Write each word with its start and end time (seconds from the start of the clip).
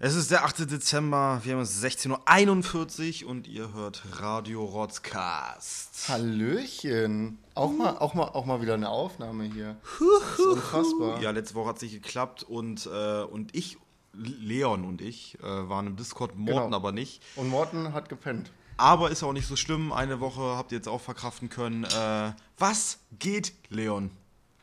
Es 0.00 0.14
ist 0.14 0.30
der 0.30 0.44
8. 0.44 0.70
Dezember, 0.70 1.40
wir 1.42 1.54
haben 1.54 1.60
es 1.62 1.82
16.41 1.82 3.24
Uhr 3.24 3.30
und 3.30 3.48
ihr 3.48 3.72
hört 3.74 4.04
Radio 4.20 4.64
Rotzcast. 4.64 6.08
Hallöchen. 6.08 7.38
Auch 7.56 7.72
mal, 7.72 7.98
auch, 7.98 8.14
mal, 8.14 8.28
auch 8.28 8.44
mal 8.46 8.62
wieder 8.62 8.74
eine 8.74 8.90
Aufnahme 8.90 9.44
hier. 9.44 9.76
Das 9.98 10.38
ist 10.38 10.46
unfassbar. 10.46 11.20
Ja, 11.20 11.32
letzte 11.32 11.56
Woche 11.56 11.70
hat 11.70 11.76
es 11.76 11.82
nicht 11.82 12.00
geklappt 12.00 12.44
und, 12.44 12.86
äh, 12.86 13.22
und 13.24 13.56
ich, 13.56 13.76
Leon 14.12 14.84
und 14.84 15.00
ich, 15.02 15.36
äh, 15.40 15.68
waren 15.68 15.88
im 15.88 15.96
Discord, 15.96 16.36
Morten 16.36 16.66
Genau. 16.66 16.76
aber 16.76 16.92
nicht. 16.92 17.20
Und 17.34 17.48
Morten 17.48 17.92
hat 17.92 18.08
gepennt. 18.08 18.52
Aber 18.76 19.10
ist 19.10 19.24
auch 19.24 19.32
nicht 19.32 19.48
so 19.48 19.56
schlimm, 19.56 19.90
eine 19.92 20.20
Woche 20.20 20.40
habt 20.42 20.70
ihr 20.70 20.78
jetzt 20.78 20.86
auch 20.88 21.00
verkraften 21.00 21.48
können. 21.48 21.82
Äh, 21.82 22.32
was 22.56 23.00
geht, 23.18 23.52
Leon? 23.68 24.12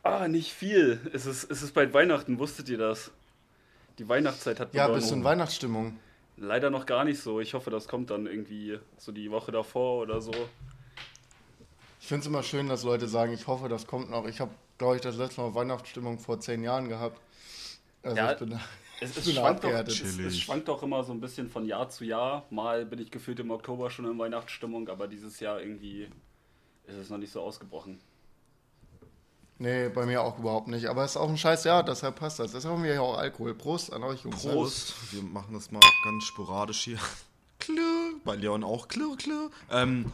Ah, 0.02 0.28
nicht 0.28 0.52
viel. 0.54 0.98
Es 1.12 1.26
ist, 1.26 1.50
es 1.50 1.60
ist 1.60 1.74
bald 1.74 1.92
Weihnachten, 1.92 2.38
wusstet 2.38 2.70
ihr 2.70 2.78
das? 2.78 3.10
Die 3.98 4.08
Weihnachtszeit 4.08 4.60
hat 4.60 4.74
Ja, 4.74 4.88
bist 4.88 5.10
du 5.10 5.14
in 5.14 5.24
Weihnachtsstimmung? 5.24 5.98
Leider 6.36 6.68
noch 6.70 6.84
gar 6.84 7.04
nicht 7.04 7.20
so. 7.20 7.40
Ich 7.40 7.54
hoffe, 7.54 7.70
das 7.70 7.88
kommt 7.88 8.10
dann 8.10 8.26
irgendwie 8.26 8.78
so 8.98 9.10
die 9.10 9.30
Woche 9.30 9.52
davor 9.52 10.02
oder 10.02 10.20
so. 10.20 10.32
Ich 12.00 12.06
finde 12.06 12.20
es 12.20 12.26
immer 12.26 12.42
schön, 12.42 12.68
dass 12.68 12.84
Leute 12.84 13.08
sagen, 13.08 13.32
ich 13.32 13.46
hoffe, 13.46 13.68
das 13.68 13.86
kommt 13.86 14.10
noch. 14.10 14.26
Ich 14.26 14.40
habe, 14.40 14.50
glaube 14.76 14.96
ich, 14.96 15.02
das 15.02 15.16
letzte 15.16 15.40
Mal 15.40 15.54
Weihnachtsstimmung 15.54 16.18
vor 16.18 16.38
zehn 16.40 16.62
Jahren 16.62 16.88
gehabt. 16.88 17.20
Also 18.02 18.16
Ja, 18.16 18.32
ich 18.32 18.38
bin, 18.38 18.60
Es, 19.00 19.16
es, 19.16 19.24
bin 19.24 19.34
schwankt 19.34 19.64
doch, 19.64 19.70
es, 19.70 20.00
es 20.00 20.38
schwankt 20.38 20.68
doch 20.68 20.82
immer 20.82 21.02
so 21.02 21.12
ein 21.12 21.20
bisschen 21.20 21.48
von 21.48 21.64
Jahr 21.64 21.88
zu 21.88 22.04
Jahr. 22.04 22.44
Mal 22.50 22.84
bin 22.84 22.98
ich 22.98 23.10
gefühlt 23.10 23.40
im 23.40 23.50
Oktober 23.50 23.90
schon 23.90 24.04
in 24.04 24.18
Weihnachtsstimmung, 24.18 24.88
aber 24.88 25.08
dieses 25.08 25.40
Jahr 25.40 25.60
irgendwie 25.60 26.08
ist 26.86 26.96
es 26.96 27.08
noch 27.08 27.18
nicht 27.18 27.32
so 27.32 27.40
ausgebrochen. 27.40 27.98
Nee, 29.58 29.88
bei 29.88 30.04
mir 30.04 30.22
auch 30.22 30.38
überhaupt 30.38 30.68
nicht. 30.68 30.86
Aber 30.86 31.04
es 31.04 31.12
ist 31.12 31.16
auch 31.16 31.28
ein 31.28 31.38
scheiß 31.38 31.64
Jahr, 31.64 31.82
deshalb 31.82 32.16
passt 32.16 32.38
das. 32.38 32.52
Deshalb 32.52 32.74
haben 32.74 32.82
wir 32.82 32.94
ja 32.94 33.00
auch 33.00 33.16
Alkohol. 33.16 33.54
Prost 33.54 33.92
an 33.92 34.02
euch, 34.02 34.22
Jungs. 34.22 34.42
Prost. 34.42 34.94
Wir 35.12 35.22
machen 35.22 35.54
das 35.54 35.70
mal 35.70 35.80
ganz 36.04 36.24
sporadisch 36.24 36.82
hier. 36.82 36.98
Klirr. 37.58 38.12
Bei 38.24 38.36
Leon 38.36 38.62
auch 38.64 38.86
klirr, 38.88 39.16
klirr. 39.16 39.50
Ähm, 39.70 40.12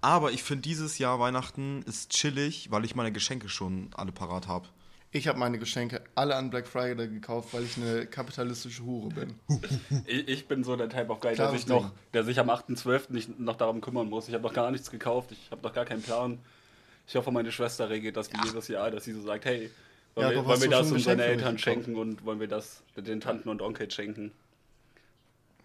aber 0.00 0.32
ich 0.32 0.42
finde, 0.42 0.62
dieses 0.62 0.98
Jahr 0.98 1.20
Weihnachten 1.20 1.82
ist 1.82 2.10
chillig, 2.10 2.70
weil 2.72 2.84
ich 2.84 2.96
meine 2.96 3.12
Geschenke 3.12 3.48
schon 3.48 3.90
alle 3.94 4.12
parat 4.12 4.48
habe. 4.48 4.66
Ich 5.12 5.26
habe 5.26 5.38
meine 5.38 5.58
Geschenke 5.58 6.02
alle 6.14 6.36
an 6.36 6.50
Black 6.50 6.68
Friday 6.68 7.08
gekauft, 7.08 7.52
weil 7.52 7.64
ich 7.64 7.76
eine 7.76 8.06
kapitalistische 8.06 8.84
Hure 8.84 9.08
bin. 9.08 9.34
Ich, 10.06 10.28
ich 10.28 10.48
bin 10.48 10.62
so 10.62 10.76
der 10.76 10.88
Type 10.88 11.10
of 11.10 11.20
Guy, 11.20 11.34
der 11.34 11.50
sich, 11.50 11.66
noch, 11.66 11.90
der 12.12 12.24
sich 12.24 12.38
am 12.38 12.48
8.12. 12.48 13.12
nicht 13.12 13.38
noch 13.38 13.56
darum 13.56 13.80
kümmern 13.80 14.08
muss. 14.08 14.28
Ich 14.28 14.34
habe 14.34 14.44
noch 14.44 14.52
gar 14.52 14.70
nichts 14.70 14.90
gekauft, 14.90 15.32
ich 15.32 15.50
habe 15.50 15.62
noch 15.62 15.72
gar 15.72 15.84
keinen 15.84 16.02
Plan. 16.02 16.38
Ich 17.06 17.16
hoffe, 17.16 17.30
meine 17.32 17.50
Schwester 17.50 17.90
regelt 17.90 18.16
das 18.16 18.32
wie 18.32 18.38
jedes 18.46 18.68
Jahr, 18.68 18.90
dass 18.90 19.04
sie 19.04 19.12
so 19.12 19.22
sagt, 19.22 19.44
hey, 19.44 19.70
wollen 20.14 20.28
Ja, 20.28 20.34
wir, 20.34 20.44
wollen 20.44 20.60
wir 20.60 20.70
das 20.70 20.90
unseren 20.90 21.20
Eltern 21.20 21.58
schenken 21.58 21.96
und 21.96 22.24
wollen 22.24 22.40
wir 22.40 22.48
das 22.48 22.82
den 22.96 23.20
Tanten 23.20 23.48
und 23.48 23.62
Onkel 23.62 23.90
schenken? 23.90 24.32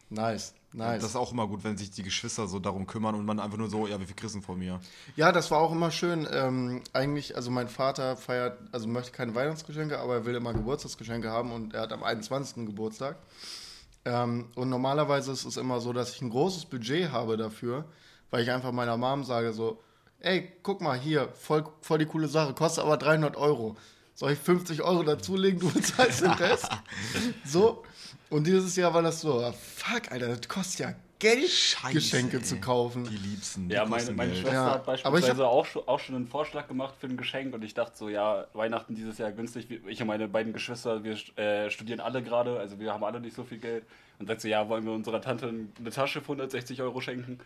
Nice, 0.09 0.53
nice. 0.71 1.01
Das 1.01 1.11
ist 1.11 1.15
auch 1.15 1.31
immer 1.31 1.47
gut, 1.47 1.63
wenn 1.63 1.77
sich 1.77 1.89
die 1.89 2.03
Geschwister 2.03 2.47
so 2.47 2.59
darum 2.59 2.85
kümmern 2.85 3.15
und 3.15 3.25
man 3.25 3.39
einfach 3.39 3.57
nur 3.57 3.69
so, 3.69 3.87
ja, 3.87 3.99
wie 3.99 4.05
viel 4.05 4.15
kriegst 4.15 4.35
du 4.35 4.39
denn 4.39 4.45
von 4.45 4.57
mir? 4.59 4.79
Ja, 5.15 5.31
das 5.31 5.49
war 5.49 5.59
auch 5.59 5.71
immer 5.71 5.89
schön. 5.89 6.27
Ähm, 6.31 6.83
eigentlich, 6.93 7.35
also 7.35 7.49
mein 7.49 7.67
Vater 7.69 8.15
feiert, 8.15 8.59
also 8.71 8.87
möchte 8.87 9.11
keine 9.11 9.33
Weihnachtsgeschenke, 9.33 9.97
aber 9.97 10.13
er 10.15 10.25
will 10.25 10.35
immer 10.35 10.53
Geburtstagsgeschenke 10.53 11.31
haben 11.31 11.51
und 11.51 11.73
er 11.73 11.81
hat 11.81 11.91
am 11.91 12.03
21. 12.03 12.67
Geburtstag. 12.67 13.17
Ähm, 14.05 14.49
und 14.55 14.69
normalerweise 14.69 15.31
ist 15.31 15.45
es 15.45 15.57
immer 15.57 15.79
so, 15.79 15.91
dass 15.91 16.13
ich 16.13 16.21
ein 16.21 16.29
großes 16.29 16.65
Budget 16.65 17.11
habe 17.11 17.35
dafür, 17.35 17.85
weil 18.29 18.43
ich 18.43 18.51
einfach 18.51 18.71
meiner 18.71 18.97
Mom 18.97 19.23
sage 19.23 19.53
so, 19.53 19.81
ey, 20.25 20.51
guck 20.63 20.81
mal 20.81 20.97
hier, 20.99 21.29
voll, 21.39 21.63
voll 21.81 21.99
die 21.99 22.05
coole 22.05 22.27
Sache, 22.27 22.53
kostet 22.53 22.83
aber 22.83 22.97
300 22.97 23.37
Euro. 23.37 23.77
Soll 24.13 24.31
ich 24.31 24.39
50 24.39 24.81
Euro 24.81 25.03
dazulegen, 25.03 25.59
du 25.59 25.69
bezahlst 25.71 26.21
den 26.21 26.31
Rest? 26.31 26.69
so. 27.45 27.83
Und 28.29 28.47
dieses 28.47 28.75
Jahr 28.75 28.93
war 28.93 29.01
das 29.01 29.21
so, 29.21 29.39
ah, 29.39 29.51
fuck, 29.53 30.11
Alter, 30.11 30.29
das 30.29 30.47
kostet 30.47 30.79
ja 30.79 30.93
Geld, 31.19 31.49
Geschenke 31.91 32.37
ey. 32.37 32.43
zu 32.43 32.57
kaufen. 32.59 33.05
Die 33.05 33.15
Liebsten. 33.15 33.69
Die 33.69 33.75
Ja, 33.75 33.85
meine, 33.85 34.11
meine 34.11 34.31
Geld. 34.31 34.41
Schwester 34.41 34.53
Ja, 34.53 34.65
hat 34.71 34.81
aber 34.87 34.95
ich 34.95 35.03
beispielsweise 35.03 35.47
auch, 35.47 35.65
schon- 35.65 35.87
auch 35.87 35.99
schon 35.99 36.15
einen 36.15 36.27
Vorschlag 36.27 36.67
gemacht 36.67 36.95
für 36.99 37.07
ein 37.07 37.17
Geschenk 37.17 37.53
und 37.53 37.63
ich 37.63 37.73
dachte 37.73 37.95
so, 37.97 38.09
ja, 38.09 38.47
Weihnachten 38.53 38.95
dieses 38.95 39.17
Jahr 39.17 39.31
günstig. 39.31 39.67
Ich 39.87 40.01
und 40.01 40.07
meine 40.07 40.27
beiden 40.27 40.51
Geschwister, 40.53 41.03
wir 41.03 41.17
äh, 41.37 41.69
studieren 41.69 41.99
alle 42.01 42.21
gerade, 42.21 42.59
also 42.59 42.79
wir 42.79 42.93
haben 42.93 43.03
alle 43.03 43.21
nicht 43.21 43.35
so 43.35 43.43
viel 43.43 43.59
Geld. 43.59 43.85
Und 44.19 44.27
sagt 44.27 44.41
so, 44.41 44.47
ja, 44.47 44.67
wollen 44.69 44.85
wir 44.85 44.91
unserer 44.93 45.21
Tante 45.21 45.47
eine 45.47 45.89
Tasche 45.89 46.19
für 46.21 46.31
160 46.33 46.81
Euro 46.81 46.99
schenken? 47.01 47.39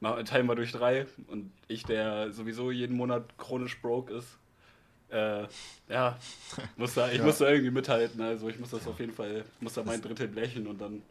Mal- 0.00 0.22
Teilen 0.24 0.46
wir 0.46 0.54
durch 0.54 0.72
drei. 0.72 1.06
Und 1.28 1.52
ich, 1.68 1.84
der 1.84 2.32
sowieso 2.32 2.70
jeden 2.70 2.96
Monat 2.96 3.36
chronisch 3.38 3.80
broke 3.80 4.12
ist, 4.12 4.26
äh, 5.08 5.46
ja, 5.88 6.18
muss 6.76 6.94
da, 6.94 7.08
ich 7.10 7.18
Ja. 7.18 7.24
muss 7.24 7.38
da 7.38 7.48
irgendwie 7.48 7.70
mithalten. 7.70 8.20
Also 8.20 8.48
ich 8.48 8.58
muss 8.58 8.70
das 8.70 8.86
auf 8.86 8.98
jeden 9.00 9.12
Fall, 9.12 9.44
muss 9.60 9.74
da 9.74 9.82
mein 9.84 10.02
Drittel 10.02 10.28
blechen 10.28 10.66
und 10.66 10.80
dann 10.80 11.02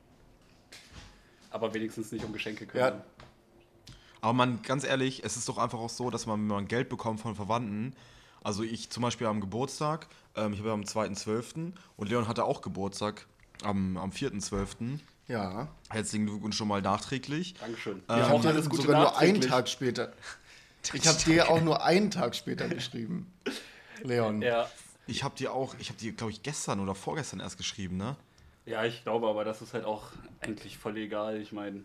aber 1.50 1.74
wenigstens 1.74 2.12
nicht 2.12 2.25
um 2.25 2.34
Geschenke 2.34 2.66
kümmern. 2.66 3.01
Aber 4.22 4.34
man, 4.34 4.62
ganz 4.63 4.84
ehrlich, 4.84 5.24
es 5.24 5.38
ist 5.38 5.47
doch 5.47 5.57
einfach 5.57 5.79
auch 5.79 5.90
so, 5.90 6.09
dass 6.09 6.25
man, 6.25 6.40
wenn 6.41 6.47
man 6.47 6.68
Geld 6.68 6.90
bekommt 6.90 7.22
von 7.22 7.35
Verwandten, 7.35 7.95
also 8.44 8.63
ich 8.63 8.90
zum 8.90 9.03
Beispiel 9.03 9.28
am 9.28 9.40
Geburtstag, 9.40 10.07
ähm, 10.35 10.51
ich 10.53 10.59
habe 10.59 10.69
ja 10.69 10.74
am 10.74 10.81
2.12. 10.84 11.72
und 11.95 12.09
Leon 12.09 12.28
hatte 12.28 12.44
auch 12.44 12.62
Geburtstag 12.62 13.25
am, 13.63 13.97
am 13.97 14.09
4.12. 14.12 15.00
Ja. 15.28 15.68
Herzlichen 15.90 16.28
Glückwunsch 16.28 16.56
schon 16.58 16.68
mal 16.68 16.81
nachträglich. 16.81 17.56
Dankeschön. 17.59 17.97
Ähm, 17.97 18.03
Ja, 18.09 18.18
Ich 18.19 18.24
habe 18.30 18.47
alles 18.50 18.69
dir 18.69 18.75
sogar 18.75 19.02
nur 19.02 19.18
einen. 19.18 19.41
Tag 19.41 19.68
später. 19.68 20.13
Ich 20.94 21.08
habe 21.08 21.18
dir 21.24 21.50
auch 21.50 21.62
nur 21.62 21.84
einen 21.84 22.12
Tag 22.12 22.36
später 22.36 22.68
geschrieben. 22.69 23.31
Leon. 24.03 24.41
Ja, 24.41 24.69
Ich 25.08 25.24
habe 25.24 25.36
dir 25.36 25.52
auch, 25.53 25.75
ich 25.80 25.90
habe 25.90 25.97
dir, 26.00 26.12
glaube 26.12 26.31
ich, 26.31 26.44
gestern 26.44 26.80
oder 26.80 26.94
vorgestern 26.96 27.40
erst 27.40 27.58
geschrieben, 27.58 27.97
ne? 27.97 28.16
ja, 28.68 28.84
ich 28.84 29.03
glaube, 29.03 29.28
aber 29.28 29.44
das 29.46 29.62
ist 29.62 29.75
halt 29.75 29.86
auch 29.86 30.08
eigentlich 30.41 30.78
voll 30.80 30.97
egal. 30.97 31.40
Ich 31.40 31.52
meine, 31.52 31.84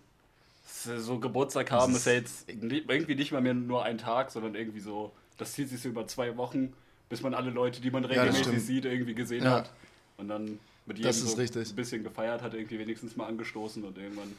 so 0.67 1.19
Geburtstag 1.19 1.71
haben 1.71 1.95
ist 1.95 2.07
ja 2.07 2.13
jetzt 2.13 2.49
irgendwie 2.49 3.15
nicht 3.15 3.33
mal 3.33 3.43
mehr 3.43 3.53
nur 3.55 3.85
ein 3.85 3.99
Tag, 3.99 4.31
sondern 4.31 4.55
irgendwie 4.55 4.81
so, 4.81 5.13
das 5.37 5.53
zieht 5.53 5.69
sich 5.69 5.81
so 5.83 5.91
über 5.91 6.07
zwei 6.07 6.37
Wochen, 6.39 6.73
bis 7.11 7.21
man 7.23 7.35
alle 7.35 7.51
Leute, 7.51 7.81
die 7.83 7.91
man 7.91 8.05
regelmäßig 8.07 8.45
stimmt. 8.47 8.61
sieht, 8.63 8.85
irgendwie 8.87 9.15
gesehen 9.15 9.45
Ja. 9.45 9.51
hat. 9.57 9.73
Und 10.17 10.29
dann 10.29 10.59
mit 10.87 10.99
jedem 10.99 11.09
Das 11.09 11.19
ist 11.19 11.31
so 11.33 11.37
richtig. 11.37 11.71
ein 11.71 11.77
bisschen 11.77 12.03
gefeiert 12.05 12.43
hat, 12.43 12.55
irgendwie 12.55 12.79
wenigstens 12.79 13.17
mal 13.17 13.27
angestoßen 13.27 13.85
und 13.85 13.97
irgendwann 13.99 14.33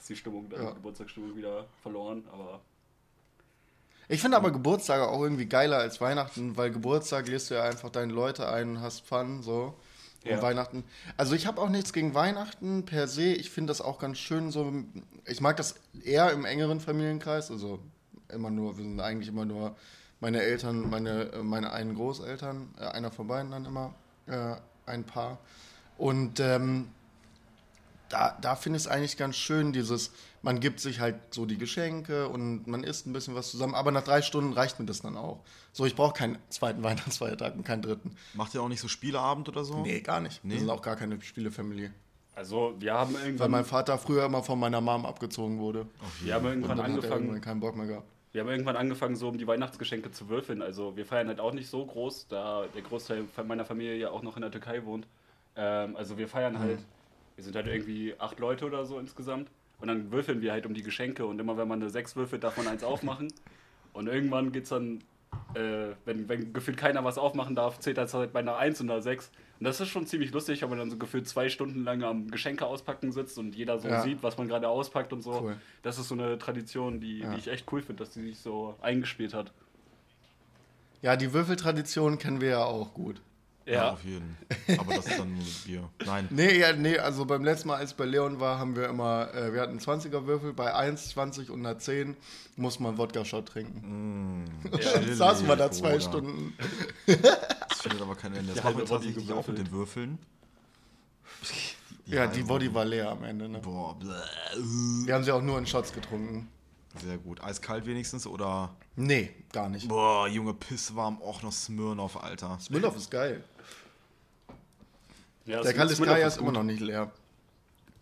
ist 0.00 0.08
die 0.08 0.16
Stimmung, 0.16 0.48
dann 0.50 0.62
Ja. 0.62 0.68
die 0.70 0.74
Geburtstagsstimmung 0.76 1.36
wieder 1.36 1.64
verloren. 1.82 2.24
Aber 2.32 2.60
Ich 4.08 4.20
finde 4.20 4.36
aber 4.36 4.50
Geburtstage 4.50 5.08
auch 5.08 5.22
irgendwie 5.22 5.46
geiler 5.46 5.78
als 5.78 6.00
Weihnachten, 6.00 6.56
weil 6.56 6.70
Geburtstag 6.70 7.28
lässt 7.28 7.50
du 7.50 7.54
ja 7.54 7.62
einfach 7.64 7.88
deine 7.90 8.12
Leute 8.12 8.48
ein 8.48 8.70
und 8.70 8.80
hast 8.80 9.06
Fun, 9.06 9.42
so. 9.42 9.74
Und 10.24 10.30
Ja. 10.30 10.42
Weihnachten. 10.42 10.84
Also 11.16 11.34
ich 11.34 11.46
habe 11.48 11.60
auch 11.60 11.68
nichts 11.68 11.92
gegen 11.92 12.14
Weihnachten 12.14 12.84
per 12.84 13.08
se. 13.08 13.32
Ich 13.34 13.50
finde 13.50 13.70
das 13.72 13.80
auch 13.80 13.98
ganz 13.98 14.18
schön 14.18 14.52
so. 14.52 14.72
Ich 15.26 15.40
mag 15.40 15.56
das 15.56 15.74
eher 16.04 16.30
im 16.32 16.44
engeren 16.44 16.78
Familienkreis. 16.80 17.50
Also 17.50 17.80
immer 18.28 18.50
nur, 18.50 18.76
wir 18.76 18.84
sind 18.84 19.00
eigentlich 19.00 19.28
immer 19.28 19.44
nur 19.44 19.74
meine 20.20 20.40
Eltern, 20.42 20.88
meine, 20.88 21.32
äh, 21.32 21.42
meine 21.42 21.72
einen 21.72 21.94
Großeltern, 21.96 22.72
äh, 22.78 22.84
einer 22.84 23.10
von 23.10 23.26
beiden 23.26 23.50
dann 23.50 23.64
immer, 23.64 23.94
äh, 24.26 24.54
ein 24.86 25.04
Paar. 25.04 25.38
Und 25.98 26.40
ähm, 26.40 26.88
da, 28.08 28.36
da 28.40 28.56
finde 28.56 28.76
ich 28.76 28.84
es 28.84 28.88
eigentlich 28.88 29.16
ganz 29.16 29.36
schön, 29.36 29.72
dieses, 29.72 30.12
man 30.42 30.60
gibt 30.60 30.80
sich 30.80 31.00
halt 31.00 31.16
so 31.30 31.46
die 31.46 31.56
Geschenke 31.56 32.28
und 32.28 32.66
man 32.66 32.84
isst 32.84 33.06
ein 33.06 33.12
bisschen 33.12 33.34
was 33.34 33.50
zusammen, 33.50 33.74
aber 33.74 33.90
nach 33.90 34.02
drei 34.04 34.20
Stunden 34.20 34.52
reicht 34.52 34.78
mir 34.78 34.84
das 34.86 35.00
dann 35.00 35.16
auch. 35.16 35.40
So, 35.72 35.86
ich 35.86 35.96
brauche 35.96 36.12
keinen 36.12 36.38
zweiten 36.50 36.82
Weihnachtsfeiertag 36.84 37.54
und 37.54 37.64
keinen 37.64 37.82
dritten. 37.82 38.16
Macht 38.34 38.54
ihr 38.54 38.62
auch 38.62 38.68
nicht 38.68 38.80
so 38.80 38.88
Spieleabend 38.88 39.48
oder 39.48 39.64
so? 39.64 39.80
Nee, 39.82 40.00
gar 40.00 40.20
nicht. 40.20 40.44
Nee? 40.44 40.54
Wir 40.54 40.60
sind 40.60 40.70
auch 40.70 40.82
gar 40.82 40.96
keine 40.96 41.20
Spielefamilie. 41.22 41.92
also 42.34 42.74
wir 42.78 42.92
haben 42.92 43.14
Weil 43.14 43.24
irgendwann, 43.26 43.50
mein 43.50 43.64
Vater 43.64 43.96
früher 43.98 44.26
immer 44.26 44.42
von 44.42 44.58
meiner 44.58 44.80
Mom 44.80 45.06
abgezogen 45.06 45.58
wurde. 45.58 45.86
wir 46.20 46.34
haben 46.34 46.44
Und 46.44 46.50
irgendwann 46.52 46.76
dann 46.76 46.78
hat 46.78 46.84
er 46.90 46.94
angefangen, 46.96 47.22
irgendwann 47.24 47.40
keinen 47.40 47.60
Bock 47.60 47.76
mehr 47.76 47.86
gehabt. 47.86 48.08
Wir 48.32 48.40
haben 48.40 48.48
irgendwann 48.48 48.76
angefangen, 48.76 49.14
so 49.14 49.28
um 49.28 49.36
die 49.36 49.46
Weihnachtsgeschenke 49.46 50.10
zu 50.10 50.30
würfeln. 50.30 50.62
Also 50.62 50.96
wir 50.96 51.04
feiern 51.04 51.28
halt 51.28 51.38
auch 51.38 51.52
nicht 51.52 51.68
so 51.68 51.84
groß, 51.84 52.28
da 52.28 52.64
der 52.74 52.82
Großteil 52.82 53.24
meiner 53.46 53.66
Familie 53.66 53.96
ja 53.96 54.10
auch 54.10 54.22
noch 54.22 54.36
in 54.36 54.42
der 54.42 54.50
Türkei 54.50 54.84
wohnt. 54.86 55.06
Ähm, 55.54 55.96
also 55.96 56.16
wir 56.16 56.28
feiern 56.28 56.58
halt, 56.58 56.78
wir 57.36 57.44
sind 57.44 57.54
halt 57.54 57.66
irgendwie 57.66 58.14
acht 58.18 58.40
Leute 58.40 58.64
oder 58.64 58.86
so 58.86 58.98
insgesamt. 58.98 59.50
Und 59.80 59.88
dann 59.88 60.12
würfeln 60.12 60.40
wir 60.40 60.52
halt 60.52 60.64
um 60.64 60.72
die 60.72 60.82
Geschenke 60.82 61.26
und 61.26 61.40
immer 61.40 61.58
wenn 61.58 61.68
man 61.68 61.82
eine 61.82 61.90
sechs 61.90 62.16
würfelt, 62.16 62.44
darf 62.44 62.56
man 62.56 62.68
eins 62.68 62.84
aufmachen. 62.84 63.28
Und 63.92 64.06
irgendwann 64.06 64.52
geht's 64.52 64.70
dann, 64.70 65.00
äh, 65.52 65.94
wenn, 66.06 66.26
wenn 66.26 66.54
gefühlt 66.54 66.78
keiner 66.78 67.04
was 67.04 67.18
aufmachen 67.18 67.54
darf, 67.54 67.78
zählt 67.78 67.98
das 67.98 68.14
halt 68.14 68.32
bei 68.32 68.40
einer 68.40 68.56
eins 68.56 68.80
und 68.80 68.90
einer 68.90 69.02
sechs. 69.02 69.30
Und 69.62 69.66
das 69.66 69.80
ist 69.80 69.90
schon 69.90 70.06
ziemlich 70.08 70.32
lustig, 70.32 70.60
wenn 70.60 70.70
man 70.70 70.78
dann 70.80 70.90
so 70.90 70.96
gefühlt 70.96 71.28
zwei 71.28 71.48
Stunden 71.48 71.84
lang 71.84 72.02
am 72.02 72.28
Geschenke 72.32 72.66
auspacken 72.66 73.12
sitzt 73.12 73.38
und 73.38 73.54
jeder 73.54 73.78
so 73.78 73.86
Ja. 73.86 74.02
sieht, 74.02 74.20
was 74.20 74.36
man 74.36 74.48
gerade 74.48 74.66
auspackt 74.68 75.12
und 75.12 75.22
so. 75.22 75.40
Cool. 75.40 75.56
Das 75.84 76.00
ist 76.00 76.08
so 76.08 76.16
eine 76.16 76.36
Tradition, 76.36 76.98
die, 76.98 77.20
Ja. 77.20 77.30
die 77.32 77.38
ich 77.38 77.46
echt 77.46 77.72
cool 77.72 77.80
finde, 77.80 78.02
dass 78.02 78.12
die 78.12 78.22
sich 78.22 78.40
so 78.40 78.74
eingespielt 78.82 79.34
hat. 79.34 79.52
Ja, 81.00 81.14
die 81.14 81.32
Würfeltradition 81.32 82.18
kennen 82.18 82.40
wir 82.40 82.48
ja 82.48 82.64
auch 82.64 82.92
gut. 82.92 83.20
Ja, 83.64 83.92
auf 83.92 84.04
jeden. 84.04 84.36
Aber 84.78 84.94
das 84.94 85.06
ist 85.06 85.18
dann 85.18 85.34
nur 85.34 85.44
Bier. 85.64 85.88
Nein. 86.04 86.26
Nee, 86.30 86.58
ja, 86.58 86.72
nee, 86.72 86.98
also 86.98 87.24
beim 87.24 87.44
letzten 87.44 87.68
Mal, 87.68 87.76
als 87.76 87.92
ich 87.92 87.96
bei 87.96 88.04
Leon 88.04 88.40
war, 88.40 88.58
haben 88.58 88.74
wir 88.74 88.88
immer, 88.88 89.32
äh, 89.34 89.52
wir 89.52 89.60
hatten 89.60 89.78
20er 89.78 90.26
Würfel, 90.26 90.52
bei 90.52 90.74
1, 90.74 91.10
20 91.10 91.50
und 91.50 91.60
einer 91.64 91.78
10 91.78 92.16
muss 92.56 92.80
man 92.80 92.98
Wodka-Shot 92.98 93.46
trinken. 93.46 94.44
Ja, 94.80 94.92
Dann 94.94 95.14
saßen 95.14 95.46
wir 95.46 95.56
da 95.56 95.70
zwei 95.70 95.92
Bruder. 95.92 96.00
Stunden. 96.00 96.56
Das 97.06 97.80
findet 97.80 98.02
aber 98.02 98.14
kein 98.16 98.34
Ende. 98.34 98.52
Das 98.52 98.54
Der 98.56 98.64
machen 98.64 98.78
wir 98.78 98.84
tatsächlich 98.84 99.32
auch 99.32 99.46
mit 99.46 99.58
den 99.58 99.70
Würfeln. 99.70 100.18
Ja, 102.06 102.26
die 102.26 102.42
Body 102.42 102.72
war 102.74 102.84
leer 102.84 103.10
am 103.10 103.24
Ende. 103.24 103.48
Ne? 103.48 103.58
Boah, 103.60 103.98
bläh. 103.98 104.10
Wir 105.06 105.14
haben 105.14 105.24
sie 105.24 105.32
auch 105.32 105.42
nur 105.42 105.58
in 105.58 105.66
Shots 105.66 105.92
getrunken. 105.92 106.48
Sehr 107.02 107.16
gut. 107.16 107.42
Eiskalt 107.42 107.86
wenigstens 107.86 108.26
oder? 108.26 108.74
Nee, 108.96 109.30
gar 109.52 109.68
nicht. 109.70 109.88
Boah, 109.88 110.28
Junge, 110.28 110.52
pisswarm. 110.52 111.22
Auch 111.22 111.42
noch 111.42 111.52
Smirnoff, 111.52 112.22
Alter. 112.22 112.58
Smirnoff 112.60 112.96
ist 112.96 113.10
geil. 113.10 113.42
Ja, 115.46 115.62
Der 115.62 115.74
Kaliskaya 115.74 116.26
ist 116.26 116.38
immer 116.38 116.52
noch 116.52 116.62
nicht 116.62 116.80
leer. 116.80 117.10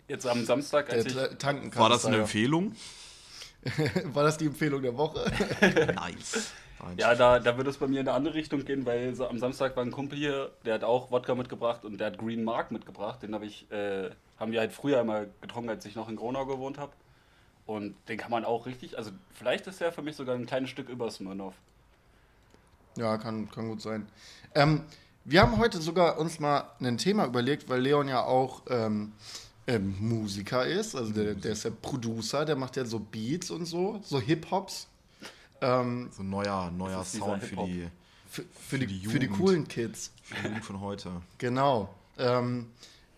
Jetzt 0.08 0.26
am 0.26 0.44
Samstag, 0.44 0.86
Der 0.88 0.96
als 0.98 1.06
ich. 1.06 1.14
Tra- 1.14 1.36
tanken 1.38 1.74
War 1.76 1.88
das 1.88 2.04
eine. 2.04 2.18
Empfehlung? 2.18 2.74
War 4.12 4.24
das 4.24 4.38
die 4.38 4.46
Empfehlung 4.46 4.82
der 4.82 4.96
Woche? 4.96 5.30
nice. 5.94 6.52
Ja, 6.96 7.14
da, 7.14 7.38
da 7.38 7.58
wird 7.58 7.68
es 7.68 7.76
bei 7.76 7.86
mir 7.86 8.00
in 8.00 8.08
eine 8.08 8.16
andere 8.16 8.32
Richtung 8.32 8.64
gehen, 8.64 8.86
weil 8.86 9.14
so 9.14 9.28
am 9.28 9.38
Samstag 9.38 9.76
war 9.76 9.84
ein 9.84 9.90
Kumpel 9.90 10.16
hier, 10.16 10.50
der 10.64 10.72
hat 10.72 10.82
auch 10.82 11.10
Wodka 11.10 11.34
mitgebracht 11.34 11.84
und 11.84 11.98
der 11.98 12.06
hat 12.06 12.16
Green 12.16 12.42
Mark 12.42 12.70
mitgebracht. 12.70 13.22
Den 13.22 13.34
hab 13.34 13.42
ich, 13.42 13.70
äh, 13.70 14.08
haben 14.38 14.50
wir 14.50 14.60
halt 14.60 14.72
früher 14.72 14.98
immer 14.98 15.26
getrunken, 15.42 15.68
als 15.68 15.84
ich 15.84 15.94
noch 15.94 16.08
in 16.08 16.16
Gronau 16.16 16.46
gewohnt 16.46 16.78
habe. 16.78 16.92
Und 17.66 17.94
den 18.08 18.16
kann 18.16 18.30
man 18.30 18.46
auch 18.46 18.64
richtig, 18.64 18.96
also 18.96 19.10
vielleicht 19.34 19.66
ist 19.66 19.82
der 19.82 19.92
für 19.92 20.00
mich 20.00 20.16
sogar 20.16 20.34
ein 20.36 20.46
kleines 20.46 20.70
Stück 20.70 20.88
über 20.88 21.10
Smirnoff. 21.10 21.52
Ja, 22.96 23.18
kann, 23.18 23.50
kann 23.50 23.68
gut 23.68 23.82
sein. 23.82 24.08
Ähm, 24.54 24.84
wir 25.24 25.42
haben 25.42 25.58
heute 25.58 25.80
sogar 25.80 26.18
uns 26.18 26.40
mal 26.40 26.64
ein 26.80 26.98
Thema 26.98 27.26
überlegt, 27.26 27.68
weil 27.68 27.80
Leon 27.80 28.08
ja 28.08 28.22
auch 28.24 28.62
ähm, 28.68 29.12
ähm, 29.66 29.94
Musiker 30.00 30.66
ist. 30.66 30.94
Also 30.96 31.12
der, 31.12 31.34
der 31.34 31.52
ist 31.52 31.64
ja 31.64 31.70
Producer, 31.82 32.44
der 32.44 32.56
macht 32.56 32.76
ja 32.76 32.84
so 32.84 32.98
Beats 32.98 33.50
und 33.50 33.66
so, 33.66 34.00
so 34.04 34.20
Hip-Hops. 34.20 34.88
Ähm, 35.60 36.08
So 36.16 36.22
ein 36.22 36.30
neuer, 36.30 36.70
neuer 36.70 37.04
Sound 37.04 37.42
für 37.42 37.48
Hip-Hop. 37.50 37.66
die, 37.66 37.88
für, 38.28 38.44
für, 38.68 38.78
die, 38.78 38.86
die 38.86 39.06
für 39.06 39.18
die 39.18 39.26
Jugend. 39.26 39.38
coolen 39.40 39.68
Kids. 39.68 40.10
für 40.22 40.34
die 40.36 40.48
Jugend 40.48 40.64
von 40.64 40.80
heute. 40.80 41.10
Genau. 41.38 41.94
Ähm, 42.18 42.66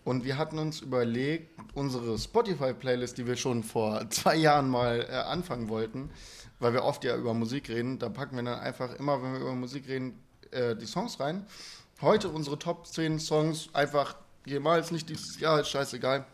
und 0.03 0.25
wir 0.25 0.37
hatten 0.37 0.59
uns 0.59 0.81
überlegt, 0.81 1.57
unsere 1.73 2.19
Spotify-Playlist, 2.19 3.17
die 3.17 3.25
wir 3.25 3.37
schon 3.37 3.63
vor 3.63 4.09
zwei 4.09 4.35
Jahren 4.35 4.69
mal 4.69 5.07
äh, 5.09 5.13
anfangen 5.13 5.69
wollten, 5.69 6.09
weil 6.59 6.73
wir 6.73 6.83
oft 6.83 7.05
ja 7.05 7.15
über 7.15 7.33
Musik 7.33 7.69
reden, 7.69 7.99
da 7.99 8.09
packen 8.09 8.35
wir 8.35 8.43
dann 8.43 8.59
einfach 8.59 8.93
immer, 8.95 9.23
wenn 9.23 9.33
wir 9.33 9.39
über 9.39 9.55
Musik 9.55 9.87
reden, 9.87 10.19
äh, 10.51 10.75
die 10.75 10.85
Songs 10.85 11.19
rein. 11.21 11.45
Heute 12.03 12.27
unsere 12.27 12.59
Top 12.59 12.85
10 12.85 13.17
Songs, 13.17 13.69
einfach 13.71 14.15
jemals, 14.45 14.91
nicht 14.91 15.07
dieses 15.07 15.39
Jahr, 15.39 15.61
ist 15.61 15.69
scheißegal. 15.69 16.25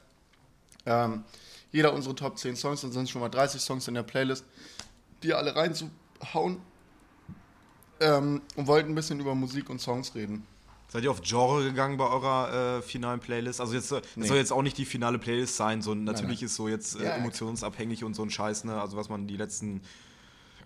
Ähm, 0.87 1.23
jeder 1.71 1.93
unsere 1.93 2.15
Top 2.15 2.39
10 2.39 2.55
Songs, 2.55 2.81
dann 2.81 2.91
sind 2.91 3.07
schon 3.07 3.21
mal 3.21 3.29
30 3.29 3.61
Songs 3.61 3.87
in 3.87 3.93
der 3.93 4.01
Playlist, 4.01 4.43
die 5.21 5.31
alle 5.31 5.55
reinzuhauen. 5.55 6.57
Ähm, 7.99 8.41
und 8.55 8.65
wollten 8.65 8.93
ein 8.93 8.95
bisschen 8.95 9.19
über 9.19 9.35
Musik 9.35 9.69
und 9.69 9.79
Songs 9.79 10.15
reden. 10.15 10.43
Seid 10.87 11.03
ihr 11.03 11.11
auf 11.11 11.21
Genre 11.21 11.63
gegangen 11.63 11.97
bei 11.97 12.07
eurer 12.07 12.77
äh, 12.79 12.81
finalen 12.81 13.19
Playlist? 13.19 13.61
Also 13.61 13.75
jetzt, 13.75 13.91
äh, 13.91 14.01
das 14.01 14.09
Nee. 14.15 14.27
soll 14.27 14.37
jetzt 14.37 14.51
auch 14.51 14.63
nicht 14.63 14.75
die 14.79 14.85
finale 14.85 15.19
Playlist 15.19 15.55
sein, 15.55 15.83
so 15.83 15.93
natürlich 15.93 16.39
nein. 16.39 16.45
ist 16.47 16.55
so 16.55 16.67
jetzt 16.67 16.99
äh, 16.99 17.03
ja. 17.03 17.11
emotionsabhängig 17.11 18.03
und 18.03 18.15
so 18.15 18.23
ein 18.23 18.31
Scheiß, 18.31 18.63
ne? 18.63 18.81
Also 18.81 18.97
was 18.97 19.07
man 19.07 19.27
die 19.27 19.37
letzten, 19.37 19.81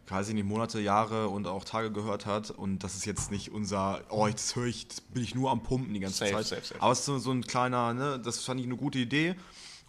weiß 0.07 0.29
ich 0.29 0.33
nicht, 0.35 0.45
Monate, 0.45 0.79
Jahre 0.79 1.29
und 1.29 1.47
auch 1.47 1.63
Tage 1.63 1.91
gehört 1.91 2.25
hat. 2.25 2.51
Und 2.51 2.83
das 2.83 2.95
ist 2.95 3.05
jetzt 3.05 3.31
nicht 3.31 3.51
unser, 3.51 4.01
oh, 4.09 4.27
jetzt 4.27 4.55
höre 4.55 4.65
ich, 4.65 4.87
das 4.87 5.01
bin 5.01 5.23
ich 5.23 5.33
nur 5.35 5.51
am 5.51 5.63
Pumpen 5.63 5.93
die 5.93 5.99
ganze 5.99 6.17
Safe, 6.19 6.31
Zeit. 6.33 6.45
safe, 6.45 6.61
safe. 6.65 6.81
Aber 6.81 6.91
es 6.91 6.99
ist 6.99 7.05
so, 7.05 7.17
so 7.19 7.31
ein 7.31 7.41
kleiner, 7.43 7.93
ne, 7.93 8.19
das 8.23 8.39
fand 8.43 8.59
ich 8.59 8.65
eine 8.65 8.75
gute 8.77 8.99
Idee. 8.99 9.35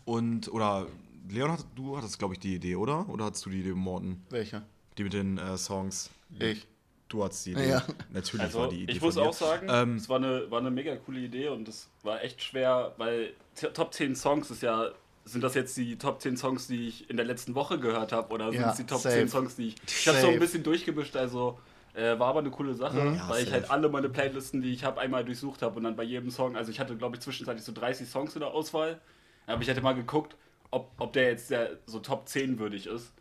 Und, 0.05 0.49
oder 0.53 0.87
Leon, 1.29 1.51
hat, 1.53 1.65
du 1.75 1.97
hattest, 1.97 2.19
glaube 2.19 2.35
ich, 2.35 2.41
die 2.41 2.55
Idee, 2.55 2.77
oder? 2.77 3.09
Oder 3.09 3.27
hattest 3.27 3.45
du 3.47 3.51
die 3.51 3.61
Idee, 3.61 3.73
Morten? 3.73 4.23
Welche? 4.31 4.63
Die 4.99 5.05
mit 5.05 5.13
den 5.15 5.39
äh, 5.39 5.57
Songs. 5.57 6.11
Ich. 6.39 6.67
Du 7.09 7.23
hattest 7.25 7.47
die 7.47 7.53
Idee. 7.53 7.69
Ja. 7.71 7.83
Natürlich 8.13 8.47
Also 8.47 8.59
war 8.61 8.69
die 8.69 8.83
Idee. 8.83 8.93
ich 8.93 9.01
muss 9.01 9.15
von 9.15 9.23
dir. 9.25 9.29
auch 9.29 9.35
sagen, 9.35 9.67
Ähm, 9.71 9.97
es 9.97 10.09
war 10.09 10.17
eine, 10.17 10.51
war 10.51 10.59
eine 10.61 10.71
mega 10.71 10.97
coole 10.97 11.21
Idee 11.21 11.49
und 11.49 11.69
es 11.69 11.89
war 12.03 12.23
echt 12.23 12.43
schwer, 12.43 12.95
weil 12.99 13.35
Top 13.75 13.93
10 13.95 14.17
Songs 14.17 14.51
ist 14.51 14.63
ja, 14.63 14.91
sind 15.25 15.43
das 15.43 15.55
jetzt 15.55 15.77
die 15.77 15.97
Top 15.97 16.21
10 16.21 16.37
Songs, 16.37 16.67
die 16.67 16.89
ich 16.89 17.09
in 17.09 17.17
der 17.17 17.25
letzten 17.27 17.55
Woche 17.55 17.79
gehört 17.79 18.13
habe 18.13 18.33
oder 18.33 18.51
sind 18.53 18.61
Ja, 18.61 18.71
es 18.71 18.77
die 18.77 18.85
Top 18.85 19.01
safe. 19.01 19.15
10 19.17 19.29
Songs, 19.29 19.57
die 19.57 19.69
ich... 19.69 19.77
Ich 19.87 20.07
habe 20.09 20.21
so 20.21 20.29
ein 20.29 20.39
bisschen 20.39 20.63
durchgemischt, 20.63 21.17
also 21.17 21.59
äh, 21.95 22.19
war 22.19 22.29
aber 22.29 22.41
eine 22.41 22.51
coole 22.51 22.75
Sache, 22.75 22.97
Mhm. 23.01 23.17
Ja, 23.17 23.29
weil 23.29 23.39
ich 23.39 23.49
safe. 23.49 23.53
halt 23.63 23.71
alle 23.71 23.89
meine 23.89 24.09
Playlisten, 24.11 24.61
die 24.61 24.73
ich 24.73 24.85
habe, 24.85 25.01
einmal 25.01 25.25
durchsucht 25.25 25.63
habe 25.63 25.77
und 25.77 25.85
dann 25.85 25.97
bei 25.97 26.03
jedem 26.03 26.31
Song, 26.31 26.57
also 26.57 26.71
ich 26.71 26.79
hatte 26.81 26.97
glaube 26.97 27.17
ich 27.17 27.23
zwischenzeitlich 27.23 27.65
so 27.65 27.73
30 27.73 28.09
Songs 28.09 28.35
in 28.35 28.41
der 28.41 28.51
Auswahl, 28.51 29.01
aber 29.47 29.63
ich 29.63 29.69
hätte 29.69 29.81
mal 29.81 29.95
geguckt, 29.95 30.37
ob, 30.71 30.91
ob 30.99 31.13
der 31.15 31.31
jetzt 31.31 31.51
der 31.51 31.79
so 31.87 32.01
Top 32.01 32.29
10 32.29 32.59
würdig 32.59 32.87
ist. 32.87 33.13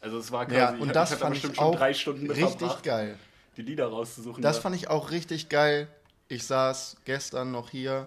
Also 0.00 0.18
es 0.18 0.32
war 0.32 0.46
quasi, 0.46 0.58
Ja, 0.58 0.74
ich 0.74 0.80
und 0.80 0.88
hab- 0.88 0.94
das 0.94 1.10
ich 1.10 1.14
hab 1.14 1.18
da 1.20 1.24
fand 1.26 1.34
bestimmt 1.34 1.52
ich 1.54 1.58
schon 1.58 1.66
auch 1.66 1.76
drei 1.76 1.94
Stunden 1.94 2.22
mit 2.28 2.36
richtig 2.36 2.58
verbracht, 2.58 2.82
geil. 2.84 3.18
die 3.56 3.62
Lieder 3.62 3.86
rauszusuchen. 3.88 4.42
Das 4.42 4.56
ja. 4.56 4.62
fand 4.62 4.74
ich 4.76 4.88
auch 4.88 5.10
richtig 5.10 5.48
geil. 5.48 5.88
Ich 6.28 6.44
saß 6.44 6.96
gestern 7.04 7.50
noch 7.52 7.70
hier 7.70 8.06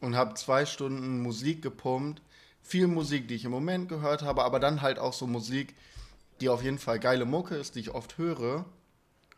und 0.00 0.14
habe 0.14 0.34
zwei 0.34 0.64
Stunden 0.64 1.20
Musik 1.22 1.60
gepumpt. 1.62 2.20
Viel 2.64 2.88
Musik, 2.88 3.28
die 3.28 3.34
ich 3.34 3.44
im 3.44 3.50
Moment 3.52 3.88
gehört 3.88 4.22
habe, 4.22 4.42
aber 4.42 4.58
dann 4.58 4.82
halt 4.82 4.98
auch 4.98 5.12
so 5.12 5.26
Musik, 5.26 5.76
die 6.40 6.48
auf 6.48 6.62
jeden 6.62 6.78
Fall 6.78 6.98
geile 6.98 7.26
Mucke 7.26 7.54
ist, 7.54 7.76
die 7.76 7.80
ich 7.80 7.94
oft 7.94 8.18
höre 8.18 8.64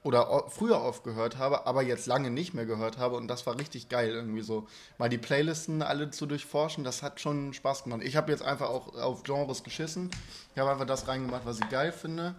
oder 0.07 0.45
früher 0.49 0.81
oft 0.81 1.03
gehört 1.03 1.37
habe, 1.37 1.67
aber 1.67 1.83
jetzt 1.83 2.07
lange 2.07 2.31
nicht 2.31 2.55
mehr 2.55 2.65
gehört 2.65 2.97
habe 2.97 3.17
und 3.17 3.27
das 3.27 3.45
war 3.45 3.59
richtig 3.59 3.89
geil 3.89 4.11
irgendwie 4.11 4.43
so. 4.43 4.69
Mal 4.99 5.09
die 5.09 5.19
Playlisten 5.19 5.83
alle 5.83 6.11
zu 6.13 6.27
durchforschen, 6.27 6.85
das 6.85 7.03
hat 7.03 7.21
schon 7.21 7.53
Spaß 7.53 7.83
gemacht. 7.83 8.03
Ich 8.05 8.15
habe 8.15 8.31
jetzt 8.31 8.43
einfach 8.43 8.71
auch 8.71 8.95
auf 8.95 9.25
Genres 9.25 9.65
geschissen. 9.65 10.11
Ich 10.55 10.61
habe 10.61 10.71
einfach 10.71 10.87
das 10.87 11.09
reingemacht, 11.09 11.45
was 11.45 11.59
ich 11.59 11.69
geil 11.69 11.91
finde. 11.91 12.37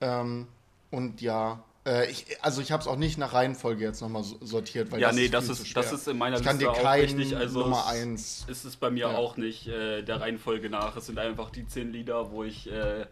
Ähm, 0.00 0.46
und 0.92 1.20
ja, 1.20 1.64
äh, 1.88 2.10
ich, 2.10 2.26
also 2.42 2.60
ich 2.60 2.70
habe 2.72 2.82
es 2.82 2.86
auch 2.86 2.96
nicht 2.96 3.18
nach 3.18 3.32
Reihenfolge 3.32 3.82
jetzt 3.84 4.00
nochmal 4.00 4.22
so- 4.22 4.38
sortiert, 4.42 4.90
weil 4.92 5.00
Ja, 5.00 5.08
das 5.08 5.16
nee, 5.16 5.24
ist 5.24 5.34
das 5.34 5.44
viel 5.46 5.52
ist- 5.52 5.76
das 5.76 5.92
ist 5.92 6.08
in 6.08 6.18
meiner 6.18 6.36
ich 6.38 6.42
kann 6.44 6.58
Liste 6.58 6.72
dir 6.72 6.86
auch 6.86 6.94
richtig, 6.94 7.36
also 7.36 7.60
Nummer 7.60 7.86
1. 7.86 8.44
ist 8.48 8.64
es 8.64 8.76
bei 8.76 8.90
mir 8.90 9.08
Ja. 9.10 9.16
auch 9.16 9.36
nicht 9.36 9.66
äh, 9.68 10.02
der 10.02 10.20
Reihenfolge 10.20 10.68
nach. 10.70 10.96
Es 10.96 11.06
sind 11.06 11.18
einfach 11.18 11.50
die 11.50 11.66
zehn 11.66 11.92
Lieder, 11.92 12.30
wo 12.30 12.44
ich 12.44 12.70
äh, 12.70 13.06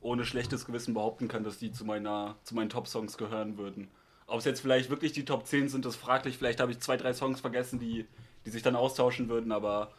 ohne 0.00 0.24
schlechtes 0.24 0.64
Gewissen 0.64 0.94
behaupten 0.94 1.28
kann, 1.28 1.44
dass 1.44 1.58
die 1.58 1.72
zu, 1.72 1.84
meiner, 1.84 2.36
zu 2.44 2.54
meinen 2.54 2.70
Top-Songs 2.70 3.16
gehören 3.18 3.58
würden. 3.58 3.88
Ob 4.26 4.38
es 4.38 4.44
jetzt 4.44 4.60
vielleicht 4.60 4.88
wirklich 4.90 5.12
die 5.12 5.24
Top 5.24 5.46
10 5.46 5.68
sind, 5.68 5.84
ist 5.84 5.96
fraglich. 5.96 6.38
Vielleicht 6.38 6.60
habe 6.60 6.70
ich 6.72 6.78
zwei, 6.80 6.96
drei 6.96 7.12
Songs 7.12 7.40
vergessen, 7.40 7.78
die, 7.80 8.06
die 8.46 8.50
sich 8.50 8.62
dann 8.62 8.76
austauschen 8.76 9.28
würden, 9.28 9.50
aber 9.52 9.90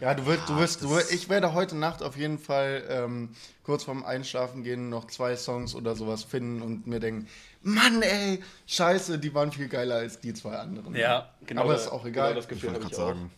Ja, 0.00 0.14
du 0.14 0.26
wirst, 0.26 0.48
du 0.48 0.52
Ah, 0.54 0.58
wirst, 0.58 0.82
du, 0.82 0.98
ich 1.14 1.28
werde 1.28 1.54
heute 1.54 1.76
Nacht 1.76 2.02
auf 2.02 2.16
jeden 2.16 2.38
Fall 2.38 2.84
ähm, 2.88 3.30
kurz 3.62 3.84
vorm 3.84 4.04
Einschlafen 4.04 4.62
gehen 4.64 4.90
noch 4.90 5.06
zwei 5.06 5.34
Songs 5.36 5.74
oder 5.74 5.96
sowas 5.96 6.24
finden 6.24 6.60
und 6.62 6.86
mir 6.86 7.00
denken, 7.00 7.26
Mann, 7.74 8.02
ey, 8.02 8.42
scheiße, 8.66 9.18
die 9.18 9.32
waren 9.34 9.52
viel 9.52 9.68
geiler 9.68 9.96
als 9.96 10.20
die 10.20 10.34
zwei 10.34 10.56
anderen. 10.56 10.92
genau. 11.46 11.62
Aber 11.62 11.72
da- 11.74 11.78
ist 11.80 11.88
auch 11.88 12.04
egal. 12.04 12.34
das 12.34 12.44
Ich 12.44 12.48
Gefühl 12.50 12.70
wollte 12.70 12.80
gerade 12.80 12.94
ich 12.94 13.00
auch. 13.00 13.06
sagen. 13.08 13.30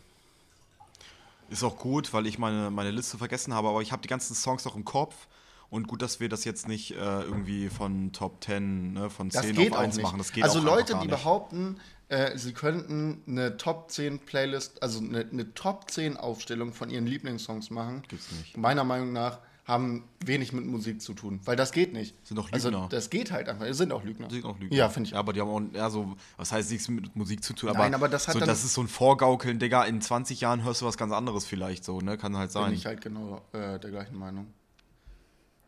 Ist 1.51 1.65
auch 1.65 1.77
gut, 1.79 2.13
weil 2.13 2.27
ich 2.27 2.39
meine, 2.39 2.71
meine 2.71 2.91
Liste 2.93 3.19
vergessen 3.19 3.53
habe, 3.55 3.69
aber 3.69 3.83
ich 3.83 3.91
habe 3.93 4.03
die 4.03 4.09
ganzen 4.09 4.35
Songs 4.35 4.67
auch 4.67 4.77
im 4.77 4.85
Kopf. 4.85 5.27
Und 5.69 5.87
gut, 5.87 6.03
dass 6.03 6.19
wir 6.19 6.29
das 6.29 6.45
jetzt 6.45 6.67
nicht 6.67 6.93
äh, 6.93 6.97
irgendwie 6.97 7.69
von 7.69 8.13
Top 8.13 8.43
10, 8.43 8.93
ne, 8.95 9.09
von 9.11 9.29
Das 9.31 9.43
10 9.47 9.55
geht 9.55 9.73
auf 9.73 9.79
auch 9.79 9.83
1 9.83 9.97
nicht. 9.97 10.03
machen. 10.03 10.19
Das 10.19 10.33
geht 10.33 10.43
also 10.43 10.59
auch 10.59 10.65
Leute, 10.65 10.95
gar 10.95 11.03
die 11.03 11.09
behaupten, 11.09 11.81
äh, 12.09 12.37
sie 12.37 12.53
könnten 12.53 13.23
eine 13.29 13.57
Top 13.57 13.89
10 13.91 14.19
Playlist, 14.19 14.83
also 14.83 14.99
eine, 14.99 15.21
eine 15.31 15.55
Top 15.55 15.89
10 15.89 16.17
Aufstellung 16.17 16.73
von 16.73 16.91
ihren 16.91 17.07
Lieblingssongs 17.07 17.71
machen, 17.71 18.03
Gibt's 18.09 18.33
nicht. 18.33 18.57
meiner 18.57 18.83
Meinung 18.83 19.13
nach 19.13 19.39
haben 19.71 20.05
wenig 20.25 20.53
mit 20.53 20.67
Musik 20.67 21.01
zu 21.01 21.15
tun, 21.15 21.41
weil 21.45 21.57
das 21.57 21.73
geht 21.73 21.93
nicht. 21.93 22.15
Sind 22.27 22.37
doch 22.37 22.53
Also 22.53 22.69
Lügner. 22.71 22.89
das 22.91 23.09
geht 23.09 23.31
halt 23.33 23.49
einfach. 23.49 23.65
Es 23.67 23.79
sind 23.79 23.93
auch 23.93 24.05
Lügner. 24.05 24.29
Sind 24.29 24.45
auch 24.45 24.59
Lügen. 24.59 24.75
Ja, 24.75 24.89
finde 24.91 25.07
ich. 25.09 25.13
Ja, 25.13 25.19
aber 25.21 25.33
die 25.33 25.41
haben 25.41 25.49
auch, 25.49 25.63
ja, 25.75 25.89
so, 25.89 26.17
was 26.37 26.53
heißt 26.53 26.71
nichts 26.71 26.89
mit 26.89 27.15
Musik 27.17 27.43
zu 27.43 27.55
tun, 27.55 27.71
aber, 27.71 27.79
Nein, 27.79 27.95
aber 27.95 28.09
das 28.09 28.27
hat 28.29 28.35
so, 28.35 28.41
dann- 28.41 28.49
das 28.49 28.65
ist 28.65 28.75
so 28.75 28.83
ein 28.83 28.89
Vorgaukeln, 28.89 29.59
Digga, 29.59 29.85
in 29.85 30.01
20 30.03 30.41
Jahren 30.43 30.63
hörst 30.65 30.83
du 30.83 30.87
was 30.87 30.99
ganz 30.99 31.13
anderes 31.13 31.47
vielleicht 31.47 31.85
so, 31.85 32.01
ne, 32.01 32.19
kann 32.19 32.37
halt 32.37 32.53
Bin 32.53 32.63
sein. 32.63 32.73
ich 32.75 32.85
halt 32.87 33.01
genau 33.01 33.41
äh, 33.53 33.79
der 33.79 33.91
gleichen 33.91 34.19
Meinung. 34.19 34.49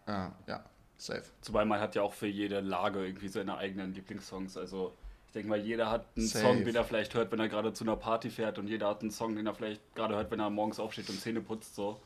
Ja, 0.06 0.32
ja, 0.46 0.64
safe. 0.98 1.24
Zumal 1.40 1.64
man 1.64 1.80
hat 1.80 1.94
ja 1.94 2.02
auch 2.02 2.12
für 2.12 2.26
jede 2.26 2.60
Lage 2.60 3.04
irgendwie 3.06 3.28
seine 3.28 3.56
eigenen 3.56 3.94
Lieblingssongs. 3.94 4.56
Also 4.56 4.94
ich 5.28 5.32
denke 5.32 5.48
mal, 5.48 5.60
jeder 5.60 5.90
hat 5.90 6.06
einen 6.16 6.26
Safe. 6.26 6.44
Song, 6.44 6.64
den 6.64 6.74
er 6.74 6.84
vielleicht 6.84 7.14
hört, 7.14 7.32
wenn 7.32 7.40
er 7.40 7.48
gerade 7.48 7.72
zu 7.72 7.84
einer 7.84 7.96
Party 7.96 8.28
fährt 8.30 8.58
und 8.58 8.68
jeder 8.68 8.88
hat 8.88 9.00
einen 9.02 9.10
Song, 9.10 9.34
den 9.36 9.46
er 9.46 9.54
vielleicht 9.54 9.80
gerade 9.94 10.14
hört, 10.16 10.30
wenn 10.30 10.40
er 10.40 10.50
morgens 10.50 10.78
aufsteht 10.78 11.08
und 11.08 11.20
Zähne 11.20 11.40
putzt. 11.40 11.74
So. 11.74 12.00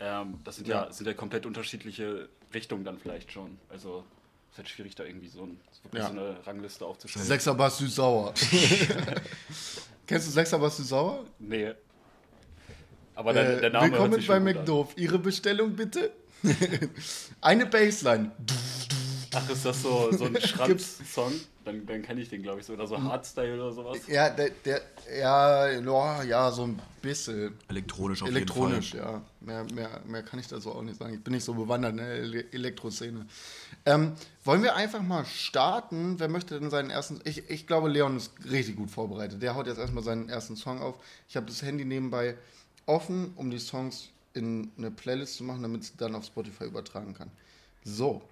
Ähm, 0.00 0.38
das 0.44 0.56
sind 0.56 0.68
ja. 0.68 0.84
Ja. 0.86 0.92
sind 0.92 1.06
ja 1.06 1.14
komplett 1.14 1.44
unterschiedliche 1.46 2.28
Richtungen 2.54 2.84
dann 2.84 2.98
vielleicht 2.98 3.32
schon. 3.32 3.58
Also 3.68 4.04
es 4.46 4.52
ist 4.52 4.58
halt 4.58 4.68
schwierig, 4.68 4.94
da 4.94 5.04
irgendwie 5.04 5.28
so, 5.28 5.42
ein, 5.44 5.60
Ja. 5.92 6.06
so 6.06 6.12
eine 6.12 6.36
Rangliste 6.46 6.84
aufzustellen. 6.86 7.26
Sechser 7.26 7.54
Bass 7.54 7.78
süß-sauer. 7.78 8.32
Kennst 10.06 10.26
du 10.28 10.30
Sechser 10.32 10.58
Bass 10.58 10.76
süß-sauer? 10.78 11.24
Nee. 11.38 11.72
Aber 13.14 13.32
der, 13.32 13.56
Äh, 13.58 13.60
der 13.62 13.70
Name 13.70 13.84
hört 13.86 13.92
willkommen 13.92 14.14
sich 14.14 14.26
bei 14.28 14.34
schon 14.36 14.44
gut 14.44 14.54
an. 14.54 14.58
McDoof. 14.60 14.92
Ihre 14.96 15.18
Bestellung 15.18 15.74
bitte? 15.74 16.12
Eine 17.40 17.66
Bassline. 17.66 18.30
Ach, 19.38 19.50
ist 19.50 19.64
das 19.64 19.82
so, 19.82 20.10
so 20.12 20.24
ein 20.24 20.40
Schranz-Song? 20.40 21.32
Dann, 21.64 21.86
dann 21.86 22.02
kenne 22.02 22.20
ich 22.20 22.28
den, 22.28 22.42
glaube 22.42 22.60
ich, 22.60 22.66
so. 22.66 22.72
Oder 22.72 22.86
so 22.86 23.00
Hardstyle 23.02 23.54
oder 23.54 23.72
sowas. 23.72 23.98
Ja, 24.06 24.30
der, 24.30 24.50
der 24.64 24.82
ja, 25.18 25.70
ja, 25.70 26.22
ja, 26.22 26.50
so 26.50 26.64
ein 26.64 26.80
bisschen. 27.02 27.54
Elektronisch 27.68 28.22
auf 28.22 28.28
Elektronisch, 28.28 28.94
jeden 28.94 29.04
Fall. 29.04 29.14
ja. 29.14 29.22
Mehr, 29.40 29.64
mehr, 29.74 30.00
mehr 30.06 30.22
kann 30.22 30.40
ich 30.40 30.48
da 30.48 30.60
so 30.60 30.72
auch 30.72 30.82
nicht 30.82 30.98
sagen. 30.98 31.14
Ich 31.14 31.22
bin 31.22 31.34
nicht 31.34 31.44
so 31.44 31.54
bewandert 31.54 31.92
in 31.92 31.96
der 31.98 32.08
Ele 32.08 32.44
Elektroszene. 32.52 33.26
Ähm, 33.86 34.12
wollen 34.44 34.62
wir 34.62 34.76
einfach 34.76 35.02
mal 35.02 35.24
starten? 35.24 36.18
Wer 36.18 36.28
möchte 36.28 36.58
denn 36.58 36.70
seinen 36.70 36.90
ersten. 36.90 37.20
Ich, 37.24 37.48
ich 37.50 37.66
glaube, 37.66 37.88
Leon 37.88 38.16
ist 38.16 38.32
richtig 38.50 38.76
gut 38.76 38.90
vorbereitet. 38.90 39.42
Der 39.42 39.54
haut 39.54 39.66
jetzt 39.66 39.78
erstmal 39.78 40.04
seinen 40.04 40.28
ersten 40.28 40.56
Song 40.56 40.80
auf. 40.80 40.96
Ich 41.28 41.36
habe 41.36 41.46
das 41.46 41.62
Handy 41.62 41.84
nebenbei 41.84 42.36
offen, 42.86 43.32
um 43.36 43.50
die 43.50 43.58
Songs 43.58 44.08
in 44.34 44.70
eine 44.78 44.90
Playlist 44.90 45.36
zu 45.36 45.44
machen, 45.44 45.62
damit 45.62 45.84
sie 45.84 45.92
dann 45.96 46.14
auf 46.14 46.24
Spotify 46.24 46.64
übertragen 46.64 47.14
kann. 47.14 47.30
So. 47.84 48.22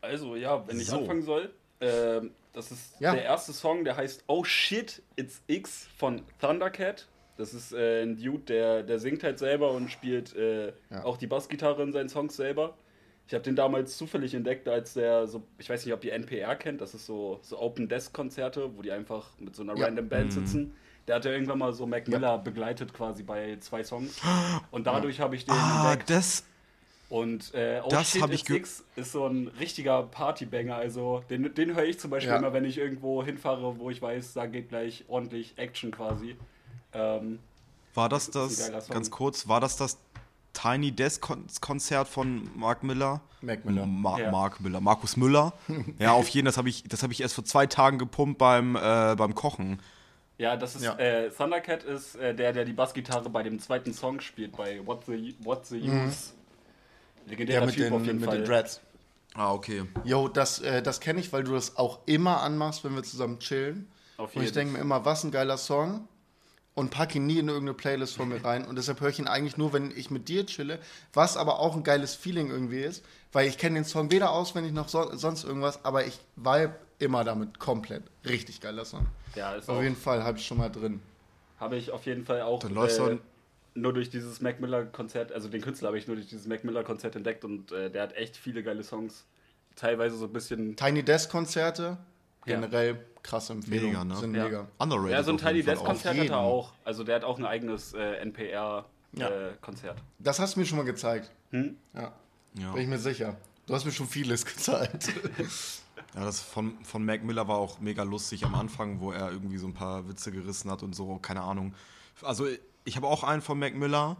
Also, 0.00 0.36
ja, 0.36 0.66
wenn 0.66 0.78
ich 0.80 0.86
So. 0.88 0.98
anfangen 1.00 1.22
soll, 1.22 1.50
ähm, 1.80 2.30
das 2.52 2.70
ist 2.72 3.00
Ja. 3.00 3.12
der 3.12 3.24
erste 3.24 3.52
Song, 3.52 3.84
der 3.84 3.96
heißt 3.96 4.24
Oh 4.26 4.44
Shit, 4.44 5.02
It's 5.16 5.42
X 5.46 5.88
von 5.96 6.22
Thundercat. 6.40 7.06
Das 7.36 7.54
ist 7.54 7.72
äh, 7.72 8.02
ein 8.02 8.16
Dude, 8.16 8.42
der, 8.44 8.82
der 8.82 8.98
singt 8.98 9.22
halt 9.22 9.38
selber 9.38 9.70
und 9.72 9.90
spielt 9.90 10.34
äh, 10.34 10.72
Ja. 10.90 11.04
auch 11.04 11.16
die 11.16 11.26
Bassgitarre 11.28 11.82
in 11.82 11.92
seinen 11.92 12.08
Songs 12.08 12.36
selber. 12.36 12.76
Ich 13.28 13.34
habe 13.34 13.44
den 13.44 13.54
damals 13.56 13.96
zufällig 13.98 14.34
entdeckt, 14.34 14.66
als 14.68 14.94
der 14.94 15.26
so, 15.26 15.42
ich 15.58 15.68
weiß 15.68 15.84
nicht, 15.84 15.94
ob 15.94 16.02
ihr 16.04 16.14
NPR 16.14 16.56
kennt, 16.56 16.80
das 16.80 16.94
ist 16.94 17.04
so, 17.06 17.38
so 17.42 17.60
Open 17.60 17.86
Desk 17.88 18.12
Konzerte, 18.12 18.76
wo 18.76 18.82
die 18.82 18.90
einfach 18.90 19.38
mit 19.38 19.54
so 19.54 19.62
einer 19.62 19.76
Ja. 19.76 19.84
random 19.84 20.08
Band 20.08 20.32
sitzen. 20.32 20.74
Der 21.06 21.16
hatte 21.16 21.30
irgendwann 21.30 21.58
mal 21.58 21.72
so 21.72 21.86
Mac 21.86 22.08
Miller 22.08 22.38
begleitet 22.38 22.92
quasi 22.94 23.22
bei 23.22 23.56
zwei 23.60 23.84
Songs. 23.84 24.16
Und 24.70 24.86
dadurch 24.86 25.20
habe 25.20 25.36
ich 25.36 25.44
den 25.44 25.54
Ah, 25.54 25.90
entdeckt. 25.92 26.10
das. 26.10 26.44
Und 27.08 27.54
äh, 27.54 27.80
Oh 27.82 27.88
Das 27.88 28.10
Shit 28.12 28.22
hab 28.22 28.30
ich 28.32 28.48
X 28.48 28.84
ist 28.96 29.12
so 29.12 29.26
ein 29.26 29.48
richtiger 29.58 30.02
Partybanger. 30.02 30.76
Also 30.76 31.22
den, 31.30 31.54
den 31.54 31.74
höre 31.74 31.84
ich 31.84 31.98
zum 31.98 32.10
Beispiel 32.10 32.32
Ja. 32.32 32.36
immer, 32.38 32.52
wenn 32.52 32.64
ich 32.66 32.76
irgendwo 32.76 33.24
hinfahre, 33.24 33.78
wo 33.78 33.88
ich 33.90 34.02
weiß, 34.02 34.34
da 34.34 34.46
geht 34.46 34.68
gleich 34.68 35.04
ordentlich 35.08 35.54
Action 35.56 35.90
quasi. 35.90 36.36
Ähm, 36.92 37.38
War 37.94 38.08
das 38.10 38.30
das, 38.30 38.70
ganz 38.88 39.10
kurz, 39.10 39.48
war 39.48 39.60
das 39.60 39.76
das 39.76 39.98
Tiny 40.52 40.92
Desk 40.92 41.22
Kon 41.22 41.46
Konzert 41.60 42.08
von 42.08 42.50
Mark 42.54 42.82
Miller? 42.82 43.20
Mac 43.40 43.64
Miller. 43.64 43.86
Ma 43.86 44.18
Ja. 44.18 44.30
Mark 44.30 44.60
Miller, 44.60 44.80
Markus 44.80 45.16
Müller. 45.16 45.52
ja, 45.98 46.12
auf 46.12 46.28
jeden, 46.28 46.46
das 46.46 46.56
habe 46.58 46.68
ich, 46.68 46.82
das 46.84 47.02
habe 47.02 47.12
ich 47.12 47.20
erst 47.22 47.34
vor 47.34 47.44
zwei 47.44 47.66
Tagen 47.66 47.98
gepumpt 47.98 48.38
beim, 48.38 48.76
äh, 48.76 49.14
beim 49.16 49.34
Kochen. 49.34 49.80
ja, 50.36 50.56
das 50.56 50.74
ist 50.76 50.82
Ja. 50.84 50.96
Äh, 50.98 51.30
Thundercat 51.30 51.84
ist 51.84 52.16
äh, 52.16 52.34
der, 52.34 52.52
der 52.52 52.64
die 52.64 52.72
Bassgitarre 52.72 53.30
bei 53.30 53.42
dem 53.42 53.58
zweiten 53.60 53.92
Song 53.94 54.20
spielt, 54.20 54.56
bei 54.56 54.84
What 54.84 55.04
the, 55.06 55.36
What 55.40 55.66
the 55.66 55.78
Use. 55.80 56.32
Legendärer 57.28 57.60
Ja, 57.60 57.66
mit 57.66 57.74
Typ 57.74 57.84
den, 57.84 57.92
auf 57.94 58.04
jeden 58.04 58.20
mit 58.20 58.28
Fall. 58.28 58.38
den 58.38 58.46
Dreads. 58.46 58.80
Ah, 59.34 59.52
okay. 59.52 59.84
Jo, 60.04 60.26
das, 60.28 60.58
äh, 60.60 60.82
das 60.82 61.00
kenne 61.00 61.20
ich, 61.20 61.32
weil 61.32 61.44
du 61.44 61.52
das 61.52 61.76
auch 61.76 62.00
immer 62.06 62.42
anmachst, 62.42 62.82
wenn 62.84 62.94
wir 62.94 63.02
zusammen 63.04 63.38
chillen. 63.38 63.88
Auf 64.16 64.34
Und 64.34 64.42
ich 64.42 64.48
jeden. 64.48 64.54
denke 64.54 64.72
mir 64.74 64.78
immer, 64.80 65.04
was 65.04 65.22
ein 65.24 65.30
geiler 65.30 65.56
Song. 65.58 66.08
Und 66.74 66.90
packe 66.92 67.18
ihn 67.18 67.26
nie 67.26 67.38
in 67.40 67.48
irgendeine 67.48 67.74
Playlist 67.74 68.14
von 68.16 68.28
mir 68.28 68.44
rein. 68.44 68.64
Und 68.64 68.76
deshalb 68.76 69.00
höre 69.00 69.08
ich 69.08 69.18
ihn 69.18 69.26
eigentlich 69.26 69.56
nur, 69.56 69.72
wenn 69.72 69.90
ich 69.96 70.12
mit 70.12 70.28
dir 70.28 70.46
chille. 70.46 70.78
Was 71.12 71.36
aber 71.36 71.58
auch 71.58 71.74
ein 71.74 71.82
geiles 71.82 72.14
Feeling 72.14 72.50
irgendwie 72.50 72.80
ist. 72.80 73.04
Weil 73.32 73.48
ich 73.48 73.58
kenne 73.58 73.74
den 73.74 73.84
Song 73.84 74.12
weder 74.12 74.30
auswendig 74.30 74.72
noch 74.72 74.88
so, 74.88 75.10
sonst 75.16 75.42
irgendwas. 75.42 75.84
Aber 75.84 76.06
ich 76.06 76.20
vibe 76.36 76.76
immer 77.00 77.24
damit 77.24 77.58
komplett. 77.58 78.04
Richtig 78.24 78.60
geiler 78.60 78.84
Song. 78.84 79.06
ja, 79.34 79.54
ist 79.54 79.68
Auf 79.68 79.78
auch, 79.78 79.82
jeden 79.82 79.96
Fall 79.96 80.22
habe 80.22 80.38
ich 80.38 80.46
schon 80.46 80.58
mal 80.58 80.68
drin. 80.70 81.00
habe 81.58 81.76
ich 81.76 81.90
auf 81.90 82.06
jeden 82.06 82.24
Fall 82.24 82.42
auch 82.42 82.60
Dann 82.60 82.74
läuft's 82.74 82.98
äh, 82.98 83.18
nur 83.80 83.92
durch 83.92 84.10
dieses 84.10 84.40
Mac 84.40 84.60
Miller 84.60 84.84
Konzert, 84.86 85.32
also 85.32 85.48
den 85.48 85.60
Künstler 85.62 85.88
habe 85.88 85.98
ich 85.98 86.06
nur 86.06 86.16
durch 86.16 86.28
dieses 86.28 86.46
Mac 86.46 86.64
Miller 86.64 86.84
Konzert 86.84 87.16
entdeckt 87.16 87.44
und 87.44 87.72
äh, 87.72 87.90
der 87.90 88.02
hat 88.02 88.14
echt 88.16 88.36
viele 88.36 88.62
geile 88.62 88.82
Songs. 88.82 89.24
Teilweise 89.76 90.16
so 90.16 90.24
ein 90.26 90.32
bisschen 90.32 90.76
Tiny 90.76 91.02
Desk 91.02 91.30
Konzerte. 91.30 91.98
Ja. 92.46 92.54
Generell 92.54 93.04
krasse 93.22 93.52
Empfehlung. 93.52 93.90
Mega, 93.90 94.04
ne? 94.04 94.16
Sind 94.16 94.34
Ja. 94.34 94.44
mega. 94.44 94.68
Underrated. 94.78 95.10
Ja, 95.12 95.22
so 95.22 95.32
ein 95.32 95.38
Tiny 95.38 95.62
Desk. 95.62 95.84
Konzert 95.84 96.16
hat 96.18 96.28
er 96.28 96.38
auch. 96.38 96.72
Also 96.84 97.04
der 97.04 97.16
hat 97.16 97.24
auch 97.24 97.38
ein 97.38 97.44
eigenes 97.44 97.92
äh, 97.94 98.16
NPR 98.16 98.86
Ja. 99.12 99.28
äh, 99.28 99.52
Konzert. 99.60 99.98
Das 100.18 100.38
hast 100.40 100.56
du 100.56 100.60
mir 100.60 100.66
schon 100.66 100.78
mal 100.78 100.84
gezeigt. 100.84 101.30
Hm? 101.50 101.76
Ja. 101.94 102.12
Ja. 102.54 102.72
Bin 102.72 102.82
ich 102.82 102.88
mir 102.88 102.98
sicher. 102.98 103.36
Du 103.66 103.74
hast 103.74 103.84
mir 103.84 103.92
schon 103.92 104.06
vieles 104.08 104.44
gezeigt. 104.46 105.12
Ja, 106.14 106.24
das 106.24 106.40
von, 106.40 106.72
von 106.84 107.04
Mac 107.04 107.22
Miller 107.22 107.46
war 107.48 107.58
auch 107.58 107.80
mega 107.80 108.02
lustig 108.02 108.44
am 108.44 108.54
Anfang, 108.54 109.00
wo 109.00 109.12
er 109.12 109.30
irgendwie 109.30 109.58
so 109.58 109.66
ein 109.66 109.74
paar 109.74 110.08
Witze 110.08 110.32
gerissen 110.32 110.70
hat 110.70 110.82
und 110.82 110.94
so, 110.96 111.18
keine 111.18 111.42
Ahnung. 111.42 111.74
Also 112.22 112.46
ich 112.88 112.96
habe 112.96 113.06
auch 113.06 113.22
einen 113.22 113.42
von 113.42 113.58
Mac 113.58 113.74
Miller, 113.74 114.16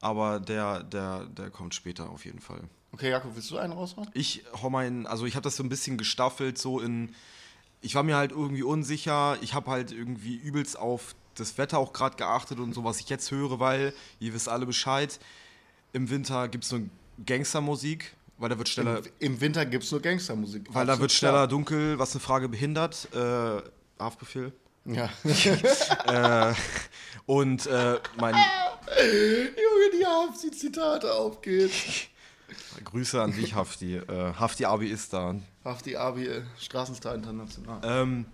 aber 0.00 0.40
der, 0.40 0.84
der, 0.84 1.26
der 1.26 1.50
kommt 1.50 1.74
später 1.74 2.08
auf 2.10 2.24
jeden 2.24 2.40
Fall. 2.40 2.60
Okay, 2.92 3.10
Jakob, 3.10 3.34
willst 3.34 3.50
du 3.50 3.58
einen 3.58 3.72
raushauen? 3.72 4.08
Ich 4.14 4.44
hau 4.62 4.70
meinen, 4.70 5.06
also 5.06 5.26
ich 5.26 5.34
habe 5.34 5.42
das 5.42 5.56
so 5.56 5.64
ein 5.64 5.68
bisschen 5.68 5.98
gestaffelt, 5.98 6.56
so 6.58 6.80
in. 6.80 7.12
Ich 7.80 7.94
war 7.96 8.02
mir 8.02 8.16
halt 8.16 8.30
irgendwie 8.30 8.62
unsicher. 8.62 9.36
Ich 9.42 9.52
habe 9.52 9.70
halt 9.70 9.92
irgendwie 9.92 10.36
übelst 10.36 10.78
auf 10.78 11.14
das 11.34 11.58
Wetter 11.58 11.78
auch 11.78 11.92
gerade 11.92 12.16
geachtet 12.16 12.60
und 12.60 12.72
so, 12.72 12.84
was 12.84 13.00
ich 13.00 13.08
jetzt 13.08 13.30
höre, 13.30 13.58
weil 13.58 13.92
ihr 14.20 14.32
wisst 14.32 14.48
alle 14.48 14.64
Bescheid. 14.64 15.18
Im 15.92 16.08
Winter 16.08 16.48
gibt 16.48 16.64
es 16.64 16.70
so 16.70 16.78
Gangstermusik, 17.26 18.14
weil 18.38 18.48
da 18.48 18.56
wird 18.56 18.68
schneller, 18.68 18.98
Im, 18.98 19.32
Im 19.34 19.40
Winter 19.40 19.66
gibt 19.66 19.84
es 19.84 19.90
nur 19.90 20.00
Gangstermusik. 20.00 20.72
weil 20.72 20.86
da 20.86 20.98
wird 20.98 21.12
schneller 21.12 21.46
dunkel, 21.46 21.98
was 21.98 22.12
eine 22.12 22.20
Frage 22.20 22.48
behindert. 22.48 23.08
Äh, 23.12 23.60
Haftbefehl. 23.98 24.52
Ja. 24.84 25.10
äh, 26.50 26.54
und 27.26 27.66
äh, 27.66 27.98
mein 28.18 28.34
Junge, 28.34 29.90
die 29.98 30.06
Hafti-Zitate 30.06 31.12
aufgeht. 31.12 31.72
Grüße 32.84 33.20
an 33.20 33.32
dich, 33.32 33.54
Hafti. 33.54 33.96
Äh, 33.96 34.34
Hafti 34.34 34.64
Abi 34.66 34.88
ist 34.88 35.12
da. 35.12 35.34
Hafti 35.64 35.96
Abi, 35.96 36.26
äh, 36.26 36.42
Straßenstar 36.58 37.14
International. 37.14 37.80
Ähm, 37.82 38.26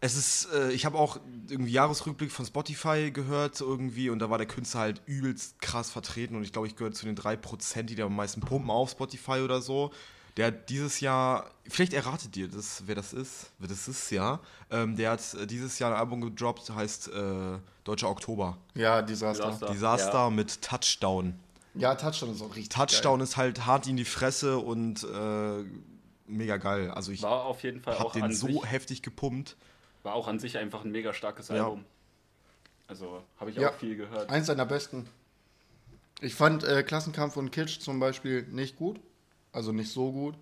es 0.00 0.16
ist, 0.16 0.48
äh, 0.54 0.70
ich 0.72 0.86
habe 0.86 0.96
auch 0.96 1.18
irgendwie 1.48 1.72
Jahresrückblick 1.72 2.30
von 2.30 2.46
Spotify 2.46 3.10
gehört 3.10 3.60
irgendwie 3.60 4.10
und 4.10 4.20
da 4.20 4.30
war 4.30 4.38
der 4.38 4.46
Künstler 4.46 4.80
halt 4.80 5.02
übelst 5.06 5.60
krass 5.60 5.90
vertreten 5.90 6.36
und 6.36 6.44
ich 6.44 6.52
glaube, 6.52 6.68
ich 6.68 6.76
gehöre 6.76 6.92
zu 6.92 7.04
den 7.04 7.16
3%, 7.16 7.82
die 7.82 7.96
da 7.96 8.06
am 8.06 8.16
meisten 8.16 8.40
pumpen 8.40 8.70
auf 8.70 8.90
Spotify 8.90 9.40
oder 9.40 9.60
so. 9.60 9.90
Der 10.38 10.46
hat 10.46 10.70
dieses 10.70 11.00
Jahr, 11.00 11.50
vielleicht 11.68 11.92
erratet 11.92 12.36
ihr 12.36 12.48
das, 12.48 12.84
wer 12.86 12.94
das 12.94 13.12
ist, 13.12 13.50
wer 13.58 13.68
das 13.68 13.88
ist, 13.88 14.10
ja. 14.10 14.38
Ähm, 14.70 14.94
der 14.96 15.10
hat 15.10 15.34
äh, 15.34 15.46
dieses 15.46 15.78
Jahr 15.80 15.92
ein 15.92 15.98
Album 15.98 16.20
gedroppt, 16.20 16.70
heißt 16.70 17.08
äh, 17.08 17.58
Deutscher 17.84 18.08
Oktober. 18.08 18.56
Ja, 18.74 19.02
Desaster. 19.02 19.46
Desaster. 19.50 19.66
Desaster 19.72 20.18
Ja. 20.24 20.30
mit 20.30 20.62
Touchdown. 20.62 21.34
Ja, 21.74 21.94
Touchdown 21.96 22.30
ist 22.32 22.40
auch 22.42 22.50
richtig 22.54 22.68
Touchdown 22.70 23.20
ist 23.20 23.36
halt 23.36 23.66
hart 23.66 23.86
in 23.88 23.96
die 23.96 24.04
Fresse 24.04 24.58
und 24.58 25.02
äh, 25.04 25.64
mega 26.26 26.56
geil. 26.56 26.90
Also 26.92 27.10
ich 27.12 27.20
War 27.22 27.44
auf 27.44 27.62
jeden 27.64 27.80
Fall 27.82 27.94
habe 27.98 28.06
auch 28.06 28.12
den 28.12 28.22
an 28.22 28.32
so 28.34 28.46
sich, 28.46 28.64
heftig 28.70 29.02
gepumpt. 29.02 29.56
war 30.04 30.14
auch 30.14 30.28
an 30.28 30.38
sich 30.38 30.56
einfach 30.56 30.84
ein 30.84 30.92
mega 30.92 31.12
starkes 31.12 31.48
Ja. 31.48 31.64
Album. 31.64 31.84
Also 32.86 33.22
habe 33.38 33.50
ich 33.50 33.56
Ja. 33.56 33.70
auch 33.70 33.74
viel 33.74 33.96
gehört. 33.96 34.28
geil. 34.28 34.36
Eins 34.36 34.46
seiner 34.46 34.66
besten. 34.66 35.08
Ich 36.20 36.34
fand 36.36 36.62
äh, 36.64 36.82
Klassenkampf 36.84 37.36
und 37.36 37.50
Kitsch 37.50 37.80
zum 37.80 37.98
Beispiel 38.00 38.44
nicht 38.44 38.76
gut. 38.76 39.00
Also 39.58 39.72
nicht 39.72 39.90
so 39.90 40.12
gut. 40.12 40.36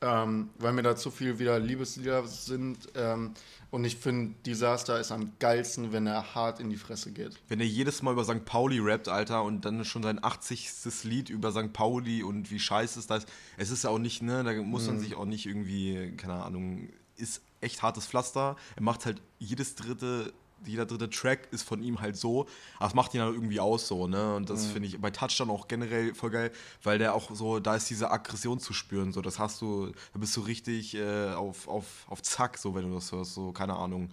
Ähm, 0.00 0.50
weil 0.58 0.72
mir 0.72 0.84
da 0.84 0.94
zu 0.94 1.10
viel 1.10 1.40
wieder 1.40 1.58
Liebeslieder 1.58 2.24
sind. 2.28 2.88
Ähm, 2.94 3.34
und 3.72 3.84
ich 3.84 3.96
finde, 3.96 4.36
Desaster 4.46 5.00
ist 5.00 5.10
am 5.10 5.32
geilsten, 5.40 5.92
wenn 5.92 6.06
er 6.06 6.36
hart 6.36 6.60
in 6.60 6.70
die 6.70 6.76
Fresse 6.76 7.10
geht. 7.10 7.32
Wenn 7.48 7.58
er 7.58 7.66
jedes 7.66 8.00
Mal 8.00 8.12
über 8.12 8.22
St. 8.22 8.44
Pauli 8.44 8.78
rappt, 8.78 9.08
Alter, 9.08 9.42
und 9.42 9.64
dann 9.64 9.84
schon 9.84 10.04
sein 10.04 10.22
80. 10.22 10.70
Lied 11.02 11.30
über 11.30 11.50
St. 11.50 11.72
Pauli 11.72 12.22
und 12.22 12.52
wie 12.52 12.60
scheiße 12.60 13.00
es 13.00 13.08
da 13.08 13.16
ist. 13.16 13.28
Es 13.56 13.70
ist 13.72 13.82
ja 13.82 13.90
auch 13.90 13.98
nicht, 13.98 14.22
ne, 14.22 14.44
da 14.44 14.52
muss 14.62 14.86
man 14.86 15.00
sich 15.00 15.16
auch 15.16 15.24
nicht 15.24 15.46
irgendwie, 15.46 16.12
keine 16.16 16.44
Ahnung, 16.44 16.90
ist 17.16 17.42
echt 17.60 17.82
hartes 17.82 18.06
Pflaster. 18.06 18.54
Er 18.76 18.82
macht 18.82 19.06
halt 19.06 19.20
jedes 19.40 19.74
dritte, 19.74 20.32
jeder 20.66 20.86
dritte 20.86 21.10
Track 21.10 21.48
ist 21.52 21.62
von 21.62 21.82
ihm 21.82 22.00
halt 22.00 22.16
so. 22.16 22.46
Aber 22.78 22.88
es 22.88 22.94
macht 22.94 23.14
ihn 23.14 23.20
halt 23.22 23.34
irgendwie 23.34 23.60
aus 23.60 23.88
so, 23.88 24.06
ne? 24.06 24.34
Und 24.36 24.50
das 24.50 24.66
finde 24.66 24.88
ich 24.88 25.00
bei 25.00 25.10
Touchdown 25.10 25.50
auch 25.50 25.68
generell 25.68 26.14
voll 26.14 26.30
geil, 26.30 26.52
weil 26.82 26.98
der 26.98 27.14
auch 27.14 27.30
so, 27.34 27.60
da 27.60 27.76
ist 27.76 27.90
diese 27.90 28.10
Aggression 28.10 28.58
zu 28.60 28.72
spüren. 28.72 29.12
So, 29.12 29.22
das 29.22 29.38
hast 29.38 29.60
du, 29.62 29.92
da 30.12 30.18
bist 30.18 30.36
du 30.36 30.40
richtig 30.42 30.94
äh, 30.94 31.32
auf, 31.34 31.68
auf, 31.68 32.06
auf 32.08 32.22
Zack, 32.22 32.58
so 32.58 32.74
wenn 32.74 32.88
du 32.88 32.94
das 32.94 33.12
hörst, 33.12 33.34
so, 33.34 33.52
keine 33.52 33.74
Ahnung. 33.76 34.10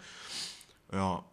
Ja. 0.91 1.23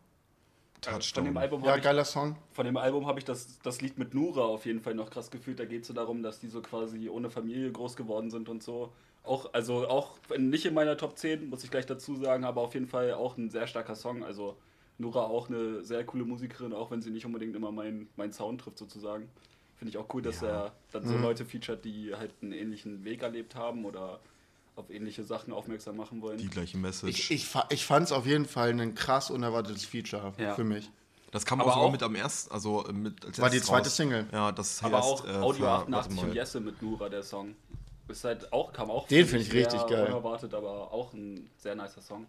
Äh, 0.86 1.00
Von 1.00 1.24
dem 1.24 1.36
Album 1.36 1.64
Ja, 1.64 1.68
habe 1.70 1.78
ich, 1.78 1.84
geiler 1.84 2.04
Song. 2.04 2.36
von 2.52 2.64
dem 2.64 2.76
Album 2.76 3.06
habe 3.06 3.18
ich 3.18 3.24
das, 3.24 3.58
das 3.62 3.80
Lied 3.80 3.98
mit 3.98 4.14
Nura 4.14 4.42
auf 4.42 4.64
jeden 4.66 4.80
Fall 4.80 4.94
noch 4.94 5.10
krass 5.10 5.30
gefühlt. 5.30 5.58
Da 5.58 5.64
geht 5.64 5.82
es 5.82 5.88
so 5.88 5.94
darum, 5.94 6.22
dass 6.22 6.38
die 6.40 6.48
so 6.48 6.62
quasi 6.62 7.08
ohne 7.08 7.30
Familie 7.30 7.70
groß 7.72 7.96
geworden 7.96 8.30
sind 8.30 8.48
und 8.48 8.62
so. 8.62 8.92
Auch, 9.24 9.52
also 9.52 9.88
auch 9.88 10.16
nicht 10.38 10.64
in 10.66 10.74
meiner 10.74 10.96
Top 10.96 11.18
10, 11.18 11.48
muss 11.50 11.64
ich 11.64 11.70
gleich 11.70 11.84
dazu 11.86 12.14
sagen, 12.16 12.44
aber 12.44 12.62
auf 12.62 12.74
jeden 12.74 12.86
Fall 12.86 13.12
auch 13.14 13.36
ein 13.36 13.50
sehr 13.50 13.66
starker 13.66 13.96
Song. 13.96 14.24
Also 14.24 14.56
Nura 14.98 15.22
auch 15.24 15.48
eine 15.48 15.84
sehr 15.84 16.04
coole 16.04 16.24
Musikerin, 16.24 16.72
auch 16.72 16.90
wenn 16.90 17.00
sie 17.02 17.10
nicht 17.10 17.24
unbedingt 17.24 17.54
immer 17.56 17.70
meinen 17.72 18.08
mein 18.16 18.32
Sound 18.32 18.60
trifft 18.60 18.78
sozusagen. 18.78 19.28
Finde 19.76 19.90
ich 19.90 19.96
auch 19.98 20.12
cool, 20.12 20.22
dass 20.22 20.42
er 20.42 20.72
dann 20.90 21.06
so 21.06 21.16
Leute 21.16 21.44
featuret, 21.44 21.84
die 21.84 22.12
halt 22.14 22.32
einen 22.42 22.50
ähnlichen 22.52 23.04
Weg 23.04 23.22
erlebt 23.22 23.54
haben 23.54 23.84
oder 23.84 24.18
auf 24.74 24.90
ähnliche 24.90 25.22
Sachen 25.22 25.52
aufmerksam 25.52 25.96
machen 25.96 26.20
wollen. 26.20 26.38
Die 26.38 26.48
gleiche 26.48 26.76
Message. 26.78 27.10
Ich, 27.10 27.30
ich, 27.30 27.46
fa- 27.46 27.66
ich 27.70 27.84
fand 27.86 28.06
es 28.06 28.12
auf 28.12 28.26
jeden 28.26 28.44
Fall 28.46 28.70
ein 28.70 28.94
krass 28.96 29.30
unerwartetes 29.30 29.84
Feature 29.84 30.32
Ja. 30.38 30.54
für 30.54 30.64
mich. 30.64 30.90
Das 31.30 31.44
kam 31.46 31.60
Aber 31.60 31.72
auch, 31.76 31.84
auch- 31.84 31.92
mit 31.92 32.02
am 32.02 32.14
ersten, 32.16 32.52
also 32.52 32.84
äh, 32.86 32.92
mit 32.92 33.24
als 33.24 33.38
War 33.40 33.50
die 33.50 33.60
zweite 33.60 33.86
raus. 33.88 33.96
Single. 33.96 34.26
Ja, 34.32 34.50
das 34.50 34.82
Aber 34.82 34.96
heißt, 34.98 35.06
auch 35.06 35.26
äh, 35.26 35.30
Audio 35.30 35.64
ver- 35.66 35.72
88 35.82 36.16
warte 36.16 36.28
und. 36.30 36.34
Jesse 36.34 36.60
mit 36.60 36.82
Nura, 36.82 37.08
der 37.08 37.22
Song. 37.22 37.54
Ist 38.08 38.24
halt 38.24 38.52
auch, 38.52 38.72
kam 38.72 38.90
auch 38.90 39.06
Den 39.06 39.26
finde 39.26 39.44
find 39.44 39.54
ich 39.54 39.66
richtig 39.66 39.86
geil. 39.88 40.06
Unerwartet, 40.06 40.54
aber 40.54 40.90
auch 40.92 41.12
ein 41.12 41.50
sehr 41.58 41.74
nicer 41.76 42.00
Song. 42.00 42.26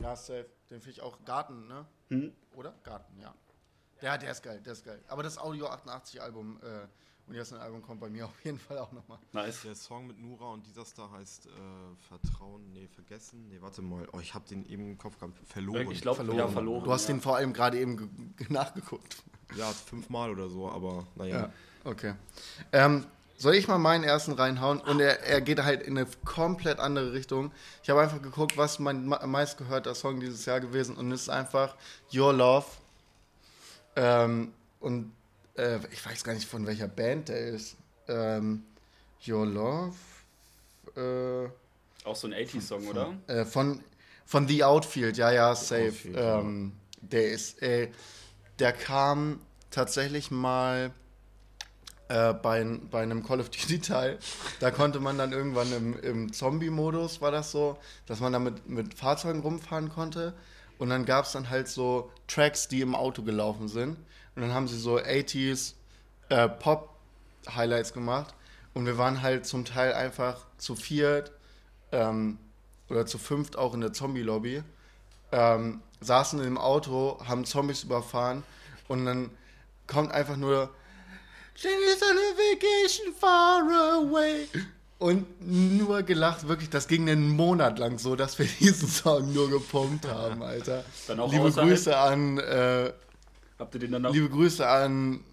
Ja, 0.00 0.16
safe. 0.16 0.46
Den 0.70 0.80
finde 0.80 0.90
ich 0.90 1.02
auch 1.02 1.24
Garten, 1.24 1.66
ne? 1.68 1.86
Hm? 2.08 2.32
Oder? 2.56 2.74
Garten, 2.82 3.18
ja. 3.18 3.34
Der, 4.00 4.18
der 4.18 4.32
ist 4.32 4.42
geil, 4.42 4.60
der 4.64 4.72
ist 4.72 4.84
geil. 4.84 5.00
Aber 5.08 5.22
das 5.22 5.38
Audio 5.38 5.68
88 5.68 6.20
Album 6.20 6.58
äh, 6.62 6.86
Und 7.28 7.34
jetzt 7.36 7.52
ein 7.52 7.60
Album 7.60 7.82
kommt 7.82 8.00
bei 8.00 8.08
mir 8.10 8.24
auf 8.26 8.44
jeden 8.44 8.58
Fall 8.58 8.78
auch 8.78 8.90
nochmal. 8.92 9.18
Nice. 9.32 9.62
Der 9.62 9.74
Song 9.76 10.08
mit 10.08 10.18
Nura 10.18 10.52
und 10.52 10.66
dieser 10.66 10.84
Star 10.84 11.10
heißt 11.12 11.46
äh, 11.46 11.50
Vertrauen, 12.08 12.72
nee, 12.72 12.88
vergessen. 12.88 13.46
Nee, 13.48 13.60
warte 13.60 13.80
mal. 13.80 14.08
Oh, 14.12 14.18
ich 14.18 14.34
habe 14.34 14.44
den 14.48 14.66
eben 14.66 14.90
im 14.90 14.98
Kopf 14.98 15.18
gehabt. 15.18 15.38
Verloren. 15.46 15.90
Ich 15.92 16.00
glaube, 16.00 16.24
ja, 16.34 16.48
verloren. 16.48 16.82
Du 16.84 16.92
hast 16.92 17.08
ja. 17.08 17.14
den 17.14 17.20
vor 17.20 17.36
allem 17.36 17.52
gerade 17.52 17.78
eben 17.78 17.96
ge- 17.96 18.08
ge- 18.36 18.52
nachgeguckt. 18.52 19.22
Ja, 19.54 19.66
fünfmal 19.70 20.30
oder 20.30 20.48
so, 20.48 20.68
aber 20.68 21.06
naja. 21.14 21.36
Ja, 21.42 21.52
okay. 21.84 22.14
Ähm, 22.72 23.06
soll 23.42 23.56
ich 23.56 23.66
mal 23.66 23.78
meinen 23.78 24.04
ersten 24.04 24.32
reinhauen? 24.32 24.80
Und 24.80 25.00
er, 25.00 25.20
er 25.24 25.40
geht 25.40 25.62
halt 25.62 25.82
in 25.82 25.98
eine 25.98 26.06
komplett 26.24 26.78
andere 26.78 27.12
Richtung. 27.12 27.50
Ich 27.82 27.90
habe 27.90 28.00
einfach 28.00 28.22
geguckt, 28.22 28.56
was 28.56 28.78
mein 28.78 29.06
meistgehörter 29.06 29.96
Song 29.96 30.20
dieses 30.20 30.46
Jahr 30.46 30.60
gewesen 30.60 30.96
und 30.96 31.10
es 31.10 31.22
ist 31.22 31.28
einfach 31.28 31.74
Your 32.14 32.32
Love. 32.32 32.66
Ähm, 33.96 34.52
und 34.78 35.12
äh, 35.56 35.78
ich 35.90 36.06
weiß 36.06 36.22
gar 36.22 36.34
nicht, 36.34 36.48
von 36.48 36.66
welcher 36.66 36.86
Band 36.88 37.28
der 37.30 37.40
ist. 37.48 37.76
Ähm, 38.06 38.62
Your 39.26 39.44
Love. 39.46 39.96
Äh, 40.96 41.48
Auch 42.08 42.16
so 42.16 42.28
ein 42.28 42.34
80s-Song, 42.34 42.86
oder? 42.86 43.14
äh, 43.26 43.44
von, 43.44 43.82
von 44.24 44.46
The 44.46 44.62
Outfield, 44.64 45.16
ja, 45.16 45.32
ja, 45.32 45.54
safe. 45.56 45.88
Outfield, 45.88 46.16
ja. 46.16 46.38
ähm, 46.40 46.72
Der 47.00 47.30
ist, 47.32 47.60
äh, 47.60 47.90
der 48.60 48.72
kam 48.72 49.40
tatsächlich 49.70 50.30
mal 50.30 50.92
äh, 52.12 52.34
bei, 52.34 52.62
bei 52.90 53.02
einem 53.02 53.24
Call 53.24 53.40
of 53.40 53.48
Duty 53.48 53.80
Teil. 53.80 54.18
Da 54.60 54.70
konnte 54.70 55.00
man 55.00 55.16
dann 55.16 55.32
irgendwann 55.32 55.72
im, 55.72 55.98
im 56.00 56.32
Zombie-Modus, 56.32 57.22
war 57.22 57.30
das 57.30 57.50
so, 57.50 57.78
dass 58.06 58.20
man 58.20 58.34
da 58.34 58.38
mit, 58.38 58.68
mit 58.68 58.94
Fahrzeugen 58.94 59.40
rumfahren 59.40 59.88
konnte. 59.88 60.34
Und 60.78 60.90
dann 60.90 61.06
gab 61.06 61.24
es 61.24 61.32
dann 61.32 61.48
halt 61.48 61.68
so 61.68 62.10
Tracks, 62.28 62.68
die 62.68 62.82
im 62.82 62.94
Auto 62.94 63.22
gelaufen 63.22 63.66
sind. 63.66 63.96
Und 64.36 64.42
dann 64.42 64.52
haben 64.52 64.68
sie 64.68 64.78
so 64.78 64.98
80s 64.98 65.72
äh, 66.28 66.48
Pop-Highlights 66.48 67.94
gemacht. 67.94 68.34
Und 68.74 68.84
wir 68.84 68.98
waren 68.98 69.22
halt 69.22 69.46
zum 69.46 69.64
Teil 69.64 69.94
einfach 69.94 70.44
zu 70.58 70.74
viert 70.74 71.32
ähm, 71.92 72.36
oder 72.90 73.06
zu 73.06 73.16
fünft 73.16 73.56
auch 73.56 73.72
in 73.72 73.80
der 73.80 73.94
Zombie-Lobby. 73.94 74.62
Ähm, 75.30 75.80
saßen 76.02 76.42
im 76.44 76.58
Auto, 76.58 77.18
haben 77.26 77.46
Zombies 77.46 77.84
überfahren 77.84 78.42
und 78.88 79.06
dann 79.06 79.30
kommt 79.86 80.12
einfach 80.12 80.36
nur 80.36 80.70
She's 81.54 82.02
on 82.02 82.16
a 82.16 82.34
vacation 82.36 83.12
far 83.14 83.62
away. 83.62 84.48
Und 84.98 85.26
nur 85.40 86.02
gelacht, 86.04 86.46
wirklich, 86.46 86.70
das 86.70 86.86
ging 86.86 87.08
einen 87.08 87.28
Monat 87.30 87.78
lang 87.78 87.98
so, 87.98 88.14
dass 88.14 88.38
wir 88.38 88.46
diesen 88.60 88.88
Song 88.88 89.32
nur 89.32 89.50
gepumpt 89.50 90.06
haben, 90.06 90.42
Alter. 90.42 90.84
Dann 91.08 91.20
auch 91.20 91.32
Liebe 91.32 91.44
außerhalb? 91.44 91.68
Grüße 91.68 91.96
an, 91.96 92.38
äh, 92.38 92.92
Habt 93.58 93.74
ihr 93.74 93.80
den 93.80 93.92
dann 93.92 94.06
auch? 94.06 94.12
liebe 94.12 94.28
Grüße 94.28 94.66
an, 94.66 95.24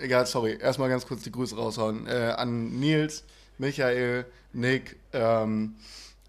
egal, 0.00 0.26
sorry, 0.26 0.58
erstmal 0.60 0.88
ganz 0.88 1.06
kurz 1.06 1.22
die 1.22 1.30
Grüße 1.32 1.54
raushauen, 1.56 2.06
äh, 2.08 2.34
an 2.36 2.80
Nils, 2.80 3.24
Michael, 3.58 4.26
Nick 4.52 4.96
ähm, 5.12 5.76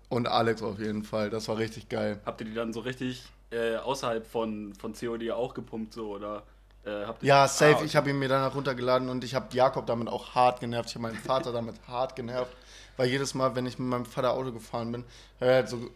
und 0.09 0.27
Alex 0.27 0.61
auf 0.61 0.79
jeden 0.79 1.03
Fall. 1.03 1.29
Das 1.29 1.47
war 1.47 1.57
richtig 1.57 1.89
geil. 1.89 2.19
Habt 2.25 2.41
ihr 2.41 2.45
die 2.47 2.53
dann 2.53 2.73
so 2.73 2.81
richtig 2.81 3.23
äh, 3.51 3.75
außerhalb 3.77 4.25
von, 4.25 4.73
von 4.75 4.93
COD 4.93 5.31
auch 5.31 5.53
gepumpt, 5.53 5.93
so, 5.93 6.09
oder? 6.09 6.43
Äh, 6.87 7.05
Ja, 7.21 7.47
safe. 7.47 7.77
Ah, 7.81 7.83
Ich 7.83 7.95
habe 7.95 8.09
ihn 8.09 8.19
mir 8.19 8.29
danach 8.29 8.55
runtergeladen 8.55 9.09
und 9.09 9.23
ich 9.23 9.35
habe 9.35 9.47
Jakob 9.55 9.85
damit 9.87 10.07
auch 10.07 10.35
hart 10.35 10.59
genervt. 10.59 10.89
Ich 10.89 10.95
habe 10.95 11.03
meinen 11.03 11.17
Vater 11.17 11.51
damit 11.51 11.75
hart 11.87 12.15
genervt, 12.15 12.55
weil 12.95 13.09
jedes 13.09 13.33
Mal, 13.33 13.55
wenn 13.55 13.65
ich 13.65 13.77
mit 13.77 13.87
meinem 13.89 14.05
Vater 14.05 14.33
Auto 14.33 14.51
gefahren 14.51 14.91
bin, 14.91 15.03
er 15.39 15.59
hat 15.59 15.69
so, 15.69 15.89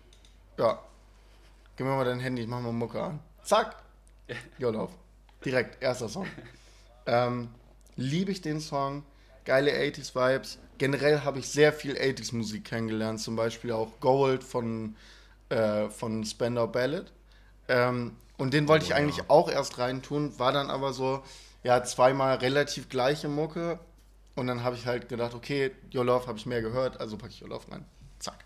ja, 0.57 0.79
gib 1.77 1.86
mir 1.88 1.95
mal 1.95 2.05
dein 2.05 2.19
Handy, 2.19 2.41
ich 2.43 2.48
mach 2.48 2.60
mal 2.62 2.71
Mucke 2.74 3.01
an. 3.01 3.19
Zack, 3.43 3.75
Jolauf. 4.57 4.91
Direkt, 5.43 5.81
erster 5.81 6.10
Song. 6.10 6.27
Ähm, 7.05 7.50
Liebe 7.95 8.31
ich 8.31 8.41
den 8.41 8.60
Song, 8.62 9.03
geile 9.45 9.71
80s 9.71 10.15
Vibes. 10.15 10.60
Generell 10.77 11.21
habe 11.24 11.39
ich 11.39 11.50
sehr 11.50 11.74
viel 11.74 11.95
80s 11.98 12.33
Musik 12.36 12.65
kennengelernt, 12.65 13.19
zum 13.19 13.36
Beispiel 13.36 13.71
auch 13.71 14.00
Gold 14.00 14.43
von, 14.43 14.95
äh, 15.50 15.89
von 15.89 16.24
Spandau 16.24 16.67
Ballet. 16.67 17.12
Ähm, 17.67 18.15
und 18.41 18.53
den 18.53 18.67
wollte 18.67 18.86
ich 18.86 18.91
Oh, 18.91 18.95
ja. 18.95 19.00
eigentlich 19.00 19.29
auch 19.29 19.50
erst 19.50 19.77
reintun, 19.77 20.38
war 20.39 20.51
dann 20.51 20.69
aber 20.69 20.93
so, 20.93 21.21
ja, 21.63 21.83
zweimal 21.83 22.38
relativ 22.38 22.89
gleiche 22.89 23.27
Mucke. 23.27 23.79
Und 24.36 24.48
dann 24.48 24.63
habe 24.63 24.75
ich 24.75 24.86
halt 24.86 25.10
gedacht, 25.10 25.33
okay, 25.36 25.71
Your 25.93 26.05
Love 26.05 26.25
habe 26.27 26.37
ich 26.37 26.46
mehr 26.46 26.61
gehört, 26.61 27.00
also 27.00 27.18
packe 27.18 27.33
ich 27.33 27.42
Your 27.44 27.50
Love 27.50 27.70
rein. 27.72 27.85
Zack. 28.20 28.46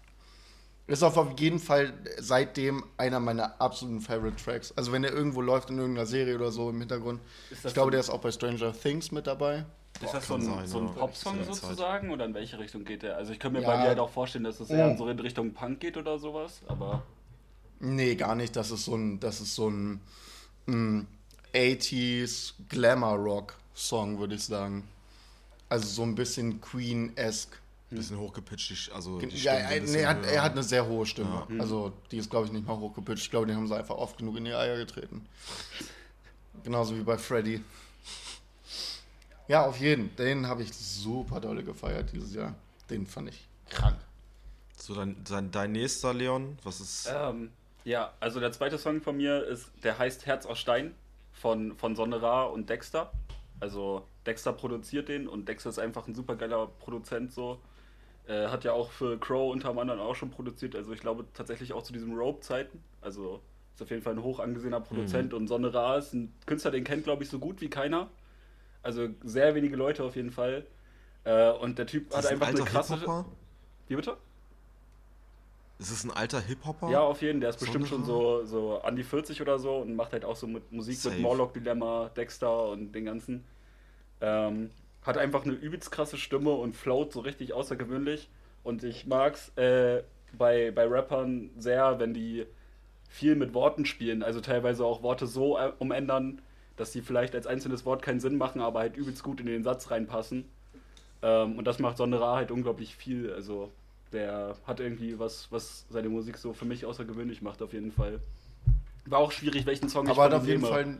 Ist 0.88 1.04
auf 1.04 1.18
jeden 1.40 1.60
Fall 1.60 1.94
seitdem 2.20 2.84
einer 2.98 3.20
meiner 3.20 3.60
absoluten 3.62 4.02
Favorite 4.02 4.36
Tracks. 4.44 4.74
Also 4.76 4.92
wenn 4.92 5.02
der 5.04 5.14
irgendwo 5.14 5.42
läuft 5.42 5.70
in 5.70 5.78
irgendeiner 5.78 6.06
Serie 6.08 6.36
oder 6.36 6.52
so 6.52 6.70
im 6.70 6.80
Hintergrund. 6.80 7.22
Ist 7.50 7.64
das 7.64 7.72
Ich 7.72 7.74
glaube, 7.76 7.88
so- 7.88 7.92
der 7.92 8.00
ist 8.02 8.10
auch 8.10 8.20
bei 8.20 8.32
Stranger 8.32 8.74
Things 8.74 9.12
mit 9.12 9.26
dabei. 9.28 9.66
Ist 10.04 10.14
das 10.14 10.28
so 10.28 10.34
ein, 10.36 10.42
sein, 10.42 10.68
so 10.68 10.80
ein 10.80 10.88
ja. 10.88 10.92
Popsong 10.94 11.44
sozusagen 11.46 12.12
oder 12.12 12.26
in 12.26 12.34
welche 12.34 12.60
Richtung 12.60 12.84
geht 12.84 13.02
der? 13.04 13.16
Also 13.16 13.32
ich 13.32 13.40
könnte 13.40 13.60
mir 13.60 13.64
Ja. 13.66 13.72
bei 13.72 13.82
dir 13.82 13.88
halt 13.90 14.00
auch 14.00 14.10
vorstellen, 14.10 14.44
dass 14.44 14.60
es 14.60 14.70
eher 14.70 14.98
so 14.98 15.08
in 15.08 15.18
Richtung 15.20 15.54
Punk 15.54 15.80
geht 15.80 15.96
oder 15.96 16.20
sowas, 16.20 16.62
aber 16.68 17.02
Nee, 17.80 18.16
gar 18.16 18.36
nicht. 18.36 18.56
Das 18.56 18.72
ist 18.72 18.86
so 18.86 18.96
ein, 18.96 19.20
das 19.20 19.42
ist 19.42 19.56
so 19.56 19.70
ein 19.70 20.00
mm, 20.66 21.02
80s 21.54 22.54
Glamour 22.70 23.16
Rock 23.16 23.56
Song, 23.76 24.20
würde 24.20 24.36
ich 24.36 24.44
sagen. 24.44 24.88
Also 25.70 25.88
so 25.88 26.04
ein 26.04 26.16
bisschen 26.16 26.62
Queen-esque. 26.62 27.58
Bisschen 27.92 28.18
hochgepitcht, 28.18 28.92
also 28.92 29.20
die 29.20 29.28
Ja, 29.38 29.54
Stimme 29.54 29.58
ein 29.58 29.64
er, 29.64 29.70
nee, 29.72 29.80
bisschen 29.82 30.00
er, 30.02 30.08
hat, 30.10 30.26
er 30.26 30.44
hat 30.44 30.52
eine 30.54 30.64
sehr 30.64 30.86
hohe 30.86 31.06
Stimme. 31.06 31.48
Also 31.60 31.94
die 32.12 32.18
ist, 32.18 32.30
glaube 32.30 32.48
ich, 32.48 32.52
nicht 32.52 32.66
mal 32.68 32.76
hochgepitcht. 32.78 33.24
Ich 33.26 33.30
glaube, 33.32 33.46
die 33.48 33.54
haben 33.54 33.68
sie 33.68 33.76
einfach 33.78 33.96
oft 33.96 34.18
genug 34.18 34.36
in 34.38 34.46
die 34.46 34.54
Eier 34.54 34.76
getreten. 34.78 35.26
Genauso 36.64 36.96
wie 36.98 37.04
bei 37.04 37.18
Freddy. 37.18 37.64
Ja, 39.48 39.66
auf 39.66 39.80
jeden. 39.80 40.14
Den 40.16 40.48
habe 40.48 40.64
ich 40.64 40.74
super 40.74 41.40
dolle 41.40 41.64
gefeiert 41.64 42.12
dieses 42.12 42.34
Jahr. 42.34 42.56
Den 42.90 43.06
fand 43.06 43.30
ich 43.30 43.48
krank. 43.70 43.98
So, 44.78 44.96
dein, 44.96 45.16
dein, 45.24 45.52
dein 45.52 45.72
nächster, 45.72 46.14
Leon, 46.14 46.58
was 46.64 46.80
ist. 46.82 47.10
ähm, 47.14 47.52
ja, 47.86 48.14
also 48.20 48.40
der 48.40 48.52
zweite 48.52 48.78
Song 48.78 49.02
von 49.02 49.16
mir 49.16 49.46
ist, 49.46 49.72
der 49.84 49.98
heißt 49.98 50.26
Herz 50.26 50.46
aus 50.46 50.60
Stein 50.60 50.96
von, 51.32 51.78
von 51.78 51.96
Sonne 51.96 52.22
Ra 52.22 52.44
und 52.44 52.70
Dexter. 52.70 53.12
Also 53.60 54.08
Dexter 54.26 54.54
produziert 54.54 55.08
den 55.08 55.28
und 55.28 55.48
Dexter 55.48 55.70
ist 55.70 55.80
einfach 55.80 56.08
ein 56.08 56.16
super 56.16 56.36
geiler 56.36 56.68
Produzent 56.68 57.32
so. 57.32 57.60
Äh, 58.28 58.48
hat 58.48 58.64
ja 58.64 58.74
auch 58.74 58.90
für 58.90 59.20
Crow 59.20 59.54
unter 59.54 59.70
anderem 59.70 60.00
auch 60.00 60.16
schon 60.16 60.32
produziert. 60.32 60.76
Also 60.76 60.94
ich 60.94 61.00
glaube 61.00 61.26
tatsächlich 61.36 61.74
auch 61.74 61.84
zu 61.84 61.94
diesen 61.94 62.16
Rope-Zeiten. 62.16 62.84
Also 63.02 63.40
ist 63.76 63.84
auf 63.84 63.90
jeden 63.92 64.02
Fall 64.02 64.14
ein 64.14 64.24
hoch 64.24 64.40
angesehener 64.40 64.82
Produzent 64.82 65.34
und 65.34 65.48
Sonne 65.48 65.74
Ra 65.74 65.98
ist 65.98 66.14
ein 66.14 66.34
Künstler, 66.48 66.72
den 66.72 66.84
kennt 66.84 67.04
glaube 67.04 67.24
ich 67.24 67.30
so 67.30 67.38
gut 67.38 67.62
wie 67.62 67.70
keiner. 67.70 68.10
Also 68.82 69.10
sehr 69.24 69.54
wenige 69.54 69.76
Leute 69.76 70.04
auf 70.04 70.16
jeden 70.16 70.32
Fall. 70.32 70.66
Äh, 71.24 71.52
und 71.52 71.78
der 71.78 71.86
Typ 71.86 72.08
hat 72.10 72.20
das 72.20 72.26
ein 72.28 72.34
einfach 72.34 72.48
eine 72.48 72.64
krasse. 72.64 73.26
Wie 73.88 73.96
bitte? 73.96 74.18
Ist 75.78 75.92
es 75.92 76.04
ein 76.06 76.12
alter 76.12 76.40
Hip-Hopper? 76.40 76.90
Ja, 76.90 77.02
auf 77.02 77.22
jeden, 77.22 77.42
der 77.42 77.50
ist 77.50 77.60
bestimmt 77.60 77.88
schon 77.88 78.06
so, 78.06 78.46
so 78.46 78.80
an 78.82 78.96
die 78.96 79.04
40 79.04 79.42
oder 79.42 79.60
so 79.60 79.78
und 79.78 79.96
macht 79.96 80.14
halt 80.14 80.24
auch 80.24 80.38
so 80.38 80.48
mit 80.48 80.72
Musik 80.72 80.96
Safe. 80.96 81.16
mit 81.16 81.24
Morlock 81.24 81.54
Dilemma, 81.54 82.10
Dexter 82.16 82.70
und 82.70 82.94
den 82.94 83.06
ganzen. 83.06 83.44
Ähm, 84.22 84.70
hat 85.04 85.18
einfach 85.18 85.44
eine 85.44 85.54
übelst 85.54 85.92
krasse 85.92 86.18
Stimme 86.18 86.52
und 86.52 86.76
float 86.76 87.12
so 87.12 87.20
richtig 87.20 87.54
außergewöhnlich. 87.54 88.30
Und 88.64 88.84
ich 88.84 89.06
mag's 89.06 89.52
äh, 89.58 90.02
bei, 90.38 90.72
bei 90.72 90.88
Rappern 90.88 91.50
sehr, 91.58 92.00
wenn 92.00 92.14
die 92.14 92.46
viel 93.10 93.36
mit 93.36 93.54
Worten 93.54 93.86
spielen, 93.86 94.24
also 94.24 94.42
teilweise 94.42 94.84
auch 94.84 95.04
Worte 95.04 95.28
so 95.28 95.58
äh, 95.58 95.72
umändern, 95.80 96.42
dass 96.76 96.92
die 96.92 97.02
vielleicht 97.02 97.36
als 97.36 97.48
einzelnes 97.48 97.86
Wort 97.86 98.02
keinen 98.02 98.20
Sinn 98.20 98.38
machen, 98.38 98.62
aber 98.62 98.80
halt 98.80 98.98
übelst 98.98 99.24
gut 99.24 99.40
in 99.40 99.46
den 99.46 99.64
Satz 99.64 99.92
reinpassen. 99.92 100.46
Ähm, 101.22 101.58
und 101.58 101.66
das 101.66 101.80
macht 101.80 101.98
Sondera 101.98 102.36
halt 102.36 102.52
unglaublich 102.52 102.96
viel. 102.96 103.32
Also 103.32 103.72
der 104.16 104.56
hat 104.66 104.80
irgendwie 104.80 105.20
was, 105.20 105.48
was 105.52 105.86
seine 105.90 106.10
Musik 106.10 106.38
so 106.38 106.54
für 106.54 106.66
mich 106.66 106.86
außergewöhnlich 106.86 107.42
macht, 107.42 107.62
auf 107.62 107.74
jeden 107.74 107.92
Fall. 107.92 108.20
War 109.06 109.20
auch 109.20 109.32
schwierig, 109.32 109.66
welchen 109.66 109.90
Song 109.90 110.08
Aber 110.08 110.24
hat 110.24 110.32
von 110.32 110.42
auf 110.42 110.48
jeden 110.48 110.62
nehme. 110.62 110.74
Fall 110.74 110.98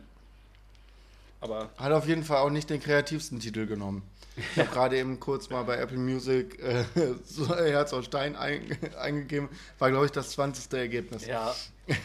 Aber 1.42 1.70
Hat 1.78 1.92
auf 1.92 2.08
jeden 2.08 2.24
Fall 2.24 2.38
auch 2.38 2.50
nicht 2.52 2.70
den 2.70 2.80
kreativsten 2.80 3.40
Titel 3.40 3.66
genommen. 3.66 4.04
Ich 4.38 4.60
habe 4.60 4.70
gerade 4.74 4.98
eben 4.98 5.20
kurz 5.20 5.50
mal 5.50 5.64
bei 5.64 5.78
Apple 5.78 5.98
Music 5.98 6.60
äh, 6.62 6.84
so 7.26 7.48
Herz 7.56 7.94
aus 7.94 8.06
Stein 8.06 8.36
ein, 8.36 8.62
eingegeben. 9.00 9.50
War, 9.80 9.90
glaube 9.90 10.06
ich, 10.06 10.12
das 10.12 10.32
20. 10.32 10.72
Ergebnis. 10.74 11.26
ja, 11.26 11.56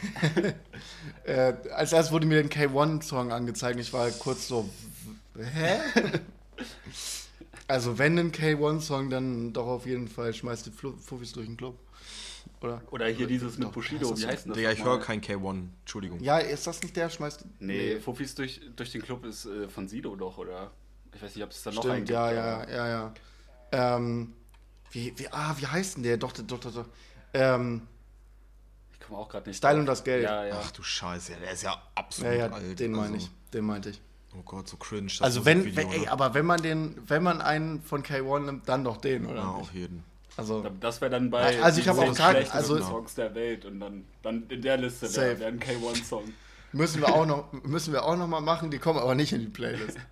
Äh, 1.24 1.54
als 1.74 1.92
erstes 1.92 2.12
wurde 2.12 2.26
mir 2.26 2.42
den 2.42 2.50
K1-Song 2.50 3.32
angezeigt. 3.32 3.78
Ich 3.78 3.92
war 3.92 4.10
kurz 4.10 4.48
so, 4.48 4.68
hä? 5.36 5.78
Also, 7.70 7.98
wenn 7.98 8.18
ein 8.18 8.32
K1-Song, 8.32 9.10
dann 9.10 9.52
doch 9.52 9.66
auf 9.66 9.86
jeden 9.86 10.08
Fall 10.08 10.34
schmeißt 10.34 10.66
die 10.66 10.70
Fuffis 10.70 11.32
durch 11.32 11.46
den 11.46 11.56
Club. 11.56 11.78
Oder? 12.62 12.82
oder 12.90 13.06
hier 13.06 13.26
dieses 13.26 13.58
mit 13.58 13.72
Bushido, 13.72 14.08
wie 14.18 14.26
heißt 14.26 14.44
denn 14.44 14.50
das? 14.50 14.58
Digga, 14.58 14.72
ich 14.72 14.84
höre 14.84 15.00
kein 15.00 15.20
K1. 15.20 15.68
Entschuldigung. 15.80 16.20
Ja, 16.20 16.38
ist 16.38 16.66
das 16.66 16.82
nicht 16.82 16.94
der? 16.96 17.08
Schmeißt. 17.08 17.44
Nee, 17.58 18.00
Fufis 18.00 18.34
durch, 18.34 18.60
durch 18.76 18.92
den 18.92 19.02
Club 19.02 19.24
ist 19.24 19.46
äh, 19.46 19.68
von 19.68 19.88
Sido 19.88 20.14
doch, 20.16 20.36
oder? 20.38 20.70
Ich 21.14 21.22
weiß 21.22 21.34
nicht, 21.34 21.44
ob 21.44 21.50
es 21.50 21.62
da 21.62 21.70
noch 21.70 21.84
einen 21.84 22.06
Stimmt, 22.06 22.08
gibt, 22.08 22.10
ja, 22.10 22.32
ja, 22.32 22.68
ja, 22.68 22.88
ja. 22.88 23.14
Ähm, 23.72 24.34
wie, 24.90 25.12
wie, 25.16 25.28
ah, 25.30 25.54
wie 25.58 25.66
heißt 25.66 25.96
denn 25.96 26.02
der? 26.02 26.16
Doch, 26.16 26.32
doch, 26.32 26.60
doch, 26.60 26.72
doch. 26.72 26.86
Ähm, 27.32 27.82
Ich 28.92 29.00
komme 29.00 29.18
auch 29.18 29.28
gerade 29.28 29.48
nicht 29.48 29.56
Style 29.56 29.74
drauf. 29.74 29.80
und 29.80 29.86
das 29.86 30.04
Geld. 30.04 30.24
Ja, 30.24 30.44
ja. 30.44 30.60
Ach 30.62 30.70
du 30.70 30.82
Scheiße, 30.82 31.36
der 31.40 31.52
ist 31.52 31.62
ja 31.62 31.72
ja, 31.72 31.82
absolut 31.94 32.34
ja, 32.34 32.50
alt. 32.50 32.78
den 32.78 32.94
also. 32.94 33.00
meine 33.02 33.16
ich. 33.16 33.30
Den 33.52 33.64
meinte 33.64 33.90
ich. 33.90 34.00
Oh 34.36 34.42
Gott, 34.44 34.68
so 34.68 34.76
cringe. 34.76 35.06
das 35.08 35.22
Also 35.22 35.44
wenn, 35.44 35.74
wenn 35.76 35.90
ey, 35.90 36.06
aber 36.06 36.34
wenn 36.34 36.46
man 36.46 36.62
den, 36.62 36.96
wenn 37.06 37.22
man 37.22 37.40
einen 37.40 37.82
von 37.82 38.02
K1 38.04 38.40
nimmt, 38.40 38.68
dann 38.68 38.84
doch 38.84 38.98
den, 38.98 39.26
oder? 39.26 39.36
Ja, 39.36 39.52
nicht? 39.52 39.60
auf 39.60 39.74
jeden. 39.74 40.04
Also 40.36 40.64
Das 40.80 41.00
wäre 41.00 41.10
dann 41.10 41.30
bei 41.30 41.60
Also 41.62 41.80
ich 41.80 41.88
hab 41.88 41.98
den 41.98 42.10
auch 42.10 42.14
schlechtesten 42.16 42.56
also- 42.56 42.78
Songs 42.78 43.14
der 43.14 43.34
Welt 43.34 43.64
und 43.64 43.80
dann, 43.80 44.04
dann 44.22 44.44
in 44.48 44.62
der 44.62 44.76
Liste 44.76 45.12
wäre 45.14 45.38
wär 45.40 45.48
ein 45.48 45.58
K1-Song. 45.60 46.24
müssen 46.72 47.00
wir 47.00 47.08
auch 47.14 47.26
noch, 47.26 47.52
müssen 47.64 47.92
wir 47.92 48.04
auch 48.04 48.16
noch 48.16 48.28
mal 48.28 48.40
machen. 48.40 48.70
Die 48.70 48.78
kommen 48.78 48.98
aber 48.98 49.14
nicht 49.14 49.32
in 49.32 49.40
die 49.40 49.48
Playlist. 49.48 49.98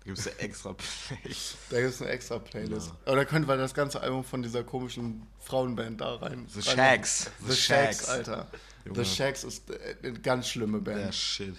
Da 0.00 0.14
gibt 0.14 0.18
es 0.20 0.24
ja 0.24 0.32
extra 0.38 0.72
Play. 0.72 1.34
Da 1.68 1.80
gibt 1.82 1.92
es 1.92 2.00
eine 2.00 2.10
extra 2.10 2.38
Playlist. 2.38 2.94
Aber 3.04 3.16
da 3.16 3.26
könnten 3.26 3.46
wir 3.46 3.58
das 3.58 3.74
ganze 3.74 4.00
Album 4.00 4.24
von 4.24 4.42
dieser 4.42 4.64
komischen 4.64 5.26
Frauenband 5.38 6.00
da 6.00 6.14
rein. 6.14 6.46
The 6.48 6.62
Shacks. 6.62 7.30
The, 7.46 7.54
Shacks, 7.54 8.08
Alter. 8.08 8.46
Junge. 8.86 9.04
The 9.04 9.04
Shacks 9.04 9.44
ist 9.44 9.68
äh, 9.68 9.96
eine 10.02 10.14
ganz 10.14 10.48
schlimme 10.48 10.78
Band. 10.80 10.98
Der 10.98 11.12
Shit. 11.12 11.56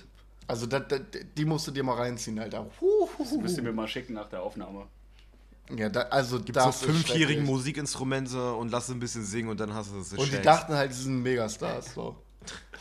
Also 0.50 0.66
da, 0.66 0.80
da, 0.80 0.98
die 0.98 1.46
musst 1.46 1.68
du 1.68 1.72
dir 1.72 1.84
mal 1.84 1.94
reinziehen, 1.94 2.40
Alter. 2.40 2.66
Huhuhu. 2.82 3.40
Müsst 3.40 3.58
ihr 3.58 3.62
mir 3.62 3.72
mal 3.72 3.88
schicken 3.88 4.14
nach 4.14 4.28
der 4.30 4.42
Aufnahme. 4.42 4.88
Ja, 5.76 5.90
da, 5.90 6.02
also 6.02 6.40
Gib 6.42 6.56
das 6.56 6.80
so 6.80 6.88
fünfjährigen. 6.88 7.46
Musikinstrumente 7.46 8.54
und 8.54 8.72
lass 8.72 8.90
ein 8.90 9.00
bisschen 9.00 9.24
singen 9.24 9.50
und 9.50 9.60
dann 9.60 9.72
hast 9.76 9.92
du 9.92 10.00
das. 10.00 10.12
Und 10.14 10.34
die 10.34 10.42
dachten 10.42 10.74
halt, 10.74 10.92
sie 10.92 11.04
sind 11.04 11.22
Megastars. 11.22 11.94
So. 11.94 12.16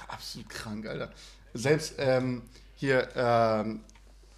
Absolut 0.09 0.48
krank, 0.48 0.87
Alter. 0.87 1.12
Selbst 1.52 1.96
ähm, 1.98 2.40
hier, 2.74 3.07
ähm, 3.14 3.81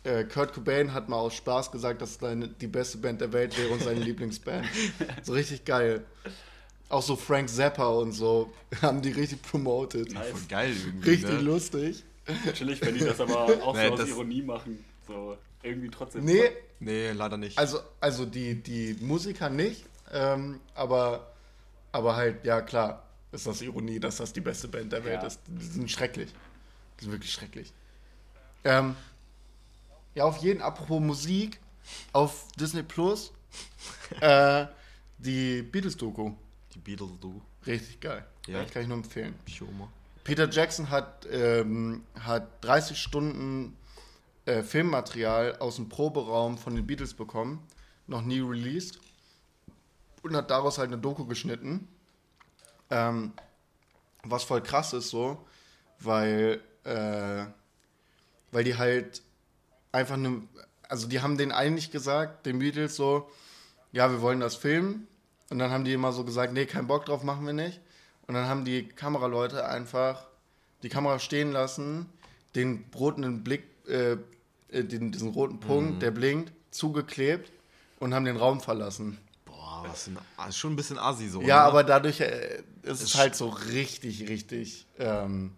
äh, 0.03 0.25
Kurt 0.25 0.53
Cobain 0.53 0.93
hat 0.93 1.09
mal 1.09 1.19
aus 1.19 1.35
Spaß 1.35 1.71
gesagt, 1.71 2.03
dass 2.03 2.15
seine, 2.15 2.49
die 2.49 2.67
beste 2.67 2.99
Band 2.99 3.21
der 3.21 3.33
Welt 3.33 3.57
wäre 3.57 3.69
und 3.69 3.81
seine 3.81 4.01
Lieblingsband. 4.05 4.67
So 5.23 5.35
richtig 5.35 5.65
geil. 5.65 6.05
Auch 6.89 7.03
so 7.03 7.15
Frank 7.15 7.49
Zappa 7.49 7.87
und 7.87 8.11
so 8.11 8.53
haben 8.83 9.01
die 9.01 9.13
richtig 9.13 9.41
promoted. 9.43 10.13
Nice. 10.13 10.31
Voll 10.31 10.41
geil 10.49 10.75
irgendwie. 10.85 11.11
Richtig 11.11 11.31
ne? 11.31 11.41
lustig. 11.43 12.05
Chillig, 12.55 12.81
wenn 12.83 12.95
die 12.95 13.01
das 13.05 13.21
aber 13.21 13.39
auch 13.63 13.75
Nee, 13.75 13.87
so 13.89 13.93
aus 13.95 14.01
das- 14.01 14.09
Ironie 14.09 14.43
machen. 14.43 14.85
So 15.07 15.37
irgendwie 15.63 15.91
trotzdem. 15.91 16.25
Nee, 16.25 16.51
Nee, 16.79 17.13
leider 17.13 17.37
nicht. 17.37 17.59
also, 17.59 17.81
also 18.01 18.25
die, 18.25 18.55
die 18.63 18.97
Musiker 19.01 19.51
nicht, 19.51 19.85
ähm, 20.13 20.61
aber, 20.75 21.33
aber 21.93 22.17
halt, 22.17 22.45
ja 22.45 22.63
klar, 22.63 23.03
ist 23.33 23.47
das 23.47 23.61
Ironie, 23.61 24.01
dass 24.01 24.17
das 24.17 24.33
die 24.33 24.41
beste 24.41 24.69
Band 24.69 24.93
der 24.93 25.05
Welt 25.05 25.21
Ja. 25.21 25.27
ist. 25.27 25.41
Die 25.47 25.65
sind 25.65 25.91
schrecklich. 25.91 26.31
Die 26.99 27.05
sind 27.05 27.13
wirklich 27.13 27.33
schrecklich. 27.33 27.73
Ähm, 28.65 28.97
ja, 30.15 30.25
auf 30.25 30.39
jeden, 30.39 30.63
apropos 30.63 31.01
Musik, 31.01 31.61
auf 32.13 32.49
Disney 32.53 32.83
Plus, 32.83 33.33
äh, 34.21 34.67
die 35.19 35.63
Beatles-Doku. 35.63 36.33
die 36.75 36.79
Beatles, 36.79 37.11
du. 37.21 37.41
Richtig 37.67 38.01
geil. 38.01 38.25
Ja. 38.47 38.65
Kann 38.65 38.83
ich 38.83 38.89
nur 38.89 38.97
empfehlen. 38.97 39.35
Pioma. 39.45 39.89
Peter 40.25 40.49
Jackson 40.49 40.91
hat, 40.91 41.27
ähm, 41.31 42.05
hat 42.19 42.65
30 42.65 42.99
Stunden 42.99 43.77
äh, 44.45 44.63
Filmmaterial 44.63 45.57
aus 45.59 45.77
dem 45.77 45.89
Proberaum 45.89 46.59
von 46.59 46.75
den 46.75 46.87
Beatles 46.87 47.15
bekommen, 47.15 47.67
noch 48.07 48.23
nie 48.23 48.41
released, 48.41 49.01
und 50.23 50.37
hat 50.37 50.51
daraus 50.51 50.79
halt 50.79 50.89
eine 50.93 51.01
Doku 51.01 51.25
geschnitten. 51.25 51.89
Ähm, 52.91 53.33
was 54.23 54.45
voll 54.45 54.63
krass 54.63 54.93
ist 54.93 55.09
so, 55.11 55.47
weil, 55.99 56.61
äh, 56.85 57.45
weil 58.53 58.65
die 58.65 58.77
halt 58.77 59.23
einfach 59.93 60.15
eine, 60.15 60.43
also 60.89 61.07
die 61.09 61.21
haben 61.21 61.39
den 61.39 61.53
eigentlich 61.53 61.91
gesagt, 61.91 62.47
den 62.47 62.59
Beatles 62.59 62.97
so, 62.97 63.31
ja, 63.93 64.11
wir 64.11 64.21
wollen 64.21 64.41
das 64.41 64.57
filmen. 64.57 65.07
Und 65.51 65.59
dann 65.59 65.71
haben 65.71 65.85
die 65.85 65.93
immer 65.93 66.13
so 66.13 66.25
gesagt, 66.25 66.53
nee, 66.53 66.67
kein 66.67 66.87
Bock 66.87 67.07
drauf, 67.07 67.23
machen 67.23 67.47
wir 67.47 67.53
nicht. 67.53 67.81
Und 68.31 68.35
dann 68.35 68.47
haben 68.47 68.65
die 68.65 68.87
Kameraleute 68.87 69.67
einfach 69.67 70.29
die 70.85 70.89
Kamera 70.89 71.19
stehen 71.19 71.51
lassen, 71.51 72.07
den 72.55 72.85
roten 72.95 73.43
Blick, 73.43 73.65
äh, 73.89 74.13
äh, 74.69 74.85
den, 74.85 75.11
diesen 75.11 75.31
roten 75.31 75.59
Punkt, 75.59 76.01
der 76.01 76.13
blinkt, 76.13 76.53
zugeklebt 76.71 77.51
und 77.99 78.15
haben 78.15 78.25
den 78.25 78.37
Raum 78.37 78.61
verlassen. 78.61 79.19
Boah, 79.45 79.83
was 79.85 80.07
ein, 80.07 80.53
schon 80.53 80.75
ein 80.75 80.77
bisschen 80.77 80.97
assi 80.97 81.29
so. 81.29 81.43
Ja, 81.43 81.57
ne? 81.57 81.63
aber 81.63 81.83
dadurch 81.83 82.21
äh, 82.21 82.63
ist 82.85 83.03
es 83.03 83.17
halt 83.17 83.35
so 83.35 83.49
richtig, 83.49 84.29
richtig 84.29 84.87
ähm, 85.01 85.57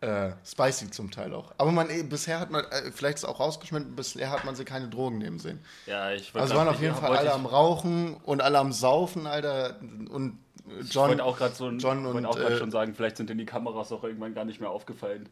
äh, 0.00 0.30
spicy 0.44 0.92
zum 0.92 1.10
Teil 1.10 1.34
auch. 1.34 1.54
Aber 1.58 1.72
man, 1.72 1.90
eh, 1.90 2.04
bisher 2.04 2.38
hat 2.38 2.52
man, 2.52 2.66
äh, 2.66 2.92
vielleicht 2.92 3.16
ist 3.16 3.24
es 3.24 3.28
auch 3.28 3.40
rausgeschnitten, 3.40 3.96
bisher 3.96 4.30
hat 4.30 4.44
man 4.44 4.54
sie 4.54 4.64
keine 4.64 4.86
Drogen 4.88 5.18
nehmen 5.18 5.40
sehen. 5.40 5.58
Ja, 5.86 6.12
ich 6.12 6.32
wollte 6.32 6.42
Also 6.42 6.54
waren 6.54 6.68
auf 6.68 6.80
jeden 6.80 6.94
Fall 6.94 7.16
alle 7.16 7.32
am 7.32 7.46
Rauchen 7.46 8.14
und 8.14 8.42
alle 8.42 8.60
am 8.60 8.70
Saufen, 8.70 9.26
Alter. 9.26 9.80
Und 9.80 10.38
Ich 10.80 10.92
John, 10.92 11.08
wollte 11.08 11.24
auch 11.24 11.38
gerade 11.38 11.54
so 11.54 11.66
ein- 11.66 11.78
John 11.78 12.00
ich 12.04 12.14
und, 12.14 12.26
auch 12.26 12.38
äh, 12.38 12.56
schon 12.58 12.70
sagen, 12.70 12.94
vielleicht 12.94 13.16
sind 13.16 13.30
denn 13.30 13.38
die 13.38 13.46
Kameras 13.46 13.92
auch 13.92 14.04
irgendwann 14.04 14.34
gar 14.34 14.44
nicht 14.44 14.60
mehr 14.60 14.70
aufgefallen. 14.70 15.28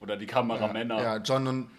Oder 0.00 0.16
die 0.16 0.26
Kameramänner. 0.26 1.00
Ja, 1.00 1.16
John 1.18 1.46
und 1.46 1.70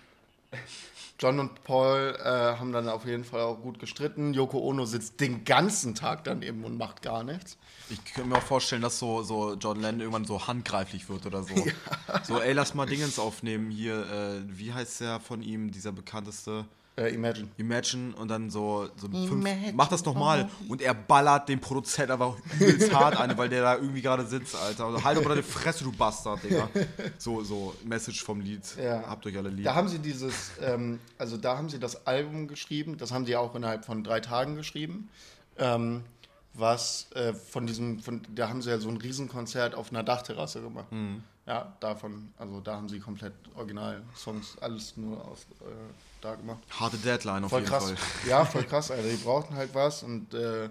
John 1.20 1.40
und 1.40 1.64
Paul 1.64 2.18
äh, 2.20 2.24
haben 2.26 2.72
dann 2.74 2.90
auf 2.90 3.06
jeden 3.06 3.24
Fall 3.24 3.42
auch 3.42 3.62
gut 3.62 3.80
gestritten. 3.80 4.34
Yoko 4.34 4.60
Ono 4.60 4.86
sitzt 4.86 5.20
den 5.20 5.46
ganzen 5.46 5.96
Tag 5.96 6.24
daneben 6.24 6.64
und 6.64 6.78
macht 6.78 7.02
gar 7.02 7.24
nichts. 7.24 7.58
Ich 7.90 8.04
könnte 8.14 8.30
mir 8.30 8.38
auch 8.38 8.42
vorstellen, 8.44 8.82
dass 8.82 9.00
so, 9.00 9.24
so 9.24 9.54
John 9.54 9.80
Lennon 9.80 10.02
irgendwann 10.02 10.26
so 10.26 10.48
handgreiflich 10.48 11.10
wird 11.10 11.26
oder 11.26 11.44
so. 11.44 11.54
So, 12.24 12.40
ey, 12.40 12.54
lass 12.54 12.74
mal 12.74 12.86
Dingens 12.86 13.20
aufnehmen 13.20 13.72
hier. 13.72 14.06
Äh, 14.10 14.42
wie 14.48 14.74
heißt 14.74 15.02
der 15.02 15.20
von 15.20 15.42
ihm, 15.42 15.72
dieser 15.72 15.92
bekannteste? 15.92 16.66
Äh, 16.96 17.14
Imagine. 17.16 17.48
Imagine 17.58 18.16
und 18.16 18.28
dann 18.28 18.52
so, 18.52 18.88
so 18.98 19.08
fünf, 19.08 19.44
mach 19.74 19.88
das 19.88 20.06
nochmal 20.06 20.48
und 20.70 20.80
er 20.80 20.94
ballert 20.94 21.50
den 21.50 21.60
Produzent 21.60 22.12
einfach 22.12 22.36
übelst 22.60 22.94
hart 22.94 23.18
eine, 23.20 23.36
weil 23.36 23.50
der 23.50 23.64
da 23.64 23.76
irgendwie 23.78 24.02
gerade 24.02 24.28
sitzt, 24.28 24.56
Alter. 24.56 24.86
Also, 24.86 25.04
halt 25.04 25.18
doch 25.18 25.24
mal 25.24 25.30
deine 25.30 25.42
Fresse, 25.42 25.84
du 25.84 25.92
Bastard, 25.92 26.44
Digga. 26.44 26.70
So, 27.18 27.44
so, 27.44 27.74
Message 27.84 28.24
vom 28.24 28.42
Lied. 28.42 28.62
Ja. 28.78 29.04
Habt 29.08 29.26
euch 29.26 29.36
alle 29.36 29.50
lieb. 29.50 29.66
Da 29.66 29.74
haben 29.74 29.88
sie 29.88 29.98
dieses, 29.98 30.52
ähm, 30.62 31.00
also 31.18 31.38
da 31.38 31.58
haben 31.58 31.70
sie 31.70 31.80
das 31.80 32.06
Album 32.06 32.48
geschrieben, 32.48 32.98
das 32.98 33.12
haben 33.12 33.26
sie 33.26 33.36
auch 33.36 33.56
innerhalb 33.56 33.86
von 33.86 34.04
drei 34.04 34.20
Tagen 34.20 34.56
geschrieben. 34.56 35.10
Ähm, 35.58 36.04
was 36.54 37.12
äh, 37.16 37.34
von 37.34 37.66
diesem, 37.66 38.00
von, 38.00 38.22
da 38.36 38.50
haben 38.50 38.62
sie 38.62 38.70
ja 38.70 38.78
so 38.78 38.90
ein 38.90 38.98
Riesenkonzert 38.98 39.74
auf 39.74 39.92
einer 39.92 40.04
Dachterrasse 40.04 40.62
gemacht. 40.62 40.92
Ja, 41.46 41.76
davon, 41.82 42.32
also 42.38 42.62
da 42.62 42.78
haben 42.78 42.88
sie 42.88 43.00
komplett 43.00 43.34
Original-Songs, 43.56 44.58
alles 44.62 44.96
nur 44.96 45.24
aus 45.28 45.46
äh, 45.62 45.66
da 46.22 46.36
gemacht. 46.36 46.60
Harte 46.80 46.98
Deadline 46.98 47.44
auf 47.44 47.50
Voll 47.50 47.62
jeden 47.62 47.72
krass. 47.72 47.92
Fall. 47.92 47.98
Ja, 48.30 48.46
voll 48.46 48.64
krass, 48.64 48.92
Alter. 48.92 49.10
Die 49.10 49.18
brauchten 49.18 49.56
halt 49.56 49.76
was 49.76 50.04
und 50.04 50.34
äh, 50.34 50.70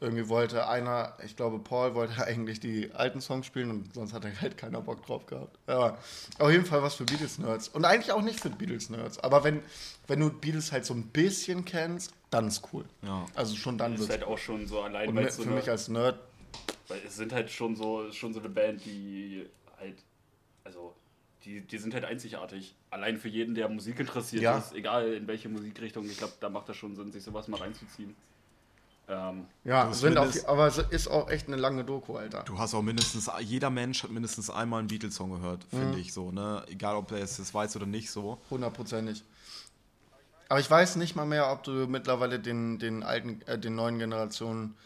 irgendwie 0.00 0.28
wollte 0.28 0.68
einer, 0.68 1.16
ich 1.24 1.36
glaube, 1.36 1.58
Paul 1.58 1.94
wollte 1.94 2.22
eigentlich 2.26 2.60
die 2.60 2.92
alten 2.92 3.22
Songs 3.22 3.46
spielen 3.46 3.70
und 3.70 3.94
sonst 3.94 4.12
hat 4.12 4.24
er 4.26 4.40
halt 4.40 4.58
keiner 4.58 4.82
Bock 4.82 5.06
drauf 5.06 5.24
gehabt. 5.26 5.58
Ja, 5.66 5.96
auf 6.38 6.50
jeden 6.50 6.66
Fall 6.66 6.82
was 6.82 6.94
für 6.96 7.04
Beatles-Nerds. 7.04 7.68
Und 7.68 7.86
eigentlich 7.86 8.12
auch 8.12 8.20
nicht 8.20 8.40
für 8.40 8.50
Beatles-Nerds. 8.50 9.20
Aber 9.20 9.42
wenn, 9.42 9.62
wenn 10.06 10.20
du 10.20 10.28
Beatles 10.28 10.70
halt 10.70 10.84
so 10.84 10.92
ein 10.92 11.06
bisschen 11.06 11.64
kennst, 11.64 12.12
dann 12.28 12.48
ist 12.48 12.62
cool. 12.74 12.84
Ja. 13.02 13.24
Also 13.34 13.56
schon 13.56 13.78
dann 13.78 13.92
Das 13.92 14.00
wird 14.00 14.10
ist 14.10 14.16
halt 14.18 14.28
auch 14.30 14.38
schon 14.38 14.66
so 14.66 14.82
allein, 14.82 15.08
Und 15.08 15.32
so 15.32 15.42
für 15.42 15.48
eine, 15.48 15.56
mich 15.60 15.70
als 15.70 15.88
Nerd, 15.88 16.18
weil 16.88 17.00
es 17.06 17.16
sind 17.16 17.32
halt 17.32 17.50
schon 17.50 17.74
so, 17.74 18.12
schon 18.12 18.34
so 18.34 18.40
eine 18.40 18.50
Band, 18.50 18.84
die 18.84 19.46
halt, 19.84 20.02
also 20.64 20.94
die, 21.44 21.60
die 21.60 21.78
sind 21.78 21.94
halt 21.94 22.04
einzigartig. 22.04 22.74
Allein 22.90 23.18
für 23.18 23.28
jeden, 23.28 23.54
der 23.54 23.68
Musik 23.68 24.00
interessiert 24.00 24.42
Ja. 24.42 24.58
ist, 24.58 24.74
egal 24.74 25.12
in 25.12 25.26
welche 25.26 25.48
Musikrichtung, 25.48 26.06
ich 26.06 26.16
glaube, 26.16 26.34
da 26.40 26.48
macht 26.48 26.68
das 26.68 26.76
schon 26.76 26.96
Sinn, 26.96 27.12
sich 27.12 27.22
sowas 27.22 27.48
mal 27.48 27.58
reinzuziehen. 27.58 28.14
Ähm, 29.08 29.44
ja, 29.64 29.92
sind 29.92 30.16
auch, 30.16 30.32
aber 30.46 30.66
es 30.66 30.78
ist 30.78 31.08
auch 31.08 31.28
echt 31.28 31.46
eine 31.48 31.56
lange 31.56 31.84
Doku, 31.84 32.16
Alter. 32.16 32.42
Du 32.44 32.58
hast 32.58 32.74
auch 32.74 32.82
mindestens, 32.82 33.30
jeder 33.40 33.70
Mensch 33.70 34.02
hat 34.02 34.10
mindestens 34.10 34.48
einmal 34.48 34.78
einen 34.78 34.88
Beatles-Song 34.88 35.30
gehört, 35.30 35.66
Mhm. 35.72 35.78
finde 35.78 35.98
ich 35.98 36.12
so, 36.12 36.32
ne? 36.32 36.64
Egal, 36.68 36.96
ob 36.96 37.12
er 37.12 37.18
es 37.18 37.36
das 37.36 37.52
weiß 37.52 37.76
oder 37.76 37.86
nicht 37.86 38.10
so. 38.10 38.40
Hundertprozentig. 38.50 39.22
Aber 40.48 40.60
ich 40.60 40.70
weiß 40.70 40.96
nicht 40.96 41.16
mal 41.16 41.24
mehr, 41.26 41.50
ob 41.50 41.62
du 41.64 41.86
mittlerweile 41.86 42.38
den, 42.38 42.78
den 42.78 43.02
alten, 43.02 43.42
äh, 43.46 43.58
den 43.58 43.74
neuen 43.74 43.98
Generationen, 43.98 44.76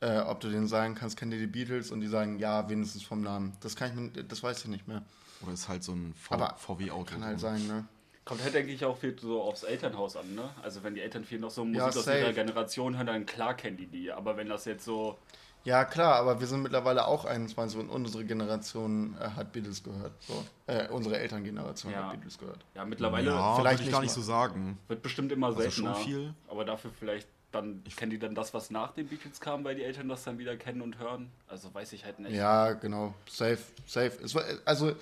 äh, 0.00 0.18
ob 0.20 0.40
du 0.40 0.48
denen 0.50 0.66
sagen 0.68 0.94
kannst, 0.94 1.16
kennt 1.16 1.32
ihr 1.32 1.38
die 1.40 1.46
Beatles? 1.46 1.90
Und 1.90 2.00
die 2.00 2.08
sagen, 2.08 2.38
ja, 2.38 2.68
wenigstens 2.68 3.02
vom 3.02 3.22
Namen. 3.22 3.56
Das 3.60 3.76
kann 3.76 3.88
ich 3.90 3.94
mir, 3.94 4.22
das 4.24 4.42
weiß 4.42 4.60
ich 4.64 4.66
nicht 4.70 4.86
mehr. 4.88 5.02
Oder 5.42 5.52
ist 5.52 5.68
halt 5.68 5.82
so 5.84 5.92
ein 5.92 6.14
VW-Auto. 6.14 7.12
Kann 7.12 7.24
halt 7.24 7.40
sein, 7.40 7.66
ne? 7.66 7.84
kommt 8.24 8.42
halt, 8.42 8.54
denke 8.54 8.72
ich, 8.72 8.82
auch 8.86 8.96
viel 8.96 9.14
so 9.20 9.42
aufs 9.42 9.64
Elternhaus 9.64 10.16
an, 10.16 10.34
ne? 10.34 10.48
Also 10.62 10.82
wenn 10.82 10.94
die 10.94 11.02
Eltern 11.02 11.24
viel 11.24 11.38
noch 11.38 11.50
so 11.50 11.62
Musik 11.62 11.78
Ja, 11.78 11.88
aus 11.88 12.06
ihrer 12.06 12.32
Generation 12.32 12.96
hören, 12.96 13.06
dann 13.06 13.26
klar 13.26 13.52
kennen 13.54 13.76
die 13.76 13.86
die. 13.86 14.10
Aber 14.12 14.38
wenn 14.38 14.48
das 14.48 14.64
jetzt 14.64 14.86
so, 14.86 15.18
Ja, 15.64 15.84
klar, 15.84 16.14
aber 16.16 16.40
wir 16.40 16.46
sind 16.46 16.62
mittlerweile 16.62 17.06
auch 17.06 17.26
21 17.26 17.78
und 17.78 17.90
unsere 17.90 18.24
Generation 18.24 19.14
äh, 19.20 19.28
hat 19.28 19.52
Beatles 19.52 19.82
gehört. 19.82 20.12
So. 20.20 20.42
Äh, 20.66 20.88
unsere 20.88 21.18
Elterngeneration 21.18 21.92
Ja. 21.92 22.04
hat 22.04 22.12
Beatles 22.12 22.38
gehört. 22.38 22.64
ja, 22.74 22.86
mittlerweile 22.86 23.30
ja, 23.30 23.56
vielleicht 23.56 23.80
würde 23.80 23.84
ich 23.88 23.92
gar 23.92 24.00
nicht 24.00 24.08
nicht 24.08 24.16
mal. 24.16 24.22
so 24.22 24.26
sagen. 24.26 24.78
wird 24.88 25.02
bestimmt 25.02 25.30
immer 25.30 25.48
Also 25.48 25.60
seltener. 25.60 25.94
schon 25.94 26.04
viel. 26.04 26.34
Aber 26.48 26.64
dafür 26.64 26.92
vielleicht 26.98 27.28
dann, 27.54 27.82
kennen 27.96 28.10
die 28.10 28.18
dann 28.18 28.34
das, 28.34 28.52
was 28.54 28.70
nach 28.70 28.92
den 28.92 29.06
Beatles 29.08 29.40
kam, 29.40 29.64
weil 29.64 29.74
die 29.74 29.82
Eltern 29.84 30.08
das 30.08 30.24
dann 30.24 30.38
wieder 30.38 30.56
kennen 30.56 30.82
und 30.82 30.98
hören? 30.98 31.30
Also 31.48 31.72
weiß 31.72 31.92
ich 31.92 32.04
halt 32.04 32.18
nicht. 32.18 32.34
Ja, 32.34 32.72
genau. 32.72 33.14
Safe, 33.30 33.58
safe. 33.86 34.12
Es 34.22 34.34
war, 34.34 34.44
also, 34.64 34.92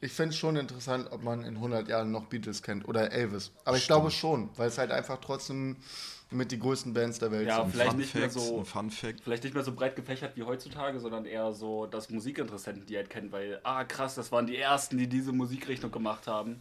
ich 0.00 0.12
fände 0.12 0.30
es 0.34 0.38
schon 0.38 0.56
interessant, 0.56 1.08
ob 1.10 1.22
man 1.22 1.44
in 1.44 1.56
100 1.56 1.88
Jahren 1.88 2.10
noch 2.10 2.26
Beatles 2.26 2.62
kennt 2.62 2.88
oder 2.88 3.12
Elvis. 3.12 3.52
Aber 3.64 3.76
ich 3.76 3.86
glaube 3.86 4.10
schon, 4.10 4.50
weil 4.56 4.68
es 4.68 4.78
halt 4.78 4.90
einfach 4.90 5.18
trotzdem 5.20 5.76
mit 6.32 6.52
die 6.52 6.58
größten 6.60 6.94
Bands 6.94 7.18
der 7.18 7.32
Welt 7.32 7.48
Ja, 7.48 7.62
sind. 7.62 7.72
vielleicht 7.72 7.90
Fun 7.90 7.98
nicht 8.00 8.14
mehr 8.14 8.30
Fact, 8.30 8.34
so- 8.34 8.62
Fun 8.64 8.90
Fact. 8.90 9.20
Vielleicht 9.22 9.42
nicht 9.42 9.52
mehr 9.54 9.64
so 9.64 9.72
breit 9.72 9.96
gefächert 9.96 10.36
wie 10.36 10.44
heutzutage, 10.44 11.00
sondern 11.00 11.24
eher 11.26 11.52
so, 11.52 11.86
dass 11.86 12.08
Musikinteressenten 12.08 12.86
die 12.86 12.96
halt 12.96 13.10
kennen, 13.10 13.32
weil, 13.32 13.60
ah 13.64 13.82
krass, 13.84 14.14
das 14.14 14.30
waren 14.30 14.46
die 14.46 14.56
ersten, 14.56 14.96
die 14.96 15.08
diese 15.08 15.32
Musikrichtung 15.32 15.90
gemacht 15.90 16.28
haben. 16.28 16.60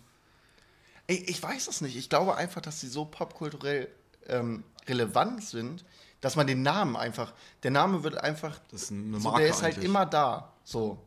Ich, 1.08 1.28
ich 1.30 1.42
weiß 1.42 1.68
es 1.68 1.82
nicht. 1.82 1.96
Ich 1.98 2.10
glaube 2.10 2.36
einfach, 2.36 2.62
dass 2.62 2.82
sie 2.82 2.88
so 2.88 3.06
popkulturell 3.06 3.88
ähm, 4.30 4.64
relevant 4.88 5.44
sind, 5.44 5.86
dass 6.22 6.36
man 6.36 6.48
den 6.48 6.62
Namen 6.64 6.96
einfach, 6.96 7.34
der 7.64 7.72
Name 7.72 8.04
wird 8.04 8.18
einfach, 8.18 8.60
ist 8.72 8.88
so, 8.88 9.38
der 9.38 9.48
ist 9.48 9.62
halt 9.62 9.76
eigentlich. 9.76 9.86
immer 9.86 10.06
da. 10.06 10.52
So. 10.64 11.00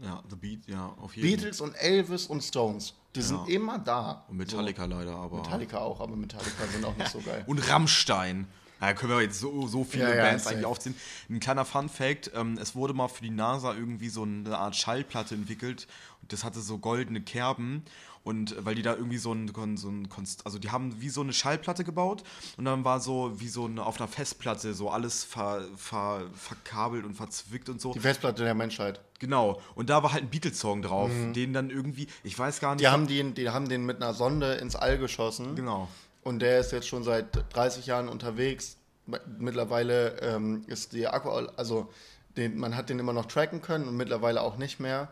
Ja, 0.00 0.22
The 0.30 0.36
Beat, 0.36 0.66
ja, 0.68 0.94
auf 1.00 1.16
jeden 1.16 1.28
Fall. 1.28 1.36
Beatles 1.36 1.60
und 1.60 1.74
Elvis 1.74 2.26
und 2.26 2.42
Stones, 2.42 2.94
die 3.16 3.22
sind 3.22 3.48
Ja. 3.48 3.54
immer 3.54 3.78
da. 3.78 4.24
Und 4.28 4.36
Metallica 4.36 4.84
leider, 4.84 5.16
aber. 5.16 5.38
So. 5.38 5.42
Metallica 5.42 5.78
auch, 5.78 6.00
aber 6.00 6.14
Metallica 6.14 6.66
sind 6.72 6.84
auch 6.84 6.96
nicht 6.96 7.10
so 7.10 7.20
geil. 7.20 7.42
Und 7.48 7.58
Rammstein. 7.68 8.46
Da 8.80 8.94
können 8.94 9.10
wir 9.10 9.22
jetzt 9.22 9.40
so, 9.40 9.66
so 9.66 9.82
viele 9.82 10.04
Ja, 10.08 10.14
ja, 10.14 10.22
Bands 10.22 10.46
eigentlich 10.46 10.64
aufziehen. 10.64 10.94
Ein 11.28 11.40
kleiner 11.40 11.64
Fun-Fact: 11.64 12.30
ähm, 12.34 12.56
Es 12.62 12.76
wurde 12.76 12.94
mal 12.94 13.08
für 13.08 13.24
die 13.24 13.30
NASA 13.30 13.74
irgendwie 13.74 14.08
so 14.08 14.22
eine 14.22 14.56
Art 14.56 14.76
Schallplatte 14.76 15.34
entwickelt. 15.34 15.88
Und 16.22 16.32
das 16.32 16.44
hatte 16.44 16.60
so 16.60 16.78
goldene 16.78 17.20
Kerben. 17.20 17.82
Und 18.28 18.52
äh, 18.52 18.64
weil 18.66 18.74
die 18.74 18.82
da 18.82 18.94
irgendwie 18.94 19.16
so 19.16 19.32
ein, 19.32 19.48
so 19.78 19.88
ein 19.88 20.08
Konst 20.10 20.44
also 20.44 20.58
die 20.58 20.70
haben 20.70 21.00
wie 21.00 21.08
so 21.08 21.22
eine 21.22 21.32
Schallplatte 21.32 21.82
gebaut 21.82 22.22
und 22.58 22.66
dann 22.66 22.84
war 22.84 23.00
so 23.00 23.40
wie 23.40 23.48
so 23.48 23.64
eine 23.64 23.86
auf 23.86 23.98
einer 23.98 24.06
Festplatte 24.06 24.74
so 24.74 24.90
alles 24.90 25.24
ver, 25.24 25.62
ver, 25.76 26.26
verkabelt 26.34 27.06
und 27.06 27.14
verzwickt 27.14 27.70
und 27.70 27.80
so. 27.80 27.94
Die 27.94 28.00
Festplatte 28.00 28.44
der 28.44 28.54
Menschheit. 28.54 29.00
Genau. 29.18 29.62
Und 29.74 29.88
da 29.88 30.02
war 30.02 30.12
halt 30.12 30.24
ein 30.24 30.28
Beatles-Song 30.28 30.82
drauf, 30.82 31.10
den 31.34 31.54
dann 31.54 31.70
irgendwie, 31.70 32.06
ich 32.22 32.38
weiß 32.38 32.60
gar 32.60 32.74
nicht. 32.74 32.82
Die 32.82 32.88
haben 32.88 33.06
den, 33.06 33.32
die 33.34 33.48
haben 33.48 33.68
den 33.68 33.86
mit 33.86 33.96
einer 33.96 34.12
Sonde 34.12 34.54
ins 34.56 34.76
All 34.76 34.98
geschossen. 34.98 35.56
genau. 35.56 35.88
Und 36.22 36.40
der 36.40 36.60
ist 36.60 36.72
jetzt 36.72 36.86
schon 36.86 37.04
seit 37.04 37.54
30 37.54 37.86
Jahren 37.86 38.08
unterwegs. 38.10 38.76
Mittlerweile 39.38 40.20
ähm, 40.20 40.64
ist 40.66 40.92
die 40.92 41.08
Akku, 41.08 41.30
also 41.30 41.88
den, 42.36 42.58
man 42.58 42.76
hat 42.76 42.90
den 42.90 42.98
immer 42.98 43.14
noch 43.14 43.24
tracken 43.24 43.62
können 43.62 43.88
und 43.88 43.96
mittlerweile 43.96 44.42
auch 44.42 44.58
nicht 44.58 44.80
mehr. 44.80 45.08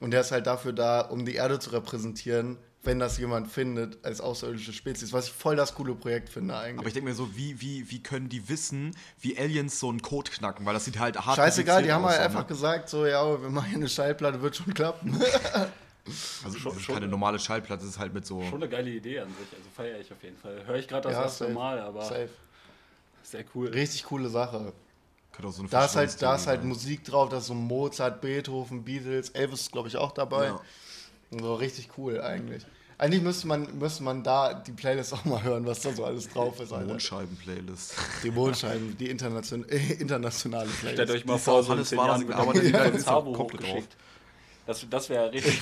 Und 0.00 0.10
der 0.10 0.20
ist 0.20 0.30
halt 0.32 0.46
dafür 0.46 0.72
da, 0.72 1.00
um 1.00 1.24
die 1.24 1.34
Erde 1.34 1.58
zu 1.58 1.70
repräsentieren, 1.70 2.58
wenn 2.82 2.98
das 3.00 3.18
jemand 3.18 3.48
findet 3.50 4.04
als 4.04 4.20
außerirdische 4.20 4.72
Spezies, 4.72 5.12
was 5.12 5.26
ich 5.26 5.32
voll 5.32 5.56
das 5.56 5.74
coole 5.74 5.94
Projekt 5.94 6.28
finde 6.28 6.56
eigentlich. 6.56 6.78
Aber 6.78 6.86
ich 6.86 6.94
denke 6.94 7.08
mir 7.08 7.14
so, 7.16 7.34
wie, 7.36 7.60
wie, 7.60 7.90
wie 7.90 8.00
können 8.02 8.28
die 8.28 8.48
wissen, 8.48 8.94
wie 9.20 9.36
Aliens 9.38 9.80
so 9.80 9.88
einen 9.88 10.02
Code 10.02 10.30
knacken? 10.30 10.64
Weil 10.66 10.74
das 10.74 10.84
sieht 10.84 10.98
halt 10.98 11.16
hart 11.18 11.34
Scheißegal, 11.36 11.82
die 11.82 11.92
haben 11.92 12.04
aus, 12.04 12.10
halt 12.12 12.20
so, 12.20 12.24
einfach 12.26 12.42
ne? 12.42 12.46
gesagt, 12.46 12.88
so, 12.88 13.04
ja, 13.06 13.42
wir 13.42 13.48
machen 13.50 13.66
hier 13.70 13.76
eine 13.78 13.88
Schallplatte, 13.88 14.40
wird 14.42 14.54
schon 14.56 14.72
klappen. 14.74 15.20
Also 16.44 16.56
Schon- 16.56 16.70
das 16.70 16.76
ist 16.78 16.84
schon- 16.86 16.94
keine 16.94 17.08
normale 17.08 17.36
Schallplatte, 17.40 17.80
das 17.82 17.94
ist 17.94 17.98
halt 17.98 18.14
mit 18.14 18.24
so. 18.24 18.40
Schon 18.44 18.62
eine 18.62 18.68
geile 18.68 18.90
Idee 18.90 19.18
an 19.18 19.26
sich, 19.30 19.58
also 19.58 19.68
feiere 19.74 19.98
ich 19.98 20.12
auf 20.12 20.22
jeden 20.22 20.36
Fall. 20.36 20.64
Höre 20.64 20.76
ich 20.76 20.86
gerade 20.86 21.08
das 21.08 21.14
Ja, 21.14 21.22
erste 21.22 21.44
safe. 21.46 21.52
Mal, 21.52 21.80
aber 21.80 22.04
Safe. 22.04 22.28
sehr 23.24 23.44
cool. 23.56 23.66
Richtig 23.70 24.04
coole 24.04 24.28
Sache. 24.28 24.72
Könnte 25.36 25.48
auch 25.48 25.52
so 25.52 25.60
eine 25.60 25.68
Da 25.68 25.84
ist 25.84 25.96
halt, 25.96 26.22
da 26.22 26.34
ist 26.34 26.46
halt. 26.46 26.64
Musik 26.64 27.04
drauf, 27.04 27.28
da 27.28 27.38
ist 27.38 27.46
so 27.46 27.54
Mozart, 27.54 28.20
Beethoven, 28.22 28.82
Beatles, 28.82 29.30
Elvis 29.30 29.60
ist, 29.62 29.72
glaube 29.72 29.88
ich, 29.88 29.96
auch 29.96 30.12
dabei. 30.12 30.46
Ja. 30.46 30.60
So 31.30 31.54
richtig 31.54 31.90
cool 31.98 32.20
eigentlich. 32.20 32.64
Eigentlich 32.98 33.20
müsste 33.22 33.46
man, 33.46 33.78
müsste 33.78 34.02
man 34.04 34.22
da 34.22 34.54
die 34.54 34.72
Playlist 34.72 35.12
auch 35.12 35.24
mal 35.26 35.42
hören, 35.42 35.66
was 35.66 35.80
da 35.80 35.92
so 35.92 36.04
alles 36.06 36.30
drauf 36.30 36.58
ist. 36.60 36.72
Alter. 36.72 36.86
Mondscheiben-Playlist. 36.86 37.94
Die 38.22 38.30
Mondscheiben, 38.30 38.96
die 38.96 39.10
internation 39.10 39.68
äh, 39.68 39.76
internationale 40.00 40.70
Stellt 40.70 40.94
Playlist. 40.94 41.14
euch 41.14 41.24
mal 41.26 41.34
Die 41.34 41.40
vor, 41.40 41.62
so 41.62 41.72
alles 41.72 41.90
10 41.90 41.98
wahr, 41.98 42.06
Jahren 42.06 42.20
das- 42.20 42.28
wird 42.28 42.38
aber 42.38 42.52
dann 42.54 42.62
die 42.92 42.96
ins 42.96 43.06
auch 43.06 43.10
Sabo 43.16 43.32
komplett 43.32 43.62
hochgeschickt. 43.64 43.96
Das, 44.66 44.86
das 44.88 45.08
wäre 45.10 45.30
richtig 45.30 45.60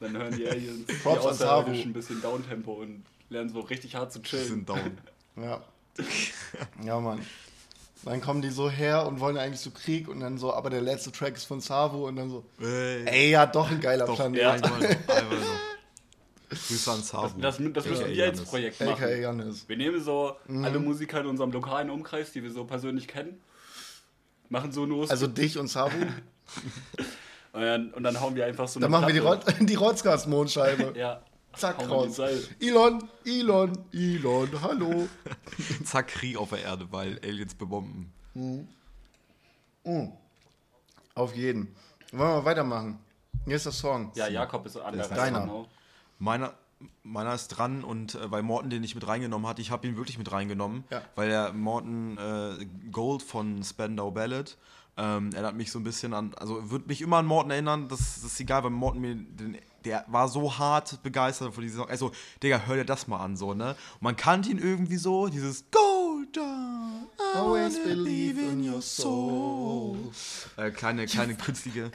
Dann 0.00 0.16
hören 0.16 0.34
die 0.36 0.48
Aliens, 0.48 0.86
die 0.86 0.92
Props 0.94 1.26
an 1.26 1.34
Sabo. 1.34 1.52
Außerirdischen 1.60 1.90
ein 1.90 1.92
bisschen 1.92 2.22
Downtempo 2.22 2.72
und 2.72 3.04
lernen 3.28 3.50
so 3.50 3.60
richtig 3.60 3.94
hart 3.94 4.10
zu 4.12 4.20
Die 4.20 4.28
chillen. 4.30 4.48
sind 4.48 4.68
down. 4.68 4.98
Ja. 5.36 5.62
Ja, 6.82 6.98
Mann. 6.98 7.20
Dann 8.04 8.20
kommen 8.20 8.42
die 8.42 8.50
so 8.50 8.68
her 8.70 9.06
und 9.06 9.18
wollen 9.20 9.36
eigentlich 9.38 9.60
so 9.60 9.70
Krieg 9.70 10.08
und 10.08 10.20
dann 10.20 10.36
so, 10.38 10.52
aber 10.52 10.68
der 10.70 10.82
letzte 10.82 11.10
Track 11.10 11.36
ist 11.36 11.44
von 11.44 11.60
Savo 11.60 12.06
und 12.06 12.16
dann 12.16 12.28
so, 12.30 12.44
Ey, 12.60 13.04
ey, 13.06 13.30
ja, 13.30 13.46
doch 13.46 13.70
ein 13.70 13.80
geiler 13.80 14.04
doch, 14.06 14.16
Planet. 14.16 14.40
Ja. 14.42 14.50
einmal, 14.52 14.72
einmal 15.08 15.38
so. 15.38 15.46
Grüße 16.50 16.92
an 16.92 17.02
Savu. 17.02 17.40
Das, 17.40 17.56
das 17.56 17.86
müssen 17.86 18.04
AKA 18.04 18.08
wir 18.14 18.24
als. 18.26 18.40
Projekt 18.42 18.80
AKA 18.82 18.90
machen. 18.92 19.22
Janis. 19.22 19.68
Wir 19.68 19.76
nehmen 19.76 20.02
so 20.02 20.36
Mhm. 20.46 20.64
alle 20.64 20.78
Musiker 20.78 21.20
in 21.20 21.26
unserem 21.26 21.50
lokalen 21.50 21.90
Umkreis, 21.90 22.30
die 22.32 22.42
wir 22.42 22.52
so 22.52 22.64
persönlich 22.64 23.08
kennen, 23.08 23.40
machen 24.50 24.70
so 24.70 24.84
los 24.84 25.10
Also 25.10 25.26
dich 25.26 25.58
und 25.58 25.68
Savo. 25.68 25.96
und, 27.52 27.60
dann, 27.62 27.92
und 27.94 28.02
dann 28.02 28.20
hauen 28.20 28.36
wir 28.36 28.44
einfach 28.46 28.68
so 28.68 28.78
Dann 28.80 28.90
machen 28.90 29.06
wir 29.06 29.14
die, 29.14 29.20
Platte. 29.20 29.50
Rot 29.50 29.56
die 29.68 29.74
Rotzgas-Mondscheibe. 29.74 30.92
Ja. 30.96 31.22
Zack, 31.56 31.78
wir 31.78 31.86
raus. 31.88 32.18
Elon, 32.60 33.08
Elon, 33.24 33.72
Elon, 33.92 34.48
hallo. 34.62 35.08
Zack, 35.84 36.08
Krieg 36.08 36.36
auf 36.36 36.50
der 36.50 36.62
Erde, 36.62 36.86
weil 36.90 37.18
Aliens 37.22 37.54
bebomben. 37.54 38.12
Auf 41.14 41.34
jeden. 41.34 41.74
Wollen 42.12 42.30
wir 42.30 42.44
weitermachen? 42.44 42.98
Hier 43.46 43.56
ist 43.56 43.66
der 43.66 43.72
Song. 43.72 44.10
Ja, 44.14 44.28
Jakob 44.28 44.66
ist 44.66 44.76
an 44.76 44.94
der 44.96 45.04
ist 45.04 45.10
deiner. 45.16 45.66
Meiner, 46.18 46.54
meiner 47.02 47.34
ist 47.34 47.48
dran 47.48 47.84
und 47.84 48.14
äh, 48.14 48.30
weil 48.30 48.42
Morten 48.42 48.70
den 48.70 48.80
nicht 48.80 48.94
mit 48.94 49.06
reingenommen 49.06 49.46
hat, 49.48 49.58
ich 49.58 49.70
habe 49.70 49.86
ihn 49.86 49.96
wirklich 49.96 50.16
mit 50.18 50.30
reingenommen, 50.32 50.84
Ja. 50.90 51.02
weil 51.16 51.28
der 51.28 51.52
Morten 51.52 52.16
äh, 52.16 52.64
Gold 52.90 53.22
von 53.22 53.62
Spandau 53.64 54.10
Ballet 54.12 54.56
ähm, 54.96 55.30
erinnert 55.32 55.56
mich 55.56 55.72
so 55.72 55.80
ein 55.80 55.84
bisschen 55.84 56.14
an, 56.14 56.34
also 56.36 56.70
wird 56.70 56.86
mich 56.86 57.02
immer 57.02 57.16
an 57.18 57.26
Morten 57.26 57.50
erinnern, 57.50 57.88
das, 57.88 57.98
das 57.98 58.24
ist 58.24 58.40
egal, 58.40 58.62
weil 58.62 58.70
Morten 58.70 59.00
mir, 59.00 59.16
den, 59.16 59.58
der 59.84 60.04
war 60.08 60.28
so 60.28 60.58
hart 60.58 61.02
begeistert 61.02 61.54
von 61.54 61.62
diesem 61.62 61.80
Song, 61.80 61.88
also 61.90 62.10
Digga, 62.42 62.62
hör 62.66 62.76
dir 62.76 62.84
das 62.84 63.06
mal 63.08 63.18
an, 63.18 63.36
so, 63.36 63.54
ne, 63.54 63.70
und 63.94 64.02
man 64.02 64.16
kannte 64.16 64.50
ihn 64.50 64.58
irgendwie 64.58 64.96
so, 64.96 65.28
dieses 65.28 65.64
Gold 65.70 66.36
down, 66.36 67.06
I 67.18 67.36
Always 67.38 67.78
believe 67.82 68.40
in 68.40 68.68
your 68.68 68.80
soul. 68.82 69.96
äh, 70.56 70.70
kleine, 70.70 71.06
kleine 71.06 71.34
künstliche. 71.34 71.90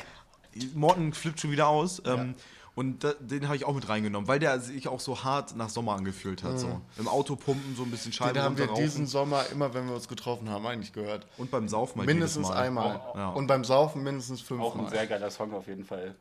Morten 0.73 1.13
flippt 1.13 1.39
schon 1.41 1.52
wieder 1.52 1.67
aus. 1.67 2.02
Ähm, 2.06 2.36
Und 2.75 3.04
da, 3.04 3.12
den 3.19 3.47
habe 3.47 3.58
ich 3.58 3.65
auch 3.65 3.73
mit 3.73 3.89
reingenommen, 3.89 4.28
weil 4.30 4.39
der 4.39 4.58
sich 4.62 4.88
auch 4.88 5.02
so 5.02 5.23
hart 5.25 5.54
nach 5.58 5.67
Sommer 5.67 5.95
angefühlt 5.95 6.43
hat. 6.43 6.60
So. 6.60 6.80
Im 6.97 7.10
Auto 7.10 7.36
pumpen, 7.36 7.75
so 7.75 7.84
ein 7.84 7.91
bisschen 7.91 8.13
Scheiben 8.13 8.36
Den 8.36 8.43
haben 8.43 8.58
wir 8.58 8.67
diesen 8.73 9.06
Sommer 9.06 9.45
immer, 9.52 9.73
wenn 9.73 9.88
wir 9.88 9.95
uns 9.95 10.08
getroffen 10.08 10.49
haben, 10.49 10.65
eigentlich 10.65 10.93
gehört. 10.93 11.28
Und 11.38 11.52
beim 11.52 11.67
Saufen 11.67 11.97
mal 11.97 12.06
Mindestens 12.06 12.47
jedes 12.47 12.56
Mal. 12.56 12.63
einmal. 12.65 13.02
Ja. 13.15 13.30
Und 13.30 13.47
beim 13.47 13.65
Saufen 13.65 14.02
mindestens 14.04 14.39
Auch 14.49 14.52
ein 14.52 14.71
fünfmal. 14.71 14.89
sehr 14.91 15.08
geiler 15.08 15.30
Song 15.30 15.54
auf 15.54 15.67
jeden 15.67 15.84
Fall. 15.84 16.15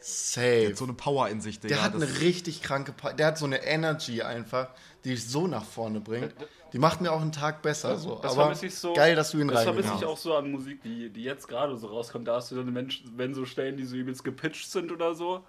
Safe. 0.00 0.68
Hat 0.70 0.76
so 0.76 0.84
eine 0.84 0.94
Power 0.94 1.28
in 1.28 1.40
sich, 1.40 1.60
Digga. 1.60 1.74
Der 1.74 1.84
hat 1.84 1.94
das- 1.94 2.02
eine 2.02 2.20
richtig 2.20 2.62
kranke, 2.62 2.92
Pa- 2.92 3.12
der 3.12 3.26
hat 3.28 3.38
so 3.38 3.44
eine 3.44 3.62
Energy 3.64 4.22
einfach, 4.22 4.68
die 5.04 5.10
dich 5.10 5.28
so 5.28 5.46
nach 5.46 5.64
vorne 5.64 6.00
bringt. 6.00 6.34
Die 6.72 6.78
macht 6.78 7.00
mir 7.00 7.10
auch 7.12 7.20
einen 7.20 7.32
Tag 7.32 7.62
besser. 7.62 7.96
So. 7.96 8.14
Das 8.22 8.38
Aber 8.38 8.54
so. 8.54 8.92
geil, 8.94 9.14
dass 9.16 9.32
du 9.32 9.38
ihn 9.40 9.48
Das 9.48 9.64
vermisse 9.64 9.92
ich 9.98 10.04
auch 10.04 10.16
so 10.16 10.34
an 10.36 10.50
Musik, 10.50 10.82
die, 10.82 11.10
die 11.10 11.24
jetzt 11.24 11.48
gerade 11.48 11.76
so 11.76 11.88
rauskommt. 11.88 12.28
Da 12.28 12.36
hast 12.36 12.50
du 12.50 12.56
dann 12.56 12.72
Menschen, 12.72 13.12
wenn 13.16 13.34
so 13.34 13.44
Stellen, 13.44 13.76
die 13.76 13.84
so 13.84 13.96
übelst 13.96 14.22
gepitcht 14.24 14.70
sind 14.70 14.92
oder 14.92 15.14
so. 15.14 15.42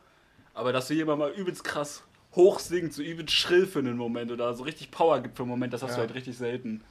Aber 0.53 0.73
dass 0.73 0.87
du 0.87 0.95
jemand 0.95 1.19
mal 1.19 1.31
übelst 1.31 1.63
krass 1.63 2.03
hoch 2.35 2.59
singt, 2.59 2.93
so 2.93 3.01
übelst 3.03 3.33
schrill 3.33 3.67
für 3.67 3.79
einen 3.79 3.97
Moment 3.97 4.31
oder 4.31 4.53
so 4.55 4.63
richtig 4.63 4.89
Power 4.91 5.19
gibt 5.21 5.37
für 5.37 5.43
einen 5.43 5.49
Moment, 5.51 5.73
das 5.73 5.83
hast 5.83 5.91
Ja. 5.91 5.95
du 5.97 6.01
halt 6.01 6.15
richtig 6.15 6.37
selten. 6.37 6.81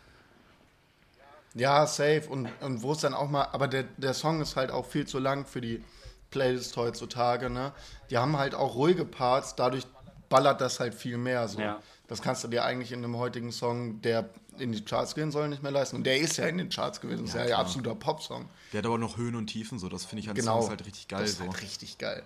Ja, 1.54 1.86
safe. 1.86 2.22
Und, 2.28 2.48
und 2.60 2.82
wo 2.82 2.92
es 2.92 2.98
dann 2.98 3.12
auch 3.14 3.28
mal, 3.28 3.48
aber 3.52 3.66
der, 3.68 3.84
der 3.96 4.14
Song 4.14 4.40
ist 4.40 4.56
halt 4.56 4.70
auch 4.70 4.86
viel 4.86 5.06
zu 5.06 5.18
lang 5.18 5.44
für 5.46 5.60
die 5.60 5.82
Playlist 6.30 6.76
heutzutage, 6.76 7.50
ne? 7.50 7.72
Die 8.10 8.18
haben 8.18 8.36
halt 8.38 8.54
auch 8.54 8.74
ruhige 8.74 9.04
Parts, 9.04 9.54
dadurch 9.56 9.86
ballert 10.28 10.60
das 10.60 10.80
halt 10.80 10.94
viel 10.94 11.18
mehr 11.18 11.48
so. 11.48 11.60
Ja. 11.60 11.80
Das 12.08 12.22
kannst 12.22 12.42
du 12.44 12.48
dir 12.48 12.64
eigentlich 12.64 12.92
in 12.92 13.04
einem 13.04 13.16
heutigen 13.16 13.52
Song, 13.52 14.00
der 14.02 14.28
in 14.58 14.72
die 14.72 14.84
Charts 14.84 15.14
gehen 15.14 15.30
soll, 15.30 15.48
nicht 15.48 15.62
mehr 15.62 15.72
leisten. 15.72 15.96
Und 15.96 16.04
der 16.04 16.18
ist 16.18 16.36
ja 16.36 16.46
in 16.46 16.58
den 16.58 16.68
Charts 16.68 17.00
gewesen. 17.00 17.24
Das 17.24 17.34
ist 17.34 17.48
ja 17.48 17.56
ein 17.56 17.60
absoluter 17.60 17.94
Popsong. 17.94 18.48
Der 18.72 18.78
hat 18.78 18.86
aber 18.86 18.98
noch 18.98 19.16
Höhen 19.16 19.36
und 19.36 19.46
Tiefen, 19.46 19.78
so. 19.78 19.88
Das 19.88 20.04
finde 20.04 20.20
ich 20.22 20.28
an 20.28 20.34
Genau. 20.34 20.58
Songs 20.58 20.70
halt 20.70 20.86
richtig 20.86 21.08
geil. 21.08 21.20
das 21.20 21.30
ist 21.30 21.38
So. 21.38 21.44
halt 21.44 21.62
richtig 21.62 21.98
geil. 21.98 22.22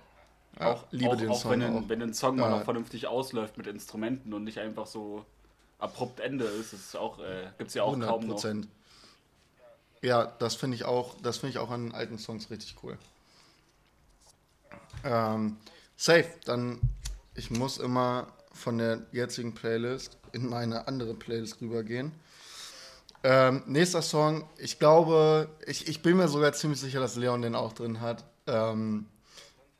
Ja, 0.58 0.72
auch 0.72 0.84
liebe 0.90 1.10
auch, 1.12 1.16
den 1.16 1.28
auch 1.30 1.40
Song 1.40 1.50
wenn, 1.52 1.62
ein, 1.62 1.76
auch. 1.84 1.88
wenn 1.88 2.02
ein 2.02 2.14
Song 2.14 2.36
mal 2.36 2.50
Ja. 2.50 2.56
noch 2.58 2.64
vernünftig 2.64 3.06
ausläuft 3.06 3.56
mit 3.58 3.66
Instrumenten 3.66 4.32
und 4.32 4.44
nicht 4.44 4.58
einfach 4.58 4.86
so 4.86 5.24
abrupt 5.78 6.20
Ende 6.20 6.44
ist, 6.44 6.72
ist 6.72 6.96
auch, 6.96 7.18
äh, 7.18 7.48
gibt 7.58 7.68
es 7.68 7.74
ja 7.74 7.82
auch 7.82 7.88
100 7.92 8.08
kaum 8.08 8.20
noch. 8.26 8.34
Prozent. 8.34 8.68
Ja, 10.02 10.26
das 10.38 10.54
finde 10.54 10.76
ich 10.76 10.84
auch, 10.84 11.14
das 11.22 11.38
finde 11.38 11.50
ich 11.52 11.58
auch 11.58 11.70
an 11.70 11.92
alten 11.92 12.18
Songs 12.18 12.50
richtig 12.50 12.76
cool. 12.82 12.98
Ähm, 15.04 15.56
safe, 15.96 16.28
dann 16.44 16.80
ich 17.34 17.50
muss 17.50 17.78
immer 17.78 18.28
von 18.52 18.78
der 18.78 19.02
jetzigen 19.12 19.54
Playlist 19.54 20.16
in 20.32 20.48
meine 20.48 20.86
andere 20.88 21.14
Playlist 21.14 21.60
rübergehen. 21.60 22.12
Ähm, 23.22 23.62
nächster 23.66 24.02
Song, 24.02 24.48
ich 24.58 24.78
glaube, 24.78 25.48
ich, 25.66 25.88
ich 25.88 26.02
bin 26.02 26.16
mir 26.16 26.28
sogar 26.28 26.52
ziemlich 26.52 26.80
sicher, 26.80 27.00
dass 27.00 27.16
Leon 27.16 27.42
den 27.42 27.54
auch 27.54 27.72
drin 27.72 28.00
hat. 28.00 28.24
Ähm, 28.46 29.06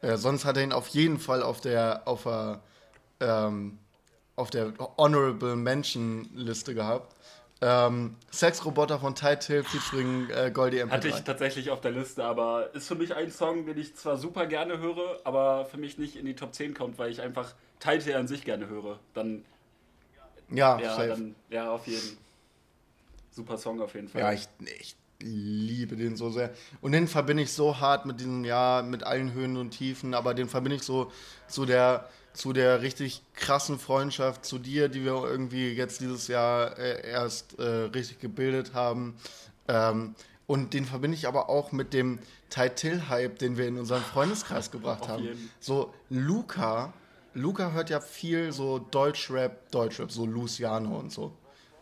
äh, 0.01 0.17
sonst 0.17 0.45
hat 0.45 0.57
er 0.57 0.65
ihn 0.65 0.73
auf 0.73 0.89
jeden 0.89 1.19
Fall 1.19 1.43
auf 1.43 1.61
der 1.61 2.03
auf 2.07 2.25
der 2.25 2.61
ähm, 3.21 3.79
auf 4.37 4.51
der 4.51 4.73
Honorable 4.97 5.57
Mention 5.57 6.29
Liste 6.35 6.75
gehabt. 6.75 7.14
Ähm, 7.67 8.17
Sexroboter 8.31 8.99
von 8.99 9.15
Tide 9.15 9.41
Hill 9.47 9.65
featuring 9.65 10.29
äh, 10.29 10.51
Goldie 10.53 10.83
MP3. 10.83 10.91
Hatte 10.91 11.09
ich 11.09 11.23
tatsächlich 11.23 11.71
auf 11.71 11.81
der 11.81 11.93
Liste, 11.93 12.23
aber 12.23 12.75
ist 12.75 12.87
für 12.87 12.95
mich 12.95 13.15
ein 13.15 13.31
Song, 13.31 13.65
den 13.65 13.79
ich 13.79 13.97
zwar 13.97 14.19
super 14.19 14.45
gerne 14.47 14.79
höre, 14.79 15.21
aber 15.25 15.65
für 15.65 15.79
mich 15.79 15.97
nicht 15.97 16.17
in 16.17 16.27
die 16.27 16.35
Top 16.35 16.55
10 16.55 16.75
kommt, 16.75 16.99
weil 16.99 17.11
ich 17.11 17.23
einfach 17.23 17.55
Title 17.81 18.19
an 18.19 18.29
sich 18.29 18.45
gerne 18.45 18.69
höre. 18.69 18.99
Dann, 19.15 19.47
ja, 20.51 20.79
ja, 20.79 20.95
safe. 20.95 21.09
dann, 21.09 21.35
ja, 21.49 21.71
auf 21.71 21.87
jeden. 21.87 22.19
Super 23.31 23.57
Song 23.57 23.81
auf 23.81 23.95
jeden 23.95 24.09
Fall. 24.09 24.21
ja, 24.21 24.33
ich, 24.35 24.47
ich 24.81 24.95
liebe 25.21 25.97
den 25.97 26.17
so 26.17 26.29
sehr. 26.29 26.51
Und 26.83 26.93
den 26.93 27.09
verbinde 27.09 27.45
ich 27.45 27.53
so 27.53 27.81
hart 27.81 28.05
mit 28.05 28.21
diesem, 28.21 28.45
ja, 28.45 28.83
mit 28.83 29.05
allen 29.05 29.33
Höhen 29.33 29.57
und 29.57 29.71
Tiefen, 29.71 30.13
aber 30.13 30.35
den 30.35 30.51
verbinde 30.51 30.77
ich 30.77 30.83
so, 30.83 31.11
so 31.47 31.65
der 31.65 32.11
zu 32.35 32.53
der 32.53 32.83
richtig 32.83 33.23
krassen 33.35 33.79
Freundschaft 33.79 34.45
zu 34.45 34.59
dir, 34.59 34.89
die 34.89 35.05
wir 35.05 35.13
irgendwie 35.25 35.73
jetzt 35.73 36.01
dieses 36.01 36.29
Jahr 36.29 36.79
äh, 36.79 37.09
erst 37.09 37.59
äh, 37.59 37.63
richtig 37.63 38.19
gebildet 38.19 38.75
haben. 38.75 39.17
Ähm, 39.69 40.15
und 40.47 40.75
den 40.75 40.85
verbinde 40.85 41.17
ich 41.17 41.27
aber 41.27 41.49
auch 41.49 41.73
mit 41.73 41.95
dem 41.95 42.19
Tai 42.51 42.69
Till-Hype, 42.69 43.39
den 43.39 43.57
wir 43.57 43.67
in 43.67 43.79
unseren 43.79 44.03
Freundeskreis 44.03 44.71
gebracht 44.71 45.09
haben. 45.09 45.51
So, 45.61 45.95
Luca, 46.11 46.93
Luca 47.35 47.71
hört 47.73 47.89
ja 47.89 48.01
viel 48.01 48.53
so 48.53 48.79
Deutschrap, 48.79 49.71
Deutschrap, 49.71 50.11
so 50.11 50.27
Luciano 50.27 50.99
und 50.99 51.13
so. 51.13 51.33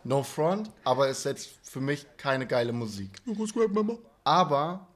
No 0.05 0.21
front, 0.21 0.69
aber 0.83 1.07
ist 1.07 1.23
jetzt 1.25 1.49
für 1.63 1.79
mich 1.79 2.05
keine 2.17 2.45
geile 2.45 2.73
Musik. 2.73 3.21
Aber 4.25 4.87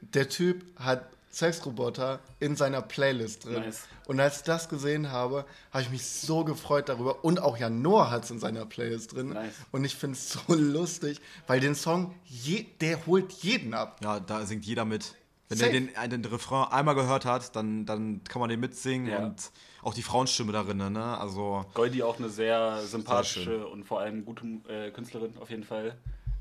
der 0.00 0.28
Typ 0.28 0.64
hat 0.78 1.13
Sexroboter 1.34 2.20
in 2.40 2.56
seiner 2.56 2.82
Playlist 2.82 3.44
drin. 3.44 3.62
Nice. 3.62 3.84
Und 4.06 4.20
als 4.20 4.38
ich 4.38 4.42
das 4.44 4.68
gesehen 4.68 5.10
habe, 5.10 5.44
habe 5.72 5.82
ich 5.82 5.90
mich 5.90 6.06
so 6.06 6.44
gefreut 6.44 6.88
darüber. 6.88 7.24
Und 7.24 7.40
auch 7.40 7.56
Jan 7.58 7.82
Noah 7.82 8.10
hat 8.10 8.24
es 8.24 8.30
in 8.30 8.38
seiner 8.38 8.66
Playlist 8.66 9.14
drin. 9.14 9.30
Nice. 9.30 9.54
Und 9.72 9.84
ich 9.84 9.96
finde 9.96 10.16
es 10.16 10.30
so 10.32 10.40
lustig, 10.54 11.20
weil 11.46 11.60
den 11.60 11.74
Song, 11.74 12.14
je, 12.24 12.66
der 12.80 13.04
holt 13.06 13.32
jeden 13.32 13.74
ab. 13.74 14.00
Ja, 14.02 14.20
da 14.20 14.46
singt 14.46 14.64
jeder 14.64 14.84
mit. 14.84 15.14
Wenn 15.48 15.60
er 15.60 15.68
den, 15.70 15.94
äh, 15.94 16.08
den 16.08 16.24
Refrain 16.24 16.72
einmal 16.72 16.94
gehört 16.94 17.24
hat, 17.26 17.54
dann, 17.54 17.84
dann 17.84 18.22
kann 18.24 18.40
man 18.40 18.48
den 18.48 18.60
mitsingen 18.60 19.06
Ja. 19.08 19.18
und 19.18 19.50
auch 19.82 19.92
die 19.92 20.02
Frauenstimme 20.02 20.52
darin, 20.52 20.78
ne? 20.78 21.18
Also, 21.18 21.66
Goldi 21.74 22.02
auch 22.02 22.18
eine 22.18 22.30
sehr 22.30 22.80
sympathische 22.86 23.42
schön. 23.44 23.64
und 23.64 23.84
vor 23.84 24.00
allem 24.00 24.24
gute 24.24 24.46
äh, 24.68 24.90
Künstlerin 24.90 25.34
auf 25.38 25.50
jeden 25.50 25.64
Fall. 25.64 25.96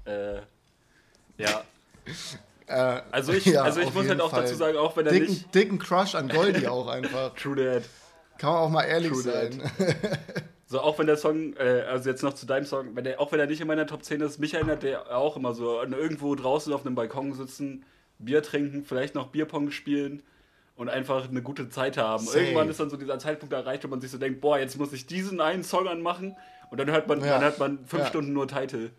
Äh, 0.06 0.38
ja, 1.38 1.64
Äh, 2.68 3.02
also 3.12 3.34
ich, 3.34 3.46
ja, 3.46 3.64
also 3.64 3.82
ich 3.82 3.94
muss 3.94 4.08
halt 4.08 4.22
auch 4.22 4.30
Fall. 4.32 4.42
dazu 4.44 4.56
sagen, 4.56 4.78
auch 4.78 4.96
wenn 4.98 5.06
er 5.06 5.12
dicken, 5.12 5.28
nicht. 5.30 5.54
dicken 5.56 5.80
Crush 5.80 6.16
an 6.16 6.30
Goldie 6.30 6.68
auch 6.68 6.88
einfach. 6.88 7.34
True 7.36 7.56
Dad. 7.56 7.84
Kann 8.38 8.52
man 8.54 8.60
auch 8.62 8.70
mal 8.70 8.84
ehrlich 8.84 9.12
True 9.12 9.24
that. 9.24 9.54
sein. 9.54 10.20
So, 10.66 10.80
auch 10.82 10.98
wenn 10.98 11.06
der 11.06 11.18
Song, 11.18 11.54
äh, 11.58 11.84
also 11.88 12.10
jetzt 12.10 12.24
noch 12.24 12.34
zu 12.34 12.48
deinem 12.48 12.66
Song, 12.66 12.96
wenn 12.96 13.04
der, 13.04 13.20
auch 13.22 13.32
wenn 13.32 13.40
er 13.40 13.46
nicht 13.46 13.62
in 13.62 13.68
meiner 13.68 13.86
Top 13.86 14.04
10 14.04 14.22
ist, 14.22 14.40
mich 14.40 14.56
erinnert 14.56 14.82
der 14.82 15.16
auch 15.16 15.38
immer 15.38 15.54
so 15.54 15.78
an 15.78 15.94
irgendwo 15.94 16.34
draußen 16.34 16.74
auf 16.74 16.84
einem 16.84 16.96
Balkon 16.96 17.32
sitzen, 17.34 17.86
Bier 18.18 18.42
trinken, 18.42 18.84
vielleicht 18.84 19.14
noch 19.14 19.28
Bierpong 19.28 19.70
spielen 19.70 20.24
und 20.76 20.90
einfach 20.90 21.30
eine 21.30 21.44
gute 21.44 21.70
Zeit 21.70 21.98
haben. 21.98 22.26
Safe. 22.26 22.40
Irgendwann 22.40 22.70
ist 22.70 22.80
dann 22.80 22.90
so 22.90 22.98
dieser 22.98 23.20
Zeitpunkt 23.20 23.54
erreicht, 23.54 23.84
wo 23.84 23.88
man 23.88 24.02
sich 24.02 24.10
so 24.10 24.18
denkt, 24.18 24.42
boah, 24.42 24.58
jetzt 24.58 24.80
muss 24.80 24.92
ich 24.94 25.06
diesen 25.06 25.42
einen 25.42 25.64
Song 25.64 25.88
anmachen 25.88 26.36
und 26.72 26.80
dann 26.80 26.90
hört 26.90 27.08
man, 27.08 27.20
Ja. 27.20 27.34
dann 27.34 27.42
hört 27.44 27.60
man 27.60 27.86
fünf 27.86 28.04
Ja. 28.04 28.10
Stunden 28.10 28.34
nur 28.34 28.48
Title. 28.48 28.90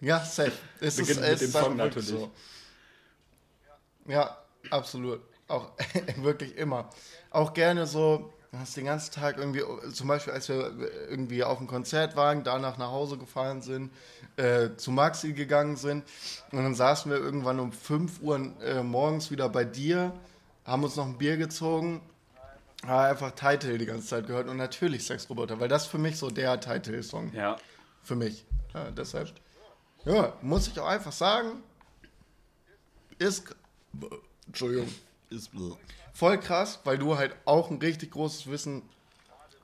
Ja, 0.00 0.20
safe. 0.24 0.52
Es 0.80 0.98
ist, 0.98 1.06
Beginnt 1.08 1.20
mit 1.20 1.30
es 1.30 1.38
dem 1.40 1.48
ist 1.48 1.56
einfach 1.56 1.68
Song 1.68 1.76
natürlich. 1.76 2.08
So. 2.08 2.30
Ja, 4.06 4.36
absolut. 4.70 5.20
Auch 5.48 5.70
wirklich 6.16 6.56
immer. 6.56 6.90
Auch 7.30 7.52
gerne 7.54 7.86
so, 7.86 8.32
du 8.52 8.58
hast 8.58 8.76
den 8.76 8.86
ganzen 8.86 9.12
Tag 9.12 9.38
irgendwie, 9.38 9.62
zum 9.92 10.08
Beispiel 10.08 10.32
als 10.32 10.48
wir 10.48 10.72
irgendwie 11.08 11.42
auf 11.44 11.58
dem 11.58 11.66
Konzert 11.66 12.16
waren, 12.16 12.44
danach 12.44 12.78
nach 12.78 12.90
Hause 12.90 13.18
gefahren 13.18 13.62
sind, 13.62 13.90
äh, 14.36 14.70
zu 14.76 14.90
Maxi 14.90 15.32
gegangen 15.32 15.76
sind 15.76 16.04
und 16.52 16.62
dann 16.62 16.74
saßen 16.74 17.10
wir 17.10 17.18
irgendwann 17.18 17.60
um 17.60 17.72
5 17.72 18.20
Uhr 18.20 18.52
äh, 18.62 18.82
morgens 18.82 19.30
wieder 19.30 19.48
bei 19.48 19.64
dir, 19.64 20.12
haben 20.64 20.84
uns 20.84 20.96
noch 20.96 21.06
ein 21.06 21.18
Bier 21.18 21.36
gezogen, 21.36 22.00
haben 22.86 23.10
einfach 23.10 23.32
Title 23.32 23.78
die 23.78 23.86
ganze 23.86 24.06
Zeit 24.06 24.26
gehört 24.26 24.48
und 24.48 24.56
natürlich 24.56 25.04
Sexroboter, 25.06 25.60
weil 25.60 25.68
das 25.68 25.86
für 25.86 25.98
mich 25.98 26.16
so 26.18 26.30
der 26.30 26.60
Title-Song 26.60 27.32
Ja. 27.34 27.56
für 28.02 28.16
mich. 28.16 28.44
Ja, 28.72 28.90
deshalb, 28.90 29.32
ja, 30.04 30.32
muss 30.42 30.68
ich 30.68 30.78
auch 30.78 30.86
einfach 30.86 31.12
sagen, 31.12 31.62
ist, 33.18 33.54
Entschuldigung, 34.46 34.88
ist 35.30 35.50
voll 36.12 36.38
krass, 36.38 36.80
weil 36.84 36.98
du 36.98 37.16
halt 37.16 37.34
auch 37.44 37.70
ein 37.70 37.78
richtig 37.78 38.12
großes 38.12 38.50
Wissen 38.50 38.82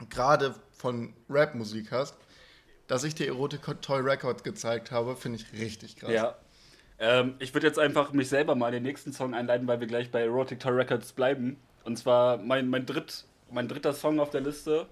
gerade 0.08 0.54
von 0.72 1.12
Rap-Musik 1.28 1.92
hast. 1.92 2.16
Dass 2.86 3.04
ich 3.04 3.14
dir 3.14 3.28
Erotic 3.28 3.60
Toy 3.82 4.00
Record 4.00 4.42
gezeigt 4.42 4.90
habe, 4.90 5.14
finde 5.14 5.38
ich 5.38 5.52
richtig 5.60 5.96
krass. 5.96 6.10
Ja. 6.10 6.36
Ähm, 6.98 7.34
ich 7.38 7.54
würde 7.54 7.66
jetzt 7.66 7.78
einfach 7.78 8.12
mich 8.12 8.28
selber 8.28 8.56
mal 8.56 8.72
den 8.72 8.82
nächsten 8.82 9.12
Song 9.12 9.32
einleiten, 9.32 9.68
weil 9.68 9.78
wir 9.78 9.86
gleich 9.86 10.10
bei 10.10 10.22
Erotic 10.22 10.58
Toy 10.58 10.72
Records 10.72 11.12
bleiben. 11.12 11.56
Und 11.84 11.98
zwar 11.98 12.38
mein, 12.38 12.68
mein, 12.68 12.86
dritt, 12.86 13.24
mein 13.50 13.68
dritter 13.68 13.92
Song 13.92 14.18
auf 14.18 14.30
der 14.30 14.40
Liste 14.40 14.86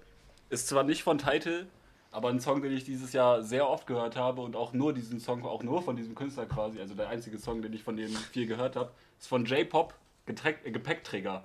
ist 0.49 0.67
zwar 0.67 0.83
nicht 0.83 1.03
von 1.03 1.17
Title, 1.17 1.67
aber 2.11 2.29
ein 2.29 2.39
Song, 2.39 2.61
den 2.61 2.71
ich 2.71 2.83
dieses 2.83 3.13
Jahr 3.13 3.43
sehr 3.43 3.67
oft 3.69 3.85
gehört 3.85 4.15
habe 4.15 4.41
und 4.41 4.55
auch 4.55 4.73
nur 4.73 4.93
diesen 4.93 5.19
Song, 5.19 5.45
auch 5.45 5.63
nur 5.63 5.81
von 5.81 5.95
diesem 5.95 6.15
Künstler 6.15 6.45
quasi, 6.45 6.79
also 6.79 6.95
der 6.95 7.09
einzige 7.09 7.37
Song, 7.37 7.61
den 7.61 7.73
ich 7.73 7.83
von 7.83 7.95
dem 7.95 8.09
viel 8.09 8.47
gehört 8.47 8.75
habe, 8.75 8.91
ist 9.19 9.27
von 9.27 9.45
J-Pop, 9.45 9.93
äh, 10.25 10.71
Gepäckträger. 10.71 11.43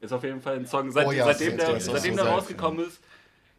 Ist 0.00 0.12
auf 0.12 0.22
jeden 0.22 0.42
Fall 0.42 0.56
ein 0.56 0.66
Song, 0.66 0.90
seit, 0.90 1.06
Oh 1.06 1.12
ja, 1.12 1.24
seitdem 1.24 1.56
der, 1.56 1.80
seitdem 1.80 2.16
der 2.16 2.26
rausgekommen 2.26 2.86
ist. 2.86 3.00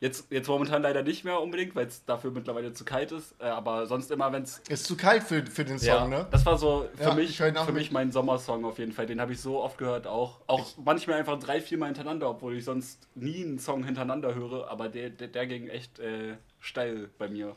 Jetzt, 0.05 0.31
jetzt 0.31 0.47
momentan 0.47 0.83
leider 0.83 1.01
nicht 1.01 1.25
mehr 1.25 1.41
unbedingt, 1.41 1.75
weil 1.75 1.87
es 1.87 2.05
dafür 2.05 2.29
mittlerweile 2.29 2.73
zu 2.73 2.85
kalt 2.85 3.11
ist. 3.11 3.33
Äh, 3.39 3.45
aber 3.45 3.87
sonst 3.87 4.11
immer, 4.11 4.31
wenn 4.31 4.43
es 4.43 4.59
Ist 4.69 4.85
zu 4.85 4.95
kalt 4.95 5.23
für, 5.23 5.43
für 5.47 5.65
den 5.65 5.79
Song, 5.79 5.87
ja, 5.87 6.07
ne? 6.07 6.27
das 6.29 6.45
war 6.45 6.59
so 6.59 6.87
für, 6.95 7.05
Ja, 7.05 7.15
mich, 7.15 7.31
ich 7.31 7.37
für 7.37 7.51
mit. 7.51 7.73
mich 7.73 7.91
mein 7.91 8.11
Sommersong 8.11 8.65
auf 8.65 8.77
jeden 8.77 8.91
Fall. 8.91 9.07
Den 9.07 9.19
habe 9.19 9.33
ich 9.33 9.41
so 9.41 9.63
oft 9.63 9.79
gehört 9.79 10.05
auch. 10.05 10.41
Auch 10.45 10.77
manchmal 10.77 11.17
einfach 11.17 11.39
drei, 11.39 11.59
vier 11.59 11.79
Mal 11.79 11.87
hintereinander, 11.87 12.29
obwohl 12.29 12.55
ich 12.55 12.65
sonst 12.65 12.99
nie 13.15 13.43
einen 13.43 13.57
Song 13.57 13.83
hintereinander 13.83 14.35
höre. 14.35 14.69
Aber 14.69 14.89
der, 14.89 15.09
der, 15.09 15.27
der 15.27 15.47
ging 15.47 15.69
echt 15.69 15.97
äh, 15.97 16.35
steil 16.59 17.09
bei 17.17 17.27
mir. 17.27 17.55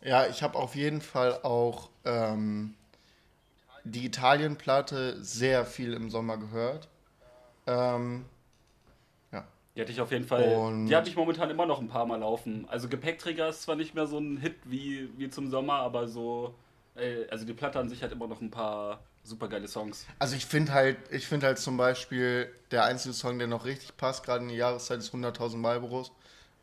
Ja, 0.00 0.26
ich 0.26 0.42
habe 0.42 0.58
auf 0.58 0.74
jeden 0.74 1.02
Fall 1.02 1.38
auch 1.42 1.90
ähm, 2.06 2.72
die 3.84 4.06
Italien-Platte 4.06 5.22
sehr 5.22 5.66
viel 5.66 5.92
im 5.92 6.08
Sommer 6.08 6.38
gehört. 6.38 6.88
Ähm, 7.66 8.24
Die 9.76 9.80
hatte 9.82 9.92
ich 9.92 10.00
auf 10.00 10.10
jeden 10.10 10.24
Fall. 10.24 10.42
Und- 10.54 10.86
die 10.86 10.96
habe 10.96 11.06
ich 11.06 11.14
momentan 11.16 11.50
immer 11.50 11.66
noch 11.66 11.80
ein 11.80 11.88
paar 11.88 12.06
Mal 12.06 12.16
laufen. 12.16 12.66
Also 12.68 12.88
Gepäckträger 12.88 13.48
ist 13.50 13.62
zwar 13.62 13.76
nicht 13.76 13.94
mehr 13.94 14.06
so 14.06 14.18
ein 14.18 14.38
Hit 14.38 14.56
wie, 14.64 15.10
wie 15.18 15.28
zum 15.28 15.50
Sommer, 15.50 15.74
aber 15.74 16.08
so. 16.08 16.54
Äh, 16.96 17.26
also 17.30 17.44
die 17.44 17.52
Platte 17.52 17.78
an 17.78 17.88
sich 17.90 18.02
hat 18.02 18.10
immer 18.10 18.26
noch 18.26 18.40
ein 18.40 18.50
paar 18.50 19.00
super 19.22 19.48
geile 19.48 19.66
Songs. 19.68 20.06
also 20.20 20.36
ich 20.36 20.46
finde 20.46 20.72
halt, 20.72 20.96
ich 21.10 21.26
finde 21.26 21.46
halt 21.46 21.58
zum 21.58 21.76
Beispiel, 21.76 22.48
der 22.70 22.84
einzige 22.84 23.12
Song, 23.12 23.38
der 23.38 23.48
noch 23.48 23.64
richtig 23.66 23.96
passt, 23.96 24.24
gerade 24.24 24.44
in 24.44 24.48
die 24.50 24.54
Jahreszeit, 24.56 24.98
ist 25.00 25.12
100.000 25.12 25.56
Marlboros. 25.60 26.12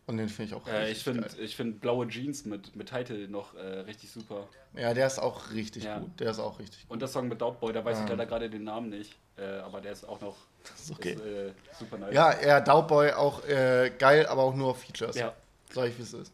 Und 0.06 0.18
den 0.18 0.28
finde 0.28 0.50
ich 0.56 0.62
auch 0.62 0.68
Äh, 0.68 0.76
richtig 0.78 0.98
ich 0.98 1.04
finde 1.06 1.22
geil. 1.22 1.32
ich 1.40 1.56
find 1.56 1.80
blaue 1.80 2.08
Jeans 2.10 2.44
mit, 2.46 2.76
mit 2.76 2.90
Title 2.90 3.28
noch 3.30 3.54
äh, 3.56 3.60
richtig 3.82 4.12
super. 4.12 4.48
Ja, 4.76 4.94
der 4.94 5.08
ist 5.08 5.18
auch 5.20 5.52
richtig 5.52 5.86
Ja. 5.86 6.00
gut. 6.00 6.20
Der 6.20 6.32
ist 6.32 6.40
auch 6.40 6.60
richtig 6.60 6.82
gut. 6.82 6.92
Und 6.92 7.00
der 7.02 7.08
Song 7.08 7.28
mit 7.30 7.40
Doubtboy, 7.40 7.72
da 7.72 7.86
weiß 7.86 8.00
ich 8.00 8.06
Ah. 8.06 8.10
leider 8.10 8.26
gerade 8.26 8.50
den 8.50 8.66
Namen 8.66 8.90
nicht. 8.90 9.16
Äh, 9.38 9.46
aber 9.60 9.80
der 9.82 9.94
ist 9.94 10.04
auch 10.04 10.20
noch 10.20 10.36
ist 10.78 10.92
okay. 10.92 11.14
ist, 11.14 11.22
äh, 11.22 11.54
super 11.80 11.98
nice. 11.98 12.14
Ja, 12.14 12.32
er 12.32 12.60
Daubboy 12.62 13.12
auch 13.14 13.46
äh, 13.48 13.92
geil, 13.98 14.26
aber 14.28 14.44
auch 14.44 14.56
nur 14.56 14.72
auf 14.72 14.82
Features. 14.82 15.16
Ja. 15.16 15.34
Sag 15.72 15.88
ich, 15.90 15.98
wie 15.98 16.04
es 16.04 16.14
ist. 16.14 16.32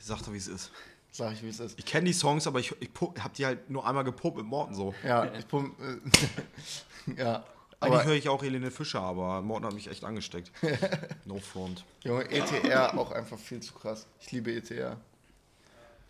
Ich 0.00 0.06
sag 0.06 0.18
doch, 0.20 0.32
wie 0.32 0.36
es 0.38 0.48
ist. 0.48 0.70
Sag 1.10 1.32
ich, 1.32 1.42
wie 1.42 1.48
es 1.48 1.60
ist. 1.60 1.78
Ich 1.78 1.84
kenne 1.84 2.06
die 2.06 2.12
Songs, 2.12 2.46
aber 2.46 2.60
ich, 2.60 2.74
ich 2.80 2.90
hab 3.22 3.34
die 3.34 3.44
halt 3.46 3.68
nur 3.68 3.86
einmal 3.86 4.04
gepumpt 4.04 4.38
mit 4.38 4.46
Morten 4.46 4.74
so. 4.74 4.94
Ja, 5.04 5.30
ich 5.38 5.46
pump, 5.46 5.74
äh, 5.80 7.16
ja. 7.20 7.44
Eigentlich 7.80 8.04
höre 8.04 8.14
ich 8.14 8.28
auch 8.28 8.42
Helene 8.42 8.70
Fischer, 8.70 9.00
aber 9.00 9.40
Morten 9.40 9.66
hat 9.66 9.72
mich 9.74 9.88
echt 9.88 10.04
angesteckt. 10.04 10.50
No 11.24 11.38
front. 11.38 11.84
Junge, 12.02 12.28
ETR 12.30 12.98
auch 12.98 13.12
einfach 13.12 13.38
viel 13.38 13.60
zu 13.60 13.72
krass. 13.74 14.06
Ich 14.20 14.32
liebe 14.32 14.52
ETR. 14.52 14.96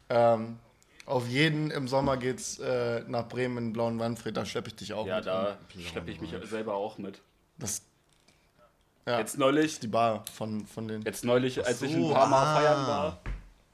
Ähm, 0.09 0.59
auf 1.04 1.26
jeden 1.28 1.70
im 1.70 1.88
Sommer 1.88 2.16
geht's 2.16 2.59
äh, 2.59 3.02
nach 3.09 3.28
Bremen 3.28 3.59
in 3.59 3.64
den 3.68 3.72
blauen 3.72 3.98
Wandfried, 3.98 4.37
da 4.37 4.44
schleppe 4.46 4.68
ich 4.68 4.76
dich 4.76 4.92
auch 4.94 5.07
Ja, 5.07 5.16
mit 5.16 5.26
da 5.26 5.59
hin. 5.68 5.83
schleppe 5.83 6.11
ich 6.11 6.20
mich 6.20 6.33
selber 6.44 6.74
auch 6.74 6.98
mit. 6.98 7.20
Das 7.59 7.83
ja, 9.07 9.18
Jetzt 9.18 9.38
neulich, 9.38 9.64
ist 9.66 9.83
die 9.83 9.88
Bar 9.88 10.24
von, 10.35 10.66
von 10.66 10.87
den. 10.87 11.00
jetzt 11.02 11.24
neulich, 11.24 11.64
als 11.66 11.81
ich 11.81 11.94
ein 11.94 12.11
paar 12.11 12.26
Mal 12.28 12.42
ah. 12.44 12.54
feiern 12.57 12.87
war 12.87 13.20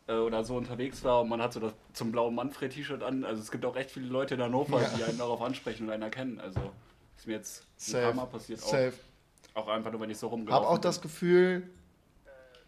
äh, 0.06 0.20
oder 0.20 0.44
so 0.44 0.56
unterwegs 0.56 1.02
war 1.02 1.22
und 1.22 1.28
man 1.28 1.42
hat 1.42 1.52
so 1.52 1.60
das 1.60 1.72
zum 1.92 2.12
blauen 2.12 2.34
Manfred-T-Shirt 2.36 3.02
an. 3.02 3.24
Also 3.24 3.42
es 3.42 3.50
gibt 3.50 3.64
auch 3.64 3.74
echt 3.76 3.90
viele 3.90 4.06
Leute 4.06 4.34
in 4.34 4.42
Hannover, 4.42 4.80
Ja. 4.80 4.88
die 4.96 5.02
einen 5.04 5.18
darauf 5.18 5.42
ansprechen 5.42 5.86
und 5.86 5.92
einen 5.92 6.04
erkennen. 6.04 6.40
Also 6.40 6.60
ist 7.24 7.28
mir 7.28 7.34
jetzt 7.34 7.62
ein 7.62 7.66
Safe. 7.78 8.02
paar 8.04 8.14
Mal 8.14 8.26
passiert 8.26 8.62
auch. 8.62 8.68
Safe. 8.68 8.92
Auch 9.54 9.68
einfach 9.68 9.90
nur, 9.90 10.00
wenn 10.00 10.10
ich 10.10 10.18
so 10.18 10.26
Hab 10.26 10.32
rumgelaufen 10.32 10.66
auch 10.68 10.78
das 10.78 11.00
Gefühl, 11.00 11.62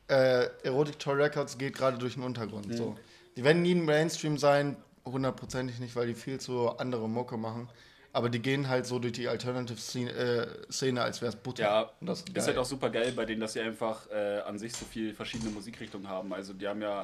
äh, 0.08 0.46
Erotic 0.62 0.98
Toy 0.98 1.14
Records 1.14 1.58
geht 1.58 1.74
gerade 1.74 1.98
durch 1.98 2.14
den 2.14 2.22
Untergrund. 2.22 2.68
Mhm. 2.68 2.76
So. 2.76 2.96
Die 3.36 3.44
werden 3.44 3.62
nie 3.62 3.74
ein 3.74 3.84
Mainstream 3.84 4.38
sein, 4.38 4.76
hundertprozentig 5.04 5.78
nicht, 5.78 5.94
weil 5.94 6.06
die 6.06 6.14
viel 6.14 6.40
zu 6.40 6.70
andere 6.78 7.08
Mucke 7.08 7.36
machen. 7.36 7.68
Aber 8.12 8.30
die 8.30 8.40
gehen 8.40 8.68
halt 8.68 8.86
so 8.86 8.98
durch 8.98 9.12
die 9.12 9.28
Alternative 9.28 9.78
Szene, 9.78 10.10
äh, 10.12 10.72
Szene 10.72 11.02
als 11.02 11.20
wäre 11.20 11.30
es 11.30 11.36
Butter. 11.36 11.62
Ja, 11.64 11.90
Und 12.00 12.06
das 12.06 12.20
ist, 12.20 12.32
geil. 12.32 12.46
halt 12.46 12.56
auch 12.58 12.64
super 12.64 12.88
geil 12.88 13.12
bei 13.14 13.26
denen, 13.26 13.42
dass 13.42 13.52
sie 13.52 13.60
einfach 13.60 14.08
äh, 14.10 14.38
an 14.40 14.58
sich 14.58 14.72
so 14.72 14.86
viel 14.86 15.12
verschiedene 15.12 15.50
Musikrichtungen 15.50 16.08
haben. 16.08 16.32
Also 16.32 16.54
die 16.54 16.66
haben 16.66 16.80
ja 16.80 17.02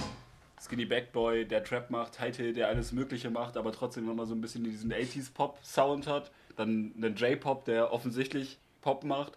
Skinny 0.58 0.86
Backboy, 0.86 1.44
der 1.44 1.64
Trap 1.64 1.90
macht, 1.90 2.16
Title, 2.16 2.54
der 2.54 2.68
alles 2.68 2.92
Mögliche 2.92 3.28
macht, 3.28 3.58
aber 3.58 3.72
trotzdem 3.72 4.08
immer 4.08 4.24
so 4.24 4.34
ein 4.34 4.40
bisschen 4.40 4.64
diesen 4.64 4.90
80s 4.92 5.34
Pop-Sound 5.34 6.06
hat. 6.06 6.30
Dann 6.56 6.92
einen 6.96 7.16
J-Pop, 7.16 7.64
der 7.64 7.92
offensichtlich 7.92 8.58
Pop 8.80 9.04
macht. 9.04 9.32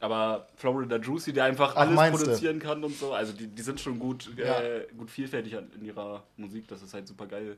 Aber 0.00 0.48
Florida 0.56 0.96
Juicy, 0.96 1.32
der 1.32 1.44
einfach 1.44 1.72
Ach, 1.74 1.80
alles 1.80 1.94
meinst 1.96 2.20
du? 2.20 2.26
produzieren 2.26 2.60
kann 2.60 2.84
und 2.84 2.96
so. 2.96 3.12
Also 3.12 3.32
die, 3.32 3.48
die 3.48 3.62
sind 3.62 3.80
schon 3.80 3.98
gut, 3.98 4.30
Ja. 4.36 4.60
äh, 4.60 4.86
gut 4.96 5.10
vielfältig 5.10 5.54
in 5.54 5.84
ihrer 5.84 6.22
Musik. 6.36 6.68
Das 6.68 6.82
ist 6.82 6.94
halt 6.94 7.08
super 7.08 7.26
geil. 7.26 7.56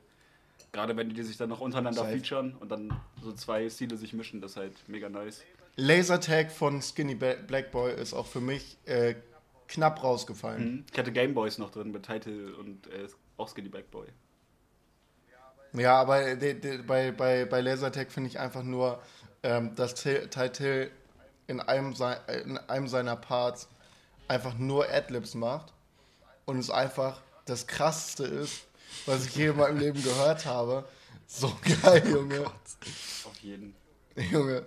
Gerade 0.73 0.97
wenn 0.97 1.11
die 1.11 1.23
sich 1.23 1.37
dann 1.37 1.49
noch 1.51 1.61
untereinander 1.61 2.03
Safe. 2.03 2.13
featuren 2.17 2.55
und 2.61 2.71
dann 2.71 2.99
so 3.23 3.33
zwei 3.33 3.69
Stile 3.69 3.97
sich 3.97 4.13
mischen, 4.13 4.41
das 4.41 4.53
ist 4.53 4.57
halt 4.57 4.73
mega 4.89 5.09
nice. 5.09 5.43
Lasertag 5.77 6.51
von 6.51 6.81
Skinny 6.81 7.15
Black 7.15 7.71
Boy 7.73 7.95
ist 7.95 8.13
auch 8.15 8.27
für 8.27 8.41
mich 8.41 8.77
äh, 8.87 9.15
knapp 9.69 10.03
rausgefallen. 10.03 10.65
Mhm. 10.73 10.85
Ich 10.93 10.99
hatte 10.99 11.13
Gameboys 11.13 11.59
noch 11.59 11.71
drin 11.71 11.91
mit 11.93 12.05
Title 12.05 12.55
und 12.57 12.87
äh, 12.89 13.07
auch 13.37 13.49
Skinny 13.49 13.69
Backboy. 13.69 14.07
Ja, 15.73 16.01
aber 16.01 16.35
de, 16.37 16.55
de, 16.55 16.79
bei, 16.79 17.13
bei, 17.13 17.45
bei 17.45 17.61
Lasertag 17.61 18.11
finde 18.11 18.29
ich 18.29 18.39
einfach 18.39 18.63
nur, 18.63 19.01
ähm, 19.43 19.75
dass 19.75 19.95
Title 19.95 20.91
in 21.47 21.61
einem, 21.61 21.95
äh, 22.27 22.41
in 22.41 22.59
einem 22.59 22.89
seiner 22.89 23.17
Parts 23.17 23.69
einfach 24.29 24.55
nur 24.59 24.89
Adlibs 24.89 25.35
macht 25.35 25.73
und 26.45 26.59
es 26.59 26.71
einfach 26.71 27.21
das 27.45 27.67
krasseste 27.67 28.25
ist, 28.25 28.63
was 29.07 29.27
ich 29.27 29.37
je 29.37 29.49
in 29.49 29.57
meinem 29.57 29.79
Leben 29.79 30.03
gehört 30.03 30.47
habe. 30.47 30.85
So 31.27 31.53
geil, 31.83 32.03
Junge. 32.09 32.45
Auf 32.45 33.39
jeden. 33.41 33.75
Junge. 34.17 34.67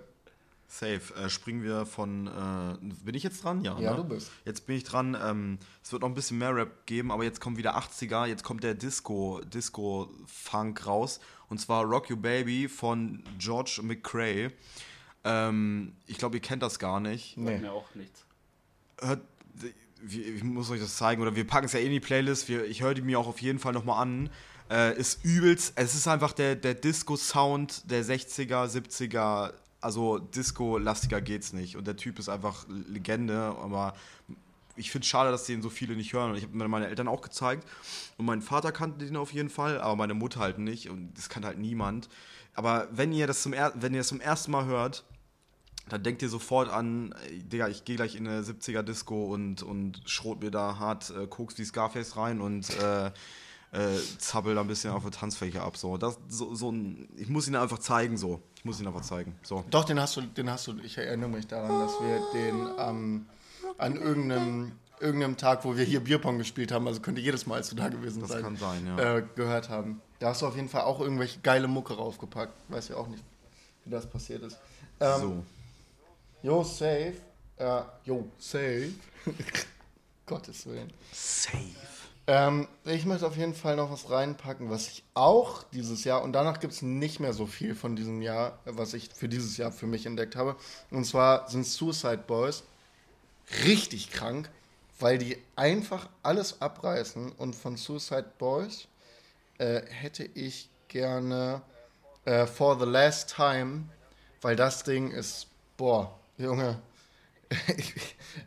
Safe. 0.74 1.14
Äh, 1.14 1.30
springen 1.30 1.62
wir 1.62 1.86
von. 1.86 2.26
Äh, 2.26 2.94
bin 3.04 3.14
ich 3.14 3.22
jetzt 3.22 3.44
dran? 3.44 3.62
Ja. 3.62 3.78
Ja, 3.78 3.92
ne? 3.92 3.98
du 3.98 4.04
bist. 4.04 4.32
Jetzt 4.44 4.66
bin 4.66 4.76
ich 4.76 4.82
dran. 4.82 5.16
Ähm, 5.20 5.58
es 5.82 5.92
wird 5.92 6.02
noch 6.02 6.08
ein 6.08 6.14
bisschen 6.14 6.38
mehr 6.38 6.54
Rap 6.54 6.84
geben, 6.86 7.12
aber 7.12 7.22
jetzt 7.22 7.40
kommt 7.40 7.58
wieder 7.58 7.78
80er. 7.78 8.26
Jetzt 8.26 8.42
kommt 8.42 8.64
der 8.64 8.74
Disco, 8.74 9.40
Disco-Funk 9.44 10.84
raus. 10.86 11.20
Und 11.48 11.60
zwar 11.60 11.84
Rock 11.84 12.10
You 12.10 12.16
Baby 12.16 12.68
von 12.68 13.22
George 13.38 13.80
McCrae. 13.84 14.50
Ähm, 15.22 15.92
ich 16.06 16.18
glaube, 16.18 16.36
ihr 16.36 16.42
kennt 16.42 16.64
das 16.64 16.80
gar 16.80 16.98
nicht. 16.98 17.36
Nee. 17.36 17.58
Mir 17.58 17.72
auch 17.72 17.94
nichts. 17.94 18.24
hört, 19.00 19.20
ich 20.08 20.42
muss 20.42 20.70
euch 20.70 20.80
das 20.80 20.96
zeigen, 20.96 21.22
oder 21.22 21.36
wir 21.36 21.46
packen 21.46 21.66
es 21.66 21.72
ja 21.72 21.78
eh 21.78 21.86
in 21.86 21.92
die 21.92 22.00
Playlist, 22.00 22.48
wir, 22.48 22.64
ich 22.66 22.82
höre 22.82 22.94
die 22.94 23.00
mir 23.00 23.18
auch 23.18 23.28
auf 23.28 23.40
jeden 23.40 23.58
Fall 23.58 23.72
nochmal 23.72 24.02
an. 24.02 24.28
Äh, 24.70 24.98
ist 24.98 25.24
übelst, 25.24 25.74
es 25.76 25.94
ist 25.94 26.08
einfach 26.08 26.32
der, 26.32 26.56
der 26.56 26.74
Disco-Sound 26.74 27.90
der 27.90 28.04
60er, 28.04 28.66
70er, 28.66 29.52
also 29.84 30.18
Disco-lastiger 30.18 31.20
geht's 31.20 31.52
nicht. 31.52 31.76
Und 31.76 31.86
der 31.86 31.96
Typ 31.96 32.18
ist 32.18 32.28
einfach 32.28 32.66
Legende, 32.68 33.54
aber 33.60 33.94
ich 34.76 34.90
finde 34.90 35.04
es 35.04 35.08
schade, 35.08 35.30
dass 35.30 35.44
den 35.44 35.62
so 35.62 35.70
viele 35.70 35.94
nicht 35.94 36.12
hören. 36.12 36.30
Und 36.30 36.36
ich 36.36 36.44
habe 36.44 36.56
mir 36.56 36.66
meine 36.68 36.88
Eltern 36.88 37.06
auch 37.06 37.20
gezeigt. 37.20 37.68
Und 38.16 38.26
mein 38.26 38.42
Vater 38.42 38.72
kannte 38.72 39.04
den 39.04 39.16
auf 39.16 39.32
jeden 39.32 39.50
Fall, 39.50 39.80
aber 39.80 39.94
meine 39.94 40.14
Mutter 40.14 40.40
halt 40.40 40.58
nicht. 40.58 40.88
Und 40.88 41.12
das 41.16 41.28
kannte 41.28 41.48
halt 41.48 41.58
niemand. 41.58 42.08
Aber 42.54 42.88
wenn 42.90 43.12
ihr 43.12 43.26
das 43.26 43.42
zum, 43.42 43.52
er 43.52 43.72
wenn 43.76 43.92
ihr 43.92 44.00
das 44.00 44.08
zum 44.08 44.20
ersten 44.20 44.50
Mal 44.52 44.64
hört, 44.64 45.04
dann 45.88 46.02
denkt 46.02 46.22
ihr 46.22 46.30
sofort 46.30 46.70
an, 46.70 47.14
ey, 47.28 47.42
Digga, 47.42 47.68
ich 47.68 47.84
gehe 47.84 47.96
gleich 47.96 48.16
in 48.16 48.26
eine 48.26 48.40
70er 48.40 48.82
Disco 48.82 49.26
und, 49.26 49.62
und 49.62 50.00
schrot 50.06 50.42
mir 50.42 50.50
da 50.50 50.78
hart 50.78 51.10
äh, 51.10 51.26
Koks 51.26 51.58
wie 51.58 51.64
Scarface 51.64 52.16
rein 52.16 52.40
und 52.40 52.70
äh, 52.80 53.10
äh, 53.74 53.98
zappel 54.18 54.54
da 54.54 54.60
ein 54.60 54.66
bisschen 54.66 54.92
auf 54.92 55.02
der 55.02 55.12
Tanzfläche 55.12 55.60
ab. 55.60 55.76
So. 55.76 55.96
Das, 55.96 56.18
so, 56.28 56.54
so 56.54 56.70
ein, 56.70 57.08
ich 57.16 57.28
muss 57.28 57.48
ihn 57.48 57.56
einfach 57.56 57.78
zeigen, 57.78 58.16
so. 58.16 58.40
Ich 58.56 58.64
muss 58.64 58.80
ihn 58.80 58.86
einfach 58.86 59.02
zeigen. 59.02 59.34
So. 59.42 59.64
Doch, 59.70 59.84
den 59.84 60.00
hast 60.00 60.16
du, 60.16 60.22
den 60.22 60.48
hast 60.50 60.66
du, 60.66 60.78
ich 60.82 60.96
erinnere 60.96 61.28
mich 61.28 61.46
daran, 61.46 61.80
dass 61.80 61.92
wir 62.00 62.20
den 62.32 62.68
ähm, 62.78 63.26
an 63.78 63.96
irgendeinem, 63.96 64.72
irgendeinem 65.00 65.36
Tag, 65.36 65.64
wo 65.64 65.76
wir 65.76 65.84
hier 65.84 66.00
Bierpong 66.00 66.38
gespielt 66.38 66.72
haben, 66.72 66.86
also 66.86 67.00
könnte 67.00 67.20
jedes 67.20 67.46
Mal, 67.46 67.56
als 67.56 67.68
du 67.70 67.76
da 67.76 67.88
gewesen 67.88 68.20
Das 68.20 68.30
sein, 68.30 68.42
kann 68.42 68.56
sein, 68.56 68.86
ja. 68.86 69.16
äh, 69.16 69.24
gehört 69.34 69.68
haben. 69.68 70.00
Da 70.20 70.28
hast 70.28 70.42
du 70.42 70.46
auf 70.46 70.56
jeden 70.56 70.68
Fall 70.68 70.82
auch 70.82 71.00
irgendwelche 71.00 71.40
geile 71.40 71.68
Mucke 71.68 71.94
raufgepackt. 71.94 72.54
Weiß 72.68 72.88
ja 72.88 72.96
auch 72.96 73.08
nicht, 73.08 73.24
wie 73.84 73.90
das 73.90 74.08
passiert 74.08 74.42
ist. 74.42 74.58
Ähm, 75.00 75.20
so. 75.20 75.44
Jo, 76.42 76.62
safe. 76.62 77.14
Äh, 77.56 77.82
jo, 78.04 78.28
safe. 78.38 78.90
Gottes 80.26 80.64
Willen. 80.66 80.90
Safe. 81.12 81.58
Ähm, 82.26 82.68
ich 82.84 83.04
möchte 83.04 83.26
auf 83.26 83.36
jeden 83.36 83.54
Fall 83.54 83.76
noch 83.76 83.90
was 83.90 84.10
reinpacken, 84.10 84.70
was 84.70 84.88
ich 84.88 85.04
auch 85.12 85.62
dieses 85.74 86.04
Jahr, 86.04 86.22
und 86.22 86.32
danach 86.32 86.58
gibt 86.58 86.72
es 86.72 86.80
nicht 86.80 87.20
mehr 87.20 87.34
so 87.34 87.46
viel 87.46 87.74
von 87.74 87.96
diesem 87.96 88.22
Jahr, 88.22 88.58
was 88.64 88.94
ich 88.94 89.10
für 89.14 89.28
dieses 89.28 89.58
Jahr 89.58 89.72
für 89.72 89.86
mich 89.86 90.06
entdeckt 90.06 90.34
habe. 90.34 90.56
Und 90.90 91.04
zwar 91.04 91.48
sind 91.50 91.66
Suicide 91.66 92.24
Boys 92.26 92.64
richtig 93.64 94.10
krank, 94.10 94.48
weil 94.98 95.18
die 95.18 95.36
einfach 95.54 96.08
alles 96.22 96.62
abreißen. 96.62 97.32
Und 97.32 97.54
von 97.54 97.76
Suicide 97.76 98.32
Boys 98.38 98.88
äh, 99.58 99.82
hätte 99.86 100.24
ich 100.24 100.70
gerne 100.88 101.60
äh, 102.24 102.46
For 102.46 102.78
the 102.78 102.86
Last 102.86 103.34
Time, 103.34 103.84
weil 104.40 104.56
das 104.56 104.82
Ding 104.82 105.10
ist, 105.10 105.48
boah, 105.76 106.18
Junge, 106.38 106.80
ich 107.76 107.94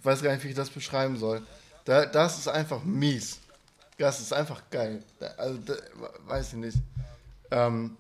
weiß 0.02 0.24
gar 0.24 0.34
nicht, 0.34 0.44
wie 0.44 0.50
ich 0.50 0.56
das 0.56 0.72
beschreiben 0.72 1.18
soll. 1.18 1.46
Da, 1.86 2.08
das 2.08 2.40
ist 2.40 2.48
einfach 2.48 2.84
mies. 2.84 3.40
Das 3.98 4.20
ist 4.20 4.34
einfach 4.34 4.70
geil. 4.70 5.04
Also, 5.38 5.60
da, 5.60 5.74
weiß 6.28 6.54
ich 6.54 6.60
nicht. 6.60 6.78
Ähm, 7.52 7.98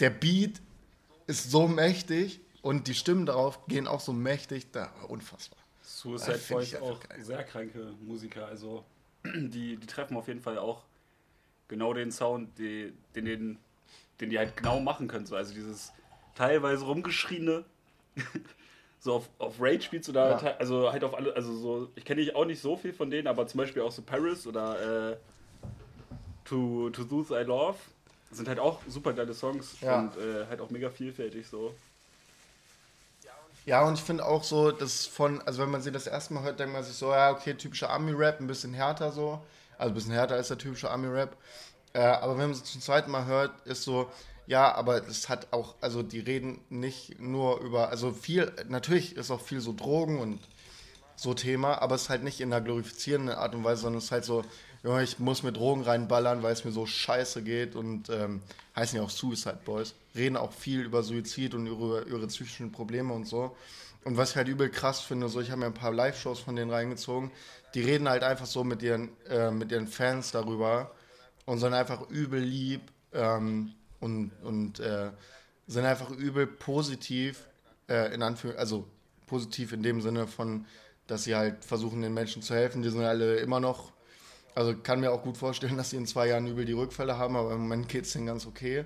der 0.00 0.10
Beat 0.10 0.60
ist 1.26 1.50
so 1.50 1.68
mächtig 1.68 2.40
und 2.60 2.88
die 2.88 2.94
Stimmen 2.94 3.26
darauf 3.26 3.66
gehen 3.66 3.86
auch 3.86 4.00
so 4.00 4.12
mächtig. 4.12 4.70
Da, 4.72 4.92
unfassbar. 5.08 5.58
Suicide 5.82 6.40
Boys 6.48 6.74
auch 6.76 7.00
geil. 7.00 7.22
sehr 7.22 7.44
kranke 7.44 7.92
Musiker. 8.00 8.46
Also 8.46 8.84
die, 9.24 9.76
die 9.76 9.86
treffen 9.86 10.16
auf 10.16 10.28
jeden 10.28 10.40
Fall 10.40 10.58
auch 10.58 10.84
genau 11.68 11.92
den 11.92 12.12
Sound, 12.12 12.58
die, 12.58 12.92
den, 13.14 13.24
den, 13.24 13.58
den 14.20 14.30
die 14.30 14.38
halt 14.38 14.56
genau 14.56 14.80
machen 14.80 15.08
können. 15.08 15.26
So. 15.26 15.36
Also 15.36 15.54
dieses 15.54 15.92
teilweise 16.34 16.84
rumgeschriene, 16.84 17.64
so 19.02 19.14
auf, 19.14 19.28
auf 19.38 19.56
Rage 19.60 19.88
Beats 19.90 20.08
oder 20.08 20.30
Ja. 20.30 20.36
te- 20.38 20.60
also 20.60 20.92
halt 20.92 21.02
auf 21.02 21.14
alle, 21.14 21.34
also 21.34 21.52
so, 21.56 21.88
ich 21.96 22.04
kenne 22.04 22.30
auch 22.36 22.44
nicht 22.44 22.62
so 22.62 22.76
viel 22.76 22.92
von 22.92 23.10
denen, 23.10 23.26
aber 23.26 23.46
zum 23.48 23.58
Beispiel 23.58 23.82
auch 23.82 23.90
so 23.90 24.02
Paris 24.02 24.46
oder 24.46 25.10
äh, 25.12 25.16
To, 26.44 26.90
to 26.90 27.04
Those 27.04 27.32
I 27.40 27.44
Love 27.44 27.78
sind 28.30 28.48
halt 28.48 28.58
auch 28.60 28.80
super 28.88 29.12
geile 29.12 29.34
Songs 29.34 29.76
Ja. 29.80 29.98
und 30.00 30.16
äh, 30.16 30.46
halt 30.48 30.60
auch 30.60 30.70
mega 30.70 30.88
vielfältig 30.88 31.46
so. 31.48 31.74
Ja, 33.64 33.84
und 33.86 33.94
ich 33.94 34.02
finde 34.02 34.24
auch 34.26 34.42
so, 34.42 34.70
dass 34.72 35.06
von, 35.06 35.40
also 35.42 35.62
wenn 35.62 35.70
man 35.70 35.82
sie 35.82 35.92
das 35.92 36.06
erste 36.06 36.34
Mal 36.34 36.42
hört, 36.42 36.58
denkt 36.58 36.72
man 36.72 36.82
sich 36.82 36.94
so, 36.96 37.12
ja, 37.12 37.30
okay, 37.30 37.54
typischer 37.54 37.90
Ami-Rap, 37.90 38.40
ein 38.40 38.46
bisschen 38.46 38.74
härter 38.74 39.12
so. 39.12 39.40
Also 39.78 39.90
ein 39.92 39.94
bisschen 39.94 40.12
härter 40.12 40.34
als 40.34 40.48
der 40.48 40.58
typische 40.58 40.90
Ami-Rap. 40.90 41.36
Äh, 41.92 42.00
aber 42.00 42.32
wenn 42.38 42.46
man 42.50 42.54
sie 42.54 42.64
zum 42.64 42.80
zweiten 42.80 43.10
Mal 43.10 43.26
hört, 43.26 43.52
ist 43.66 43.82
so, 43.84 44.10
ja, 44.46 44.74
aber 44.74 45.06
es 45.06 45.28
hat 45.28 45.52
auch, 45.52 45.76
also 45.80 46.02
die 46.02 46.20
reden 46.20 46.60
nicht 46.68 47.20
nur 47.20 47.60
über, 47.60 47.90
also 47.90 48.12
viel, 48.12 48.52
natürlich 48.68 49.16
ist 49.16 49.30
auch 49.30 49.40
viel 49.40 49.60
so 49.60 49.72
Drogen 49.72 50.18
und 50.18 50.40
so 51.16 51.34
Thema, 51.34 51.80
aber 51.80 51.94
es 51.94 52.02
ist 52.02 52.08
halt 52.08 52.24
nicht 52.24 52.40
in 52.40 52.52
einer 52.52 52.62
glorifizierenden 52.62 53.36
Art 53.36 53.54
und 53.54 53.64
Weise, 53.64 53.82
sondern 53.82 53.98
es 53.98 54.04
ist 54.06 54.12
halt 54.12 54.24
so, 54.24 54.44
ja, 54.82 55.00
ich 55.00 55.20
muss 55.20 55.44
mir 55.44 55.52
Drogen 55.52 55.82
reinballern, 55.82 56.42
weil 56.42 56.52
es 56.52 56.64
mir 56.64 56.72
so 56.72 56.86
scheiße 56.86 57.42
geht 57.42 57.76
und 57.76 58.08
ähm, 58.10 58.42
heißen 58.74 58.96
ja 58.96 59.04
auch 59.04 59.10
Suicide 59.10 59.60
Boys, 59.64 59.94
reden 60.16 60.36
auch 60.36 60.52
viel 60.52 60.80
über 60.80 61.04
Suizid 61.04 61.54
und 61.54 61.66
über 61.66 62.06
ihre 62.06 62.26
psychischen 62.26 62.72
Probleme 62.72 63.14
und 63.14 63.26
so. 63.26 63.56
Und 64.04 64.16
was 64.16 64.30
ich 64.30 64.36
halt 64.36 64.48
übel 64.48 64.68
krass 64.68 65.00
finde, 65.00 65.28
so 65.28 65.40
ich 65.40 65.52
habe 65.52 65.60
mir 65.60 65.66
ein 65.66 65.74
paar 65.74 65.92
Live-Shows 65.92 66.40
von 66.40 66.56
denen 66.56 66.72
reingezogen, 66.72 67.30
die 67.74 67.82
reden 67.82 68.08
halt 68.08 68.24
einfach 68.24 68.46
so 68.46 68.64
mit 68.64 68.82
ihren, 68.82 69.10
äh, 69.28 69.52
mit 69.52 69.70
ihren 69.70 69.86
Fans 69.86 70.32
darüber 70.32 70.90
und 71.46 71.58
sind 71.58 71.74
einfach 71.74 72.08
übel 72.10 72.40
lieb 72.40 72.82
ähm, 73.12 73.72
und, 74.02 74.32
und 74.42 74.80
äh, 74.80 75.10
sind 75.66 75.84
einfach 75.84 76.10
übel 76.10 76.46
positiv, 76.46 77.46
äh, 77.88 78.12
in 78.12 78.22
Anführungszeichen, 78.22 78.58
also 78.58 78.88
positiv 79.26 79.72
in 79.72 79.82
dem 79.82 80.02
Sinne 80.02 80.26
von, 80.26 80.66
dass 81.06 81.24
sie 81.24 81.36
halt 81.36 81.64
versuchen, 81.64 82.02
den 82.02 82.12
Menschen 82.12 82.42
zu 82.42 82.54
helfen. 82.54 82.82
Die 82.82 82.90
sind 82.90 83.02
alle 83.02 83.36
immer 83.36 83.60
noch, 83.60 83.92
also 84.54 84.74
kann 84.76 85.00
mir 85.00 85.12
auch 85.12 85.22
gut 85.22 85.36
vorstellen, 85.36 85.76
dass 85.76 85.90
sie 85.90 85.96
in 85.96 86.06
zwei 86.06 86.26
Jahren 86.26 86.46
übel 86.48 86.64
die 86.64 86.72
Rückfälle 86.72 87.16
haben, 87.16 87.36
aber 87.36 87.52
im 87.52 87.60
Moment 87.60 87.88
geht 87.88 88.04
es 88.04 88.12
denen 88.12 88.26
ganz 88.26 88.44
okay. 88.44 88.84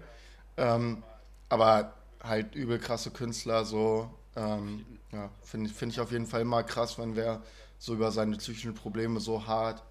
Ähm, 0.59 1.03
aber 1.49 1.95
halt 2.23 2.55
übel 2.55 2.79
krasse 2.79 3.11
Künstler, 3.11 3.64
so, 3.64 4.11
ähm, 4.37 4.85
ja, 5.12 5.31
finde 5.43 5.71
ich, 5.71 5.77
find 5.77 5.93
ich 5.93 6.01
auf 6.01 6.12
jeden 6.12 6.27
Fall 6.27 6.43
immer 6.43 6.62
krass, 6.62 6.99
wenn 6.99 7.17
wer 7.17 7.43
so 7.79 7.95
über 7.95 8.12
seine 8.12 8.37
psychischen 8.37 8.75
Probleme 8.75 9.19
so 9.21 9.47
hart 9.47 9.83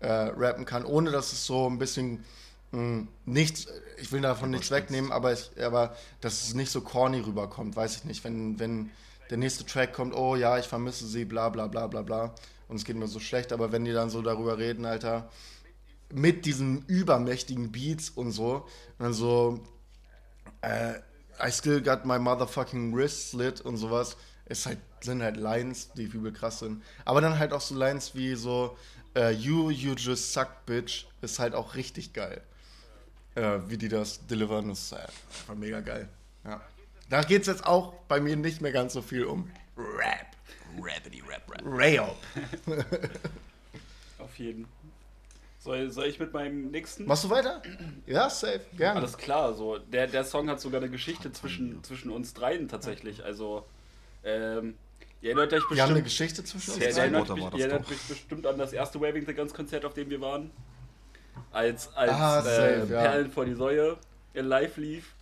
äh, 0.00 0.08
rappen 0.10 0.66
kann, 0.66 0.84
ohne 0.84 1.10
dass 1.10 1.32
es 1.32 1.46
so 1.46 1.68
ein 1.68 1.78
bisschen 1.78 2.24
nichts, 2.72 3.66
ich 3.98 4.12
will 4.12 4.20
davon 4.20 4.50
nichts 4.50 4.70
wegnehmen, 4.70 5.10
aber, 5.10 5.32
ich, 5.32 5.50
aber 5.60 5.96
dass 6.20 6.42
es 6.42 6.54
nicht 6.54 6.70
so 6.70 6.80
corny 6.80 7.20
rüberkommt, 7.20 7.74
weiß 7.74 7.96
ich 7.96 8.04
nicht. 8.04 8.22
Wenn, 8.22 8.58
wenn 8.60 8.90
der 9.28 9.38
nächste 9.38 9.66
Track 9.66 9.92
kommt, 9.92 10.14
oh 10.14 10.36
ja, 10.36 10.58
ich 10.58 10.66
vermisse 10.66 11.06
sie, 11.06 11.24
bla 11.24 11.48
bla 11.48 11.66
bla 11.66 11.86
bla 11.86 12.02
bla, 12.02 12.34
und 12.68 12.76
es 12.76 12.84
geht 12.84 12.96
mir 12.96 13.08
so 13.08 13.18
schlecht, 13.18 13.52
aber 13.52 13.72
wenn 13.72 13.84
die 13.84 13.92
dann 13.92 14.10
so 14.10 14.22
darüber 14.22 14.58
reden, 14.58 14.84
Alter, 14.84 15.28
mit 16.12 16.46
diesen 16.46 16.84
übermächtigen 16.86 17.72
Beats 17.72 18.10
und 18.10 18.30
so, 18.30 18.66
und 18.98 19.04
dann 19.04 19.12
so, 19.12 19.60
äh, 20.60 20.94
I 21.44 21.50
still 21.50 21.80
got 21.82 22.04
my 22.04 22.18
motherfucking 22.18 22.94
wrist 22.94 23.30
slit 23.30 23.60
und 23.60 23.76
sowas, 23.76 24.16
ist 24.46 24.66
halt, 24.66 24.78
sind 25.00 25.22
halt 25.22 25.36
Lines, 25.36 25.92
die 25.92 26.04
übel 26.04 26.32
krass 26.32 26.60
sind. 26.60 26.82
Aber 27.04 27.20
dann 27.20 27.38
halt 27.38 27.52
auch 27.52 27.60
so 27.60 27.74
Lines 27.74 28.14
wie 28.14 28.34
so, 28.34 28.76
äh, 29.16 29.30
you, 29.32 29.70
you 29.70 29.94
just 29.94 30.32
suck, 30.32 30.66
bitch, 30.66 31.06
ist 31.22 31.38
halt 31.38 31.54
auch 31.54 31.74
richtig 31.74 32.12
geil. 32.12 32.42
Äh, 33.34 33.58
wie 33.68 33.78
die 33.78 33.88
das 33.88 34.26
delivern, 34.26 34.70
ist 34.70 34.92
äh, 34.92 34.96
einfach 34.96 35.54
mega 35.54 35.80
geil. 35.80 36.08
Ja. 36.44 36.60
Da 37.08 37.22
geht 37.22 37.42
es 37.42 37.46
jetzt 37.48 37.66
auch 37.66 37.92
bei 38.08 38.20
mir 38.20 38.36
nicht 38.36 38.60
mehr 38.60 38.72
ganz 38.72 38.92
so 38.92 39.02
viel 39.02 39.24
um 39.24 39.50
Rap. 39.76 40.26
Rappity 40.80 41.22
rap 41.28 41.42
rap. 41.50 41.62
Rap. 41.64 42.16
Auf 44.18 44.38
jeden. 44.38 44.66
Soll, 45.58 45.90
soll 45.90 46.06
ich 46.06 46.18
mit 46.18 46.32
meinem 46.32 46.70
nächsten? 46.70 47.04
Machst 47.06 47.24
du 47.24 47.30
weiter? 47.30 47.62
Ja, 48.06 48.30
safe, 48.30 48.60
gerne. 48.76 49.00
Alles 49.00 49.16
klar, 49.18 49.52
so. 49.54 49.78
Der, 49.78 50.06
der 50.06 50.24
Song 50.24 50.48
hat 50.48 50.60
sogar 50.60 50.80
eine 50.80 50.90
Geschichte 50.90 51.32
zwischen, 51.32 51.82
zwischen 51.84 52.10
uns 52.10 52.32
dreien 52.32 52.68
tatsächlich. 52.68 53.22
Also, 53.24 53.66
Ähm, 54.24 54.74
ihr 55.20 55.30
erinnert 55.30 55.52
euch 55.52 55.62
Wir 55.70 55.82
haben 55.82 55.90
eine 55.90 56.02
bestimmt, 56.02 56.30
Geschichte 56.30 56.44
zwischen 56.44 56.72
uns. 56.74 56.82
ihr 56.82 56.88
erinnert, 56.96 57.28
mich, 57.28 57.44
das 57.44 57.54
ihr 57.58 57.66
erinnert 57.66 57.90
mich 57.90 58.00
bestimmt 58.02 58.46
an 58.46 58.58
das 58.58 58.72
erste 58.72 59.00
Waving 59.00 59.26
the 59.26 59.34
Guns 59.34 59.52
Konzert, 59.52 59.84
auf 59.84 59.92
dem 59.94 60.08
wir 60.08 60.20
waren. 60.20 60.50
Als, 61.52 61.94
als 61.96 62.12
Ah, 62.12 62.42
safe, 62.42 62.60
äh, 62.60 62.78
ja. 62.92 63.02
Perlen 63.02 63.30
vor 63.30 63.44
die 63.44 63.54
Säue 63.54 63.96
in 64.34 64.46
live 64.46 64.76
lief. 64.76 65.14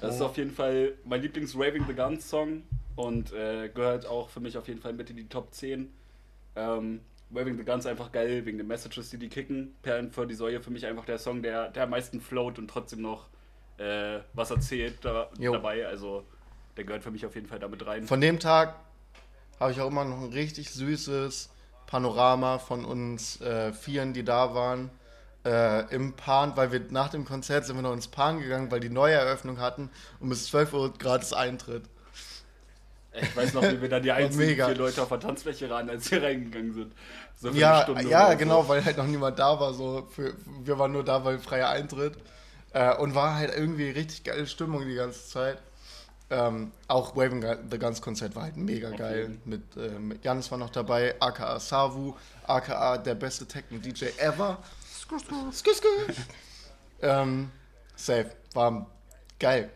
Das 0.00 0.16
ist 0.16 0.20
Oh. 0.22 0.26
auf 0.26 0.36
jeden 0.36 0.50
Fall 0.50 0.94
mein 1.04 1.22
Lieblings-Waving 1.22 1.86
the 1.86 1.94
Guns 1.94 2.28
Song 2.28 2.62
und 2.96 3.32
äh, 3.32 3.68
gehört 3.68 4.06
auch 4.06 4.28
für 4.28 4.40
mich 4.40 4.56
auf 4.58 4.66
jeden 4.68 4.80
Fall 4.80 4.92
mit 4.92 5.10
in 5.10 5.16
die 5.16 5.28
Top 5.28 5.52
10. 5.54 5.92
Ähm, 6.56 7.00
Waving 7.30 7.56
the 7.56 7.64
Guns 7.64 7.86
einfach 7.86 8.12
geil, 8.12 8.44
wegen 8.46 8.58
den 8.58 8.66
Messages, 8.66 9.10
die 9.10 9.18
die 9.18 9.28
kicken. 9.28 9.74
Perlen 9.82 10.10
vor 10.12 10.26
die 10.26 10.34
Säue 10.34 10.60
für 10.60 10.70
mich 10.70 10.86
einfach 10.86 11.04
der 11.04 11.18
Song, 11.18 11.42
der, 11.42 11.70
der 11.70 11.84
am 11.84 11.90
meisten 11.90 12.20
float 12.20 12.58
und 12.58 12.68
trotzdem 12.68 13.02
noch 13.02 13.26
äh, 13.78 14.20
was 14.34 14.50
erzählt 14.50 14.98
da, 15.02 15.28
dabei. 15.38 15.86
Also 15.86 16.24
der 16.76 16.84
gehört 16.84 17.02
für 17.02 17.10
mich 17.10 17.24
auf 17.26 17.34
jeden 17.34 17.46
Fall 17.48 17.58
damit 17.58 17.84
rein. 17.86 18.06
Von 18.06 18.20
dem 18.20 18.38
Tag 18.38 18.76
habe 19.60 19.72
ich 19.72 19.80
auch 19.80 19.88
immer 19.88 20.04
noch 20.04 20.20
ein 20.22 20.32
richtig 20.32 20.70
süßes 20.70 21.50
Panorama 21.86 22.58
von 22.58 22.84
uns 22.84 23.40
äh, 23.40 23.72
Vieren, 23.72 24.12
die 24.12 24.24
da 24.24 24.54
waren. 24.54 24.90
Äh, 25.44 25.94
Im 25.94 26.14
Pan, 26.14 26.56
weil 26.56 26.72
wir 26.72 26.80
nach 26.90 27.10
dem 27.10 27.24
Konzert 27.24 27.66
sind 27.66 27.76
wir 27.76 27.82
noch 27.82 27.92
ins 27.92 28.08
Pan 28.08 28.40
gegangen, 28.40 28.70
weil 28.70 28.80
die 28.80 28.88
neue 28.88 29.14
Eröffnung 29.14 29.60
hatten 29.60 29.90
und 30.20 30.30
bis 30.30 30.46
12 30.46 30.72
Uhr 30.72 30.92
gratis 30.94 31.32
Eintritt. 31.32 31.84
Ich 33.12 33.36
weiß 33.36 33.52
noch, 33.54 33.62
wie 33.62 33.80
wir 33.80 33.88
da 33.88 34.00
die 34.00 34.10
einzigen 34.12 34.54
vier 34.54 34.74
Leute 34.74 35.02
auf 35.02 35.08
der 35.08 35.20
Tanzfläche 35.20 35.70
waren, 35.70 35.88
als 35.88 36.10
wir 36.10 36.22
reingegangen 36.22 36.74
sind. 36.74 36.92
So 37.40 37.50
Ja, 37.50 37.86
ja, 38.02 38.22
oder 38.24 38.32
so. 38.32 38.38
genau, 38.38 38.68
weil 38.68 38.84
halt 38.84 38.96
noch 38.96 39.06
niemand 39.06 39.38
da 39.38 39.58
war. 39.60 39.74
So 39.74 40.08
für, 40.10 40.34
wir 40.64 40.78
waren 40.78 40.92
nur 40.92 41.04
da, 41.04 41.24
weil 41.24 41.38
freier 41.38 41.68
Eintritt. 41.68 42.14
Äh, 42.72 42.96
und 42.96 43.14
war 43.14 43.36
halt 43.36 43.54
irgendwie 43.54 43.90
richtig 43.90 44.24
geile 44.24 44.46
Stimmung 44.46 44.86
die 44.86 44.96
ganze 44.96 45.28
Zeit. 45.28 45.58
Ähm, 46.30 46.72
auch 46.88 47.14
Waving 47.14 47.44
the 47.70 47.78
Guns 47.78 48.00
Konzert 48.00 48.34
war 48.34 48.44
halt 48.44 48.56
mega 48.56 48.90
Auf 48.90 48.96
geil. 48.96 49.38
Mit, 49.44 49.76
äh, 49.76 49.90
mit 49.98 50.24
Janis 50.24 50.50
war 50.50 50.58
noch 50.58 50.70
dabei, 50.70 51.14
aka 51.20 51.60
Savu, 51.60 52.14
aka 52.46 52.98
der 52.98 53.14
beste 53.14 53.46
Techno-DJ 53.46 54.06
ever. 54.18 54.58
Skr. 55.52 56.14
ähm, 57.02 57.50
safe, 57.96 58.30
war 58.54 58.86
geil. 59.38 59.70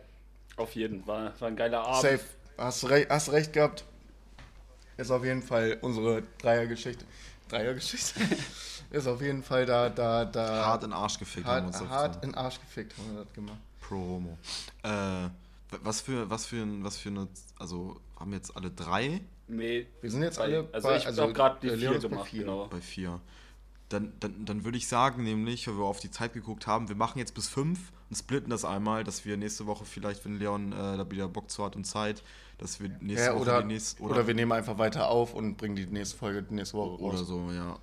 Auf 0.57 0.75
jeden, 0.75 1.07
war, 1.07 1.39
war 1.41 1.49
ein 1.49 1.57
geiler 1.57 1.81
Abend. 1.87 2.03
Safe, 2.03 2.21
hast, 2.57 2.89
re 2.89 3.07
hast 3.09 3.31
recht 3.33 3.53
gehabt. 3.53 3.85
Ist 4.97 5.11
auf 5.11 5.25
jeden 5.25 5.43
Fall 5.43 5.79
unsere 5.83 6.23
Dreiergeschichte. 6.39 7.05
Dreiergeschichte? 7.49 8.21
ist 8.91 9.07
auf 9.07 9.21
jeden 9.23 9.43
Fall 9.43 9.65
da, 9.67 9.89
da, 9.89 10.25
da. 10.25 10.67
Hart 10.67 10.85
in 10.85 10.93
Arsch 10.93 11.19
gefickt 11.19 11.47
haben 11.47 11.67
wir 11.67 11.73
hart, 11.73 11.83
uns 11.83 11.91
hart 11.91 12.25
in 12.25 12.35
Arsch 12.35 12.61
gefickt 12.61 12.95
haben 12.99 13.15
wir 13.17 13.25
das 13.25 13.33
gemacht. 13.33 13.59
Promo. 13.81 14.37
Äh, 14.83 14.89
w- 14.91 15.31
was 15.83 16.01
für, 16.01 16.29
was 16.29 16.47
für, 16.47 16.57
ein- 16.63 16.83
was 16.83 16.97
für 16.99 17.11
eine, 17.11 17.29
also 17.59 18.01
haben 18.19 18.33
wir 18.33 18.39
jetzt 18.39 18.57
alle 18.57 18.71
drei 18.71 19.21
Nee, 19.51 19.87
Wir 20.03 20.11
sind 20.11 20.23
jetzt 20.23 20.37
bei- 20.39 20.45
alle 20.45 20.69
also 20.73 20.89
bei- 20.89 20.97
ich 20.99 21.07
hab 21.07 21.35
grad 21.35 21.63
die 21.63 21.69
äh, 21.69 21.77
vier 21.79 21.99
gemacht, 21.99 22.29
vier. 22.29 22.41
genau. 22.41 22.67
bei 22.67 22.81
vier? 22.81 23.21
Dann, 23.89 24.13
dann, 24.21 24.45
dann 24.45 24.65
würde 24.65 24.77
ich 24.77 24.87
sagen, 24.87 25.23
nämlich, 25.25 25.67
weil 25.67 25.79
wir 25.79 25.85
auf 25.85 26.01
die 26.01 26.11
Zeit 26.11 26.35
geguckt 26.35 26.67
haben, 26.67 26.89
wir 26.89 26.97
machen 26.97 27.19
jetzt 27.19 27.35
bis 27.35 27.49
fünf 27.49 27.93
und 28.11 28.17
splitten 28.17 28.51
das 28.51 28.65
einmal, 28.65 29.03
dass 29.03 29.25
wir 29.25 29.37
nächste 29.37 29.67
Woche 29.67 29.85
vielleicht, 29.85 30.25
wenn 30.25 30.39
Leon 30.39 30.73
äh, 30.73 30.97
da 30.97 31.11
wieder 31.11 31.29
Bock 31.29 31.51
zu 31.51 31.65
hat 31.65 31.75
und 31.75 31.85
Zeit, 31.85 32.23
dass 32.59 32.81
wir 32.81 32.91
nächste 33.01 33.29
Ja, 33.29 33.35
Woche 33.35 33.43
oder, 33.43 33.63
die 33.63 33.69
nächste, 33.69 34.03
oder, 34.03 34.27
wir 34.27 34.35
nehmen 34.35 34.53
einfach 34.53 34.79
weiter 34.79 35.09
auf 35.09 35.35
und 35.35 35.57
bringen 35.57 35.77
die 35.77 35.87
nächste 35.87 36.17
Folge 36.19 36.43
die 36.43 36.55
nächste 36.55 36.77
Woche 36.77 37.01
oder 37.03 37.19
raus. 37.19 37.27
so, 37.27 37.51
ja. 37.51 37.79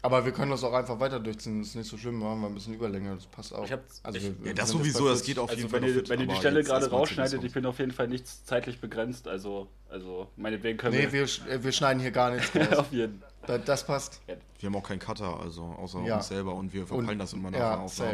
Aber 0.00 0.24
wir 0.24 0.30
können 0.32 0.52
das 0.52 0.62
auch 0.62 0.72
einfach 0.74 1.00
weiter 1.00 1.18
durchziehen, 1.18 1.58
das 1.58 1.70
ist 1.70 1.74
nicht 1.74 1.90
so 1.90 1.98
schlimm, 1.98 2.20
wir 2.20 2.28
haben 2.28 2.44
ein 2.44 2.54
bisschen 2.54 2.74
Überlänge, 2.74 3.16
das 3.16 3.26
passt 3.26 3.52
auch. 3.52 3.64
Ich 3.64 3.72
hab- 3.72 3.82
also 4.04 4.16
ich- 4.16 4.24
wir, 4.24 4.30
Ja, 4.30 4.44
wir 4.44 4.54
das 4.54 4.68
sowieso, 4.70 5.08
das 5.08 5.18
40. 5.22 5.26
geht 5.26 5.38
auf 5.40 5.50
also 5.50 5.60
jeden 5.60 5.72
wenn 5.72 5.82
Fall. 5.82 5.92
fit, 5.92 6.08
wenn 6.08 6.20
ihr 6.20 6.26
die 6.28 6.36
Stelle 6.36 6.62
gerade 6.62 6.88
rausschneidet, 6.88 7.42
ich 7.42 7.52
bin 7.52 7.66
auf 7.66 7.78
jeden 7.80 7.90
Fall 7.90 8.06
nicht 8.06 8.26
zeitlich 8.46 8.80
begrenzt, 8.80 9.26
also, 9.26 9.66
also 9.90 10.28
meinetwegen 10.36 10.78
können 10.78 10.94
Nee, 10.96 11.02
wir... 11.04 11.12
wir, 11.12 11.26
sch- 11.26 11.46
äh, 11.48 11.64
wir 11.64 11.72
schneiden 11.72 12.00
hier 12.00 12.12
gar 12.12 12.30
nichts 12.30 12.54
raus. 12.54 12.78
auf 12.78 12.92
jeden 12.92 13.22
das, 13.46 13.64
das 13.64 13.86
passt. 13.86 14.20
Wir 14.60 14.66
haben 14.68 14.76
auch 14.76 14.82
keinen 14.86 14.98
Cutter, 15.00 15.40
also 15.40 15.62
außer 15.64 16.00
Ja. 16.04 16.16
uns 16.18 16.28
selber 16.28 16.54
und 16.54 16.72
wir 16.72 16.86
verpeilen 16.86 17.10
Und- 17.10 17.18
das 17.18 17.32
immer 17.32 17.50
nach 17.50 17.58
ja, 17.58 17.70
der 17.76 17.80
Aufnahme. 17.80 18.12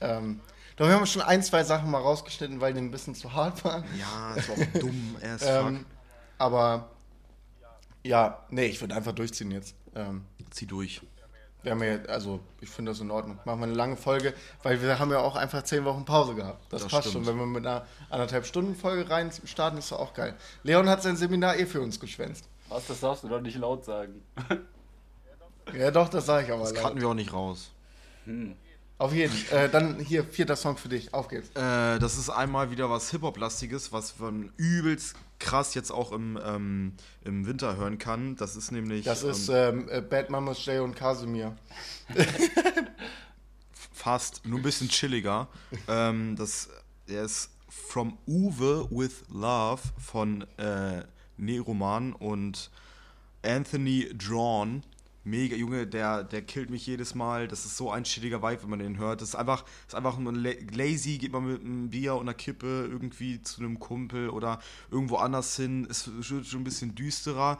safe. 0.00 0.16
Ähm, 0.18 0.40
doch 0.76 0.86
wir 0.88 0.94
haben 0.94 1.06
schon 1.06 1.22
ein, 1.22 1.42
zwei 1.42 1.64
Sachen 1.64 1.90
mal 1.90 2.00
rausgeschnitten, 2.02 2.60
weil 2.60 2.72
die 2.74 2.80
ein 2.80 2.90
bisschen 2.90 3.14
zu 3.14 3.32
hart 3.32 3.64
waren. 3.64 3.82
Ja, 3.98 4.34
ist 4.34 4.50
auch 4.50 4.80
dumm, 4.80 5.16
fuck. 5.38 5.48
Ähm, 5.48 5.86
aber 6.36 6.90
ja, 8.04 8.44
nee, 8.50 8.66
ich 8.66 8.80
würde 8.80 8.94
einfach 8.94 9.12
durchziehen 9.12 9.50
jetzt. 9.50 9.74
Ähm, 9.94 10.24
Zieh 10.50 10.66
durch. 10.66 11.00
wir 11.62 11.72
haben 11.72 11.82
ja, 11.82 11.96
also 12.06 12.40
ich 12.60 12.68
finde 12.70 12.92
das 12.92 13.00
in 13.00 13.10
Ordnung. 13.10 13.38
Machen 13.44 13.60
wir 13.60 13.64
eine 13.66 13.74
lange 13.74 13.96
Folge, 13.96 14.32
weil 14.62 14.80
wir 14.80 14.98
haben 14.98 15.10
ja 15.10 15.18
auch 15.20 15.36
einfach 15.36 15.62
zehn 15.62 15.84
Wochen 15.84 16.04
Pause 16.04 16.34
gehabt. 16.34 16.64
Das, 16.72 16.82
Das 16.82 16.90
passt 16.90 17.08
stimmt. 17.08 17.26
schon. 17.26 17.34
Wenn 17.34 17.40
wir 17.40 17.46
mit 17.46 17.66
einer 17.66 17.86
anderthalb 18.10 18.46
Stunden 18.46 18.74
Folge 18.74 19.08
rein 19.10 19.30
starten, 19.44 19.78
ist 19.78 19.92
doch 19.92 19.98
auch 20.00 20.14
geil. 20.14 20.34
Leon 20.62 20.88
hat 20.88 21.02
sein 21.02 21.16
Seminar 21.16 21.56
eh 21.58 21.66
für 21.66 21.80
uns 21.80 21.98
geschwänzt. 22.00 22.48
Was, 22.68 22.86
das 22.86 23.00
darfst 23.00 23.24
du 23.24 23.28
doch 23.28 23.40
nicht 23.40 23.56
laut 23.58 23.84
sagen. 23.84 24.22
Ja, 25.76 25.90
doch, 25.90 26.08
das 26.08 26.26
sage 26.26 26.46
ich 26.46 26.52
aber. 26.52 26.62
Das 26.62 26.72
laut. 26.74 26.82
cutten 26.82 27.00
wir 27.00 27.08
auch 27.08 27.14
nicht 27.14 27.32
raus. 27.32 27.70
Hm. 28.24 28.54
Auf 28.98 29.12
jeden. 29.12 29.34
Äh, 29.50 29.68
dann 29.68 30.00
hier, 30.00 30.24
vierter 30.24 30.56
Song 30.56 30.76
für 30.76 30.88
dich. 30.88 31.12
Auf 31.14 31.28
geht's. 31.28 31.50
Äh, 31.50 31.98
das 31.98 32.18
ist 32.18 32.30
einmal 32.30 32.70
wieder 32.70 32.90
was 32.90 33.10
Hip-Hop-lastiges, 33.10 33.92
was 33.92 34.18
man 34.18 34.52
übelst 34.56 35.14
krass 35.38 35.74
jetzt 35.74 35.90
auch 35.90 36.12
im, 36.12 36.38
ähm, 36.44 36.94
im 37.24 37.46
Winter 37.46 37.76
hören 37.76 37.98
kann. 37.98 38.36
Das 38.36 38.56
ist 38.56 38.72
nämlich 38.72 39.04
Das 39.04 39.22
ist 39.22 39.48
ähm, 39.48 39.80
ähm, 39.80 39.88
äh, 39.88 40.00
Bad 40.00 40.30
Mamas 40.30 40.64
Jay 40.64 40.78
und 40.78 40.94
Casimir. 40.94 41.56
fast 43.92 44.46
nur 44.46 44.60
ein 44.60 44.62
bisschen 44.62 44.88
chilliger. 44.88 45.48
ähm, 45.88 46.36
das 46.36 46.68
der 47.08 47.24
ist 47.24 47.50
From 47.68 48.18
Uwe 48.26 48.88
with 48.90 49.24
Love 49.28 49.82
von 49.98 50.46
äh, 50.58 51.04
Neroman 51.36 52.12
und 52.12 52.70
Anthony 53.42 54.08
Drawn. 54.14 54.82
Mega, 55.28 55.56
Junge, 55.56 55.86
der, 55.86 56.24
der 56.24 56.42
killt 56.42 56.70
mich 56.70 56.86
jedes 56.86 57.14
Mal. 57.14 57.48
Das 57.48 57.64
ist 57.64 57.76
so 57.76 57.90
ein 57.90 58.04
chilliger 58.04 58.42
Vibe, 58.42 58.62
wenn 58.62 58.70
man 58.70 58.78
den 58.78 58.98
hört. 58.98 59.20
Das 59.20 59.30
ist 59.30 59.34
einfach, 59.34 59.64
ist 59.86 59.94
einfach 59.94 60.18
nur 60.18 60.32
la 60.32 60.50
lazy, 60.72 61.18
geht 61.18 61.32
man 61.32 61.46
mit 61.46 61.62
einem 61.62 61.90
Bier 61.90 62.14
und 62.14 62.22
einer 62.22 62.34
Kippe 62.34 62.88
irgendwie 62.90 63.42
zu 63.42 63.60
einem 63.60 63.78
Kumpel 63.78 64.30
oder 64.30 64.60
irgendwo 64.90 65.16
anders 65.16 65.56
hin. 65.56 65.84
Ist 65.84 66.10
schon 66.22 66.44
schon 66.44 66.60
ein 66.60 66.64
bisschen 66.64 66.94
düsterer. 66.94 67.58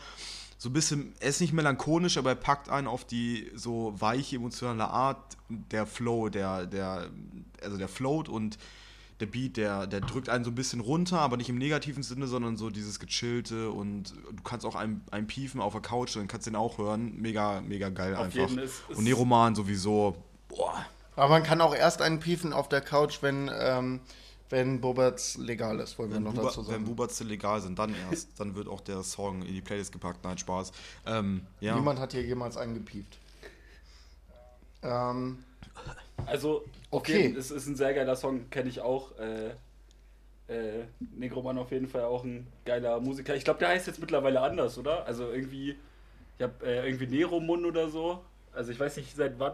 So 0.60 0.70
ein 0.70 0.72
bisschen, 0.72 1.12
er 1.20 1.28
ist 1.28 1.40
nicht 1.40 1.52
melancholisch, 1.52 2.18
aber 2.18 2.30
er 2.30 2.36
packt 2.36 2.68
einen 2.68 2.88
auf 2.88 3.04
die 3.04 3.50
so 3.54 3.94
weiche, 3.96 4.36
emotionale 4.36 4.88
Art. 4.88 5.36
Der 5.48 5.86
Flow, 5.86 6.28
der, 6.28 6.66
der, 6.66 7.10
also 7.62 7.76
der 7.76 7.88
float 7.88 8.28
und 8.28 8.58
der 9.20 9.26
Beat, 9.26 9.56
der, 9.56 9.86
der 9.86 10.00
drückt 10.00 10.28
einen 10.28 10.44
so 10.44 10.50
ein 10.50 10.54
bisschen 10.54 10.80
runter, 10.80 11.18
aber 11.20 11.36
nicht 11.36 11.48
im 11.48 11.58
negativen 11.58 12.02
Sinne, 12.02 12.26
sondern 12.28 12.56
so 12.56 12.70
dieses 12.70 13.00
gechillte 13.00 13.70
und 13.70 14.14
du 14.32 14.42
kannst 14.44 14.64
auch 14.64 14.76
einen, 14.76 15.02
einen 15.10 15.26
piefen 15.26 15.60
auf 15.60 15.72
der 15.72 15.82
Couch, 15.82 16.14
dann 16.16 16.28
kannst 16.28 16.46
du 16.46 16.50
den 16.52 16.56
auch 16.56 16.78
hören. 16.78 17.16
Mega, 17.20 17.60
mega 17.60 17.88
geil 17.88 18.14
Auf 18.14 18.26
einfach. 18.26 18.48
jeden 18.48 18.58
ist- 18.58 18.82
ist- 18.88 18.96
und 18.98 19.04
Neroman 19.04 19.54
sowieso. 19.54 20.16
Boah. 20.48 20.86
Aber 21.16 21.30
man 21.30 21.42
kann 21.42 21.60
auch 21.60 21.74
erst 21.74 22.00
einen 22.00 22.20
piefen 22.20 22.52
auf 22.52 22.68
der 22.68 22.80
Couch, 22.80 23.18
wenn, 23.22 23.50
ähm, 23.52 23.98
wenn 24.50 24.80
Boberts 24.80 25.36
legal 25.36 25.80
ist, 25.80 25.98
wollen 25.98 26.10
wir 26.10 26.16
Wenn, 26.16 26.22
noch 26.22 26.32
Buba, 26.34 26.44
dazu 26.46 26.60
wenn 26.60 26.72
sagen. 26.74 26.84
Bubatze 26.84 27.24
legal 27.24 27.60
sind, 27.60 27.78
dann 27.78 27.94
erst. 28.10 28.28
dann 28.38 28.54
wird 28.54 28.68
auch 28.68 28.80
der 28.80 29.02
Song 29.02 29.42
in 29.42 29.52
die 29.52 29.60
Playlist 29.60 29.90
gepackt. 29.92 30.22
Nein, 30.22 30.38
Spaß. 30.38 30.70
Ähm, 31.06 31.42
ja. 31.60 31.74
Niemand 31.74 31.98
hat 31.98 32.12
hier 32.12 32.22
jemals 32.22 32.56
einen 32.56 32.74
gepieft. 32.74 33.18
Ähm, 34.82 35.38
Also, 36.26 36.64
Okay. 36.90 37.28
okay, 37.28 37.36
es 37.38 37.50
ist 37.50 37.66
ein 37.66 37.76
sehr 37.76 37.94
geiler 37.94 38.16
Song, 38.16 38.48
kenne 38.50 38.68
ich 38.68 38.80
auch. 38.80 39.12
Äh, 39.18 39.50
äh, 40.48 40.84
Negroman 41.16 41.58
auf 41.58 41.70
jeden 41.70 41.88
Fall 41.88 42.04
auch 42.04 42.24
ein 42.24 42.46
geiler 42.64 43.00
Musiker. 43.00 43.36
Ich 43.36 43.44
glaube, 43.44 43.58
der 43.58 43.68
heißt 43.68 43.86
jetzt 43.86 44.00
mittlerweile 44.00 44.40
anders, 44.40 44.78
oder? 44.78 45.04
Also 45.06 45.30
irgendwie, 45.30 45.76
ich 46.38 46.42
habe 46.42 46.66
äh, 46.66 46.86
irgendwie 46.86 47.06
Neromun 47.06 47.66
oder 47.66 47.88
so. 47.90 48.24
Also 48.54 48.72
ich 48.72 48.80
weiß 48.80 48.96
nicht 48.96 49.14
seit 49.14 49.38
wann. 49.38 49.52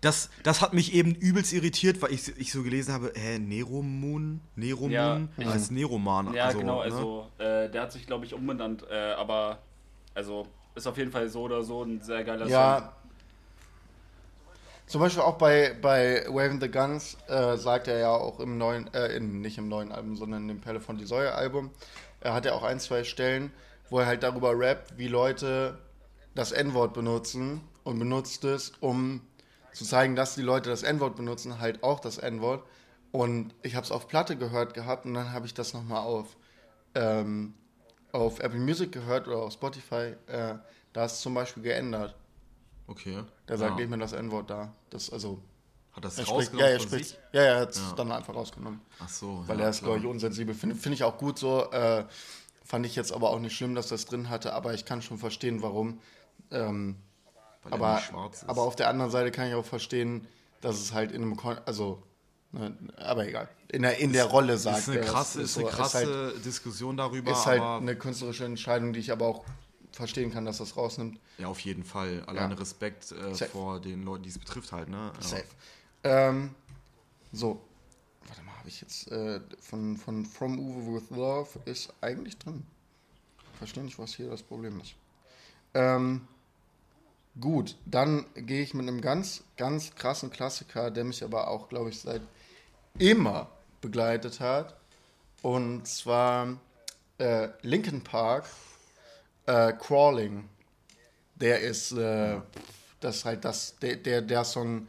Das, 0.00 0.30
das 0.42 0.60
hat 0.60 0.72
mich 0.72 0.94
eben 0.94 1.14
übelst 1.14 1.52
irritiert, 1.52 2.02
weil 2.02 2.12
ich, 2.12 2.36
ich 2.36 2.50
so 2.50 2.64
gelesen 2.64 2.92
habe, 2.92 3.12
hä, 3.14 3.38
Neromoon? 3.38 4.40
Neromoon? 4.56 4.90
Ja, 4.90 5.46
als 5.46 5.70
Neroman. 5.70 6.34
Ja, 6.34 6.50
genau, 6.50 6.78
ne? 6.78 6.82
also 6.82 7.28
äh, 7.38 7.70
der 7.70 7.82
hat 7.82 7.92
sich, 7.92 8.04
glaube 8.04 8.24
ich, 8.24 8.34
umbenannt. 8.34 8.84
Äh, 8.90 9.12
aber, 9.12 9.60
also, 10.12 10.48
ist 10.74 10.88
auf 10.88 10.98
jeden 10.98 11.12
Fall 11.12 11.28
so 11.28 11.42
oder 11.42 11.62
so 11.62 11.84
ein 11.84 12.00
sehr 12.00 12.24
geiler 12.24 12.46
Song. 12.46 12.50
ja. 12.50 12.96
Zum 14.92 15.00
Beispiel 15.00 15.22
auch 15.22 15.38
bei, 15.38 15.74
bei 15.80 16.26
Waving 16.28 16.60
the 16.60 16.70
Guns 16.70 17.16
äh, 17.26 17.56
sagt 17.56 17.88
er 17.88 17.98
ja 17.98 18.10
auch 18.10 18.40
im 18.40 18.58
neuen, 18.58 18.92
äh, 18.92 19.16
in, 19.16 19.40
nicht 19.40 19.56
im 19.56 19.66
neuen 19.66 19.90
Album, 19.90 20.16
sondern 20.16 20.50
im 20.50 20.60
Pelle 20.60 20.80
von 20.80 20.98
die 20.98 21.06
Säue 21.06 21.32
Album, 21.32 21.70
er 22.20 22.34
hat 22.34 22.44
ja 22.44 22.52
auch 22.52 22.62
ein, 22.62 22.78
zwei 22.78 23.02
Stellen, 23.02 23.50
wo 23.88 24.00
er 24.00 24.06
halt 24.06 24.22
darüber 24.22 24.52
rappt, 24.54 24.98
wie 24.98 25.08
Leute 25.08 25.78
das 26.34 26.52
N-Wort 26.52 26.92
benutzen 26.92 27.62
und 27.84 27.98
benutzt 27.98 28.44
es, 28.44 28.74
um 28.80 29.22
zu 29.72 29.86
zeigen, 29.86 30.14
dass 30.14 30.34
die 30.34 30.42
Leute 30.42 30.68
das 30.68 30.82
N-Wort 30.82 31.16
benutzen, 31.16 31.58
halt 31.58 31.82
auch 31.82 31.98
das 31.98 32.18
N-Wort. 32.18 32.62
Und 33.12 33.54
ich 33.62 33.76
habe 33.76 33.86
es 33.86 33.92
auf 33.92 34.08
Platte 34.08 34.36
gehört 34.36 34.74
gehabt 34.74 35.06
und 35.06 35.14
dann 35.14 35.32
habe 35.32 35.46
ich 35.46 35.54
das 35.54 35.72
nochmal 35.72 36.02
auf, 36.02 36.36
ähm, 36.94 37.54
auf 38.12 38.40
Apple 38.40 38.60
Music 38.60 38.92
gehört 38.92 39.26
oder 39.26 39.38
auf 39.38 39.54
Spotify. 39.54 40.16
Äh, 40.26 40.56
da 40.92 41.06
ist 41.06 41.22
zum 41.22 41.32
Beispiel 41.32 41.62
geändert. 41.62 42.14
Okay. 42.86 43.22
Der 43.48 43.58
sagt 43.58 43.72
ja. 43.72 43.76
nicht 43.76 43.88
mehr 43.90 43.98
das 43.98 44.12
N-Wort 44.12 44.50
da. 44.50 44.72
Das, 44.90 45.10
also, 45.10 45.40
Hat 45.92 46.04
das 46.04 46.18
er 46.18 46.24
spricht, 46.24 46.38
rausgenommen 46.38 46.66
ja, 46.66 46.72
er 46.72 46.80
spricht, 46.80 47.08
sich? 47.10 47.18
ja, 47.32 47.42
er 47.42 47.60
hat 47.60 47.70
es 47.70 47.78
Ja. 47.78 47.92
dann 47.96 48.12
einfach 48.12 48.34
rausgenommen. 48.34 48.80
Ach 48.98 49.08
so. 49.08 49.44
Weil 49.46 49.58
ja, 49.58 49.64
er 49.64 49.70
ist, 49.70 49.82
glaube 49.82 49.98
ich, 49.98 50.06
unsensibel. 50.06 50.54
Finde 50.54 50.74
find 50.76 50.94
ich 50.94 51.04
auch 51.04 51.18
gut 51.18 51.38
so. 51.38 51.70
Äh, 51.70 52.04
Fand 52.64 52.86
ich 52.86 52.94
jetzt 52.96 53.12
aber 53.12 53.30
auch 53.30 53.40
nicht 53.40 53.54
schlimm, 53.56 53.74
dass 53.74 53.88
das 53.88 54.04
drin 54.06 54.30
hatte, 54.30 54.52
aber 54.54 54.72
ich 54.72 54.84
kann 54.84 55.02
schon 55.02 55.18
verstehen, 55.18 55.62
warum. 55.62 55.98
Ähm, 56.52 56.96
Weil 57.64 57.72
er 57.72 57.74
aber, 57.74 58.28
ist. 58.32 58.48
aber 58.48 58.62
auf 58.62 58.76
der 58.76 58.88
anderen 58.88 59.10
Seite 59.10 59.30
kann 59.32 59.48
ich 59.48 59.54
auch 59.54 59.64
verstehen, 59.64 60.26
dass 60.60 60.76
es 60.80 60.92
halt 60.92 61.10
in 61.12 61.22
einem, 61.22 61.36
Kon 61.36 61.58
also, 61.66 62.02
ne, 62.52 62.74
aber 62.96 63.26
egal, 63.26 63.48
in 63.70 63.82
der, 63.82 63.98
in 63.98 64.12
der 64.12 64.26
Rolle 64.26 64.56
sagt. 64.58 64.78
ist 64.78 64.88
eine 64.90 65.00
es 65.00 65.06
krasse, 65.10 65.42
ist 65.42 65.54
so- 65.54 65.60
eine 65.60 65.68
ist 65.70 65.74
krasse 65.74 65.98
halt, 66.32 66.44
Diskussion 66.44 66.96
darüber, 66.96 67.32
ist 67.32 67.44
halt 67.46 67.60
eine 67.60 67.96
künstlerische 67.96 68.44
Entscheidung, 68.44 68.92
die 68.92 69.00
ich 69.00 69.10
aber 69.12 69.26
auch 69.26 69.44
verstehen 69.92 70.32
kann, 70.32 70.44
dass 70.44 70.58
das 70.58 70.76
rausnimmt. 70.76 71.18
ja, 71.38 71.46
auf 71.48 71.60
jeden 71.60 71.84
Fall. 71.84 72.22
Alleine 72.26 72.54
Ja. 72.54 72.60
Respekt 72.60 73.12
äh, 73.12 73.34
vor 73.34 73.80
den 73.80 74.02
Leuten, 74.02 74.24
die 74.24 74.30
es 74.30 74.38
betrifft 74.38 74.72
halt, 74.72 74.88
ne? 74.88 75.12
Ja. 75.14 75.22
Safe. 75.22 75.44
Ähm, 76.04 76.54
so, 77.32 77.62
warte 78.26 78.42
mal, 78.42 78.56
habe 78.58 78.68
ich 78.68 78.80
jetzt 78.80 79.10
äh, 79.10 79.40
von, 79.60 79.96
von 79.96 80.24
From 80.26 80.58
Uwe 80.58 80.94
with 80.94 81.10
Love 81.10 81.60
ist 81.64 81.92
eigentlich 82.00 82.38
drin. 82.38 82.64
Verstehe 83.58 83.84
nicht, 83.84 83.98
was 83.98 84.14
hier 84.14 84.28
das 84.30 84.42
Problem 84.42 84.80
ist. 84.80 84.94
Ähm, 85.74 86.26
gut, 87.40 87.76
dann 87.86 88.26
gehe 88.34 88.62
ich 88.62 88.74
mit 88.74 88.88
einem 88.88 89.00
ganz, 89.00 89.44
ganz 89.56 89.94
krassen 89.94 90.30
Klassiker, 90.30 90.90
der 90.90 91.04
mich 91.04 91.22
aber 91.22 91.48
auch, 91.48 91.68
glaube 91.68 91.90
ich, 91.90 92.00
seit 92.00 92.22
immer 92.98 93.48
begleitet 93.80 94.40
hat. 94.40 94.76
Und 95.42 95.86
zwar 95.86 96.56
äh, 97.18 97.48
Linkin 97.62 98.02
Park, 98.02 98.46
äh, 99.46 99.72
Crawling. 99.72 100.48
Der 101.34 101.60
ist, 101.60 101.92
äh, 101.92 102.40
das 103.00 103.16
ist 103.16 103.24
halt 103.24 103.44
das, 103.44 103.76
der, 103.80 103.96
der, 103.96 104.22
der 104.22 104.44
Song, 104.44 104.86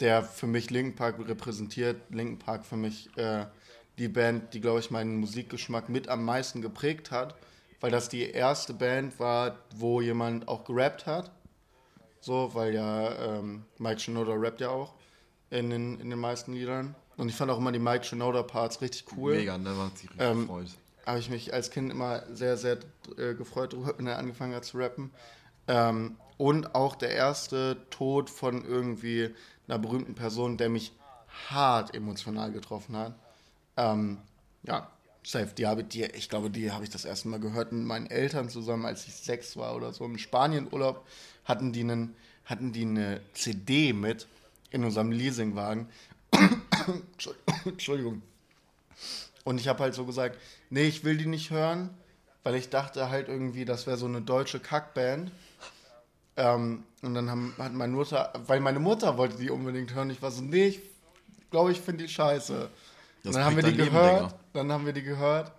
der 0.00 0.22
für 0.22 0.46
mich 0.46 0.70
Linkin 0.70 0.94
Park 0.94 1.16
repräsentiert. 1.26 2.00
Linkin 2.10 2.38
Park 2.38 2.66
für 2.66 2.76
mich 2.76 3.08
äh, 3.16 3.46
die 3.98 4.08
Band, 4.08 4.52
die, 4.52 4.60
glaube 4.60 4.80
ich, 4.80 4.90
meinen 4.90 5.16
Musikgeschmack 5.16 5.88
mit 5.88 6.08
am 6.08 6.24
meisten 6.24 6.60
geprägt 6.60 7.10
hat, 7.10 7.34
weil 7.80 7.90
das 7.90 8.08
die 8.08 8.30
erste 8.30 8.74
Band 8.74 9.18
war, 9.18 9.58
wo 9.74 10.00
jemand 10.00 10.48
auch 10.48 10.64
gerappt 10.64 11.06
hat. 11.06 11.30
So, 12.20 12.50
weil 12.54 12.74
ja 12.74 13.38
ähm, 13.38 13.64
Mike 13.78 14.00
Shinoda 14.00 14.32
rappt 14.34 14.60
ja 14.60 14.68
auch 14.70 14.94
in 15.50 15.70
den, 15.70 16.00
in 16.00 16.10
den 16.10 16.18
meisten 16.18 16.52
Liedern. 16.52 16.94
Und 17.16 17.28
ich 17.28 17.34
fand 17.34 17.50
auch 17.50 17.58
immer 17.58 17.72
die 17.72 17.78
Mike 17.78 18.04
Shinoda 18.04 18.42
Parts 18.42 18.82
richtig 18.82 19.04
cool 19.16 19.36
Mega, 19.36 19.56
ne? 19.56 19.70
Man 19.70 19.86
hat 19.86 19.96
sich 19.98 20.10
richtig 20.10 20.26
Ähm, 20.26 20.40
gefreut. 20.40 20.66
Habe 21.06 21.20
ich 21.20 21.30
mich 21.30 21.54
als 21.54 21.70
Kind 21.70 21.90
immer 21.90 22.22
sehr, 22.34 22.56
sehr 22.56 22.78
äh, 23.16 23.34
gefreut 23.34 23.74
wenn 23.96 24.06
er 24.06 24.18
angefangen 24.18 24.54
hat 24.54 24.64
zu 24.64 24.78
rappen. 24.78 25.12
Ähm, 25.68 26.16
und 26.36 26.74
auch 26.74 26.96
der 26.96 27.10
erste 27.10 27.78
Tod 27.90 28.28
von 28.28 28.64
irgendwie 28.64 29.34
einer 29.66 29.78
berühmten 29.78 30.14
Person, 30.14 30.58
der 30.58 30.68
mich 30.68 30.92
hart 31.48 31.94
emotional 31.94 32.52
getroffen 32.52 32.96
hat. 32.96 33.14
Ähm, 33.76 34.18
ja, 34.64 34.90
safe. 35.22 35.52
Die 35.56 35.66
habe 35.66 35.84
die, 35.84 36.04
ich 36.04 36.28
glaube, 36.28 36.50
die 36.50 36.72
habe 36.72 36.84
ich 36.84 36.90
das 36.90 37.04
erste 37.04 37.28
Mal 37.28 37.40
gehört 37.40 37.72
mit 37.72 37.84
meinen 37.84 38.06
Eltern 38.06 38.48
zusammen, 38.48 38.84
als 38.84 39.06
ich 39.06 39.14
sechs 39.14 39.56
war 39.56 39.74
oder 39.76 39.92
so. 39.92 40.04
Im 40.04 40.18
Spanienurlaub 40.18 41.06
hatten 41.44 41.72
die, 41.72 41.80
einen, 41.80 42.16
hatten 42.44 42.72
die 42.72 42.82
eine 42.82 43.20
CD 43.32 43.92
mit 43.92 44.26
in 44.70 44.84
unserem 44.84 45.12
Leasingwagen. 45.12 45.88
Entschuldigung. 47.64 48.22
Und 49.46 49.60
ich 49.60 49.68
habe 49.68 49.84
halt 49.84 49.94
so 49.94 50.04
gesagt, 50.04 50.40
nee, 50.70 50.88
ich 50.88 51.04
will 51.04 51.16
die 51.16 51.26
nicht 51.26 51.50
hören, 51.50 51.90
weil 52.42 52.56
ich 52.56 52.68
dachte 52.68 53.10
halt 53.10 53.28
irgendwie, 53.28 53.64
das 53.64 53.86
wäre 53.86 53.96
so 53.96 54.06
eine 54.06 54.20
deutsche 54.20 54.58
Kackband. 54.58 55.30
Ähm, 56.36 56.82
und 57.02 57.14
dann 57.14 57.30
haben, 57.30 57.54
hat 57.56 57.72
meine 57.72 57.92
Mutter, 57.92 58.32
weil 58.48 58.58
meine 58.58 58.80
Mutter 58.80 59.16
wollte 59.16 59.36
die 59.36 59.48
unbedingt 59.50 59.94
hören, 59.94 60.10
ich 60.10 60.20
war 60.20 60.32
so, 60.32 60.42
nee, 60.42 60.66
ich 60.66 60.80
glaube, 61.52 61.70
ich 61.70 61.80
finde 61.80 62.02
die 62.02 62.12
scheiße. 62.12 62.68
Das 63.22 63.34
dann 63.34 63.44
haben 63.44 63.54
wir 63.54 63.62
die 63.62 63.70
Leben 63.70 63.92
gehört, 63.92 64.16
länger. 64.16 64.34
dann 64.52 64.72
haben 64.72 64.84
wir 64.84 64.92
die 64.92 65.04
gehört. 65.04 65.52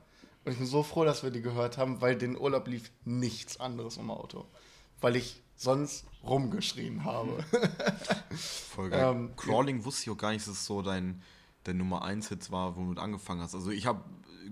Und 0.43 0.51
ich 0.51 0.57
bin 0.57 0.67
so 0.67 0.83
froh, 0.83 1.05
dass 1.05 1.23
wir 1.23 1.31
die 1.31 1.41
gehört 1.41 1.77
haben, 1.77 2.01
weil 2.01 2.17
den 2.17 2.37
Urlaub 2.37 2.67
lief 2.67 2.91
nichts 3.05 3.57
anderes 3.57 3.95
im 3.95 4.11
Auto. 4.11 4.45
Weil 4.99 5.15
ich 5.15 5.41
sonst 5.55 6.03
rumgeschrien 6.25 7.05
habe. 7.05 7.41
Voll 8.75 8.89
geil. 8.89 9.11
ähm, 9.15 9.33
Crawling 9.37 9.85
wusste 9.85 10.01
ich 10.03 10.09
auch 10.09 10.17
gar 10.17 10.31
nicht, 10.31 10.45
dass 10.45 10.55
es 10.55 10.65
so 10.65 10.81
dein, 10.81 11.21
dein 11.67 11.77
Nummer 11.77 12.03
1 12.03 12.29
Hit 12.29 12.51
war, 12.51 12.75
womit 12.75 12.97
du 12.97 13.01
angefangen 13.01 13.41
hast. 13.41 13.53
Also 13.55 13.71
ich 13.71 13.85
habe 13.85 14.01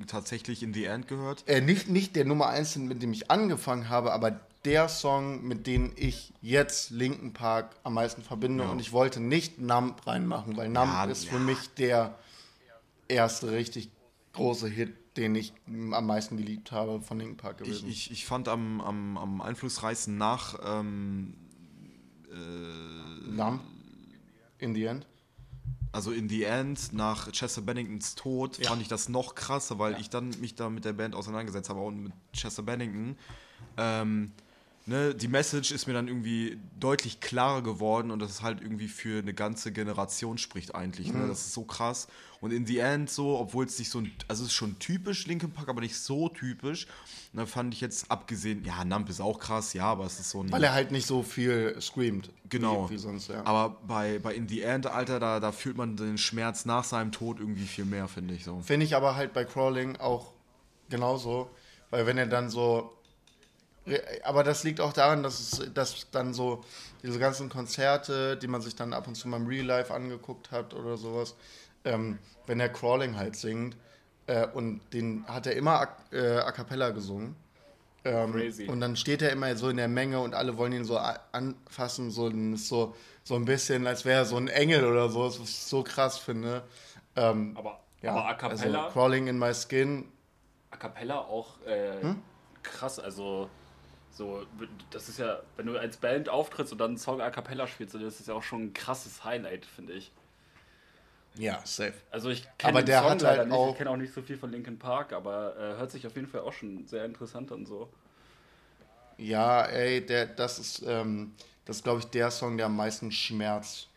tatsächlich 0.08 0.62
in 0.64 0.74
The 0.74 0.86
End 0.86 1.08
gehört. 1.08 1.44
äh, 1.48 1.62
nicht, 1.62 1.88
nicht 1.90 2.16
der 2.16 2.26
Nummer 2.26 2.48
1, 2.48 2.76
mit 2.78 3.02
dem 3.02 3.14
ich 3.14 3.32
angefangen 3.32 3.90
habe, 3.90 4.12
aber 4.14 4.40
der 4.66 4.90
Song, 4.90 5.44
mit 5.48 5.68
dem 5.68 5.92
ich 5.96 6.34
jetzt 6.42 6.90
Linken 6.90 7.34
Park 7.34 7.76
am 7.84 7.94
meisten 7.94 8.24
verbinde. 8.24 8.64
Ja. 8.64 8.70
Und 8.72 8.80
ich 8.80 8.92
wollte 8.92 9.20
nicht 9.20 9.60
Numb 9.60 10.06
reinmachen, 10.08 10.58
weil 10.58 10.68
Numb 10.70 10.88
Ja, 10.92 11.06
ist 11.06 11.26
für 11.26 11.36
ja. 11.36 11.42
mich 11.42 11.70
der 11.76 12.18
erste 13.08 13.52
richtig 13.52 13.90
große 14.34 14.68
Hit, 14.68 14.94
den 15.18 15.36
ich 15.36 15.54
am 15.68 16.06
meisten 16.08 16.36
geliebt 16.36 16.72
habe 16.74 17.00
von 17.02 17.20
Linken 17.20 17.38
Park 17.38 17.58
Ich, 17.62 17.68
gewesen. 17.68 17.88
ich, 17.88 18.12
ich 18.12 18.26
fand 18.26 18.48
am, 18.50 18.82
am, 18.82 19.18
am 19.18 19.42
einflussreichsten 19.42 20.18
nach 20.18 20.60
ähm, 20.66 21.36
Numb? 23.30 23.62
In 24.58 24.74
the 24.74 24.86
End? 24.86 25.06
Also 25.96 26.12
in 26.12 26.28
the 26.28 26.44
end, 26.44 26.92
nach 26.94 27.32
Chester 27.32 27.62
Benningtons 27.62 28.16
Tod, 28.16 28.58
Ja. 28.60 28.70
fand 28.70 28.82
ich 28.82 28.90
das 28.90 29.08
noch 29.08 29.34
krasser, 29.34 29.80
weil 29.80 30.00
ich 30.00 30.10
dann 30.10 30.30
mich 30.42 30.54
da 30.56 30.70
mit 30.70 30.84
der 30.84 30.94
Band 30.94 31.16
auseinandergesetzt 31.16 31.70
habe 31.70 31.80
und 31.80 32.04
mit 32.04 32.12
Chester 32.34 32.64
Bennington. 32.64 33.18
Ähm, 33.78 34.32
ne, 34.86 35.16
die 35.16 35.28
Message 35.28 35.72
ist 35.72 35.88
mir 35.88 35.94
dann 35.94 36.08
irgendwie 36.08 36.58
deutlich 36.80 37.20
klarer 37.20 37.62
geworden 37.64 38.12
und 38.12 38.20
das 38.20 38.32
ist 38.32 38.42
halt 38.44 38.62
irgendwie 38.62 38.88
für 38.88 39.20
eine 39.20 39.34
ganze 39.34 39.72
Generation 39.72 40.38
spricht 40.38 40.76
eigentlich. 40.76 41.12
Mhm. 41.14 41.22
Ne? 41.22 41.28
Das 41.28 41.40
ist 41.42 41.54
so 41.54 41.64
krass. 41.64 42.08
Und 42.42 42.52
in 42.52 42.66
the 42.68 42.78
end 42.80 43.10
so, 43.10 43.40
obwohl 43.40 43.66
es 43.66 43.80
nicht 43.80 43.90
so, 43.90 44.00
ein- 44.00 44.12
also 44.28 44.44
es 44.44 44.50
ist 44.50 44.54
schon 44.56 44.78
typisch 44.78 45.26
Linkin 45.26 45.52
Park, 45.52 45.70
aber 45.70 45.82
nicht 45.82 45.98
so 45.98 46.30
typisch. 46.30 46.86
Da 47.34 47.46
fand 47.46 47.74
ich 47.74 47.82
jetzt 47.82 48.10
abgesehen, 48.12 48.64
ja, 48.64 48.86
Nump 48.86 49.10
ist 49.10 49.20
auch 49.20 49.40
krass, 49.40 49.74
ja, 49.74 49.84
aber 49.86 50.06
es 50.06 50.20
ist 50.22 50.30
so 50.30 50.42
ein. 50.42 50.52
Weil 50.52 50.64
er 50.64 50.72
halt 50.74 50.92
nicht 50.92 51.06
so 51.06 51.22
viel 51.22 51.76
screamt. 51.82 52.30
Genau. 52.50 52.90
Wie, 52.90 52.94
wie 52.94 52.98
sonst, 52.98 53.28
ja. 53.28 53.46
Aber 53.46 53.78
bei, 53.86 54.20
bei 54.20 54.34
In 54.36 54.48
the 54.48 54.62
End, 54.62 54.86
Alter, 54.88 55.20
da, 55.20 55.40
da 55.42 55.52
fühlt 55.52 55.76
man 55.76 55.98
den 55.98 56.18
Schmerz 56.18 56.64
nach 56.66 56.86
seinem 56.86 57.12
Tod 57.12 57.40
irgendwie 57.42 57.66
viel 57.66 57.84
mehr, 57.84 58.08
finde 58.08 58.36
ich 58.36 58.46
so. 58.46 58.62
Finde 58.62 58.86
ich 58.86 58.96
aber 58.96 59.16
halt 59.18 59.34
bei 59.34 59.44
Crawling 59.44 59.98
auch 59.98 60.32
genauso, 60.90 61.50
weil 61.90 62.06
wenn 62.06 62.18
er 62.18 62.28
dann 62.28 62.50
so. 62.50 62.92
Aber 64.24 64.44
das 64.44 64.64
liegt 64.64 64.82
auch 64.82 64.94
daran, 64.94 65.22
dass 65.22 65.40
es 65.40 65.74
dass 65.74 66.10
dann 66.12 66.34
so 66.34 66.64
diese 67.04 67.20
ganzen 67.20 67.50
Konzerte, 67.50 68.36
die 68.38 68.48
man 68.48 68.62
sich 68.62 68.76
dann 68.76 68.94
ab 68.94 69.08
und 69.08 69.16
zu 69.16 69.28
mal 69.28 69.38
im 69.38 69.48
Real 69.48 69.66
Life 69.66 69.94
angeguckt 69.94 70.52
hat 70.52 70.74
oder 70.74 70.98
sowas, 70.98 71.36
ähm, 71.84 72.18
wenn 72.48 72.60
er 72.60 72.70
Crawling 72.70 73.16
halt 73.16 73.36
singt 73.36 73.78
äh, 74.28 74.48
und 74.48 74.82
den 74.94 75.24
hat 75.28 75.46
er 75.46 75.56
immer 75.56 75.82
a, 75.82 75.98
äh, 76.12 76.38
a 76.40 76.52
cappella 76.52 76.90
gesungen. 76.90 77.36
Ähm, 78.04 78.34
Crazy. 78.34 78.68
Und 78.68 78.82
dann 78.82 78.96
steht 78.96 79.22
er 79.22 79.32
immer 79.32 79.56
so 79.56 79.70
in 79.70 79.78
der 79.78 79.88
Menge 79.88 80.20
und 80.20 80.36
alle 80.36 80.58
wollen 80.58 80.74
ihn 80.74 80.86
so 80.86 80.98
anfassen, 80.98 82.12
so, 82.12 82.32
so, 82.56 82.96
so 83.24 83.36
ein 83.36 83.46
bisschen, 83.46 83.88
als 83.88 84.06
wäre 84.06 84.20
er 84.22 84.26
so 84.26 84.38
ein 84.38 84.48
Engel 84.48 84.86
oder 84.86 85.10
so, 85.10 85.26
was 85.26 85.40
ich 85.40 85.56
so 85.58 85.84
krass 85.84 86.18
finde. 86.18 86.64
Ähm, 87.16 87.56
Aber, 87.58 87.80
ja, 88.02 88.12
aber 88.12 88.28
A 88.28 88.34
Cappella, 88.36 88.86
Also 88.86 88.94
Crawling 88.94 89.28
in 89.28 89.40
My 89.40 89.54
Skin. 89.54 90.12
A 90.72 90.78
Cappella 90.78 91.20
auch 91.20 91.62
äh, 91.66 92.02
Hm? 92.02 92.22
krass, 92.62 93.00
also 93.00 93.50
so, 94.16 94.46
das 94.92 95.10
ist 95.10 95.20
ja, 95.20 95.42
wenn 95.58 95.66
du 95.66 95.78
als 95.78 95.98
Band 95.98 96.30
auftrittst 96.30 96.72
und 96.72 96.80
dann 96.80 96.92
einen 96.92 96.98
Song 96.98 97.22
A 97.22 97.30
Cappella 97.30 97.68
spielst, 97.68 97.96
das 97.96 98.20
ist 98.20 98.28
ja 98.28 98.34
auch 98.34 98.44
schon 98.44 98.66
ein 98.68 98.74
krasses 98.74 99.24
Highlight, 99.26 99.66
finde 99.66 99.94
ich. 99.94 100.12
Ja, 101.38 101.60
safe. 101.66 101.94
Also 102.12 102.30
ich 102.30 102.48
kenne 102.58 102.84
den 102.84 102.96
Song 102.96 103.10
hat 103.10 103.22
leider 103.22 103.40
halt 103.40 103.50
nicht, 103.50 103.58
auch- 103.58 103.72
ich 103.72 103.78
kenne 103.78 103.90
auch 103.90 103.98
nicht 103.98 104.14
so 104.14 104.22
viel 104.22 104.38
von 104.38 104.52
Linkin 104.52 104.80
Park, 104.80 105.12
aber 105.12 105.56
äh, 105.58 105.78
hört 105.78 105.92
sich 105.92 106.08
auf 106.08 106.16
jeden 106.16 106.28
Fall 106.28 106.42
auch 106.42 106.54
schon 106.54 106.88
sehr 106.88 107.04
interessant 107.04 107.52
an 107.52 107.66
so. 107.66 107.90
Ja, 109.18 109.64
ey, 109.66 110.06
der, 110.06 110.28
das 110.28 110.60
ist, 110.60 110.84
ähm, 110.88 111.34
das 111.66 111.84
glaube 111.84 112.00
ich, 112.00 112.06
der 112.06 112.32
Song, 112.32 112.56
der 112.56 112.68
am 112.68 112.76
meisten 112.78 113.12
Schmerz 113.12 113.88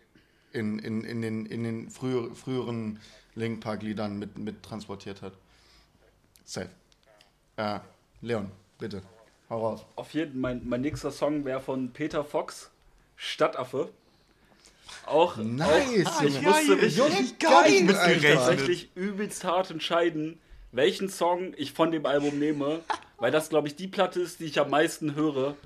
in, 0.53 0.81
in, 0.81 1.05
in 1.05 1.23
den, 1.23 1.47
in 1.47 1.63
den 1.63 1.91
früher, 1.91 2.35
früheren 2.35 2.99
Link 3.37 3.61
Park-Liedern 3.61 4.19
mit, 4.19 4.37
mit 4.37 4.65
transportiert 4.65 5.23
hat. 5.23 5.35
Safe. 6.45 6.71
Äh, 7.57 7.79
Leon, 8.21 8.51
bitte. 8.79 9.03
Hau 9.51 9.67
raus. 9.67 9.87
Auf 9.97 10.13
jeden 10.15 10.41
mein, 10.41 10.63
mein 10.69 10.83
nächster 10.83 11.11
Song 11.11 11.45
wäre 11.45 11.61
von 11.61 11.93
Peter 11.93 12.25
Fox, 12.25 12.71
Stadtaffe. 13.17 13.89
Auch, 15.07 15.37
Nice, 15.37 16.07
auch 16.07 16.23
ich 16.23 16.35
Junge. 16.37 16.49
musste 16.49 16.77
mich 16.77 16.97
Junge, 16.97 17.25
gar 17.39 17.63
geil, 17.63 17.71
nicht 17.73 17.85
mit 17.85 17.97
Alter. 17.97 18.35
tatsächlich 18.35 18.91
übelst 18.95 19.45
hart 19.45 19.71
entscheiden, 19.71 20.39
welchen 20.73 21.09
Song 21.09 21.55
ich 21.57 21.73
von 21.73 21.91
dem 21.93 22.05
Album 22.07 22.39
nehme, 22.39 22.81
weil 23.19 23.31
das, 23.31 23.49
glaube 23.49 23.69
ich, 23.69 23.77
die 23.77 23.89
Platte 23.89 24.21
ist, 24.21 24.41
die 24.41 24.45
ich 24.45 24.61
am 24.61 24.71
meisten 24.71 25.15
höre. 25.15 25.57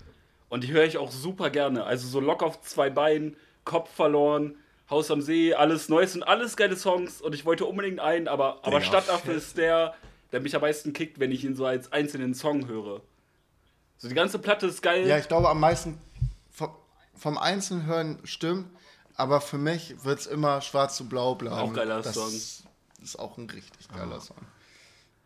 Und 0.49 0.65
die 0.65 0.73
höre 0.73 0.85
ich 0.85 0.99
auch 0.99 1.11
super 1.11 1.51
gerne. 1.51 1.85
Also 1.85 2.07
so 2.07 2.21
Lock 2.21 2.43
auf 2.43 2.61
zwei 2.61 2.91
Beinen, 2.91 3.37
Kopf 3.65 3.91
verloren, 3.91 4.57
Haus 4.91 5.11
am 5.11 5.23
See, 5.23 5.55
alles 5.55 5.89
Neues 5.89 6.15
und 6.15 6.23
alles 6.23 6.57
geile 6.57 6.77
Songs. 6.77 7.21
Und 7.23 7.35
ich 7.35 7.45
wollte 7.47 7.65
unbedingt 7.65 8.01
einen, 8.01 8.29
aber, 8.29 8.59
aber 8.63 8.79
Digga, 8.81 8.83
Stadtaffe 8.83 9.33
ist 9.33 9.57
der, 9.57 9.95
der 10.31 10.41
mich 10.41 10.55
am 10.55 10.61
meisten 10.61 10.93
kickt, 10.93 11.19
wenn 11.19 11.33
ich 11.33 11.45
ihn 11.45 11.57
so 11.57 11.65
als 11.65 11.91
einzelnen 11.93 12.35
Song 12.35 12.69
höre. 12.69 13.01
So 14.03 14.09
die 14.09 14.15
ganze 14.15 14.41
Platte 14.41 14.67
ist 14.67 14.83
geil. 14.83 15.07
Ja, 15.07 15.17
ich 15.17 15.29
glaube, 15.29 15.49
am 15.49 15.61
meisten 15.61 15.97
vom, 16.51 16.71
vom 17.15 17.39
Einzelhören 17.39 18.19
stimmt, 18.25 18.69
aber 19.15 19.41
für 19.41 19.59
mich 19.59 20.05
wird 20.05 20.19
es 20.19 20.27
immer 20.27 20.61
schwarz 20.61 20.97
zu 20.97 21.09
blau 21.09 21.37
bleiben. 21.37 21.57
Auch 21.57 21.73
geiler 21.73 22.03
das 22.03 22.15
Song. 22.15 22.27
Ist, 22.29 22.65
ist 23.01 23.17
auch 23.19 23.39
ein 23.39 23.49
richtig 23.49 23.89
geiler 23.89 24.21
Song. 24.21 24.37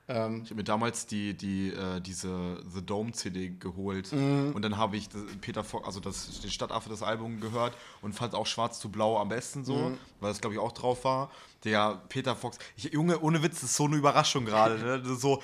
Ähm, 0.09 0.43
Ich 0.45 0.51
habe 0.51 0.57
mir 0.57 0.65
damals 0.65 1.07
die, 1.07 1.33
die, 1.35 1.71
äh, 1.71 2.01
diese 2.03 2.63
The 2.71 2.85
Dome 2.85 3.13
CD 3.13 3.49
geholt 3.59 4.13
Mhm. 4.13 4.53
und 4.55 4.61
dann 4.63 4.77
habe 4.77 4.99
ich 4.99 5.09
Peter 5.41 5.65
Fox, 5.65 5.87
also 5.87 5.99
das, 6.01 6.41
den 6.43 6.51
Stadtaffe 6.51 6.91
das 6.91 7.03
Album 7.03 7.41
gehört 7.41 7.75
und 8.03 8.13
fand 8.13 8.35
auch 8.35 8.47
Schwarz 8.47 8.79
zu 8.79 8.91
Blau 8.91 9.19
am 9.19 9.31
besten 9.31 9.65
so, 9.65 9.75
Mhm. 9.75 9.99
weil 10.21 10.31
das 10.33 10.41
glaube 10.43 10.55
ich 10.55 10.61
auch 10.61 10.73
drauf 10.73 11.03
war. 11.05 11.31
Der 11.65 12.03
Peter 12.11 12.37
Fox, 12.37 12.59
ich, 12.77 12.85
Junge, 12.93 13.19
ohne 13.21 13.43
Witz, 13.43 13.55
das 13.55 13.71
ist 13.71 13.77
so 13.77 13.87
eine 13.87 13.97
Überraschung 13.97 14.45
gerade, 14.45 14.79
ne? 14.79 15.03
So 15.17 15.43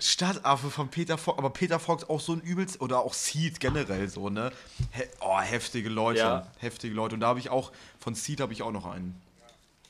Stadtaffe 0.00 0.70
von 0.70 0.88
Peter 0.88 1.18
Fox, 1.18 1.38
aber 1.38 1.50
Peter 1.50 1.78
Fox 1.78 2.04
auch 2.08 2.20
so 2.20 2.32
ein 2.32 2.40
übelst, 2.40 2.80
oder 2.80 3.00
auch 3.00 3.12
Seed 3.14 3.60
generell 3.60 4.08
so, 4.08 4.30
ne? 4.30 4.50
He 4.92 5.02
oh, 5.20 5.38
heftige 5.40 5.88
Leute, 5.88 6.20
Ja. 6.20 6.46
heftige 6.58 6.94
Leute. 6.94 7.14
Und 7.14 7.20
da 7.20 7.28
habe 7.28 7.38
ich 7.38 7.50
auch, 7.50 7.70
von 7.98 8.14
Seed 8.14 8.40
habe 8.40 8.52
ich 8.52 8.62
auch 8.62 8.72
noch 8.72 8.86
einen. 8.86 9.20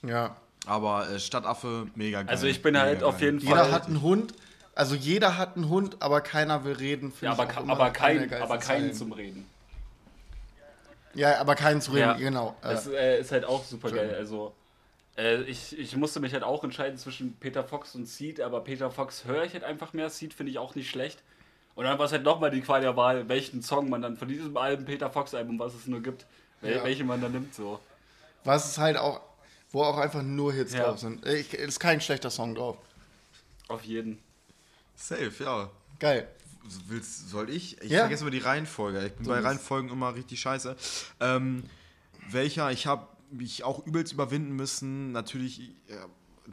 ja. 0.03 0.37
Aber 0.67 1.09
äh, 1.09 1.19
Stadtaffe, 1.19 1.87
mega 1.95 2.21
geil. 2.23 2.29
Also 2.31 2.47
ich 2.47 2.61
bin 2.61 2.77
halt 2.79 3.03
auf 3.03 3.15
geil. 3.17 3.25
jeden 3.25 3.39
Jeder 3.39 3.57
Fall. 3.65 3.73
hat 3.73 3.87
einen 3.87 4.03
Hund. 4.03 4.35
Also 4.75 4.95
jeder 4.95 5.39
hat 5.39 5.57
einen 5.57 5.71
Hund, 5.71 5.97
aber 6.01 6.21
keiner 6.21 6.65
will 6.65 6.75
reden. 6.75 7.15
ja, 7.23 7.33
ich 7.33 7.39
aber, 7.39 7.61
immer 7.63 7.73
aber, 7.73 7.91
kein, 7.91 8.31
aber 8.35 8.59
keinen 8.59 8.83
Zeilen. 8.83 8.95
zum 8.95 9.13
Reden. 9.13 9.47
Ja, 11.15 11.41
aber 11.41 11.55
keinen 11.55 11.81
zu 11.81 11.93
reden, 11.93 12.03
Ja. 12.11 12.13
genau. 12.15 12.57
Äh, 12.63 12.69
Das 12.75 12.87
äh, 12.87 13.21
ist 13.21 13.33
halt 13.33 13.45
auch 13.47 13.65
super 13.65 13.91
geil. 13.91 14.15
Also, 14.17 14.53
äh, 15.17 15.43
ich, 15.43 15.79
ich 15.79 15.97
musste 15.97 16.21
mich 16.21 16.33
halt 16.33 16.43
auch 16.45 16.65
entscheiden 16.65 16.99
zwischen 16.99 17.35
Peter 17.37 17.65
Fox 17.65 17.95
und 17.95 18.07
Seed, 18.07 18.41
aber 18.41 18.61
Peter 18.63 18.91
Fox 18.91 19.25
höre 19.25 19.45
ich 19.45 19.53
halt 19.55 19.65
einfach 19.65 19.93
mehr. 19.93 20.11
Seed 20.11 20.35
finde 20.35 20.53
ich 20.53 20.59
auch 20.59 20.75
nicht 20.75 20.89
schlecht. 20.91 21.23
Und 21.75 21.85
dann 21.85 21.99
war 21.99 22.07
es 22.07 22.13
halt 22.13 22.25
nochmal 22.25 22.51
die 22.51 22.61
Qual 22.61 22.81
der 22.81 22.97
Wahl, 22.97 23.29
welchen 23.29 23.63
Song 23.63 23.89
man 23.89 24.03
dann 24.03 24.17
von 24.17 24.29
diesem 24.29 24.57
Album, 24.57 24.85
Peter 24.85 25.11
Fox 25.11 25.35
Album, 25.35 25.59
was 25.59 25.75
es 25.75 25.87
nur 25.87 26.01
gibt, 26.03 26.27
wel 26.61 26.77
Ja. 26.77 26.85
welchen 26.85 27.07
man 27.07 27.21
dann 27.21 27.33
nimmt. 27.33 27.55
So. 27.55 27.81
was 28.45 28.71
ist 28.71 28.79
halt 28.79 28.97
auch, 28.97 29.21
wo 29.71 29.83
auch 29.83 29.99
einfach 29.99 30.23
nur 30.23 30.53
Hits 30.53 30.73
Ja. 30.75 30.85
drauf 30.85 30.99
sind. 30.99 31.25
Ich, 31.27 31.55
ist 31.55 31.79
kein 31.81 32.01
schlechter 32.01 32.31
Song 32.31 32.55
drauf. 32.55 32.77
Auf 33.69 33.83
jeden. 33.85 34.19
Safe, 34.97 35.33
ja. 35.39 35.71
Geil. 35.99 36.29
Willst, 36.89 37.31
soll 37.31 37.49
ich? 37.51 37.81
Ich 37.83 37.91
Ja. 37.91 38.01
vergesse 38.01 38.23
immer 38.23 38.31
die 38.31 38.39
Reihenfolge. 38.39 39.07
Ich 39.07 39.13
bin 39.15 39.27
bei 39.27 39.37
bist- 39.37 39.47
Reihenfolgen 39.47 39.91
immer 39.91 40.15
richtig 40.15 40.41
scheiße. 40.41 40.77
Ähm, 41.21 41.63
welcher? 42.29 42.71
Ich 42.73 42.87
habe 42.87 43.07
mich 43.31 43.65
auch 43.65 43.87
übelst 43.87 44.13
überwinden 44.13 44.53
müssen. 44.53 45.13
Natürlich 45.13 45.71
äh, 45.89 45.97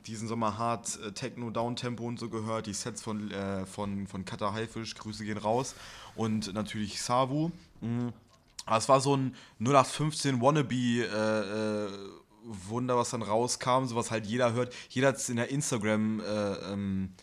diesen 0.05 0.27
Sommer 0.27 0.57
hart 0.57 0.99
äh, 1.01 1.11
Techno, 1.11 1.49
Downtempo 1.49 2.05
und 2.05 2.19
so 2.19 2.29
gehört. 2.29 2.67
Die 2.67 2.73
Sets 2.73 3.01
von, 3.01 3.31
äh, 3.31 3.65
von, 3.65 4.07
von 4.07 4.25
Kata 4.25 4.53
Haifisch, 4.53 4.95
Grüße 4.95 5.25
gehen 5.25 5.37
raus. 5.37 5.75
Und 6.15 6.53
natürlich 6.53 7.01
Savu. 7.01 7.51
Mhm. 7.81 8.13
Aber 8.65 8.77
es 8.77 8.89
war 8.89 8.99
so 8.99 9.15
ein 9.15 9.33
0815 9.59 10.41
Wannabe 10.41 10.75
äh, 10.75 11.85
äh, 11.85 11.89
Wunder, 12.43 12.97
was 12.97 13.09
dann 13.11 13.21
rauskam, 13.21 13.85
so 13.85 13.95
was 13.95 14.11
halt 14.11 14.25
jeder 14.25 14.53
hört. 14.53 14.73
Jeder 14.89 15.09
hat 15.09 15.17
es 15.17 15.29
in 15.29 15.37
der 15.37 15.49
Instagram 15.49 16.19
äh, 16.19 16.53
ähm, 16.71 17.13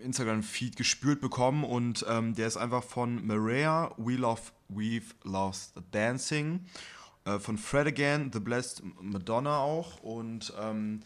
Instagram-Feed 0.00 0.76
gespült 0.76 1.20
bekommen 1.20 1.64
und 1.64 2.04
ähm, 2.08 2.34
der 2.34 2.46
ist 2.46 2.56
einfach 2.56 2.82
von 2.82 3.26
Maria, 3.26 3.92
We 3.96 4.14
Love, 4.14 4.40
We've 4.72 5.14
Lost 5.24 5.74
Dancing, 5.90 6.64
äh, 7.26 7.38
von 7.38 7.58
Fred 7.58 7.86
Again, 7.86 8.30
The 8.32 8.40
Blessed 8.40 8.82
Madonna 9.02 9.58
auch 9.58 10.00
und 10.02 10.52
ähm, 10.58 11.02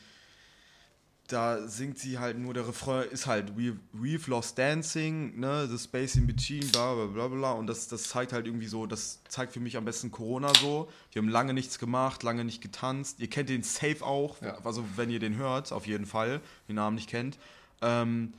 da 1.28 1.68
singt 1.68 1.96
sie 1.96 2.18
halt 2.18 2.38
nur, 2.38 2.54
der 2.54 2.66
Refrain 2.66 3.08
ist 3.08 3.26
halt 3.26 3.52
We've, 3.56 3.76
we've 3.94 4.28
Lost 4.28 4.58
Dancing, 4.58 5.38
ne, 5.38 5.68
The 5.68 5.78
Space 5.78 6.16
in 6.16 6.26
Between, 6.26 6.68
bla 6.72 6.94
bla 6.94 7.06
bla 7.06 7.28
bla 7.28 7.52
und 7.52 7.68
das, 7.68 7.86
das 7.86 8.08
zeigt 8.08 8.32
halt 8.32 8.46
irgendwie 8.46 8.66
so, 8.66 8.86
das 8.86 9.20
zeigt 9.28 9.52
für 9.52 9.60
mich 9.60 9.76
am 9.76 9.84
besten 9.84 10.10
Corona 10.10 10.52
so. 10.60 10.88
Wir 11.12 11.22
haben 11.22 11.28
lange 11.28 11.54
nichts 11.54 11.78
gemacht, 11.78 12.24
lange 12.24 12.44
nicht 12.44 12.60
getanzt. 12.62 13.20
Ihr 13.20 13.30
kennt 13.30 13.48
den 13.48 13.62
Safe 13.62 14.04
auch, 14.04 14.42
Ja. 14.42 14.58
also 14.64 14.84
wenn 14.96 15.08
ihr 15.08 15.20
den 15.20 15.36
hört, 15.36 15.70
auf 15.70 15.86
jeden 15.86 16.06
Fall, 16.06 16.40
den 16.68 16.74
Namen 16.76 16.96
nicht 16.96 17.08
kennt. 17.08 17.38
Ähm, 17.80 18.32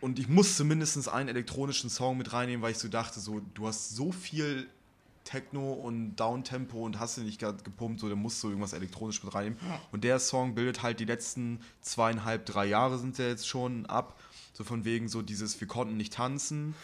und 0.00 0.18
ich 0.18 0.28
musste 0.28 0.64
mindestens 0.64 1.08
einen 1.08 1.28
elektronischen 1.28 1.90
Song 1.90 2.16
mit 2.16 2.32
reinnehmen, 2.32 2.62
weil 2.62 2.70
ich 2.70 2.78
so 2.78 2.88
dachte, 2.88 3.20
so, 3.20 3.42
du 3.52 3.66
hast 3.66 3.94
so 3.94 4.12
viel 4.12 4.66
Techno 5.28 5.74
und 5.74 6.16
Downtempo 6.16 6.78
und 6.84 6.98
hast 6.98 7.18
du 7.18 7.20
nicht 7.20 7.38
gerade 7.38 7.62
gepumpt, 7.62 8.00
so, 8.00 8.08
dann 8.08 8.18
musst 8.18 8.42
du 8.42 8.48
irgendwas 8.48 8.72
elektronisch 8.72 9.22
mit 9.22 9.34
reinnehmen. 9.34 9.58
Und 9.92 10.02
der 10.02 10.18
Song 10.20 10.54
bildet 10.54 10.82
halt 10.82 11.00
die 11.00 11.04
letzten 11.04 11.60
zweieinhalb, 11.82 12.46
drei 12.46 12.64
Jahre 12.64 12.98
sind 12.98 13.18
ja 13.18 13.26
jetzt 13.26 13.46
schon 13.46 13.84
ab. 13.86 14.18
So 14.54 14.64
von 14.64 14.84
wegen 14.86 15.08
so 15.08 15.20
dieses, 15.20 15.60
wir 15.60 15.68
konnten 15.68 15.98
nicht 15.98 16.14
tanzen. 16.14 16.74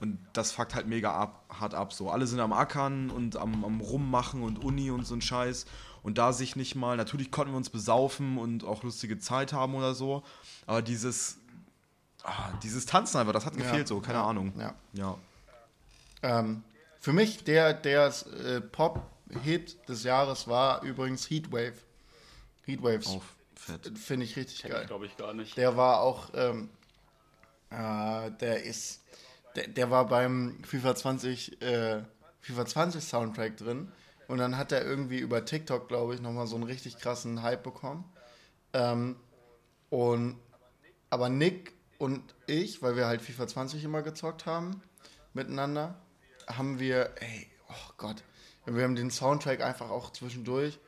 Und 0.00 0.18
das 0.32 0.52
fuckt 0.52 0.74
halt 0.74 0.86
mega 0.86 1.12
ab, 1.12 1.44
hart 1.50 1.74
ab. 1.74 1.92
So, 1.92 2.10
alle 2.10 2.26
sind 2.26 2.40
am 2.40 2.54
Ackern 2.54 3.10
und 3.10 3.36
am, 3.36 3.64
am 3.64 3.80
Rummachen 3.82 4.42
und 4.42 4.64
Uni 4.64 4.90
und 4.90 5.06
so 5.06 5.14
ein 5.14 5.20
Scheiß. 5.20 5.66
Und 6.02 6.16
da 6.16 6.32
sich 6.32 6.56
nicht 6.56 6.74
mal, 6.74 6.96
natürlich 6.96 7.30
konnten 7.30 7.52
wir 7.52 7.58
uns 7.58 7.68
besaufen 7.68 8.38
und 8.38 8.64
auch 8.64 8.82
lustige 8.82 9.18
Zeit 9.18 9.52
haben 9.52 9.74
oder 9.74 9.94
so. 9.94 10.22
Aber 10.66 10.80
dieses, 10.80 11.36
ah, 12.24 12.50
dieses 12.62 12.86
Tanzen 12.86 13.18
einfach, 13.18 13.34
das 13.34 13.44
hat 13.44 13.54
Ja, 13.56 13.60
gefehlt 13.62 13.86
so, 13.88 14.00
keine 14.00 14.18
ja, 14.20 14.24
Ahnung. 14.24 14.54
ja. 14.58 14.74
ja. 14.94 15.18
Ähm, 16.22 16.62
für 17.00 17.14
mich 17.14 17.44
der, 17.44 17.72
der 17.72 18.12
äh, 18.44 18.60
Pop-Hit 18.60 19.88
des 19.88 20.04
Jahres 20.04 20.46
war 20.46 20.82
übrigens 20.82 21.28
Heatwave. 21.30 21.72
Heatwaves. 22.66 23.06
Auf, 23.06 23.36
fett. 23.54 23.90
Finde 23.98 24.26
ich 24.26 24.36
richtig 24.36 24.60
Kenn 24.60 24.70
ich 24.70 24.76
geil. 24.76 24.86
glaube 24.86 25.06
ich 25.06 25.16
gar 25.16 25.32
nicht. 25.32 25.56
Der 25.56 25.78
war 25.78 26.00
auch, 26.00 26.28
ähm, 26.34 26.68
äh, 27.70 28.30
der 28.32 28.64
ist, 28.64 29.00
der, 29.56 29.68
der 29.68 29.90
war 29.90 30.06
beim 30.08 30.62
FIFA 30.62 30.94
20, 30.94 31.62
äh, 31.62 32.02
FIFA 32.42 32.66
20 32.66 33.02
Soundtrack 33.02 33.56
drin. 33.56 33.90
Und 34.28 34.38
dann 34.38 34.58
hat 34.58 34.70
er 34.70 34.84
irgendwie 34.84 35.18
über 35.18 35.44
TikTok, 35.44 35.88
glaube 35.88 36.14
ich, 36.14 36.20
nochmal 36.20 36.46
so 36.46 36.54
einen 36.54 36.64
richtig 36.64 36.98
krassen 36.98 37.42
Hype 37.42 37.62
bekommen. 37.62 38.04
Ähm, 38.74 39.16
und, 39.88 40.38
aber 41.08 41.30
Nick 41.30 41.72
und 41.98 42.34
ich, 42.46 42.82
weil 42.82 42.94
wir 42.94 43.06
halt 43.06 43.22
FIFA 43.22 43.48
20 43.48 43.84
immer 43.84 44.02
gezockt 44.02 44.44
haben, 44.46 44.82
miteinander, 45.32 45.98
haben 46.56 46.78
wir, 46.78 47.10
ey, 47.20 47.46
oh 47.68 47.92
Gott, 47.96 48.22
wir 48.66 48.84
haben 48.84 48.94
den 48.94 49.10
Soundtrack 49.10 49.62
einfach 49.62 49.90
auch 49.90 50.12
zwischendurch, 50.12 50.78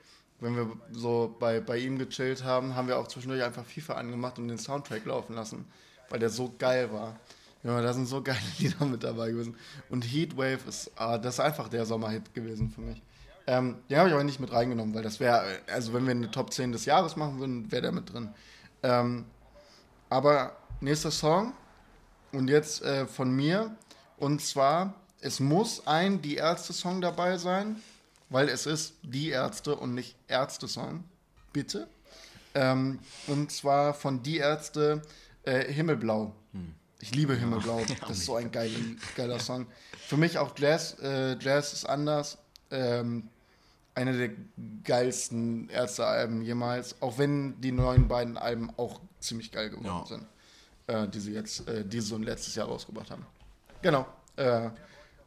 wenn 0.41 0.57
wir 0.57 0.71
so 0.91 1.35
bei, 1.39 1.61
bei 1.61 1.79
ihm 1.79 1.99
gechillt 1.99 2.45
haben, 2.45 2.75
haben 2.75 2.89
wir 2.89 2.99
auch 2.99 3.09
zwischendurch 3.09 3.43
einfach 3.43 3.65
FIFA 3.65 3.95
angemacht 3.95 4.39
und 4.39 4.49
den 4.49 4.59
Soundtrack 4.59 5.05
laufen 5.05 5.35
lassen, 5.35 5.67
weil 6.09 6.19
der 6.19 6.31
so 6.31 6.53
geil 6.59 6.93
war. 6.93 7.19
Ja, 7.63 7.81
da 7.81 7.93
sind 7.93 8.07
so 8.07 8.23
geile 8.23 8.39
Lieder 8.59 8.85
mit 8.87 9.05
dabei 9.05 9.31
gewesen. 9.31 9.57
Und 9.89 10.03
Heatwave 10.03 10.69
ist, 10.69 10.91
ah, 10.97 11.17
das 11.17 11.35
ist 11.35 11.41
einfach 11.41 11.69
der 11.69 11.87
Sommerhit 11.87 12.35
gewesen 12.35 12.71
für 12.71 12.81
mich. 12.81 13.01
Ähm, 13.47 13.77
den 13.89 13.99
habe 13.99 14.09
ich 14.09 14.15
aber 14.15 14.25
nicht 14.25 14.41
mit 14.41 14.53
reingenommen, 14.53 14.95
weil 14.95 15.03
das 15.03 15.21
wäre, 15.21 15.45
also 15.73 15.93
wenn 15.93 16.05
wir 16.05 16.13
eine 16.13 16.31
Top 16.31 16.53
10 16.53 16.73
des 16.73 16.85
Jahres 16.85 17.17
machen 17.17 17.39
würden, 17.39 17.71
wäre 17.71 17.83
der 17.83 17.93
mit 17.93 18.13
drin. 18.13 18.35
Ähm, 18.83 19.27
aber 20.11 20.57
nächster 20.81 21.11
Song 21.11 21.53
und 22.33 22.49
jetzt 22.49 22.83
äh, 22.83 23.07
von 23.07 23.31
mir 23.31 23.77
und 24.19 24.41
zwar, 24.41 24.95
es 25.23 25.41
muss 25.41 25.87
ein 25.87 26.21
Die 26.21 26.37
Ärzte-Song 26.37 27.01
dabei 27.01 27.39
sein, 27.39 27.77
weil 28.29 28.49
es 28.49 28.67
ist 28.67 28.95
Die 29.03 29.31
Ärzte 29.31 29.75
und 29.77 29.95
nicht 29.95 30.17
Ärzte-Song. 30.29 31.05
Bitte. 31.53 31.89
Ähm, 32.55 32.99
und 33.27 33.51
zwar 33.51 33.95
von 33.95 34.23
Die 34.23 34.37
Ärzte 34.37 35.01
äh, 35.45 35.73
Himmelblau. 35.73 36.35
Ich 37.01 37.15
liebe 37.15 37.35
Himmelblau. 37.35 37.83
Das 38.01 38.19
ist 38.19 38.27
so 38.27 38.37
ein 38.37 38.51
geiler, 38.53 38.79
geiler 39.17 39.41
Song. 39.41 39.67
Für 40.07 40.17
mich 40.17 40.39
auch 40.39 40.53
Jazz. 40.59 40.97
Äh, 41.01 41.37
Jazz 41.41 41.73
ist 41.73 41.85
anders. 41.87 42.39
Ähm, 42.71 43.29
eine 43.95 44.17
der 44.17 44.31
geilsten 44.85 45.69
Ärzte-Alben 45.69 46.43
jemals. 46.43 47.01
Auch 47.03 47.19
wenn 47.19 47.61
die 47.61 47.73
neuen 47.73 48.09
beiden 48.09 48.37
Alben 48.39 48.71
auch 48.77 49.01
ziemlich 49.21 49.51
geil 49.53 49.71
geworden 49.71 49.87
Ja. 49.87 50.07
sind. 50.07 50.27
Äh, 50.87 51.09
die 51.09 51.21
sie 51.21 51.33
jetzt, 51.33 51.69
äh, 51.69 51.85
die 51.85 52.01
sie 52.01 52.07
so 52.09 52.19
letztes 52.19 52.55
Jahr 52.55 52.67
rausgebracht 52.69 53.11
haben. 53.11 53.25
Genau. 53.83 54.07
Äh, 54.37 54.71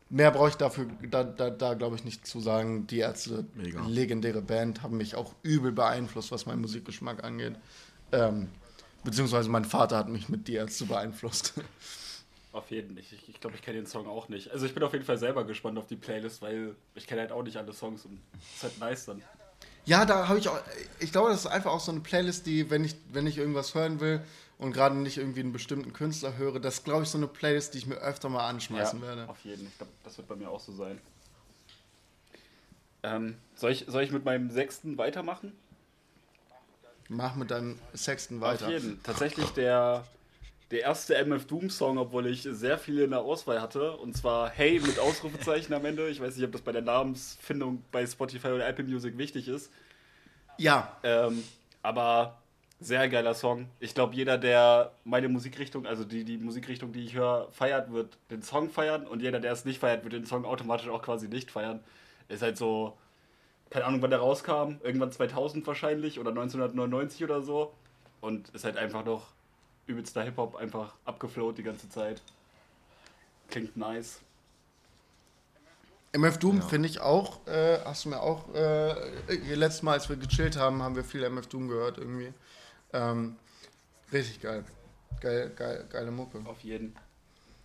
mehr 0.10 0.32
brauche 0.32 0.50
ich 0.50 0.56
dafür, 0.56 0.88
da, 1.10 1.24
da, 1.24 1.50
da 1.50 1.74
glaube 1.74 1.96
ich 1.96 2.04
nicht 2.04 2.26
zu 2.26 2.40
sagen. 2.40 2.88
Die 2.88 3.00
Ärzte, 3.00 3.46
Mega. 3.56 3.86
legendäre 3.88 4.42
Band, 4.42 4.84
haben 4.84 4.98
mich 4.98 5.16
auch 5.16 5.34
übel 5.44 5.72
beeinflusst, 5.72 6.32
was 6.32 6.46
meinen 6.46 6.62
Musikgeschmack 6.62 7.24
angeht. 7.24 7.56
Ähm, 8.12 8.50
beziehungsweise 9.04 9.50
mein 9.50 9.66
Vater 9.66 9.98
hat 9.98 10.10
mich 10.10 10.30
mit 10.30 10.48
Die 10.48 10.56
Ärzte 10.56 10.86
beeinflusst. 10.86 11.54
Auf 12.52 12.72
jeden 12.72 12.96
Fall. 12.96 13.04
Ich, 13.04 13.28
ich 13.28 13.42
glaube, 13.42 13.58
ich 13.58 13.62
kenne 13.62 13.80
den 13.80 13.86
Song 13.86 14.08
auch 14.08 14.30
nicht. 14.30 14.50
Also 14.52 14.66
ich 14.66 14.74
bin 14.74 14.82
auf 14.82 14.94
jeden 14.94 15.04
Fall 15.04 15.18
selber 15.18 15.44
gespannt 15.44 15.78
auf 15.78 15.88
die 15.88 15.98
Playlist, 15.98 16.42
weil 16.42 16.74
ich 16.94 17.06
kenne 17.06 17.20
halt 17.20 17.34
auch 17.34 17.44
nicht 17.44 17.58
alle 17.58 17.74
Songs 17.74 18.06
und 18.06 18.18
es 18.34 18.56
ist 18.56 18.64
halt 18.64 18.80
nice 18.80 19.06
dann. 19.08 19.22
Ja, 19.84 20.06
da 20.06 20.30
habe 20.30 20.40
ich 20.40 20.48
auch. 20.48 20.58
Ich 21.02 21.12
glaube, 21.12 21.32
das 21.32 21.42
ist 21.42 21.48
einfach 21.48 21.74
auch 21.74 21.82
so 21.82 21.92
eine 21.92 22.00
Playlist, 22.00 22.46
die, 22.46 22.70
wenn 22.70 22.86
ich, 22.86 22.96
wenn 23.12 23.28
ich 23.28 23.38
irgendwas 23.38 23.76
hören 23.76 24.00
will 24.00 24.22
und 24.58 24.72
gerade 24.72 24.96
nicht 24.96 25.18
irgendwie 25.18 25.42
einen 25.42 25.52
bestimmten 25.54 25.94
Künstler 25.94 26.38
höre, 26.38 26.60
das 26.60 26.76
ist, 26.76 26.84
glaube 26.86 27.04
ich, 27.04 27.10
so 27.10 27.18
eine 27.18 27.28
Playlist, 27.28 27.74
die 27.74 27.80
ich 27.80 27.88
mir 27.88 27.96
öfter 27.98 28.30
mal 28.30 28.48
anschmeißen 28.48 29.02
werde. 29.02 29.28
auf 29.30 29.44
jeden. 29.44 29.68
Ich 29.68 29.78
glaube, 29.78 29.92
das 30.04 30.18
wird 30.18 30.28
bei 30.28 30.36
mir 30.36 30.50
auch 30.50 30.60
so 30.60 30.72
sein. 30.74 31.00
Ähm, 33.04 33.36
soll, 33.56 33.72
ich, 33.72 33.86
soll 33.88 34.04
ich 34.04 34.12
mit 34.12 34.26
meinem 34.26 34.50
sechsten 34.50 34.98
weitermachen? 34.98 35.54
Mach 37.08 37.36
mit 37.36 37.52
deinem 37.52 37.78
Sexten 37.94 38.42
weiter. 38.42 38.66
Auf 38.66 38.72
jeden. 38.72 39.02
Tatsächlich 39.04 39.50
der, 39.52 40.06
der 40.72 40.82
erste 40.82 41.16
MF 41.16 41.46
Doom 41.46 41.70
Song, 41.70 42.00
obwohl 42.00 42.26
ich 42.26 42.42
sehr 42.50 42.80
viele 42.80 43.04
in 43.04 43.12
der 43.12 43.20
Auswahl 43.20 43.62
hatte. 43.62 43.92
Und 43.92 44.18
zwar 44.18 44.50
Hey 44.50 44.80
mit 44.80 44.98
Ausrufezeichen 44.98 45.72
am 45.76 45.86
Ende. 45.86 46.10
Ich 46.10 46.20
weiß 46.20 46.36
nicht, 46.36 46.46
ob 46.46 46.52
das 46.52 46.62
bei 46.62 46.72
der 46.72 46.82
Namensfindung 46.82 47.84
bei 47.92 48.08
Spotify 48.08 48.48
oder 48.48 48.68
Apple 48.68 48.86
Music 48.86 49.18
wichtig 49.20 49.48
ist. 49.48 49.72
Ja, 50.58 50.98
Ähm, 51.04 51.44
aber 51.84 52.42
Sehr 52.82 53.08
geiler 53.08 53.34
Song. 53.34 53.70
Ich 53.80 53.96
glaube, 53.96 54.16
jeder, 54.16 54.38
der 54.38 54.92
meine 55.06 55.30
Musikrichtung, 55.30 55.86
also 55.86 56.04
die, 56.04 56.26
die 56.26 56.38
Musikrichtung, 56.38 56.92
die 56.92 57.06
ich 57.06 57.16
höre, 57.16 57.50
feiert, 57.52 57.92
wird 57.92 58.18
den 58.30 58.42
Song 58.42 58.70
feiern 58.70 59.08
und 59.08 59.22
jeder, 59.22 59.40
der 59.40 59.54
es 59.54 59.64
nicht 59.64 59.80
feiert, 59.80 60.04
wird 60.04 60.14
den 60.14 60.26
Song 60.26 60.44
automatisch 60.46 60.90
auch 60.90 61.02
quasi 61.02 61.30
nicht 61.30 61.52
feiern. 61.52 61.80
Ist 62.28 62.42
halt 62.42 62.58
so, 62.58 62.98
keine 63.70 63.86
Ahnung, 63.86 64.02
wann 64.02 64.10
der 64.10 64.20
rauskam, 64.20 64.76
irgendwann 64.84 65.12
2000 65.12 65.66
wahrscheinlich 65.66 66.20
oder 66.20 66.32
1999 66.32 67.24
oder 67.24 67.42
so. 67.42 67.72
Und 68.20 68.50
ist 68.50 68.66
halt 68.66 68.78
einfach 68.78 69.06
noch 69.06 69.28
übelster 69.88 70.24
Hip-Hop, 70.24 70.56
einfach 70.56 70.96
abgeflowt 71.06 71.58
die 71.58 71.64
ganze 71.64 71.90
Zeit. 71.90 72.22
Klingt 73.50 73.78
nice. 73.78 74.20
MF 76.12 76.38
Doom 76.40 76.62
finde 76.62 76.88
ich 76.88 77.02
auch, 77.02 77.46
äh, 77.46 77.80
hast 77.84 78.06
du 78.06 78.10
mir 78.10 78.22
auch, 78.22 78.54
äh, 78.54 78.94
letztes 79.54 79.84
Mal, 79.84 79.94
als 79.94 80.10
wir 80.10 80.16
gechillt 80.16 80.58
haben, 80.58 80.82
haben 80.82 80.96
wir 80.96 81.04
viel 81.04 81.24
MF 81.24 81.48
Doom 81.48 81.68
gehört 81.68 81.98
irgendwie. 81.98 82.34
Ähm, 82.96 83.36
richtig 84.12 84.42
geil. 84.42 84.64
Geil, 85.22 85.52
geil. 85.56 85.86
Geile 85.90 86.12
Mucke. 86.12 86.40
Auf 86.46 86.60
jeden. 86.62 86.96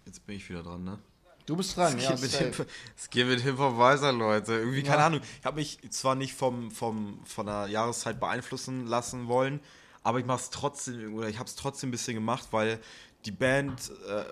Jetzt 0.07 0.27
bin 0.27 0.37
ich 0.37 0.49
wieder 0.49 0.63
dran, 0.63 0.85
ne? 0.85 0.99
Du 1.47 1.57
bist 1.57 1.77
dran, 1.77 1.97
Es 1.99 2.05
ja. 2.05 2.15
geht. 2.15 2.57
Hip, 2.57 2.67
es 2.97 3.11
geht 3.11 3.27
mit 3.27 3.41
Hip-Hop 3.41 3.77
weiter, 3.79 4.13
Leute. 4.13 4.55
Irgendwie, 4.55 4.83
keine 4.83 4.99
Ja. 5.01 5.07
Ahnung. 5.07 5.21
Ich 5.41 5.45
habe 5.45 5.57
mich 5.57 5.79
zwar 5.91 6.15
nicht 6.15 6.35
vom, 6.35 6.71
vom, 6.71 7.21
von 7.25 7.47
der 7.47 7.67
Jahreszeit 7.69 8.21
beeinflussen 8.21 8.87
lassen 8.87 9.27
wollen, 9.29 9.61
aber 10.03 10.19
ich 10.21 10.27
mache 10.27 10.41
es 10.43 10.51
trotzdem, 10.51 11.15
oder 11.15 11.29
ich 11.29 11.39
habe 11.39 11.49
es 11.49 11.57
trotzdem 11.57 11.89
ein 11.89 11.93
bisschen 11.93 12.15
gemacht, 12.15 12.49
weil 12.53 12.79
die 13.25 13.33
Band, 13.33 13.91
äh, 14.09 14.25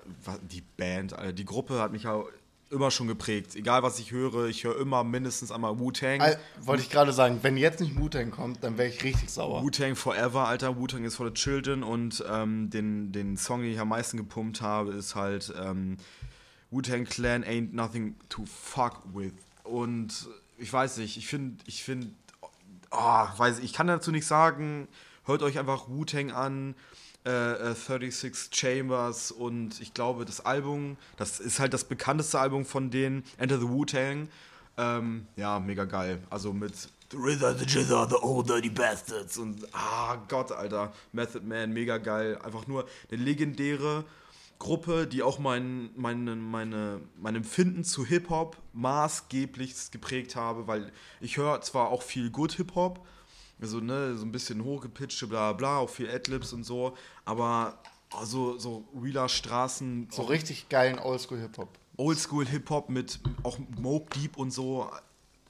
die 0.43 0.63
Band, 0.77 1.13
Alter, 1.13 1.33
die 1.33 1.45
Gruppe 1.45 1.81
hat 1.81 1.93
mich 1.93 2.05
ja 2.05 2.23
immer 2.71 2.91
schon 2.91 3.07
geprägt. 3.07 3.57
Egal 3.57 3.83
was 3.83 3.99
ich 3.99 4.11
höre, 4.13 4.47
ich 4.47 4.65
höre 4.65 4.79
immer 4.79 5.05
mindestens 5.05 5.51
einmal 5.51 5.79
Wu-Tang. 5.79 6.21
Wollte 6.61 6.83
ich 6.83 6.91
gerade 6.91 7.13
sagen, 7.13 7.39
wenn 7.43 7.57
jetzt 7.57 7.81
nicht 7.81 7.99
Wu-Tang 7.99 8.31
kommt, 8.31 8.63
dann 8.63 8.77
wäre 8.77 8.89
ich 8.89 9.03
richtig 9.05 9.31
sauer. 9.31 9.63
Wu-Tang 9.63 9.97
Forever, 9.97 10.47
Alter. 10.47 10.77
Wu-Tang 10.77 11.05
is 11.05 11.17
for 11.17 11.27
the 11.27 11.33
Children. 11.33 11.83
Und 11.83 12.25
ähm, 12.31 12.71
den, 12.71 13.13
den 13.13 13.37
Song, 13.37 13.63
den 13.63 13.73
ich 13.73 13.81
am 13.81 13.89
meisten 13.89 14.17
gepumpt 14.17 14.61
habe, 14.61 14.93
ist 14.93 15.15
halt 15.15 15.53
ähm, 15.61 15.97
Wu-Tang 16.71 17.05
Clan 17.05 17.45
Ain't 17.45 17.73
Nothing 17.73 18.17
to 18.29 18.45
Fuck 18.45 19.03
With. 19.15 19.33
Und 19.65 20.29
ich 20.59 20.73
weiß 20.73 20.99
nicht, 20.99 21.17
ich 21.17 21.27
finde, 21.27 21.63
ich 21.67 21.83
finde, 21.83 22.09
oh, 22.91 23.27
weiß 23.37 23.59
ich, 23.59 23.67
ich 23.67 23.73
kann 23.73 23.87
dazu 23.87 24.11
nicht 24.11 24.27
sagen. 24.27 24.89
Hört 25.25 25.43
euch 25.43 25.59
einfach 25.59 25.89
Wu-Tang 25.89 26.33
an. 26.33 26.75
Äh, 27.27 27.71
äh, 27.71 27.75
36 27.75 28.55
Chambers 28.55 29.33
und 29.33 29.81
ich 29.81 29.93
glaube, 29.93 30.25
das 30.25 30.41
Album, 30.41 30.97
das 31.17 31.41
ist 31.41 31.59
halt 31.59 31.75
das 31.75 31.85
bekannteste 31.85 32.39
Album 32.39 32.65
von 32.65 32.91
denen, 32.91 33.25
Enter 33.37 33.59
the 33.59 33.69
Wu-Tang. 33.69 34.29
Ähm, 34.77 35.27
ja, 35.37 35.59
mega 35.59 35.85
geil. 35.85 36.23
Also 36.31 36.53
mit 36.53 36.75
The 37.11 37.17
Rither, 37.17 37.55
The 37.59 37.65
Jizzer, 37.65 38.09
The 38.09 38.17
Old 38.23 38.49
Dirty 38.49 38.71
Bastards 38.71 39.37
und 39.37 39.67
ah 39.73 40.17
Gott, 40.29 40.53
Alter, 40.53 40.93
Method 41.13 41.45
Man, 41.45 41.73
mega 41.73 41.99
geil. 41.99 42.39
Einfach 42.43 42.67
nur 42.67 42.87
eine 43.11 43.23
legendäre 43.23 44.05
Gruppe, 44.59 45.07
die 45.07 45.23
auch 45.23 45.39
mein, 45.39 45.91
meine, 45.97 46.37
meine, 46.37 47.01
mein 47.17 47.37
Empfinden 47.37 47.85
zu 47.85 48.05
Hip-Hop 48.05 48.57
maßgeblich 48.73 49.91
geprägt 49.91 50.37
habe, 50.37 50.67
weil 50.67 50.93
ich 51.21 51.37
höre 51.37 51.61
zwar 51.63 51.89
auch 51.89 52.03
viel 52.03 52.31
Good 52.31 52.53
Hip-Hop, 52.53 53.05
also 53.61 53.81
ne, 53.81 54.17
so 54.17 54.25
ein 54.25 54.33
bisschen 54.33 54.63
hochgepitchte, 54.65 55.27
bla 55.27 55.53
bla, 55.53 55.79
auch 55.79 55.91
viel 55.91 56.11
Adlibs 56.11 56.53
und 56.53 56.65
so, 56.65 56.97
aber 57.25 57.79
also 58.17 58.59
so 58.59 58.85
realer 59.01 59.29
Straßen, 59.29 60.09
So 60.11 60.23
richtig 60.23 60.69
geilen 60.69 60.99
Oldschool-Hip-Hop. 60.99 61.69
Oldschool 61.97 62.47
Hip-Hop 62.47 62.89
mit 62.89 63.19
auch 63.43 63.59
Moke 63.77 64.19
Deep 64.19 64.37
und 64.37 64.51
so. 64.51 64.91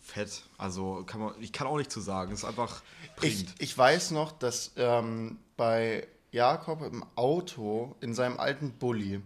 Fett. 0.00 0.42
Also 0.56 1.04
kann 1.06 1.20
man, 1.20 1.34
ich 1.38 1.52
kann 1.52 1.66
auch 1.66 1.76
nicht 1.76 1.92
zu 1.92 2.00
sagen. 2.00 2.32
Ist 2.32 2.44
einfach 2.44 2.82
Ich, 3.16 3.16
prägend. 3.16 3.54
ich 3.58 3.76
weiß 3.76 4.12
noch, 4.12 4.32
dass 4.32 4.72
ähm, 4.76 5.38
bei 5.58 6.08
Jakob 6.32 6.82
im 6.82 7.04
Auto, 7.14 7.94
in 8.00 8.14
seinem 8.14 8.38
alten 8.40 8.72
Bulli, 8.72 9.20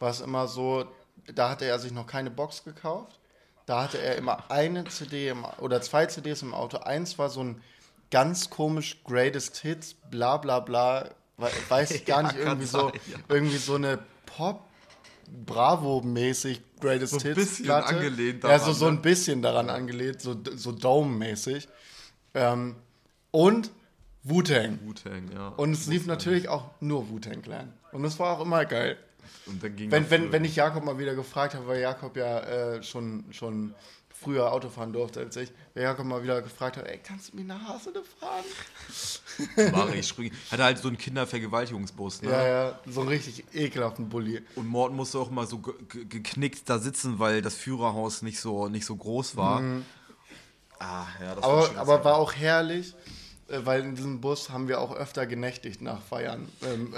war 0.00 0.10
es 0.10 0.20
immer 0.22 0.48
so, 0.48 0.86
da 1.34 1.50
hatte 1.50 1.66
er 1.66 1.78
sich 1.78 1.92
noch 1.92 2.06
keine 2.06 2.30
Box 2.30 2.64
gekauft. 2.64 3.18
Da 3.66 3.82
hatte 3.82 3.98
er 3.98 4.16
immer 4.16 4.50
eine 4.50 4.84
CD 4.84 5.28
im, 5.28 5.44
oder 5.60 5.82
zwei 5.82 6.06
CDs 6.06 6.40
im 6.42 6.54
Auto. 6.54 6.78
Eins 6.78 7.18
war 7.18 7.28
so 7.28 7.44
ein 7.44 7.62
ganz 8.12 8.48
komisch 8.48 9.02
Greatest 9.04 9.56
Hits, 9.58 9.94
bla 10.10 10.36
bla 10.36 10.60
bla. 10.60 11.10
we- 11.36 11.48
Weiß 11.68 11.90
ich 11.96 12.04
gar 12.04 12.22
Ja, 12.22 12.28
nicht, 12.28 12.36
kann 12.38 12.46
irgendwie 12.46 12.66
so, 12.66 12.78
sein, 12.90 13.00
ja. 13.10 13.18
irgendwie 13.28 13.56
so 13.56 13.74
eine 13.74 13.98
Pop. 14.26 14.68
Bravo-mäßig 15.46 16.60
Greatest 16.80 17.12
So 17.12 17.16
ein 17.18 17.22
Hits. 17.22 17.34
bisschen 17.36 17.64
Platte. 17.66 17.88
angelehnt 17.96 18.44
Ja, 18.44 18.58
so, 18.58 18.64
daran, 18.66 18.74
so 18.74 18.86
ein 18.88 18.94
ne? 18.96 19.00
bisschen 19.00 19.42
daran 19.42 19.70
angelehnt, 19.70 20.20
so, 20.20 20.36
so 20.54 20.72
Dome-mäßig. 20.72 21.68
Ähm, 22.34 22.76
und 23.30 23.70
Wu-Tang. 24.24 24.78
Wu-Tang, 24.84 25.30
ja. 25.32 25.48
Und 25.48 25.72
es 25.72 25.86
lief 25.86 26.06
natürlich 26.06 26.48
auch 26.48 26.70
nur 26.80 27.08
Wu-Tang 27.08 27.42
Clan. 27.42 27.72
Und 27.92 28.02
das 28.02 28.18
war 28.18 28.36
auch 28.38 28.44
immer 28.44 28.64
geil. 28.66 28.98
Und 29.46 29.62
dann 29.62 29.74
ging 29.74 29.90
Wenn, 29.90 30.10
wenn, 30.10 30.32
wenn 30.32 30.44
ich 30.44 30.56
Jakob 30.56 30.84
mal 30.84 30.98
wieder 30.98 31.14
gefragt 31.14 31.54
habe, 31.54 31.66
weil 31.66 31.80
Jakob 31.80 32.16
ja 32.16 32.40
äh, 32.40 32.82
schon, 32.82 33.24
schon 33.30 33.74
früher 34.22 34.52
Auto 34.52 34.68
fahren 34.68 34.92
durfte 34.92 35.20
als 35.20 35.36
ich, 35.36 35.50
wenn 35.74 35.82
Jakob 35.82 36.06
mal 36.06 36.22
wieder 36.22 36.40
gefragt 36.42 36.76
hat, 36.76 36.86
ey, 36.86 36.98
kannst 36.98 37.32
du 37.32 37.36
mir 37.36 37.44
nach 37.44 37.62
Hasede 37.68 38.02
fahren? 38.20 38.44
Mach 39.72 39.92
ich 39.94 40.06
spring. 40.06 40.32
Hatte 40.50 40.64
halt 40.64 40.78
so 40.78 40.88
einen 40.88 40.98
Kindervergewaltigungsbus, 40.98 42.22
ne? 42.22 42.30
Ja, 42.30 42.46
ja, 42.46 42.80
so 42.86 43.00
einen 43.00 43.08
richtig 43.08 43.44
ekelhaften 43.52 44.08
Bulli. 44.08 44.42
Und 44.56 44.66
Morten 44.68 44.96
musste 44.96 45.18
auch 45.18 45.30
mal 45.30 45.46
so 45.46 45.58
ge 45.58 45.74
ge 45.88 46.04
geknickt 46.04 46.68
da 46.68 46.78
sitzen, 46.78 47.18
weil 47.18 47.42
das 47.42 47.54
Führerhaus 47.54 48.22
nicht 48.22 48.40
so, 48.40 48.68
nicht 48.68 48.86
so 48.86 48.96
groß 48.96 49.36
war. 49.36 49.62
Ah, 50.78 51.06
ja, 51.20 51.34
das 51.34 51.44
war 51.44 51.50
Aber, 51.50 51.66
schon 51.66 51.76
aber 51.76 52.04
war 52.04 52.16
auch 52.16 52.32
herrlich, 52.34 52.94
weil 53.64 53.82
in 53.82 53.94
diesem 53.94 54.20
Bus 54.20 54.50
haben 54.50 54.68
wir 54.68 54.80
auch 54.80 54.94
öfter 54.94 55.26
genächtigt 55.26 55.80
nach 55.82 56.00
Feiern, 56.02 56.48
ähm, 56.64 56.94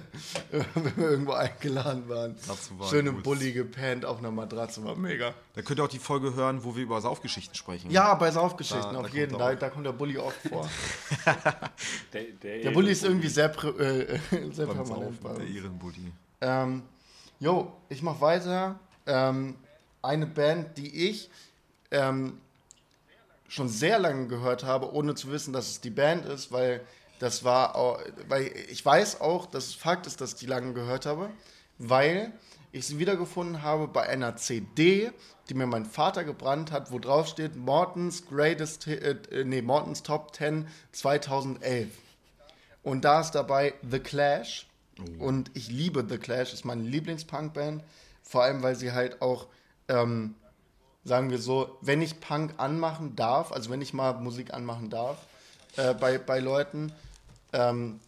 wenn 0.50 0.96
wir 0.96 1.10
irgendwo 1.10 1.32
eingeladen 1.32 2.08
waren. 2.08 2.36
Das 2.46 2.70
war 2.78 2.88
Schön 2.88 3.06
im 3.06 3.14
gut. 3.16 3.24
Bulli 3.24 3.52
gepennt 3.52 4.04
auf 4.04 4.18
einer 4.18 4.30
Matratze, 4.30 4.82
war 4.84 4.94
mega. 4.96 5.34
Da 5.54 5.62
könnt 5.62 5.80
ihr 5.80 5.84
auch 5.84 5.88
die 5.88 5.98
Folge 5.98 6.34
hören, 6.34 6.62
wo 6.64 6.76
wir 6.76 6.82
über 6.84 7.00
Saufgeschichten 7.00 7.54
sprechen. 7.54 7.90
Ja, 7.90 8.14
bei 8.14 8.30
Saufgeschichten, 8.30 8.92
Da- 8.94 9.00
auf 9.00 9.10
da 9.10 9.16
jeden 9.16 9.38
Da, 9.38 9.54
da 9.54 9.68
kommt 9.70 9.86
der 9.86 9.92
Bulli 9.92 10.18
oft 10.18 10.38
vor. 10.48 10.68
Der, 12.12 12.22
der, 12.42 12.60
Der 12.62 12.70
Bulli 12.70 12.92
ist 12.92 13.04
irgendwie 13.04 13.28
sehr, 13.28 13.54
prä- 13.54 13.78
äh, 13.78 14.18
sehr 14.52 14.66
beim 14.66 14.76
permanent 14.76 15.20
bei 15.22 15.28
Saufen, 15.30 15.40
der 15.40 15.46
uns. 15.48 15.56
Ehrenbuddy. 15.56 16.12
Ähm, 16.40 16.82
jo, 17.40 17.72
ich 17.88 18.02
mach 18.02 18.20
weiter. 18.20 18.78
Ähm, 19.06 19.56
eine 20.02 20.26
Band, 20.26 20.76
die 20.78 21.08
ich 21.08 21.30
ähm, 21.90 22.38
schon 23.48 23.68
sehr 23.68 23.98
lange 23.98 24.26
gehört 24.26 24.64
habe, 24.64 24.92
ohne 24.92 25.14
zu 25.14 25.30
wissen, 25.30 25.52
dass 25.52 25.68
es 25.68 25.80
die 25.80 25.90
Band 25.90 26.26
ist, 26.26 26.52
weil 26.52 26.80
das 27.18 27.44
war, 27.44 27.76
auch, 27.76 28.00
weil 28.28 28.52
ich 28.70 28.84
weiß 28.84 29.20
auch, 29.20 29.46
dass 29.46 29.66
es 29.66 29.74
Fakt 29.74 30.06
ist, 30.06 30.20
dass 30.20 30.34
ich 30.34 30.38
die 30.38 30.46
lange 30.46 30.72
gehört 30.74 31.06
habe, 31.06 31.30
weil 31.78 32.32
ich 32.72 32.86
sie 32.86 32.98
wiedergefunden 32.98 33.62
habe 33.62 33.88
bei 33.88 34.02
einer 34.06 34.36
CD, 34.36 35.10
die 35.48 35.54
mir 35.54 35.66
mein 35.66 35.86
Vater 35.86 36.24
gebrannt 36.24 36.72
hat, 36.72 36.90
wo 36.92 36.98
drauf 36.98 37.28
steht 37.28 37.56
Mortons 37.56 38.26
Greatest, 38.26 38.86
Hi- 38.86 38.94
äh, 38.94 39.44
nee, 39.44 39.62
Mortons 39.62 40.02
Top 40.02 40.34
10 40.34 40.66
2011. 40.92 41.88
Und 42.82 43.04
da 43.04 43.20
ist 43.20 43.32
dabei 43.32 43.74
The 43.88 43.98
Clash. 44.00 44.66
Und 45.18 45.50
ich 45.54 45.68
liebe 45.68 46.04
The 46.08 46.18
Clash, 46.18 46.52
ist 46.52 46.64
meine 46.64 46.82
Lieblingspunkband. 46.82 47.82
Vor 48.22 48.42
allem, 48.42 48.62
weil 48.62 48.76
sie 48.76 48.92
halt 48.92 49.20
auch, 49.22 49.46
ähm, 49.88 50.34
sagen 51.06 51.30
wir 51.30 51.38
so, 51.38 51.78
wenn 51.80 52.02
ich 52.02 52.20
Punk 52.20 52.54
anmachen 52.56 53.14
darf, 53.14 53.52
also 53.52 53.70
wenn 53.70 53.80
ich 53.80 53.94
mal 53.94 54.14
Musik 54.14 54.52
anmachen 54.52 54.90
darf, 54.90 55.16
äh, 55.76 55.94
bei, 55.94 56.18
bei 56.18 56.40
Leuten, 56.40 56.92
ähm, 57.52 58.00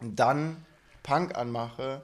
dann 0.00 0.64
Punk 1.02 1.36
anmache, 1.36 2.02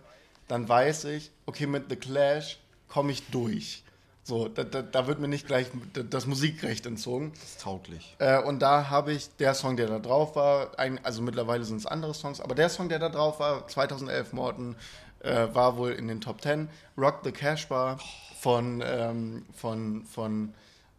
dann 0.49 0.69
weiß 0.69 1.05
ich, 1.05 1.31
okay, 1.47 1.67
mit 1.67 1.89
The 1.89 1.97
Clash 1.97 2.59
komme 2.89 3.13
ich 3.13 3.29
durch. 3.31 3.85
So, 4.25 4.49
da, 4.49 4.65
da, 4.65 4.83
da 4.83 5.07
wird 5.07 5.21
mir 5.21 5.29
nicht 5.29 5.47
gleich 5.47 5.69
das 6.11 6.27
Musikrecht 6.27 6.85
entzogen. 6.87 7.31
Das 7.35 7.51
ist 7.51 7.61
tauglich. 7.61 8.17
Äh, 8.19 8.43
und 8.43 8.59
da 8.59 8.91
habe 8.91 9.13
ich 9.13 9.31
der 9.37 9.55
Song, 9.55 9.77
der 9.77 9.87
da 9.87 10.01
drauf 10.01 10.35
war, 10.35 10.77
ein, 10.77 10.99
also 11.05 11.23
mittlerweile 11.23 11.65
sind 11.65 11.77
es 11.77 11.87
andere 11.87 12.13
Songs, 12.13 12.41
aber 12.41 12.57
der 12.57 12.69
Song, 12.69 12.89
der 12.89 12.99
da 12.99 13.09
drauf 13.09 13.39
war, 13.39 13.69
2011 13.69 14.33
Morten, 14.33 14.75
äh, 15.21 15.47
war 15.53 15.77
wohl 15.77 15.93
in 15.93 16.09
den 16.09 16.21
Top 16.21 16.43
10. 16.43 16.69
Rock 16.99 17.21
the 17.23 17.31
Cash 17.31 17.69
Bar 17.69 18.01
von, 18.41 18.83
ähm, 18.85 19.47
von, 19.55 20.05
von, 20.05 20.55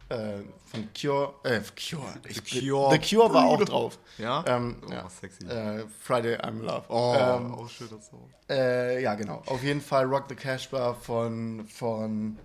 äh, 0.09 0.38
von 0.65 0.89
Cure, 0.99 1.33
äh, 1.43 1.61
Cure. 1.75 2.13
Ich, 2.27 2.41
The 2.43 2.61
Cure. 2.69 2.91
The 2.99 3.15
Cure 3.15 3.33
war 3.33 3.45
auch 3.45 3.63
drauf. 3.63 3.97
Ja? 4.17 4.43
Ähm, 4.47 4.77
Oh, 4.88 4.91
ja. 4.91 5.09
sexy. 5.09 5.45
Äh, 5.45 5.85
Friday 6.01 6.35
I'm 6.38 6.61
Love. 6.61 6.83
Oh, 6.89 7.15
Ähm, 7.17 7.53
auch 7.55 7.69
schön 7.69 7.89
das 7.89 8.07
Song. 8.07 8.29
äh, 8.49 9.01
ja, 9.01 9.15
genau. 9.15 9.43
Auf 9.45 9.63
jeden 9.63 9.81
Fall 9.81 10.05
Rock 10.05 10.25
the 10.29 10.35
Cash 10.35 10.69
Bar 10.69 10.95
von, 10.95 11.67
von 11.67 12.38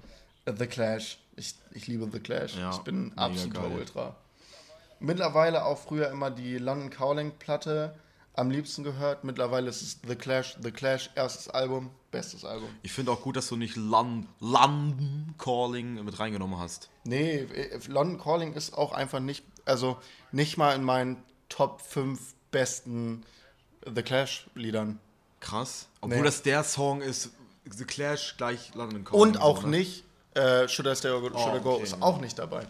The 0.46 0.66
Clash. 0.66 1.18
Ich, 1.36 1.54
ich 1.72 1.86
liebe 1.86 2.08
The 2.12 2.20
Clash. 2.20 2.56
Ja, 2.58 2.70
ich 2.70 2.78
bin 2.78 3.12
absoluter. 3.16 3.70
Ultra. 3.70 4.16
Mittlerweile 5.00 5.64
auch 5.64 5.78
früher 5.78 6.10
immer 6.10 6.30
die 6.30 6.58
London 6.58 6.90
Calling 6.90 7.32
Platte 7.38 7.94
am 8.34 8.50
liebsten 8.50 8.82
gehört. 8.84 9.24
Mittlerweile 9.24 9.68
ist 9.68 9.82
es 9.82 9.98
The 10.06 10.14
Clash, 10.16 10.56
The 10.62 10.70
Clash, 10.70 11.10
erstes 11.14 11.48
Album, 11.48 11.90
bestes 12.10 12.44
Album. 12.44 12.68
Ich 12.82 12.92
finde 12.92 13.12
auch 13.12 13.22
gut, 13.22 13.36
dass 13.36 13.48
du 13.48 13.56
nicht 13.56 13.76
Lon 13.76 14.26
London 14.40 15.34
Calling 15.38 16.02
mit 16.04 16.18
reingenommen 16.18 16.58
hast. 16.58 16.88
Nee, 17.04 17.40
äh, 17.40 17.78
London 17.88 18.18
Calling 18.20 18.54
ist 18.54 18.74
auch 18.76 18.92
einfach 18.92 19.20
nicht, 19.20 19.44
also 19.64 19.98
nicht 20.30 20.56
mal 20.56 20.74
in 20.74 20.82
meinen 20.82 21.22
Top 21.48 21.80
5 21.82 22.18
besten 22.50 23.24
The 23.84 24.02
Clash-Liedern. 24.02 24.98
Krass. 25.40 25.88
Obwohl 26.00 26.18
Nee. 26.18 26.24
das 26.24 26.42
der 26.42 26.62
Song 26.64 27.02
ist, 27.02 27.30
The 27.70 27.84
Clash 27.84 28.36
gleich 28.36 28.74
London 28.74 29.04
Calling 29.04 29.20
Und 29.20 29.40
auch 29.40 29.62
ne? 29.64 29.78
nicht 29.78 30.04
äh, 30.34 30.66
Should 30.68 30.86
I 30.86 30.96
Stay 30.96 31.10
or 31.10 31.20
Should 31.20 31.60
I 31.60 31.62
Go 31.62 31.74
okay. 31.74 31.82
ist 31.82 32.00
auch 32.00 32.20
nicht 32.20 32.38
dabei. 32.38 32.66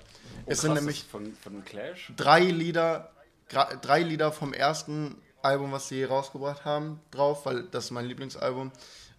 es 0.46 0.60
sind 0.62 0.74
nämlich 0.74 1.04
von, 1.04 1.34
von 1.34 1.64
Clash. 1.64 2.12
drei 2.16 2.40
Lieder, 2.40 3.12
drei 3.48 4.02
Lieder 4.02 4.32
vom 4.32 4.52
ersten 4.52 5.16
Album, 5.42 5.72
was 5.72 5.88
sie 5.88 5.96
je 5.96 6.04
rausgebracht 6.06 6.64
haben, 6.64 7.00
drauf, 7.10 7.46
weil 7.46 7.64
das 7.64 7.86
ist 7.86 7.90
mein 7.90 8.06
Lieblingsalbum. 8.06 8.72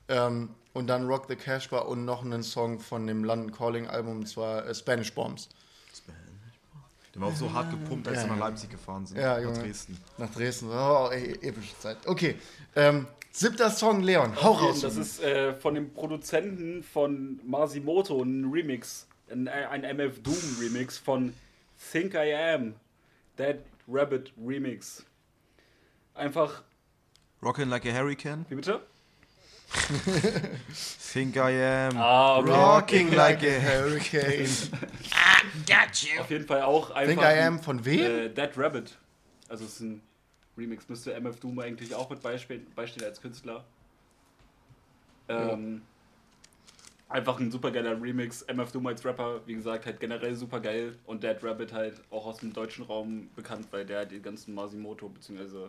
Ähm, 0.09 0.49
und 0.73 0.87
dann 0.87 1.07
Rock 1.07 1.25
the 1.29 1.35
Casbah 1.35 1.79
und 1.79 2.03
noch 2.05 2.23
einen 2.25 2.43
Song 2.43 2.79
von 2.79 3.05
dem 3.07 3.23
London 3.23 3.51
Calling 3.51 3.87
Album, 3.87 4.17
und 4.17 4.27
zwar 4.27 4.65
äh, 4.65 4.73
Spanish 4.73 5.13
Bombs. 5.13 5.49
Der 7.13 7.21
war 7.21 7.29
auch 7.29 7.35
so 7.35 7.53
hart 7.53 7.69
gepumpt, 7.69 8.07
als 8.07 8.23
Ja, 8.23 8.23
wir 8.23 8.31
nach. 8.31 8.39
Leipzig 8.39 8.71
gefahren 8.71 9.05
sind. 9.05 9.17
Ja, 9.19 9.35
nach 9.35 9.43
Junge. 9.43 9.59
Dresden. 9.59 9.97
Nach 10.17 10.31
Dresden. 10.33 10.69
Oh, 10.71 11.09
ey, 11.11 11.33
epische 11.47 11.77
Zeit. 11.77 11.97
Okay. 12.07 12.35
Ähm, 12.75 13.05
siebter 13.31 13.69
Song, 13.69 14.01
Leon. 14.01 14.35
Hau 14.41 14.53
raus. 14.53 14.81
Das 14.81 14.97
ist 14.97 15.21
äh, 15.21 15.53
von 15.53 15.75
dem 15.75 15.93
Produzenten 15.93 16.81
von 16.81 17.39
Masimoto 17.45 18.19
ein 18.23 18.49
Remix, 18.51 19.05
ein, 19.31 19.47
ein 19.47 19.83
MF 19.83 20.23
Doom 20.23 20.57
Remix 20.59 20.97
von 20.97 21.33
Think 21.91 22.15
I 22.15 22.33
Am, 22.33 22.73
Dead 23.37 23.59
Rabbit 23.87 24.33
Remix. 24.43 25.05
Einfach, 26.15 26.63
Rockin' 27.41 27.69
Like 27.69 27.85
a 27.85 27.91
Hurricane. 27.91 28.45
wie 28.49 28.55
bitte? 28.55 28.81
Think 31.11 31.35
I 31.35 31.39
am. 31.39 31.97
Ah, 31.97 32.37
okay. 32.37 32.51
Rocking 32.51 33.11
like 33.13 33.43
a 33.43 33.59
Hurricane. 33.59 34.47
Auf 36.19 36.29
jeden 36.29 36.45
Fall 36.45 36.61
auch 36.61 36.91
einfach. 36.91 37.21
Think 37.21 37.21
I 37.21 37.39
Am 37.41 37.59
von 37.59 37.83
wem? 37.83 37.99
Äh, 37.99 38.29
Dead 38.29 38.51
Rabbit. 38.55 38.97
Also 39.49 39.65
es 39.65 39.73
ist 39.73 39.79
ein 39.81 40.01
Remix. 40.57 40.87
Müsste 40.87 41.13
MF 41.13 41.39
Doom 41.39 41.59
eigentlich 41.59 41.95
auch 41.95 42.09
mit 42.09 42.21
beistehen, 42.21 42.67
beistehen 42.75 43.03
als 43.03 43.19
Künstler. 43.19 43.63
Ähm, 45.27 45.81
Einfach 47.09 47.39
ein 47.39 47.51
super 47.51 47.69
geiler 47.69 48.01
Remix. 48.01 48.41
MF 48.43 48.71
Doom 48.71 48.87
als 48.87 49.05
Rapper, 49.05 49.41
wie 49.45 49.53
gesagt, 49.53 49.85
halt 49.85 49.99
generell 49.99 50.35
super 50.35 50.59
geil. 50.59 50.97
Und 51.05 51.23
Dead 51.23 51.37
Rabbit 51.43 51.71
halt 51.71 52.01
auch 52.09 52.25
aus 52.25 52.37
dem 52.37 52.53
deutschen 52.53 52.85
Raum 52.85 53.29
bekannt, 53.35 53.67
weil 53.69 53.85
der 53.85 54.05
die 54.05 54.19
ganzen 54.19 54.55
Masimoto 54.55 55.09
bzw. 55.09 55.67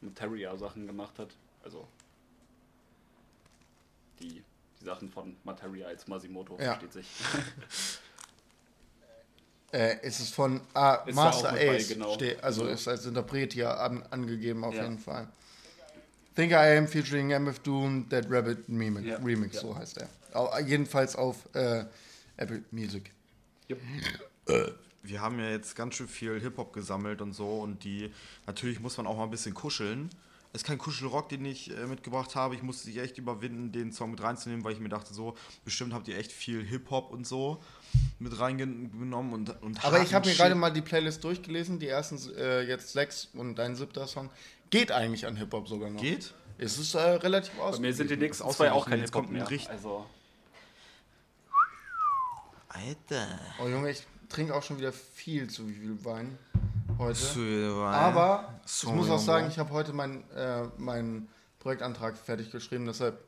Materia 0.00 0.56
Sachen 0.56 0.86
gemacht 0.86 1.18
hat. 1.18 1.28
Also 1.62 1.86
die, 4.20 4.42
die 4.80 4.84
Sachen 4.84 5.10
von 5.10 5.36
Materia 5.44 5.86
als 5.88 6.06
Masimoto, 6.06 6.56
Ja. 6.58 6.72
versteht 6.78 6.92
sich. 6.92 7.06
Äh, 9.72 9.98
es 10.02 10.18
ist 10.18 10.34
von 10.34 10.60
ah, 10.74 10.94
Ist 11.06 11.14
Master 11.14 11.52
mit 11.52 11.60
bei, 11.60 11.76
Ace. 11.76 11.88
genau. 11.90 12.18
Also 12.42 12.66
Ja. 12.66 12.72
ist 12.72 12.88
als 12.88 13.06
Interpret 13.06 13.52
hier 13.52 13.78
an, 13.78 14.02
angegeben 14.10 14.64
auf 14.64 14.74
Ja. 14.74 14.82
jeden 14.82 14.98
Fall. 14.98 15.28
Think 16.34 16.50
I 16.50 16.76
Am 16.76 16.88
featuring 16.88 17.30
MF 17.30 17.60
Doom, 17.60 18.08
Dead 18.08 18.24
Rabbit 18.28 18.64
Remix, 18.68 19.06
Ja. 19.06 19.16
Remix 19.18 19.60
so 19.60 19.76
heißt 19.76 19.98
er. 19.98 20.60
Jedenfalls 20.66 21.14
auf 21.14 21.48
äh, 21.54 21.84
Apple 22.36 22.64
Music. 22.72 23.12
Jupp. 23.68 23.78
Wir 25.02 25.20
haben 25.20 25.38
ja 25.38 25.50
jetzt 25.50 25.74
ganz 25.76 25.94
schön 25.94 26.08
viel 26.08 26.38
Hip-Hop 26.40 26.72
gesammelt 26.72 27.20
und 27.22 27.32
so 27.32 27.60
und 27.60 27.84
die, 27.84 28.12
natürlich 28.46 28.80
muss 28.80 28.96
man 28.96 29.06
auch 29.06 29.16
mal 29.16 29.24
ein 29.24 29.30
bisschen 29.30 29.54
kuscheln. 29.54 30.10
Es 30.52 30.62
ist 30.62 30.66
kein 30.66 30.78
Kuschelrock, 30.78 31.28
den 31.28 31.44
ich 31.44 31.70
äh, 31.70 31.86
mitgebracht 31.86 32.34
habe. 32.34 32.56
Ich 32.56 32.62
musste 32.64 32.82
sich 32.86 32.98
echt 32.98 33.16
überwinden, 33.18 33.70
den 33.70 33.92
Song 33.92 34.10
mit 34.10 34.20
reinzunehmen, 34.20 34.64
weil 34.64 34.72
ich 34.72 34.80
mir 34.80 34.88
dachte, 34.88 35.14
so, 35.14 35.36
bestimmt 35.64 35.92
habt 35.94 36.08
ihr 36.08 36.18
echt 36.18 36.32
viel 36.32 36.64
Hip-Hop 36.64 37.12
und 37.12 37.24
so 37.24 37.62
mit 38.18 38.36
reingenommen 38.38 39.32
und, 39.32 39.62
und 39.62 39.84
Aber 39.84 40.02
ich 40.02 40.12
habe 40.12 40.28
mir 40.28 40.34
gerade 40.34 40.56
mal 40.56 40.70
die 40.72 40.82
Playlist 40.82 41.22
durchgelesen, 41.22 41.78
die 41.78 41.86
ersten 41.86 42.18
äh, 42.36 42.62
jetzt 42.62 42.92
sechs 42.92 43.28
und 43.34 43.54
dein 43.54 43.76
siebter 43.76 44.08
Song. 44.08 44.28
Geht 44.70 44.90
eigentlich 44.90 45.24
an 45.26 45.36
Hip-Hop 45.36 45.68
sogar 45.68 45.88
noch. 45.88 46.00
Geht? 46.00 46.34
Es 46.58 46.78
ist 46.78 46.94
äh, 46.94 46.98
relativ 47.00 47.52
Bei 47.54 47.78
mir 47.78 47.94
sind 47.94 48.10
die 48.10 48.14
ausgeglichen. 48.16 48.18
nächsten 48.20 48.50
zwei 48.50 48.72
auch 48.72 48.86
kein 48.86 48.98
jetzt 48.98 49.10
Hip-Hop 49.10 49.22
kommt 49.22 49.30
ein 49.32 49.38
mehr. 49.38 49.50
Richt- 49.50 49.70
Also, 49.70 50.04
Alter. 52.68 53.38
Oh 53.62 53.68
Junge, 53.68 53.90
ich 53.90 54.02
trinke 54.30 54.54
auch 54.54 54.62
schon 54.62 54.78
wieder 54.78 54.92
viel 54.92 55.50
zu 55.50 55.66
viel 55.66 56.02
Wein 56.04 56.38
heute. 56.98 57.18
Aber 57.76 57.94
Aber 57.94 58.54
ich 58.64 58.72
Sorry, 58.72 58.96
muss 58.96 59.10
auch 59.10 59.18
sagen, 59.18 59.48
ich 59.48 59.58
habe 59.58 59.70
heute 59.72 59.92
meinen 59.92 60.24
äh, 60.30 60.64
meinen 60.78 61.28
Projektantrag 61.58 62.16
fertig 62.16 62.50
geschrieben, 62.50 62.86
deshalb 62.86 63.22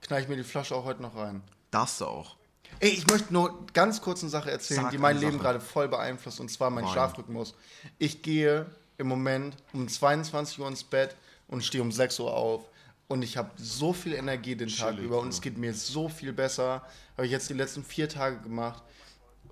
knall 0.00 0.22
ich 0.22 0.28
mir 0.28 0.36
die 0.36 0.44
Flasche 0.44 0.74
auch 0.74 0.84
heute 0.84 1.02
noch 1.02 1.16
rein. 1.16 1.42
das 1.70 2.00
auch. 2.00 2.36
Ey, 2.80 2.88
ich 2.90 3.06
möchte 3.06 3.32
nur 3.32 3.66
ganz 3.72 4.00
kurz 4.00 4.22
eine 4.22 4.30
Sache 4.30 4.50
erzählen, 4.50 4.82
Sag 4.82 4.90
die 4.90 4.98
mein 4.98 5.18
Leben 5.18 5.32
Sache. 5.32 5.42
gerade 5.42 5.60
voll 5.60 5.86
beeinflusst, 5.88 6.40
und 6.40 6.50
zwar 6.50 6.70
mein 6.70 6.84
Wein. 6.84 6.92
Schlafrhythmus. 6.92 7.54
Ich 7.98 8.22
gehe 8.22 8.66
im 8.98 9.06
Moment 9.06 9.56
um 9.72 9.86
22 9.86 10.58
Uhr 10.58 10.66
ins 10.68 10.82
Bett 10.82 11.14
und 11.46 11.62
stehe 11.64 11.82
um 11.82 11.92
6 11.92 12.18
Uhr 12.20 12.32
auf. 12.34 12.64
Und 13.06 13.22
ich 13.22 13.36
habe 13.36 13.50
so 13.58 13.92
viel 13.92 14.14
Energie 14.14 14.56
den 14.56 14.70
Tag 14.70 14.98
über 14.98 15.20
und 15.20 15.28
es 15.28 15.40
geht 15.40 15.56
mir 15.58 15.72
so 15.74 16.08
viel 16.08 16.32
besser. 16.32 16.82
Habe 17.16 17.26
ich 17.26 17.32
jetzt 17.32 17.48
die 17.48 17.54
letzten 17.54 17.84
vier 17.84 18.08
Tage 18.08 18.38
gemacht. 18.38 18.82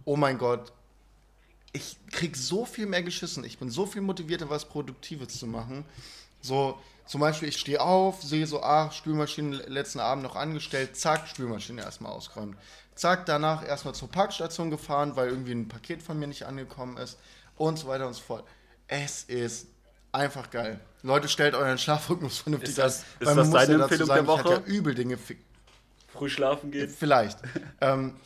Oh 0.05 0.16
mein 0.16 0.36
Gott, 0.38 0.72
ich 1.73 1.97
krieg 2.11 2.37
so 2.37 2.64
viel 2.64 2.87
mehr 2.87 3.03
geschissen. 3.03 3.45
Ich 3.45 3.59
bin 3.59 3.70
so 3.70 3.87
viel 3.87 4.03
motivierter, 4.03 4.51
was 4.51 4.64
Produktives 4.66 5.39
zu 5.39 5.47
machen. 5.47 5.85
So, 6.41 6.79
zum 7.07 7.20
Beispiel, 7.20 7.49
ich 7.49 7.57
stehe 7.59 7.81
auf, 7.81 8.23
sehe 8.23 8.47
so, 8.47 8.62
ach, 8.62 8.93
Spülmaschine 8.93 9.57
letzten 9.68 10.01
Abend 10.01 10.23
noch 10.25 10.37
angestellt, 10.37 10.97
zack, 10.97 11.29
Spülmaschine 11.29 11.83
erstmal 11.83 12.12
ausgeräumt. 12.12 12.57
Zack, 12.95 13.25
danach 13.27 13.66
erstmal 13.66 13.95
zur 13.95 14.11
Parkstation 14.11 14.70
gefahren, 14.70 15.16
weil 15.16 15.29
irgendwie 15.31 15.53
ein 15.53 15.68
Paket 15.68 16.03
von 16.03 16.18
mir 16.18 16.27
nicht 16.27 16.45
angekommen 16.45 16.97
ist 16.99 17.18
und 17.57 17.79
so 17.79 17.87
weiter 17.89 18.07
und 18.07 18.14
so 18.14 18.23
fort. 18.23 18.45
Es 18.87 19.23
ist 19.25 19.66
einfach 20.12 20.51
geil. 20.51 20.79
Leute, 21.03 21.29
stellt 21.29 21.55
euren 21.55 21.79
Schlafrhythmus 21.79 22.39
vernünftig 22.39 22.70
Ist 22.70 22.79
das- 22.79 22.99
ist 22.99 23.07
weil 23.20 23.27
das 23.27 23.37
man 23.37 23.47
muss 23.49 23.55
deine 23.61 23.73
ja 23.73 23.79
dazu 23.79 23.83
Empfehlung 23.95 24.07
sagen, 24.09 24.27
der 24.27 24.35
ich 24.35 24.41
hatte 24.41 24.49
Woche? 24.51 24.62
ja 24.70 24.75
übel 24.77 24.95
Dinge 24.95 25.18
früh 26.12 26.29
schlafen 26.29 26.70
gehen. 26.70 26.89
Vielleicht. 26.91 27.39
ähm, 27.81 28.16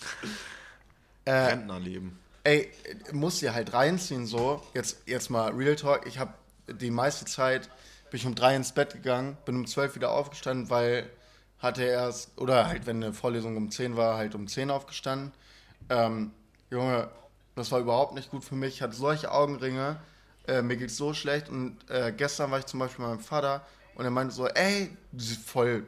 äh, 1.24 1.30
Rentnerleben. 1.32 2.18
Ey, 2.47 2.70
muss 3.12 3.40
dir 3.40 3.55
halt 3.55 3.72
reinziehen 3.72 4.26
so. 4.26 4.62
Jetzt, 4.72 4.99
jetzt 5.07 5.30
mal 5.30 5.53
Real 5.53 5.74
Talk. 5.74 6.07
Ich 6.07 6.18
habe 6.18 6.32
die 6.68 6.90
meiste 6.90 7.24
Zeit, 7.24 7.68
bin 8.11 8.20
ich 8.20 8.26
um 8.26 8.34
drei 8.34 8.55
ins 8.55 8.72
Bett 8.72 8.92
gegangen, 8.92 9.36
bin 9.44 9.57
um 9.57 9.66
zwölf 9.66 9.97
wieder 9.97 10.12
aufgestanden, 10.12 10.70
weil 10.70 11.11
hatte 11.59 11.82
erst, 11.82 12.38
oder 12.40 12.68
halt, 12.68 12.86
wenn 12.86 13.03
eine 13.03 13.12
Vorlesung 13.12 13.57
um 13.57 13.70
10 13.70 13.97
war, 13.97 14.16
halt 14.16 14.34
um 14.34 14.47
10 14.47 14.70
aufgestanden. 14.70 15.32
Ähm, 15.88 16.32
Junge, 16.70 17.09
das 17.57 17.72
war 17.72 17.80
überhaupt 17.80 18.14
nicht 18.14 18.30
gut 18.30 18.44
für 18.44 18.55
mich. 18.55 18.74
Ich 18.74 18.82
hatte 18.82 18.94
solche 18.94 19.32
Augenringe. 19.32 19.99
Äh, 20.47 20.62
mir 20.62 20.76
geht's 20.76 20.97
so 20.97 21.14
schlecht. 21.14 21.49
Und 21.49 21.78
äh, 21.88 22.12
gestern 22.16 22.51
war 22.51 22.61
ich 22.61 22.66
zum 22.66 22.78
Beispiel 22.78 23.05
bei 23.05 23.11
meinem 23.11 23.20
Vater 23.20 23.66
und 23.97 24.05
er 24.05 24.11
meinte 24.11 24.34
so, 24.34 24.47
ey, 24.47 24.90
voll 25.44 25.84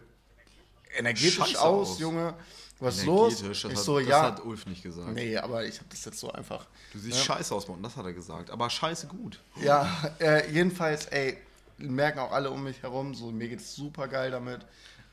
energetisch 0.96 1.36
Scheiße 1.36 1.60
aus, 1.60 1.90
aus. 1.90 1.98
Junge. 1.98 2.34
Was 2.80 2.98
ist 2.98 3.06
los? 3.06 3.42
Das, 3.42 3.50
ich 3.50 3.64
hat, 3.64 3.76
so, 3.76 3.98
das 3.98 4.08
ja. 4.08 4.22
hat 4.22 4.44
Ulf 4.44 4.66
nicht 4.66 4.84
gesagt. 4.84 5.12
Nee, 5.12 5.36
aber 5.36 5.64
ich 5.64 5.76
habe 5.78 5.88
das 5.90 6.04
jetzt 6.04 6.20
so 6.20 6.30
einfach. 6.30 6.66
Du 6.92 6.98
siehst 7.00 7.24
scheiße 7.24 7.52
aus, 7.52 7.66
Morten, 7.66 7.82
das 7.82 7.96
hat 7.96 8.04
er 8.04 8.12
gesagt. 8.12 8.50
Aber 8.50 8.70
scheiße 8.70 9.08
gut. 9.08 9.40
Ja, 9.60 10.12
äh, 10.20 10.48
jedenfalls, 10.52 11.06
ey, 11.06 11.38
merken 11.78 12.20
auch 12.20 12.30
alle 12.30 12.50
um 12.50 12.62
mich 12.62 12.80
herum, 12.82 13.14
so 13.14 13.32
mir 13.32 13.48
geht's 13.48 13.74
super 13.74 14.06
geil 14.06 14.30
damit. 14.30 14.60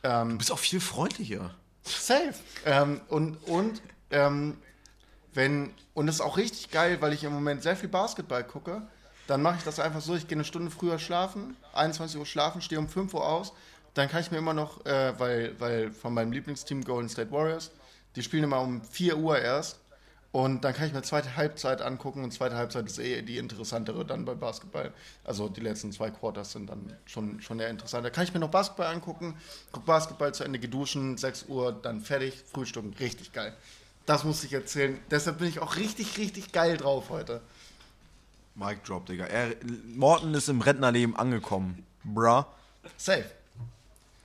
Du 0.03 0.37
bist 0.37 0.51
auch 0.51 0.59
viel 0.59 0.79
freundlicher. 0.79 1.55
Safe. 1.81 2.35
Ähm, 2.65 3.01
und 3.07 3.37
und 3.47 3.81
ähm, 4.11 4.57
wenn 5.33 5.73
und 5.93 6.07
das 6.07 6.15
ist 6.15 6.21
auch 6.21 6.37
richtig 6.37 6.71
geil, 6.71 6.97
weil 7.01 7.13
ich 7.13 7.23
im 7.23 7.33
Moment 7.33 7.63
sehr 7.63 7.75
viel 7.75 7.89
Basketball 7.89 8.43
gucke. 8.43 8.81
Dann 9.27 9.41
mache 9.41 9.57
ich 9.57 9.63
das 9.63 9.79
einfach 9.79 10.01
so, 10.01 10.15
ich 10.15 10.27
gehe 10.27 10.35
eine 10.35 10.45
Stunde 10.45 10.69
früher 10.69 10.99
schlafen, 10.99 11.57
21 11.73 12.19
Uhr 12.19 12.27
schlafen, 12.27 12.61
stehe 12.61 12.79
um 12.79 12.87
5 12.87 13.13
Uhr 13.15 13.27
aus. 13.27 13.53
Dann 13.95 14.09
kann 14.09 14.21
ich 14.21 14.29
mir 14.29 14.37
immer 14.37 14.53
noch, 14.53 14.85
äh, 14.85 15.19
weil, 15.19 15.59
weil 15.59 15.91
von 15.91 16.13
meinem 16.13 16.31
Lieblingsteam 16.31 16.83
Golden 16.83 17.09
State 17.09 17.31
Warriors, 17.31 17.71
die 18.15 18.21
spielen 18.21 18.43
immer 18.43 18.61
um 18.61 18.81
4 18.81 19.17
Uhr 19.17 19.39
erst. 19.39 19.79
Und 20.31 20.65
dann 20.65 20.73
kann 20.73 20.87
ich 20.87 20.93
mir 20.93 21.01
zweite 21.01 21.37
Halbzeit 21.37 21.81
angucken 21.81 22.21
und 22.21 22.31
zweite 22.31 22.57
Halbzeit 22.57 22.85
ist 22.87 22.99
eh 22.99 23.21
die 23.21 23.37
interessantere 23.37 24.03
dann 24.03 24.25
bei 24.25 24.33
Basketball. 24.33 24.91
Also 25.23 25.47
die 25.47 25.61
letzten 25.61 25.93
zwei 25.93 26.11
Quarters 26.11 26.51
sind 26.51 26.69
dann 26.69 26.91
schon, 27.05 27.39
schon 27.39 27.57
eher 27.57 27.69
interessanter. 27.69 28.11
Kann 28.11 28.25
ich 28.25 28.33
mir 28.33 28.41
noch 28.41 28.49
Basketball 28.49 28.87
angucken, 28.87 29.37
guck 29.71 29.85
Basketball 29.85 30.33
zu 30.33 30.43
Ende 30.43 30.59
geduschen, 30.59 31.17
6 31.17 31.45
Uhr, 31.47 31.71
dann 31.71 32.01
fertig, 32.01 32.43
Frühstücken, 32.51 32.93
richtig 32.99 33.31
geil. 33.31 33.55
Das 34.05 34.25
muss 34.25 34.43
ich 34.43 34.51
erzählen. 34.51 34.99
Deshalb 35.09 35.37
bin 35.37 35.47
ich 35.47 35.59
auch 35.59 35.77
richtig, 35.77 36.17
richtig 36.17 36.51
geil 36.51 36.75
drauf 36.75 37.09
heute. 37.09 37.39
Mic 38.55 38.79
Drop, 38.83 39.05
Digga. 39.05 39.27
Er, 39.27 39.55
Morten 39.85 40.33
ist 40.33 40.49
im 40.49 40.59
Rentnerleben 40.59 41.15
angekommen. 41.15 41.85
Bruh. 42.03 42.43
Safe. 42.97 43.23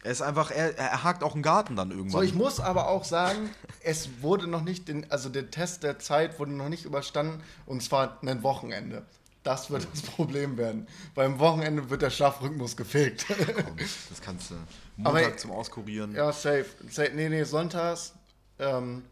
Er 0.03 0.13
ist 0.13 0.23
einfach, 0.23 0.51
er, 0.51 0.79
er 0.79 1.03
hakt 1.05 1.23
auch 1.23 1.35
einen 1.35 1.43
Garten 1.43 1.77
dann 1.77 1.91
irgendwann. 1.91 2.11
So, 2.11 2.23
ich 2.23 2.35
muss 2.35 2.59
aber 2.59 2.89
auch 2.89 3.05
sagen, 3.05 3.51
es 3.83 4.09
wurde 4.23 4.47
noch 4.47 4.63
nicht, 4.63 4.89
den, 4.89 5.11
also 5.11 5.29
der 5.29 5.51
Test 5.51 5.83
der 5.83 5.99
Zeit 5.99 6.39
wurde 6.39 6.53
noch 6.53 6.71
nicht 6.71 6.87
überstanden 6.87 7.43
und 7.67 7.83
zwar 7.83 8.19
ein 8.23 8.43
Wochenende. 8.43 9.05
Das 9.43 9.71
wird 9.71 9.87
das 9.93 10.03
Problem 10.03 10.57
werden. 10.59 10.87
Beim 11.15 11.39
Wochenende 11.39 11.89
wird 11.91 12.03
der 12.03 12.11
Schlafrhythmus 12.11 12.77
gefegt. 12.77 13.27
Komm, 13.29 13.77
das 13.77 14.21
kannst 14.23 14.51
du 14.51 14.55
Aber- 15.03 15.19
Montag 15.21 15.39
zum 15.41 15.51
Auskurieren. 15.51 16.15
ja, 16.15 16.33
safe. 16.33 16.67
safe. 16.91 17.13
Nee, 17.15 17.29
nee, 17.29 17.45
sonntags, 17.45 18.13
ähm, 18.59 19.03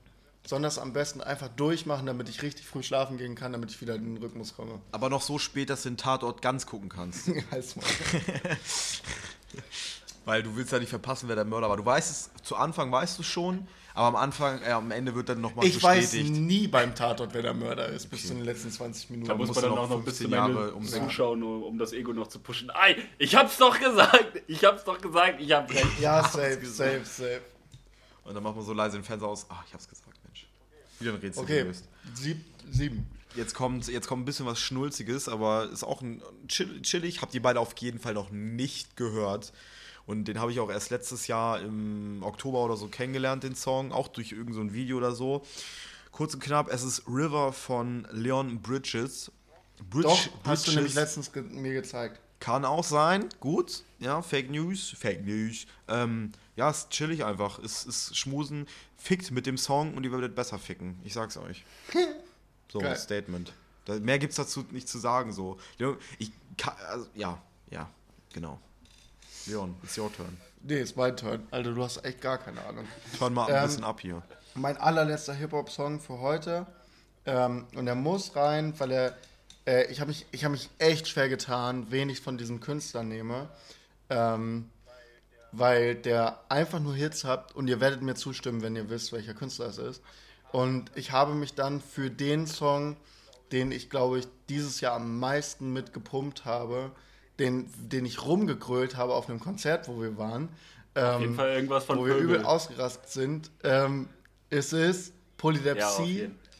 sonntags 0.46 0.78
am 0.78 0.92
besten 0.94 1.20
einfach 1.22 1.48
durchmachen, 1.48 2.06
damit 2.06 2.28
ich 2.30 2.40
richtig 2.42 2.66
früh 2.66 2.82
schlafen 2.82 3.16
gehen 3.18 3.34
kann, 3.34 3.52
damit 3.52 3.70
ich 3.70 3.80
wieder 3.82 3.94
in 3.94 4.14
den 4.14 4.22
Rhythmus 4.22 4.54
komme. 4.54 4.80
Aber 4.92 5.08
noch 5.10 5.22
so 5.22 5.38
spät, 5.38 5.68
dass 5.70 5.82
du 5.82 5.90
den 5.90 5.96
Tatort 5.98 6.40
ganz 6.42 6.64
gucken 6.66 6.88
kannst. 6.88 7.28
Halt's 7.50 7.76
mal. 7.76 7.84
Weil 10.28 10.42
du 10.42 10.54
willst 10.56 10.72
ja 10.72 10.78
nicht 10.78 10.90
verpassen, 10.90 11.26
wer 11.28 11.36
der 11.36 11.46
Mörder 11.46 11.70
war. 11.70 11.78
Du 11.78 11.86
weißt 11.86 12.10
es, 12.10 12.30
zu 12.44 12.54
Anfang 12.54 12.92
weißt 12.92 13.18
du 13.18 13.22
schon, 13.22 13.66
aber 13.94 14.08
am 14.08 14.16
Anfang, 14.16 14.60
äh, 14.60 14.72
am 14.72 14.90
Ende 14.90 15.14
wird 15.14 15.30
dann 15.30 15.40
nochmal 15.40 15.64
Ich 15.64 15.82
weiß 15.82 16.10
bestätigt. 16.10 16.32
nie 16.36 16.68
beim 16.68 16.94
Tatort, 16.94 17.32
wer 17.32 17.40
der 17.40 17.54
Mörder 17.54 17.86
ist, 17.88 18.10
bis 18.10 18.26
zu 18.28 18.34
den 18.34 18.44
letzten 18.44 18.70
20 18.70 19.08
Minuten. 19.08 19.28
Da 19.28 19.34
muss 19.34 19.48
man 19.54 19.62
dann 19.62 19.70
noch 19.70 19.78
auch 19.84 19.88
noch 19.88 20.04
bis 20.04 20.18
15 20.18 20.26
zum 20.26 20.32
Ende 20.34 20.52
Jahre 20.60 20.74
um- 20.74 20.84
zuschauen, 20.84 21.42
um, 21.42 21.62
um 21.62 21.78
das 21.78 21.94
Ego 21.94 22.12
noch 22.12 22.26
zu 22.26 22.40
pushen. 22.40 22.70
Ei, 22.74 22.96
ich 23.16 23.34
hab's 23.34 23.56
doch 23.56 23.80
gesagt! 23.80 24.42
Ich 24.48 24.62
hab's 24.64 24.84
doch 24.84 25.00
gesagt, 25.00 25.40
ich 25.40 25.50
hab 25.50 25.72
recht. 25.72 25.98
ja, 25.98 26.22
safe, 26.22 26.60
safe, 26.66 27.00
safe. 27.06 27.40
Und 28.24 28.34
dann 28.34 28.42
macht 28.42 28.54
man 28.56 28.64
so 28.66 28.74
leise 28.74 28.98
den 28.98 29.04
Fernseher 29.04 29.28
aus. 29.30 29.46
Ach, 29.48 29.64
ich 29.66 29.72
hab's 29.72 29.88
gesagt, 29.88 30.08
Mensch. 30.24 30.46
Wieder 31.00 31.12
ein 31.14 31.20
Rätsel 31.20 31.42
Okay, 31.42 31.62
gelöst. 31.62 31.88
Sieb, 32.12 32.44
sieben. 32.70 33.06
Jetzt 33.34 33.54
kommt, 33.54 33.88
jetzt 33.88 34.06
kommt 34.08 34.22
ein 34.22 34.24
bisschen 34.26 34.44
was 34.44 34.60
Schnulziges, 34.60 35.28
aber 35.28 35.70
ist 35.70 35.84
auch 35.84 36.02
ein 36.02 36.22
chill, 36.48 36.82
chillig. 36.82 37.22
Habt 37.22 37.34
ihr 37.34 37.40
beide 37.42 37.60
auf 37.60 37.72
jeden 37.78 37.98
Fall 37.98 38.12
noch 38.12 38.30
nicht 38.30 38.96
gehört. 38.96 39.52
Und 40.08 40.24
den 40.24 40.40
habe 40.40 40.50
ich 40.50 40.58
auch 40.58 40.70
erst 40.70 40.88
letztes 40.88 41.26
Jahr 41.26 41.60
im 41.60 42.22
Oktober 42.22 42.64
oder 42.64 42.78
so 42.78 42.88
kennengelernt, 42.88 43.44
den 43.44 43.54
Song, 43.54 43.92
auch 43.92 44.08
durch 44.08 44.32
irgendein 44.32 44.54
so 44.54 44.60
ein 44.62 44.72
Video 44.72 44.96
oder 44.96 45.12
so. 45.12 45.44
Kurz 46.12 46.32
und 46.32 46.40
knapp, 46.40 46.72
es 46.72 46.82
ist 46.82 47.06
River 47.06 47.52
von 47.52 48.08
Leon 48.10 48.62
Bridges. 48.62 49.30
Bridge, 49.90 50.08
Doch, 50.08 50.16
hast 50.16 50.66
du 50.66 50.70
Bridges 50.70 50.74
nämlich 50.74 50.94
letztens 50.94 51.30
ge 51.30 51.42
mir 51.42 51.74
gezeigt. 51.74 52.20
kann 52.40 52.64
auch 52.64 52.84
sein, 52.84 53.28
gut. 53.38 53.84
Ja, 53.98 54.22
Fake 54.22 54.50
News, 54.50 54.96
Fake 54.98 55.26
News. 55.26 55.66
Ähm, 55.88 56.32
ja, 56.56 56.70
ist 56.70 56.88
chillig 56.88 57.26
einfach. 57.26 57.58
Ist, 57.58 57.86
ist 57.86 58.16
schmusen, 58.16 58.66
fickt 58.96 59.30
mit 59.30 59.44
dem 59.44 59.58
Song 59.58 59.92
und 59.92 60.04
ihr 60.04 60.10
werdet 60.10 60.34
besser 60.34 60.58
ficken. 60.58 60.98
Ich 61.04 61.12
sag's 61.12 61.36
euch. 61.36 61.64
So, 62.70 62.80
Geil. 62.80 62.96
Statement. 62.96 63.54
Mehr 64.00 64.18
gibt's 64.18 64.36
dazu 64.36 64.62
nicht 64.72 64.90
zu 64.90 64.98
sagen. 64.98 65.32
So. 65.32 65.56
Ich 66.18 66.30
also, 66.86 67.06
ja, 67.14 67.40
ja, 67.70 67.88
genau. 68.34 68.60
Leon, 69.48 69.74
it's 69.82 69.96
your 69.96 70.12
turn. 70.12 70.36
Nee, 70.62 70.80
ist 70.80 70.96
mein 70.96 71.16
Turn. 71.16 71.46
Alter, 71.50 71.72
du 71.72 71.82
hast 71.82 72.04
echt 72.04 72.20
gar 72.20 72.38
keine 72.38 72.64
Ahnung. 72.64 72.86
Turn 73.16 73.32
mal 73.32 73.46
ein 73.46 73.54
Ähm, 73.54 73.66
bisschen 73.66 73.84
ab 73.84 74.00
hier. 74.00 74.22
Mein 74.54 74.76
allerletzter 74.76 75.34
Hip-Hop-Song 75.34 76.00
für 76.00 76.18
heute. 76.20 76.66
Ähm, 77.26 77.66
und 77.74 77.86
er 77.86 77.94
muss 77.94 78.34
rein, 78.36 78.74
weil 78.78 78.90
er. 78.92 79.16
Äh, 79.66 79.86
ich 79.90 80.00
habe 80.00 80.08
mich, 80.08 80.26
ich 80.32 80.44
hab 80.44 80.50
mich 80.52 80.68
echt 80.78 81.08
schwer 81.08 81.28
getan, 81.28 81.86
wen 81.90 82.10
ich 82.10 82.20
von 82.20 82.38
diesen 82.38 82.60
Künstlern 82.60 83.08
nehme. 83.08 83.48
Ähm, 84.10 84.70
weil 85.52 85.94
der 85.94 86.40
einfach 86.50 86.80
nur 86.80 86.94
Hits 86.94 87.24
hat 87.24 87.54
und 87.54 87.68
ihr 87.68 87.80
werdet 87.80 88.02
mir 88.02 88.14
zustimmen, 88.14 88.60
wenn 88.62 88.76
ihr 88.76 88.90
wisst, 88.90 89.12
welcher 89.12 89.34
Künstler 89.34 89.66
es 89.66 89.78
ist. 89.78 90.02
Und 90.52 90.90
ich 90.94 91.12
habe 91.12 91.34
mich 91.34 91.54
dann 91.54 91.80
für 91.80 92.10
den 92.10 92.46
Song, 92.46 92.96
den 93.52 93.72
ich 93.72 93.88
glaube 93.88 94.18
ich 94.18 94.28
dieses 94.48 94.80
Jahr 94.80 94.94
am 94.96 95.18
meisten 95.18 95.72
mitgepumpt 95.72 96.44
habe, 96.44 96.90
den, 97.38 97.70
den 97.76 98.04
ich 98.04 98.24
rumgegrölt 98.24 98.96
habe 98.96 99.14
auf 99.14 99.28
einem 99.28 99.40
Konzert, 99.40 99.88
wo 99.88 100.00
wir 100.00 100.16
waren. 100.18 100.48
Auf 100.94 101.20
jeden 101.20 101.34
Fall 101.36 101.50
irgendwas 101.50 101.84
von 101.84 101.98
wo 101.98 102.06
wir 102.06 102.14
Pöbel. 102.14 102.36
übel 102.36 102.44
ausgerastet 102.44 103.08
sind. 103.10 103.50
Ähm, 103.62 104.08
es 104.50 104.72
ist 104.72 105.12
Polydep 105.36 105.78
Ja, 105.78 105.90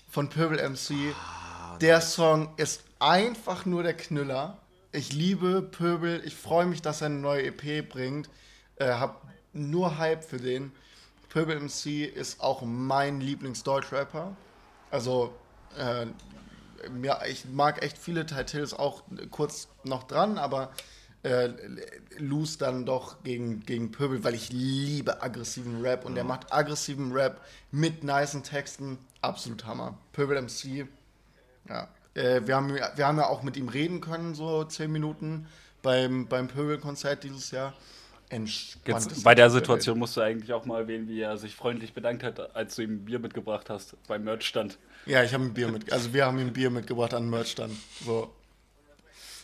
von 0.09 0.29
Purple 0.29 0.63
MC. 0.69 0.93
Ah, 1.15 1.77
der 1.79 2.01
Song 2.01 2.51
ist 2.57 2.83
einfach 3.01 3.67
nur 3.67 3.83
der 3.83 3.95
Knüller. 3.95 4.59
Ich 4.93 5.13
liebe 5.13 5.63
Pöbel. 5.63 6.23
Ich 6.25 6.37
freue 6.37 6.67
mich, 6.67 6.83
dass 6.83 7.01
er 7.01 7.07
eine 7.07 7.17
neue 7.17 7.47
EP 7.47 7.89
bringt. 7.89 8.29
Äh, 8.77 8.93
hab 8.93 9.27
nur 9.53 9.99
Hype 9.99 10.25
für 10.25 10.39
den. 10.39 10.73
Pöbel 11.29 11.59
MC 11.61 12.05
ist 12.05 12.41
auch 12.41 12.63
mein 12.63 13.21
Lieblings-Deutschrapper. 13.21 14.37
Also, 14.91 15.35
äh, 15.77 16.07
ja, 17.03 17.25
ich 17.27 17.45
mag 17.47 17.83
echt 17.83 17.99
viele 17.99 18.27
Titles 18.27 18.75
auch 18.75 19.03
kurz 19.31 19.69
noch 19.85 20.05
dran, 20.05 20.39
aber 20.39 20.73
äh, 21.23 21.51
lose 22.19 22.59
dann 22.59 22.87
doch 22.87 23.23
gegen, 23.23 23.61
gegen 23.61 23.91
Pöbel, 23.91 24.23
weil 24.25 24.35
ich 24.35 24.53
liebe 24.53 25.23
aggressiven 25.23 25.81
Rap 25.83 26.05
und 26.05 26.15
der 26.15 26.25
macht 26.25 26.53
aggressiven 26.53 27.13
Rap 27.13 27.41
mit 27.71 28.05
nicen 28.05 28.43
Texten. 28.43 28.99
Absolut 29.21 29.67
Hammer. 29.67 29.99
Pöbel 30.13 30.41
MC, 30.41 30.87
ja. 31.69 31.89
Äh, 32.15 32.47
wir, 32.47 32.57
haben, 32.57 32.75
wir 32.75 33.07
haben 33.07 33.19
ja 33.19 33.27
auch 33.27 33.43
mit 33.43 33.57
ihm 33.57 33.69
reden 33.69 34.01
können, 34.01 34.35
so 34.35 34.65
zehn 34.65 34.93
Minuten 34.93 35.47
beim, 35.83 36.27
beim 36.29 36.49
Pöbel-Konzert 36.49 37.25
dieses 37.25 37.51
Jahr. 37.51 37.75
Entspanntes 38.31 39.05
Jetzt, 39.07 39.25
bei 39.25 39.35
der. 39.35 39.51
Situation 39.51 39.99
musst 39.99 40.17
du 40.17 40.21
eigentlich 40.21 40.53
auch 40.53 40.67
mal 40.67 40.83
erwähnen, 40.83 41.09
wie 41.09 41.21
er 41.21 41.39
sich 41.39 41.55
freundlich 41.55 41.95
bedankt 41.95 42.23
hat, 42.23 42.55
als 42.55 42.77
du 42.77 42.83
ihm 42.83 43.05
Bier 43.05 43.19
mitgebracht 43.19 43.71
hast 43.71 43.97
beim 44.07 44.25
Merchstand. 44.25 44.79
Ja, 45.07 45.23
ich 45.23 45.33
habe 45.33 45.45
ein 45.45 45.55
Bier 45.55 45.69
mit, 45.69 45.91
also 45.93 46.13
wir 46.13 46.27
haben 46.27 46.39
ihm 46.39 46.53
Bier 46.53 46.71
mitgebracht 46.71 47.15
an 47.15 47.25
den 47.25 47.31
Merchstand. 47.31 47.73
So. 48.05 48.31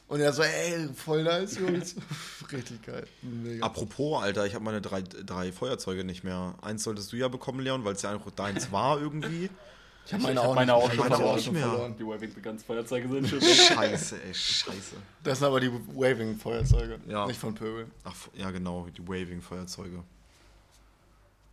Und 0.07 0.21
er 0.21 0.35
so, 0.35 0.43
ey, 0.43 0.89
voll 0.95 1.23
nice, 1.23 1.59
Jungs. 1.59 1.97
Richtig 2.53 2.83
geil. 2.83 3.07
Mega. 3.23 3.65
Apropos, 3.65 4.23
Alter, 4.23 4.45
ich 4.45 4.55
habe 4.55 4.65
meine 4.65 4.83
drei, 4.83 5.03
drei 5.03 5.51
Feuerzeuge 5.51 6.05
nicht 6.05 6.25
mehr. 6.25 6.55
Eins 6.61 6.85
solltest 6.85 7.11
du 7.13 7.17
ja 7.17 7.29
bekommen, 7.29 7.61
Leon, 7.61 7.85
weil 7.85 7.95
es 7.95 8.03
ja 8.03 8.13
einfach 8.13 8.31
deins 8.31 8.71
war 8.71 9.01
irgendwie. 9.01 9.49
Ich 10.07 10.13
habe 10.13 10.23
meine, 10.23 10.43
hab 10.43 10.55
meine 10.55 10.75
auch 10.75 10.89
schon 10.91 10.99
meine 10.99 11.15
verloren. 11.17 11.39
auch 11.39 11.43
schon 11.43 11.57
verloren. 11.57 11.97
Die 11.99 12.07
Waving 12.07 12.43
Guns 12.43 12.63
Feuerzeuge 12.63 13.09
sind 13.09 13.29
schon 13.29 13.41
weg. 13.41 13.49
Scheiße, 13.55 14.23
ey, 14.23 14.35
scheiße. 14.35 14.97
Das 15.23 15.39
sind 15.39 15.47
aber 15.47 15.61
die 15.61 15.71
Waving-Feuerzeuge, 15.73 17.01
Ja. 17.09 17.27
nicht 17.27 17.41
von 17.41 17.55
Pöbel. 17.55 17.87
Ach, 18.05 18.15
ja, 18.35 18.51
genau, 18.51 18.87
die 18.95 19.07
Waving-Feuerzeuge. 19.07 20.03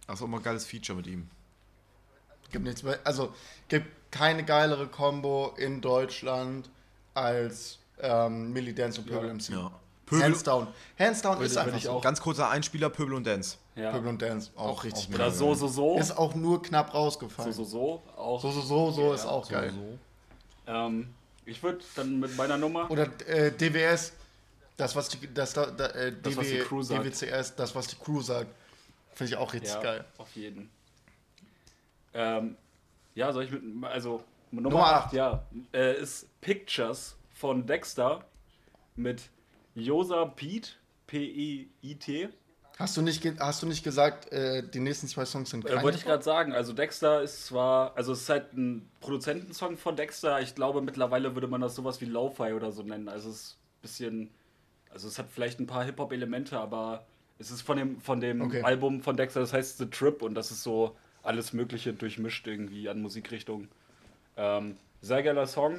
Das 0.08 0.16
ist 0.20 0.24
auch 0.24 0.28
mal 0.28 0.38
ein 0.38 0.44
geiles 0.44 0.66
Feature 0.66 0.98
mit 0.98 1.08
ihm. 1.08 1.30
Gibt 2.52 2.66
nichts 2.66 2.84
mehr, 2.84 3.00
also 3.06 3.34
gibt 3.70 3.88
keine 4.12 4.44
geilere 4.44 4.88
Combo 4.88 5.54
in 5.58 5.80
Deutschland 5.80 6.70
als 7.14 7.80
ähm, 8.02 8.52
Millie 8.52 8.74
Dance 8.74 9.00
und 9.00 9.08
Pöbel 9.08 9.34
MC. 9.34 9.50
Ja. 9.52 9.72
Hands 10.20 10.44
down. 10.44 10.68
Hands 11.00 11.22
down 11.22 11.42
ist 11.42 11.58
einfach 11.58 11.78
ich 11.78 11.84
so. 11.84 11.92
auch- 11.92 12.02
Ganz 12.02 12.20
kurzer 12.22 12.50
Einspieler, 12.50 12.90
Pöbel 12.90 13.14
und 13.16 13.26
Dance. 13.26 13.58
Ja. 13.76 13.92
Pöbel 13.92 14.10
und 14.10 14.22
Dance, 14.22 14.52
auch, 14.56 14.66
Auch- 14.70 14.84
richtig. 14.84 15.14
Oder 15.14 15.32
so, 15.32 15.54
so, 15.54 15.68
so. 15.68 15.98
Ist 15.98 16.18
auch 16.18 16.36
nur 16.36 16.62
knapp 16.62 16.94
rausgefallen. 16.94 17.54
So, 17.54 17.64
so, 17.64 18.02
so. 18.10 18.18
Auch. 18.18 18.42
So, 18.42 18.52
so, 18.52 18.62
so, 18.62 18.92
so 18.92 19.14
ist 19.14 19.26
auch 19.26 19.46
So, 19.46 19.52
geil. 19.54 19.72
so. 19.74 19.98
Ähm, 20.72 21.14
ich 21.46 21.62
würde 21.64 21.80
dann 21.96 22.20
mit 22.20 22.36
meiner 22.36 22.58
Nummer. 22.58 22.90
Oder 22.92 23.08
äh, 23.28 23.52
DWS, 23.52 24.14
das, 24.78 24.96
was 24.96 25.10
die, 25.10 25.34
das, 25.34 25.54
da, 25.54 25.68
da, 25.68 25.88
äh, 25.88 26.14
Das, 26.22 26.36
was 26.36 26.48
die 26.48 26.60
Crew 26.60 26.82
sagt. 26.82 27.06
DWCS, 27.06 27.56
das, 27.56 27.74
was 27.76 27.88
die 27.88 27.96
Crew 27.96 28.22
sagt. 28.22 28.48
Finde 29.14 29.34
ich 29.34 29.38
auch 29.38 29.54
richtig 29.54 29.74
ja, 29.74 29.82
geil. 29.82 30.06
auf 30.18 30.28
jeden. 30.36 30.70
Ähm, 32.14 32.56
ja, 33.16 33.32
soll 33.32 33.44
ich 33.46 33.52
mit. 33.52 33.62
Also, 33.86 34.24
Nummer, 34.52 34.70
Nummer 34.70 34.86
8, 34.86 35.06
acht. 35.06 35.14
ja. 35.14 35.44
Äh, 35.74 36.02
ist 36.02 36.28
Pictures 36.42 37.16
von 37.34 37.66
Dexter 37.66 38.24
mit 38.96 39.24
Josa 39.76 40.26
Pete. 40.26 40.72
P-E-I-T. 41.12 42.30
Hast 42.80 42.96
du 42.96 43.02
nicht, 43.02 43.22
hast 43.40 43.62
du 43.62 43.68
nicht 43.68 43.84
gesagt, 43.84 44.32
äh, 44.32 44.64
die 44.68 44.80
nächsten 44.80 45.08
zwei 45.08 45.26
Songs 45.26 45.50
sind 45.50 45.66
Äh, 45.66 45.84
wollte 45.84 45.98
ich 45.98 46.06
gerade 46.06 46.24
sagen, 46.24 46.54
also 46.54 46.72
Dexter 46.72 47.22
ist 47.22 47.46
zwar, 47.48 47.96
also 47.98 48.14
es 48.14 48.22
ist 48.22 48.30
halt 48.30 48.54
ein 48.54 48.90
Produzentensong 49.02 49.78
von 49.78 49.98
Dexter, 49.98 50.40
ich 50.40 50.56
glaube 50.56 50.82
mittlerweile 50.82 51.36
würde 51.36 51.48
man 51.48 51.60
das 51.60 51.76
sowas 51.76 52.00
wie 52.00 52.06
Lo-Fi 52.06 52.54
oder 52.54 52.72
so 52.72 52.82
nennen, 52.82 53.10
also 53.10 53.30
es 53.30 53.36
ist 53.36 53.52
ein 53.52 53.82
bisschen, 53.82 54.30
also 54.90 55.10
es 55.10 55.20
hat 55.20 55.28
vielleicht 55.30 55.60
ein 55.60 55.68
paar 55.68 55.84
Hip-Hop-Elemente, 55.84 56.58
aber 56.58 57.06
es 57.40 57.52
ist 57.52 57.62
von 57.62 57.78
dem, 57.78 58.00
von 58.00 58.22
dem 58.22 58.42
Okay. 58.42 58.62
Album 58.64 59.02
von 59.02 59.18
Dexter, 59.18 59.42
das 59.42 59.52
heißt 59.52 59.78
The 59.78 59.88
Trip 59.88 60.22
und 60.22 60.34
das 60.34 60.50
ist 60.50 60.64
so 60.64 60.96
alles 61.24 61.52
mögliche 61.52 61.94
durchmischt 61.94 62.48
irgendwie 62.48 62.88
an 62.88 63.02
Musikrichtungen. 63.02 63.68
Ähm, 64.38 64.78
sehr 65.02 65.22
geiler 65.24 65.46
Song, 65.46 65.78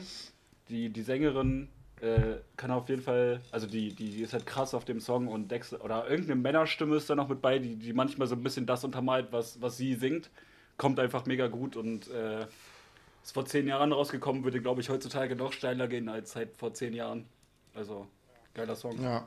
die, 0.69 0.91
die 0.91 1.03
Sängerin 1.03 1.69
äh, 2.03 2.41
kann 2.57 2.71
auf 2.73 2.89
jeden 2.89 3.03
Fall, 3.03 3.41
also 3.53 3.67
die, 3.67 3.95
die, 3.95 4.11
die 4.11 4.23
ist 4.23 4.33
halt 4.33 4.45
krass 4.45 4.75
auf 4.75 4.85
dem 4.85 5.01
Song 5.01 5.29
und 5.29 5.51
Dexter, 5.51 5.85
oder 5.85 6.09
irgendeine 6.09 6.41
Männerstimme 6.41 6.97
ist 6.97 7.09
da 7.09 7.15
noch 7.15 7.29
mit 7.29 7.41
bei, 7.41 7.59
die, 7.59 7.77
die 7.77 7.93
manchmal 7.93 8.27
so 8.27 8.35
ein 8.35 8.43
bisschen 8.43 8.67
das 8.67 8.85
untermalt, 8.85 9.29
was, 9.31 9.61
was 9.63 9.77
sie 9.77 9.95
singt. 9.95 10.31
Kommt 10.79 10.99
einfach 10.99 11.27
mega 11.27 11.47
gut 11.47 11.77
und 11.77 12.11
äh, 12.11 12.47
ist 13.23 13.33
vor 13.33 13.47
zehn 13.47 13.69
Jahren 13.69 13.93
rausgekommen, 13.93 14.43
würde, 14.43 14.61
glaube 14.61 14.81
ich, 14.81 14.89
heutzutage 14.89 15.37
noch 15.37 15.53
steiler 15.53 15.87
gehen 15.87 16.09
als 16.09 16.35
halt 16.35 16.57
vor 16.57 16.75
zehn 16.75 16.93
Jahren. 16.93 17.25
Also, 17.75 18.09
geiler 18.55 18.75
Song. 18.75 19.01
Ja. 19.01 19.27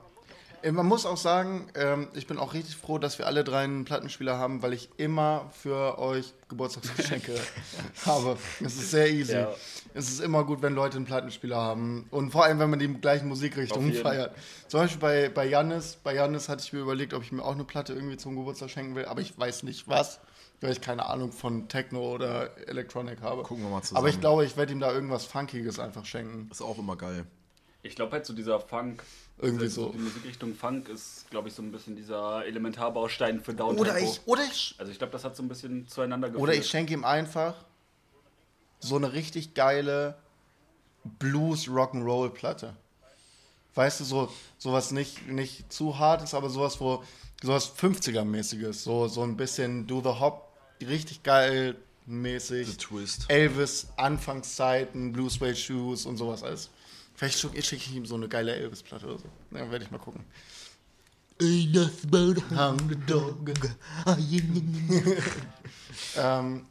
Äh, 0.65 0.71
Man 0.71 0.85
muss 0.87 1.05
auch 1.05 1.17
sagen, 1.17 1.67
ähm, 1.75 2.07
ich 2.13 2.27
bin 2.27 2.37
auch 2.39 2.53
richtig 2.53 2.75
froh, 2.75 2.97
dass 2.97 3.19
wir 3.19 3.27
alle 3.27 3.43
drei 3.43 3.63
einen 3.63 3.85
Plattenspieler 3.85 4.37
haben, 4.37 4.61
weil 4.61 4.73
ich 4.73 4.89
immer 4.97 5.49
für 5.53 5.99
euch 5.99 6.33
Geburtstagsgeschenke 6.49 7.35
habe. 8.05 8.37
Es 8.59 8.75
ist 8.75 8.91
sehr 8.91 9.09
easy. 9.11 9.33
Ja. 9.33 9.53
Es 9.93 10.09
ist 10.09 10.19
immer 10.19 10.43
gut, 10.43 10.61
wenn 10.61 10.73
Leute 10.73 10.97
einen 10.97 11.05
Plattenspieler 11.05 11.57
haben. 11.57 12.07
Und 12.11 12.31
vor 12.31 12.43
allem, 12.43 12.59
wenn 12.59 12.69
man 12.69 12.79
die 12.79 12.87
gleichen 12.93 13.27
Musikrichtungen 13.27 13.93
feiert. 13.93 14.35
Zum 14.67 14.81
Beispiel 14.81 14.99
bei, 14.99 15.29
bei 15.29 15.45
Jannis. 15.47 15.97
Bei 16.03 16.15
Jannis 16.15 16.49
hatte 16.49 16.63
ich 16.63 16.73
mir 16.73 16.79
überlegt, 16.79 17.13
ob 17.13 17.21
ich 17.23 17.31
mir 17.31 17.43
auch 17.43 17.53
eine 17.53 17.63
Platte 17.63 17.93
irgendwie 17.93 18.17
zum 18.17 18.35
Geburtstag 18.35 18.69
schenken 18.71 18.95
will, 18.95 19.05
aber 19.05 19.21
ich 19.21 19.37
weiß 19.37 19.63
nicht 19.63 19.87
was, 19.87 20.19
weil 20.61 20.71
ich 20.71 20.81
keine 20.81 21.05
Ahnung 21.05 21.31
von 21.31 21.67
Techno 21.67 22.13
oder 22.13 22.57
Electronic 22.67 23.21
habe. 23.21 23.43
Gucken 23.43 23.63
wir 23.63 23.69
mal 23.69 23.81
zusammen. 23.83 23.99
Aber 23.99 24.09
ich 24.09 24.19
glaube, 24.19 24.45
ich 24.45 24.57
werde 24.57 24.73
ihm 24.73 24.79
da 24.79 24.91
irgendwas 24.91 25.25
Funkiges 25.25 25.79
einfach 25.79 26.05
schenken. 26.05 26.49
Ist 26.51 26.61
auch 26.61 26.77
immer 26.79 26.95
geil. 26.95 27.25
Ich 27.83 27.95
glaube 27.95 28.13
halt 28.13 28.25
so 28.25 28.33
dieser 28.33 28.59
Funk, 28.59 29.03
Irgendwie 29.37 29.65
diese- 29.65 29.75
so. 29.75 29.89
Die 29.89 29.97
Musikrichtung 29.97 30.55
Funk 30.55 30.87
ist, 30.89 31.29
glaube 31.29 31.49
ich, 31.49 31.53
so 31.53 31.61
ein 31.61 31.71
bisschen 31.71 31.95
dieser 31.95 32.45
Elementarbaustein 32.45 33.41
für 33.41 33.53
Downtempo. 33.53 33.81
Oder 33.81 33.99
ich, 33.99 34.21
oder 34.25 34.43
ich 34.43 34.75
Also 34.77 34.91
ich 34.91 34.97
glaube, 34.97 35.11
das 35.11 35.23
hat 35.25 35.35
so 35.35 35.43
ein 35.43 35.49
bisschen 35.49 35.87
zueinander 35.87 36.29
geführt. 36.29 36.41
Oder 36.43 36.53
ich 36.53 36.67
schenke 36.67 36.93
ihm 36.93 37.03
einfach 37.03 37.55
so 38.79 38.95
eine 38.95 39.11
richtig 39.13 39.53
geile 39.53 40.15
Blues 41.19 41.67
Rock'n'Roll 41.67 42.29
Platte. 42.29 42.75
Weißt 43.73 43.99
du, 43.99 44.03
so 44.05 44.31
sowas 44.57 44.91
nicht, 44.91 45.27
nicht 45.27 45.71
zu 45.71 45.99
hart 45.99 46.23
ist, 46.23 46.33
aber 46.33 46.49
sowas, 46.49 46.79
wo 46.79 47.03
sowas 47.43 47.69
50er-mäßiges, 47.77 48.83
so, 48.83 49.07
so 49.09 49.21
ein 49.23 49.35
bisschen 49.35 49.85
Do 49.85 50.01
the 50.01 50.17
Hop, 50.19 50.53
richtig 50.81 51.23
geil 51.23 51.75
mäßig. 52.05 52.67
The 52.69 52.77
Twist. 52.77 53.25
Elvis, 53.29 53.87
Anfangszeiten, 53.97 55.11
Blue 55.11 55.29
Suede 55.29 55.55
Shoes 55.57 56.05
und 56.05 56.15
sowas 56.17 56.41
alles. 56.43 56.69
Vielleicht 57.15 57.39
schicke 57.39 57.57
ich 57.57 57.95
ihm 57.95 58.05
so 58.05 58.15
eine 58.15 58.27
geile 58.27 58.53
Elvis-Platte 58.55 59.05
oder 59.05 59.19
so. 59.19 59.29
Ja, 59.51 59.69
werde 59.71 59.85
ich 59.85 59.91
mal 59.91 59.97
gucken. 59.99 60.23
ähm, 66.17 66.65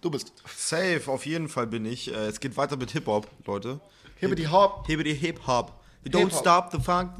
du 0.00 0.10
bist. 0.10 0.32
Safe, 0.56 1.02
auf 1.06 1.26
jeden 1.26 1.48
Fall 1.48 1.66
bin 1.66 1.86
ich. 1.86 2.12
Äh, 2.12 2.26
Es 2.28 2.40
geht 2.40 2.56
weiter 2.56 2.76
mit 2.76 2.90
Hip-Hop, 2.92 3.28
Leute. 3.46 3.80
Hebe 4.16 4.34
die 4.34 4.48
Hop. 4.48 4.86
Hebe 4.88 5.04
die 5.04 5.14
Hip-Hop. 5.14 5.80
Don't 6.06 6.38
stop 6.38 6.70
the 6.70 6.78
funk. 6.78 7.12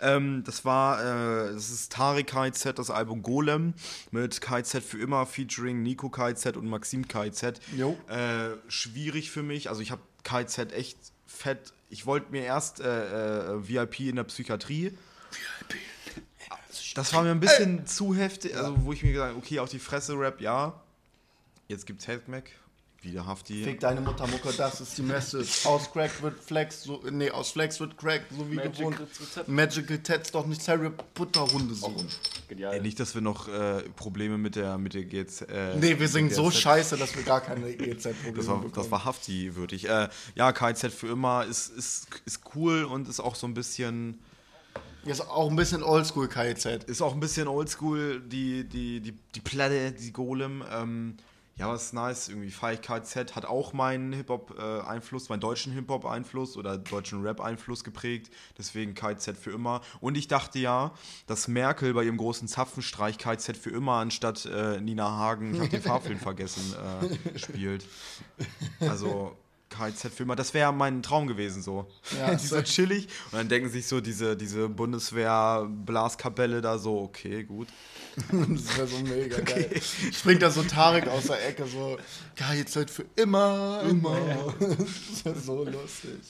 Ähm, 0.00 0.42
das 0.44 0.64
war, 0.66 1.00
äh, 1.48 1.52
das 1.54 1.70
ist 1.70 1.90
Tari 1.92 2.24
KZ, 2.24 2.78
das 2.78 2.90
Album 2.90 3.22
Golem 3.22 3.72
mit 4.10 4.40
KZ 4.42 4.82
für 4.82 4.98
immer, 4.98 5.24
featuring 5.24 5.82
Nico 5.82 6.10
KZ 6.10 6.58
und 6.58 6.68
Maxim 6.68 7.08
KZ. 7.08 7.58
Jo. 7.74 7.96
Äh, 8.08 8.50
schwierig 8.68 9.30
für 9.30 9.42
mich. 9.42 9.70
Also 9.70 9.80
ich 9.80 9.90
habe 9.90 10.02
KZ 10.22 10.72
echt 10.72 10.98
fett. 11.26 11.72
Ich 11.88 12.06
wollte 12.06 12.30
mir 12.30 12.42
erst 12.42 12.80
äh, 12.80 13.54
äh, 13.54 13.68
VIP 13.68 14.00
in 14.00 14.16
der 14.16 14.24
Psychiatrie. 14.24 14.96
Das 16.94 17.12
war 17.14 17.22
mir 17.22 17.30
ein 17.30 17.40
bisschen 17.40 17.86
zu 17.86 18.14
heftig, 18.14 18.56
also 18.56 18.84
wo 18.84 18.92
ich 18.92 19.02
mir 19.02 19.12
gesagt 19.12 19.30
habe, 19.30 19.38
okay, 19.38 19.58
auf 19.60 19.68
die 19.70 19.78
Fresse 19.78 20.14
Rap, 20.14 20.40
ja. 20.40 20.80
Jetzt 21.68 21.86
gibt's 21.86 22.08
Headmac, 22.08 22.50
wieder 23.02 23.24
Hafti. 23.26 23.64
Fick 23.64 23.80
deine 23.80 24.00
Mutter, 24.00 24.26
Mucke, 24.26 24.52
das 24.56 24.80
ist 24.80 24.96
die 24.98 25.02
Message. 25.02 25.64
Aus 25.64 25.90
Crack 25.92 26.22
wird 26.22 26.38
Flex, 26.38 26.82
so, 26.82 27.02
nee, 27.10 27.30
aus 27.30 27.50
Flex 27.52 27.80
wird 27.80 27.96
Crack, 27.96 28.22
so 28.36 28.50
wie 28.50 28.56
Magic 28.56 28.74
gewohnt. 28.76 29.00
Rezept. 29.00 29.48
Magical 29.48 29.98
Tats 29.98 30.30
doch 30.32 30.46
nicht 30.46 30.66
Harry 30.68 30.90
Butterhunde 31.14 31.74
suchen. 31.74 32.06
Genial. 32.48 32.74
Ey, 32.74 32.80
nicht, 32.80 33.00
dass 33.00 33.14
wir 33.14 33.22
noch 33.22 33.48
äh, 33.48 33.82
Probleme 33.96 34.36
mit 34.38 34.56
der 34.56 34.76
mit 34.78 34.94
der 34.94 35.04
GZ. 35.04 35.42
Äh, 35.48 35.76
Nee, 35.76 35.98
wir 35.98 36.08
singen 36.08 36.30
so 36.30 36.50
scheiße, 36.50 36.96
dass 36.98 37.16
wir 37.16 37.22
gar 37.22 37.40
keine 37.40 37.72
GZ-Probleme 37.74 38.36
Das 38.36 38.46
war, 38.48 38.56
bekommen. 38.56 38.72
das 38.74 38.90
war 38.90 39.04
Hafti 39.04 39.56
würdig. 39.56 39.88
Äh, 39.88 40.08
ja, 40.34 40.52
KZ 40.52 40.92
für 40.92 41.08
immer 41.08 41.44
ist, 41.46 41.68
ist, 41.70 42.06
ist 42.26 42.40
cool 42.54 42.84
und 42.84 43.08
ist 43.08 43.20
auch 43.20 43.34
so 43.34 43.46
ein 43.46 43.54
bisschen 43.54 44.18
Ist 45.06 45.22
auch 45.22 45.48
ein 45.48 45.56
bisschen 45.56 45.82
oldschool 45.82 46.28
KZ. 46.28 46.84
ist 46.84 47.00
auch 47.00 47.14
ein 47.14 47.20
bisschen 47.20 47.48
oldschool 47.48 48.20
die 48.20 48.64
die 48.64 49.00
die 49.00 49.12
die 49.34 49.40
Platte, 49.40 49.92
die 49.92 50.12
Golem. 50.12 50.62
Ähm, 50.70 51.16
ja, 51.56 51.68
was 51.68 51.86
ist 51.86 51.92
nice 51.92 52.28
irgendwie. 52.28 52.50
Feier 52.50 52.74
ich 52.74 52.82
KZ 52.82 53.36
hat 53.36 53.44
auch 53.44 53.72
meinen 53.72 54.12
Hip 54.12 54.30
Hop 54.30 54.54
äh, 54.58 54.80
Einfluss, 54.80 55.28
meinen 55.28 55.40
deutschen 55.40 55.72
Hip 55.72 55.88
Hop 55.90 56.06
Einfluss 56.06 56.56
oder 56.56 56.78
deutschen 56.78 57.22
Rap 57.22 57.40
Einfluss 57.40 57.84
geprägt. 57.84 58.30
Deswegen 58.56 58.94
KZ 58.94 59.36
für 59.36 59.50
immer. 59.50 59.82
Und 60.00 60.16
ich 60.16 60.26
dachte 60.26 60.58
ja, 60.58 60.92
dass 61.26 61.48
Merkel 61.48 61.92
bei 61.92 62.04
ihrem 62.04 62.16
großen 62.16 62.48
Zapfenstreich 62.48 63.18
KZ 63.18 63.56
für 63.56 63.70
immer 63.70 63.94
anstatt 63.94 64.46
äh, 64.46 64.80
Nina 64.80 65.10
Hagen, 65.10 65.54
ich 65.54 65.60
habe 65.60 65.68
den 65.68 65.82
Farbfilm 65.82 66.18
vergessen, 66.20 66.74
äh, 67.34 67.38
spielt. 67.38 67.84
Also 68.80 69.36
Immer, 70.18 70.36
das 70.36 70.54
wäre 70.54 70.72
mein 70.72 71.02
Traum 71.02 71.26
gewesen 71.26 71.62
so. 71.62 71.86
Ja, 72.18 72.34
die 72.34 72.46
so 72.46 72.60
chillig 72.62 73.08
und 73.30 73.38
dann 73.38 73.48
denken 73.48 73.70
sich 73.70 73.86
so 73.86 74.00
diese, 74.00 74.36
diese 74.36 74.68
Bundeswehr 74.68 75.66
Blaskapelle 75.68 76.60
da 76.60 76.78
so, 76.78 77.00
okay, 77.00 77.44
gut. 77.44 77.68
Das 78.30 78.76
wäre 78.76 78.86
so 78.86 78.98
mega 78.98 79.40
geil. 79.40 79.70
Springt 80.12 80.42
da 80.42 80.50
so 80.50 80.62
Tarek 80.62 81.08
aus 81.08 81.26
der 81.26 81.46
Ecke, 81.48 81.66
so, 81.66 81.96
KZ 82.36 82.90
für 82.90 83.04
immer, 83.16 83.82
immer. 83.88 84.54
Das 84.60 85.24
wäre 85.24 85.38
so 85.38 85.64
lustig. 85.64 86.20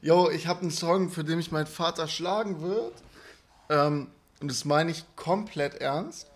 Jo, 0.00 0.30
ich 0.30 0.46
habe 0.46 0.60
einen 0.62 0.70
Song, 0.70 1.10
für 1.10 1.24
den 1.24 1.36
mich 1.36 1.50
mein 1.50 1.66
Vater 1.66 2.06
schlagen 2.06 2.60
wird. 2.62 2.94
Ähm, 3.68 4.08
und 4.40 4.50
das 4.50 4.64
meine 4.64 4.90
ich 4.90 5.04
komplett 5.16 5.74
ernst. 5.74 6.28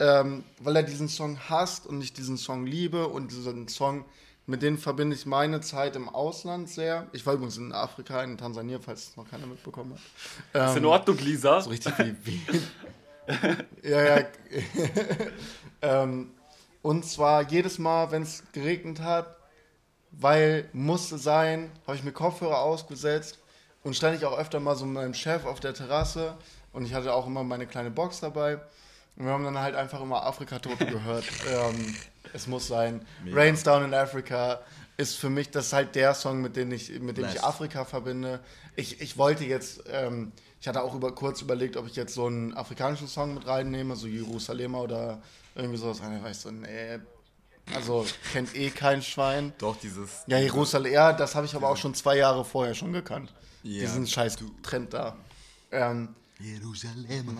Ähm, 0.00 0.44
weil 0.58 0.76
er 0.76 0.82
diesen 0.82 1.08
Song 1.08 1.38
hasst 1.48 1.86
und 1.86 2.00
ich 2.02 2.12
diesen 2.12 2.36
Song 2.36 2.66
liebe 2.66 3.08
und 3.08 3.30
diesen 3.30 3.68
Song, 3.68 4.04
mit 4.46 4.62
dem 4.62 4.78
verbinde 4.78 5.16
ich 5.16 5.26
meine 5.26 5.60
Zeit 5.60 5.96
im 5.96 6.08
Ausland 6.08 6.68
sehr. 6.68 7.06
Ich 7.12 7.24
war 7.24 7.34
übrigens 7.34 7.56
in 7.56 7.72
Afrika, 7.72 8.22
in 8.22 8.36
Tansania, 8.36 8.78
falls 8.78 9.08
es 9.08 9.16
noch 9.16 9.28
keiner 9.28 9.46
mitbekommen 9.46 9.94
hat. 10.52 10.70
Ist 10.70 10.76
in 10.76 10.84
Ähm, 10.84 10.90
Ordnung, 10.90 11.18
Lisa. 11.18 11.60
so 11.60 11.70
richtig 11.70 11.94
wie. 11.98 12.16
wie 12.26 12.40
ja, 13.88 14.18
ja. 14.18 14.26
ähm, 15.82 16.30
und 16.82 17.06
zwar 17.06 17.42
jedes 17.48 17.78
Mal, 17.78 18.10
wenn 18.10 18.22
es 18.22 18.42
geregnet 18.52 19.00
hat, 19.00 19.36
weil 20.10 20.68
musste 20.72 21.16
sein, 21.16 21.70
habe 21.86 21.96
ich 21.96 22.04
mir 22.04 22.12
Kopfhörer 22.12 22.58
ausgesetzt 22.60 23.38
und 23.82 23.96
stand 23.96 24.16
ich 24.16 24.26
auch 24.26 24.38
öfter 24.38 24.60
mal 24.60 24.76
so 24.76 24.84
mit 24.84 24.94
meinem 24.94 25.14
Chef 25.14 25.46
auf 25.46 25.60
der 25.60 25.72
Terrasse 25.72 26.36
und 26.72 26.84
ich 26.84 26.92
hatte 26.92 27.14
auch 27.14 27.26
immer 27.26 27.42
meine 27.44 27.66
kleine 27.66 27.90
Box 27.90 28.20
dabei. 28.20 28.60
Und 29.16 29.24
wir 29.26 29.32
haben 29.32 29.44
dann 29.44 29.58
halt 29.58 29.76
einfach 29.76 30.00
immer 30.00 30.24
Afrika-Tote 30.24 30.86
gehört. 30.86 31.24
ähm, 31.48 31.94
es 32.32 32.46
muss 32.46 32.66
sein. 32.66 33.04
Mega. 33.24 33.36
Rains 33.36 33.62
Down 33.62 33.84
in 33.84 33.94
Africa 33.94 34.60
ist 34.96 35.16
für 35.16 35.30
mich, 35.30 35.50
das 35.50 35.66
ist 35.66 35.72
halt 35.72 35.94
der 35.94 36.14
Song, 36.14 36.40
mit 36.40 36.56
dem 36.56 36.72
ich, 36.72 36.90
mit 37.00 37.16
dem 37.16 37.26
ich. 37.26 37.42
Afrika 37.42 37.84
verbinde. 37.84 38.40
Ich, 38.76 39.00
ich 39.00 39.18
wollte 39.18 39.44
jetzt, 39.44 39.84
ähm, 39.90 40.32
ich 40.60 40.68
hatte 40.68 40.82
auch 40.82 40.94
über, 40.94 41.14
kurz 41.14 41.42
überlegt, 41.42 41.76
ob 41.76 41.86
ich 41.86 41.96
jetzt 41.96 42.14
so 42.14 42.26
einen 42.26 42.54
afrikanischen 42.56 43.08
Song 43.08 43.34
mit 43.34 43.46
reinnehme, 43.46 43.96
so 43.96 44.06
Jerusalemer 44.06 44.80
oder 44.80 45.22
irgendwie 45.54 45.78
sowas. 45.78 46.00
Und 46.00 46.12
dann 46.12 46.30
ich 46.30 46.38
so, 46.38 46.50
nee, 46.50 46.98
also 47.74 48.06
kennt 48.32 48.54
eh 48.54 48.70
kein 48.70 49.02
Schwein. 49.02 49.52
Doch, 49.58 49.76
dieses. 49.76 50.22
Ja, 50.26 50.38
Jerusalem, 50.38 50.92
ja, 50.92 51.12
das 51.12 51.34
habe 51.34 51.46
ich 51.46 51.54
aber 51.54 51.68
auch 51.68 51.76
schon 51.76 51.94
zwei 51.94 52.16
Jahre 52.16 52.44
vorher 52.44 52.74
schon 52.74 52.92
gekannt. 52.92 53.32
Ja, 53.62 53.80
Diesen 53.80 54.06
scheiß 54.06 54.36
Trend 54.62 54.92
da. 54.92 55.16
Ähm, 55.72 56.14
Jerusalem. 56.40 57.38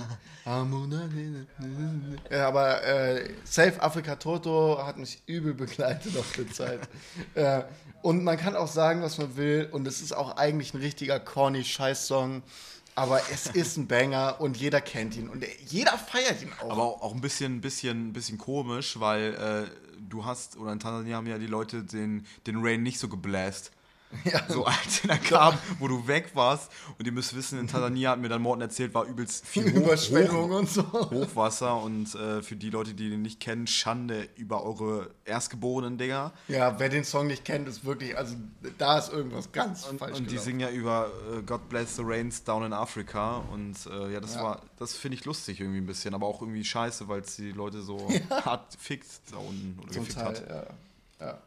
ja, 2.30 2.48
aber 2.48 2.82
äh, 2.84 3.34
Safe 3.44 3.82
Africa 3.82 4.16
Toto 4.16 4.78
hat 4.84 4.98
mich 4.98 5.20
übel 5.26 5.54
begleitet 5.54 6.16
auf 6.16 6.32
der 6.32 6.50
Zeit. 6.50 6.88
äh, 7.34 7.62
und 8.02 8.22
man 8.22 8.36
kann 8.36 8.54
auch 8.54 8.68
sagen, 8.68 9.02
was 9.02 9.18
man 9.18 9.36
will. 9.36 9.68
Und 9.72 9.86
es 9.86 10.00
ist 10.00 10.12
auch 10.12 10.36
eigentlich 10.36 10.74
ein 10.74 10.80
richtiger 10.80 11.18
corny 11.18 11.64
Scheiß-Song. 11.64 12.42
Aber 12.96 13.20
es 13.32 13.48
ist 13.48 13.76
ein 13.76 13.88
Banger 13.88 14.36
und 14.40 14.56
jeder 14.56 14.80
kennt 14.80 15.16
ihn. 15.16 15.28
Und 15.28 15.44
jeder 15.66 15.98
feiert 15.98 16.40
ihn 16.42 16.52
auch. 16.60 16.70
Aber 16.70 16.82
auch, 16.82 17.02
auch 17.02 17.14
ein 17.14 17.20
bisschen, 17.20 17.60
bisschen, 17.60 18.12
bisschen 18.12 18.38
komisch, 18.38 19.00
weil 19.00 19.34
äh, 19.34 19.98
du 20.08 20.24
hast, 20.24 20.56
oder 20.56 20.72
in 20.72 20.78
Tansania 20.78 21.16
haben 21.16 21.26
ja 21.26 21.38
die 21.38 21.48
Leute 21.48 21.82
den, 21.82 22.24
den 22.46 22.64
Rain 22.64 22.82
nicht 22.82 23.00
so 23.00 23.08
gebläst. 23.08 23.72
Ja. 24.24 24.40
So 24.48 24.64
als 24.64 25.04
er 25.06 25.18
kam, 25.18 25.58
wo 25.78 25.88
du 25.88 26.06
weg 26.06 26.30
warst. 26.34 26.70
Und 26.98 27.04
ihr 27.06 27.12
müsst 27.12 27.34
wissen, 27.36 27.58
in 27.58 27.66
Tansania 27.68 28.10
hat 28.10 28.20
mir 28.20 28.28
dann 28.28 28.40
Morten 28.42 28.62
erzählt, 28.62 28.94
war 28.94 29.04
übelst 29.04 29.46
viel 29.46 29.70
Hoch, 29.72 29.76
Überschwemmung 29.76 30.50
Hoch, 30.50 30.58
und 30.58 30.68
so. 30.70 30.82
Hochwasser. 30.92 31.76
Und 31.82 32.14
äh, 32.14 32.42
für 32.42 32.56
die 32.56 32.70
Leute, 32.70 32.94
die 32.94 33.10
den 33.10 33.22
nicht 33.22 33.40
kennen, 33.40 33.66
Schande 33.66 34.28
über 34.36 34.62
eure 34.64 35.10
erstgeborenen 35.24 35.98
Dinger. 35.98 36.32
Ja, 36.48 36.78
wer 36.78 36.88
den 36.88 37.04
Song 37.04 37.26
nicht 37.26 37.44
kennt, 37.44 37.68
ist 37.68 37.84
wirklich, 37.84 38.16
also 38.16 38.34
da 38.78 38.98
ist 38.98 39.12
irgendwas 39.12 39.52
ganz 39.52 39.84
Und, 39.86 39.98
falsch. 39.98 40.16
und 40.16 40.30
die 40.30 40.38
singen 40.38 40.60
ja 40.60 40.70
über 40.70 41.10
äh, 41.36 41.42
God 41.42 41.68
Bless 41.68 41.96
the 41.96 42.02
Rains 42.04 42.44
Down 42.44 42.64
in 42.64 42.72
Africa. 42.72 43.38
Und 43.52 43.74
äh, 43.86 44.12
ja, 44.12 44.20
das 44.20 44.36
Ja. 44.36 44.42
war, 44.42 44.62
das 44.78 44.94
finde 44.94 45.16
ich 45.18 45.24
lustig 45.24 45.60
irgendwie 45.60 45.80
ein 45.80 45.86
bisschen, 45.86 46.14
aber 46.14 46.26
auch 46.26 46.40
irgendwie 46.40 46.64
scheiße, 46.64 47.08
weil 47.08 47.20
es 47.20 47.36
die 47.36 47.52
Leute 47.52 47.82
so 47.82 48.08
hart 48.30 48.76
fickt 48.78 49.06
da 49.30 49.36
unten 49.38 49.78
oder 49.82 49.92
Zum 49.92 50.04
gefickt 50.04 50.18
Teil, 50.18 50.26
hat. 50.26 50.48
ja. 51.20 51.26
ja. 51.26 51.38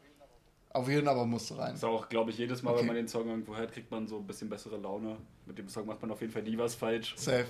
Auf 0.72 0.88
jeden 0.90 1.08
aber 1.08 1.26
musste 1.26 1.58
rein. 1.58 1.74
Ist 1.76 1.84
auch, 1.84 2.08
glaube 2.10 2.30
ich, 2.32 2.38
jedes 2.38 2.62
Mal, 2.62 2.72
Okay. 2.72 2.82
wenn 2.82 2.88
man 2.88 2.96
den 2.98 3.08
Song 3.08 3.28
irgendwo 3.28 3.56
hört, 3.56 3.72
kriegt 3.72 3.90
man 3.90 4.08
so 4.08 4.18
ein 4.18 4.28
bisschen 4.28 4.50
bessere 4.50 4.78
Laune. 4.78 5.18
Mit 5.46 5.58
dem 5.58 5.70
Song 5.70 5.88
macht 5.88 6.02
man 6.02 6.12
auf 6.12 6.22
jeden 6.22 6.32
Fall 6.34 6.44
nie 6.44 6.58
was 6.58 6.76
falsch. 6.76 7.16
Safe. 7.18 7.46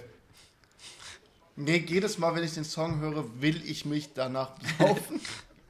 Nee, 1.56 1.84
jedes 1.88 2.18
Mal, 2.20 2.36
wenn 2.36 2.44
ich 2.44 2.54
den 2.54 2.64
Song 2.64 3.00
höre, 3.00 3.26
will 3.42 3.62
ich 3.70 3.84
mich 3.86 4.14
danach 4.14 4.52
saufen. 4.78 5.20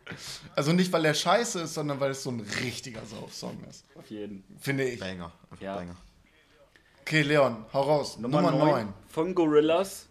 also 0.56 0.74
nicht, 0.74 0.92
weil 0.92 1.06
er 1.06 1.14
scheiße 1.14 1.62
ist, 1.62 1.74
sondern 1.74 2.00
weil 2.00 2.12
es 2.12 2.24
so 2.24 2.30
ein 2.30 2.42
richtiger 2.64 3.06
Sauf-Song 3.06 3.58
ist. 3.70 3.86
Auf 3.96 4.10
jeden. 4.10 4.44
Finde 4.60 4.84
ich. 4.84 5.00
Banger. 5.00 5.32
Ja. 5.62 5.76
Banger. 5.76 5.96
Okay, 7.02 7.22
Leon, 7.22 7.66
hau 7.72 7.82
raus. 7.84 8.18
Nummer, 8.20 8.42
Nummer, 8.42 8.58
9 8.66 8.70
9 8.86 8.94
von 9.08 9.34
Gorillas. 9.34 10.08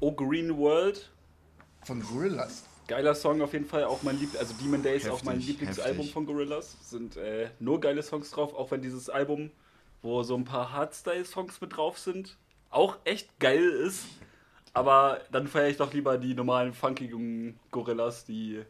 O 0.00 0.12
Green 0.12 0.56
World. 0.56 1.10
von 1.84 2.02
Gorillaz. 2.02 2.64
Geiler 2.88 3.14
Song 3.14 3.40
auf 3.42 3.52
jeden 3.52 3.66
Fall. 3.66 3.84
Auch 3.84 4.02
mein 4.02 4.18
Lieb 4.18 4.30
also 4.38 4.52
Demon 4.54 4.82
Days, 4.82 5.08
auch 5.08 5.22
mein 5.22 5.38
Lieblingsalbum 5.38 5.98
heftig. 5.98 6.12
von 6.12 6.26
Gorillas. 6.26 6.76
Sind 6.80 7.16
äh, 7.16 7.50
nur 7.60 7.80
geile 7.80 8.02
Songs 8.02 8.30
drauf. 8.30 8.54
Auch 8.54 8.70
wenn 8.72 8.82
dieses 8.82 9.08
Album, 9.08 9.50
wo 10.02 10.22
so 10.22 10.34
ein 10.34 10.44
paar 10.44 10.72
Hardstyle-Songs 10.72 11.60
mit 11.60 11.76
drauf 11.76 11.98
sind, 11.98 12.36
auch 12.70 12.96
echt 13.04 13.38
geil 13.38 13.62
ist. 13.62 14.06
Aber 14.72 15.20
dann 15.30 15.46
feiere 15.48 15.68
ich 15.68 15.76
doch 15.76 15.92
lieber 15.92 16.18
die 16.18 16.34
normalen 16.34 16.72
funkigen 16.74 17.58
Gorillas, 17.70 18.24
die, 18.24 18.64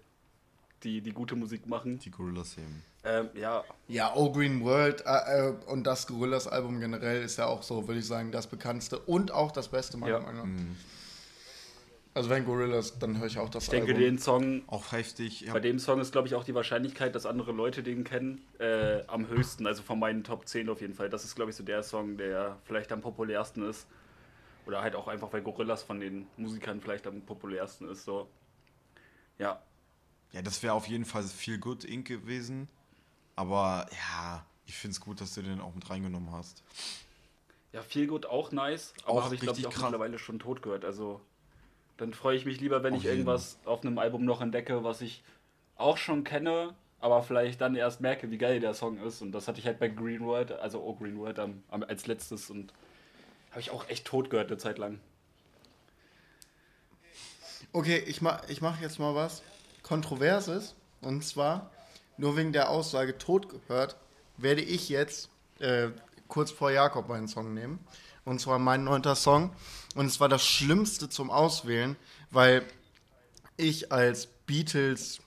die, 0.82 1.00
die 1.00 1.12
gute 1.12 1.34
Musik 1.36 1.66
machen. 1.66 1.98
Die 1.98 2.10
Gorillas 2.10 2.56
eben. 2.58 2.82
Ähm, 3.04 3.28
ja, 3.34 3.64
Ja, 3.86 4.14
O 4.16 4.32
Green 4.32 4.64
World 4.64 5.04
äh, 5.06 5.48
äh, 5.48 5.54
und 5.66 5.84
das 5.86 6.06
Gorillaz-Album 6.08 6.80
generell 6.80 7.22
ist 7.22 7.38
ja 7.38 7.46
auch 7.46 7.62
so, 7.62 7.86
würde 7.86 8.00
ich 8.00 8.06
sagen, 8.06 8.32
das 8.32 8.48
bekannteste 8.48 8.98
und 8.98 9.30
auch 9.30 9.52
das 9.52 9.68
beste 9.68 9.96
meiner 9.96 10.14
Ja. 10.14 10.20
Meinung 10.20 10.56
nach. 10.56 10.62
Also 12.18 12.30
wenn 12.30 12.44
Gorillas, 12.44 12.98
dann 12.98 13.16
höre 13.18 13.28
ich 13.28 13.38
auch 13.38 13.48
das 13.48 13.64
Ich 13.64 13.70
denke, 13.70 13.92
Album. 13.92 14.02
den 14.02 14.18
Song, 14.18 14.62
Auch 14.66 14.90
heftig. 14.90 15.42
Ja. 15.42 15.52
bei 15.52 15.60
dem 15.60 15.78
Song 15.78 16.00
ist, 16.00 16.10
glaube 16.10 16.26
ich, 16.26 16.34
auch 16.34 16.42
die 16.42 16.52
Wahrscheinlichkeit, 16.54 17.14
dass 17.14 17.26
andere 17.26 17.52
Leute 17.52 17.84
den 17.84 18.02
kennen, 18.02 18.42
äh, 18.58 19.02
am 19.06 19.28
höchsten. 19.28 19.68
Also 19.68 19.84
von 19.84 20.00
meinen 20.00 20.24
Top 20.24 20.48
10 20.48 20.68
auf 20.68 20.80
jeden 20.80 20.94
Fall. 20.94 21.08
Das 21.10 21.24
ist, 21.24 21.36
glaube 21.36 21.52
ich, 21.52 21.56
so 21.56 21.62
der 21.62 21.84
Song, 21.84 22.16
der 22.16 22.58
vielleicht 22.64 22.90
am 22.90 23.02
populärsten 23.02 23.62
ist. 23.62 23.86
Oder 24.66 24.82
halt 24.82 24.96
auch 24.96 25.06
einfach, 25.06 25.32
weil 25.32 25.42
Gorillas 25.42 25.84
von 25.84 26.00
den 26.00 26.26
Musikern 26.36 26.80
vielleicht 26.80 27.06
am 27.06 27.22
populärsten 27.22 27.88
ist. 27.88 28.04
So. 28.04 28.28
Ja, 29.38 29.62
Ja, 30.32 30.42
das 30.42 30.60
wäre 30.64 30.74
auf 30.74 30.88
jeden 30.88 31.04
Fall 31.04 31.22
viel 31.22 31.58
Good 31.58 31.84
Inc. 31.84 32.08
gewesen. 32.08 32.66
Aber 33.36 33.86
ja, 33.92 34.44
ich 34.66 34.74
finde 34.74 34.92
es 34.94 35.00
gut, 35.00 35.20
dass 35.20 35.34
du 35.34 35.42
den 35.42 35.60
auch 35.60 35.72
mit 35.72 35.88
reingenommen 35.88 36.32
hast. 36.32 36.64
Ja, 37.72 37.82
viel 37.82 38.08
gut 38.08 38.26
auch 38.26 38.50
nice, 38.50 38.92
aber 39.04 39.22
habe 39.24 39.36
ich 39.36 39.40
glaube 39.40 39.60
ich 39.60 39.66
auch 39.68 39.70
krass. 39.70 39.82
mittlerweile 39.84 40.18
schon 40.18 40.38
tot 40.40 40.62
gehört. 40.62 40.84
Also 40.84 41.20
dann 41.98 42.14
freue 42.14 42.36
ich 42.36 42.46
mich 42.46 42.60
lieber, 42.60 42.82
wenn 42.82 42.94
Auf 42.94 42.98
ich 42.98 43.04
jeden. 43.04 43.18
irgendwas 43.18 43.58
auf 43.64 43.82
einem 43.82 43.98
Album 43.98 44.24
noch 44.24 44.40
entdecke, 44.40 44.84
was 44.84 45.02
ich 45.02 45.22
auch 45.76 45.96
schon 45.96 46.24
kenne, 46.24 46.74
aber 47.00 47.22
vielleicht 47.22 47.60
dann 47.60 47.76
erst 47.76 48.00
merke, 48.00 48.30
wie 48.30 48.38
geil 48.38 48.60
der 48.60 48.72
Song 48.72 48.98
ist. 48.98 49.20
Und 49.20 49.32
das 49.32 49.46
hatte 49.46 49.60
ich 49.60 49.66
halt 49.66 49.78
bei 49.78 49.88
Green 49.88 50.24
World, 50.24 50.52
also 50.52 50.80
oh 50.82 50.94
Green 50.94 51.18
World 51.18 51.38
am, 51.38 51.62
am, 51.68 51.82
als 51.82 52.06
letztes 52.06 52.50
und 52.50 52.72
habe 53.50 53.60
ich 53.60 53.70
auch 53.70 53.88
echt 53.88 54.06
tot 54.06 54.30
gehört 54.30 54.48
eine 54.48 54.58
Zeit 54.58 54.78
lang. 54.78 55.00
Okay, 57.72 58.02
ich 58.06 58.22
mache 58.22 58.50
ich 58.50 58.62
mach 58.62 58.80
jetzt 58.80 58.98
mal 58.98 59.14
was 59.14 59.42
Kontroverses. 59.82 60.74
Und 61.00 61.24
zwar, 61.24 61.70
nur 62.16 62.36
wegen 62.36 62.52
der 62.52 62.70
Aussage 62.70 63.18
tot 63.18 63.48
gehört, 63.48 63.96
werde 64.36 64.62
ich 64.62 64.88
jetzt 64.88 65.30
äh, 65.60 65.88
kurz 66.26 66.50
vor 66.50 66.70
Jakob 66.70 67.08
meinen 67.08 67.28
Song 67.28 67.54
nehmen. 67.54 67.78
Und 68.28 68.40
zwar 68.40 68.58
mein 68.58 68.84
neunter 68.84 69.16
Song. 69.16 69.50
Und 69.94 70.04
es 70.04 70.20
war 70.20 70.28
das 70.28 70.46
Schlimmste 70.46 71.08
zum 71.08 71.30
Auswählen, 71.30 71.96
weil 72.30 72.62
ich 73.56 73.90
als 73.90 74.26
Beatles 74.26 75.20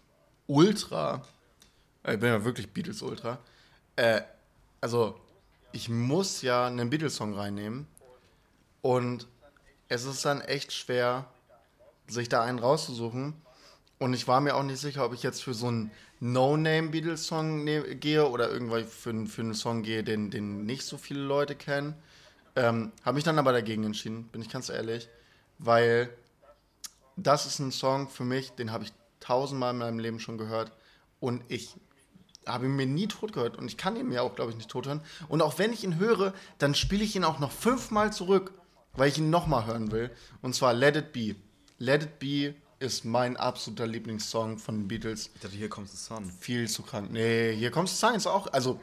Ultra, 0.45 1.23
äh, 2.03 2.13
ich 2.13 2.19
bin 2.19 2.29
ja 2.29 2.45
wirklich 2.45 2.69
Beatles 2.71 3.01
Ultra, 3.01 3.39
äh, 3.95 4.21
also 4.81 5.19
ich 5.71 5.89
muss 5.89 6.43
ja 6.43 6.67
einen 6.67 6.91
Beatles-Song 6.91 7.33
reinnehmen. 7.33 7.87
Und 8.83 9.27
es 9.87 10.05
ist 10.05 10.23
dann 10.23 10.41
echt 10.41 10.71
schwer, 10.71 11.25
sich 12.07 12.29
da 12.29 12.43
einen 12.43 12.59
rauszusuchen. 12.59 13.33
Und 13.97 14.13
ich 14.13 14.27
war 14.27 14.41
mir 14.41 14.55
auch 14.55 14.63
nicht 14.63 14.79
sicher, 14.79 15.05
ob 15.05 15.13
ich 15.13 15.23
jetzt 15.23 15.43
für 15.43 15.55
so 15.55 15.67
einen 15.67 15.91
No-Name-Beatles-Song 16.19 17.63
ne 17.63 17.95
gehe 17.95 18.27
oder 18.27 18.51
irgendwie 18.51 18.83
für, 18.83 19.25
für 19.25 19.41
einen 19.41 19.55
Song 19.55 19.81
gehe, 19.81 20.03
den, 20.03 20.29
den 20.29 20.67
nicht 20.67 20.83
so 20.83 20.97
viele 20.97 21.21
Leute 21.21 21.55
kennen. 21.55 21.95
Ähm, 22.55 22.91
Habe 23.03 23.15
mich 23.15 23.23
dann 23.23 23.39
aber 23.39 23.53
dagegen 23.53 23.83
entschieden, 23.83 24.25
bin 24.25 24.41
ich 24.41 24.49
ganz 24.49 24.69
ehrlich, 24.69 25.07
weil 25.57 26.09
das 27.15 27.45
ist 27.45 27.59
ein 27.59 27.71
Song 27.71 28.09
für 28.09 28.23
mich, 28.23 28.51
den 28.51 28.71
habe 28.71 28.83
ich 28.83 28.93
tausendmal 29.19 29.71
in 29.73 29.79
meinem 29.79 29.99
Leben 29.99 30.19
schon 30.19 30.37
gehört 30.37 30.71
und 31.19 31.43
ich 31.47 31.75
habe 32.47 32.65
ihn 32.65 32.75
mir 32.75 32.87
nie 32.87 33.07
tot 33.07 33.33
gehört 33.33 33.57
und 33.57 33.67
ich 33.67 33.77
kann 33.77 33.95
ihn 33.95 34.07
mir 34.07 34.23
auch, 34.23 34.35
glaube 34.35 34.51
ich, 34.51 34.57
nicht 34.57 34.69
tot 34.69 34.87
hören. 34.87 35.01
Und 35.27 35.41
auch 35.41 35.59
wenn 35.59 35.73
ich 35.73 35.83
ihn 35.83 35.99
höre, 35.99 36.33
dann 36.57 36.73
spiele 36.73 37.03
ich 37.03 37.15
ihn 37.15 37.23
auch 37.23 37.39
noch 37.39 37.51
fünfmal 37.51 38.11
zurück, 38.11 38.53
weil 38.93 39.09
ich 39.09 39.17
ihn 39.17 39.29
nochmal 39.29 39.65
hören 39.67 39.91
will. 39.91 40.09
Und 40.41 40.55
zwar 40.55 40.73
Let 40.73 40.95
It 40.95 41.13
Be. 41.13 41.35
Let 41.77 42.03
It 42.03 42.19
Be 42.19 42.55
ist 42.79 43.05
mein 43.05 43.37
absoluter 43.37 43.85
Lieblingssong 43.85 44.57
von 44.57 44.75
den 44.75 44.87
Beatles. 44.87 45.29
Ich 45.35 45.41
dachte, 45.41 45.55
hier 45.55 45.69
kommt 45.69 45.89
the 45.89 45.97
Sun. 45.97 46.31
Viel 46.39 46.67
zu 46.67 46.81
krank. 46.81 47.11
Nee, 47.11 47.55
hier 47.55 47.69
kommt 47.69 47.89
Science 47.89 48.25
auch. 48.25 48.51
Also, 48.51 48.81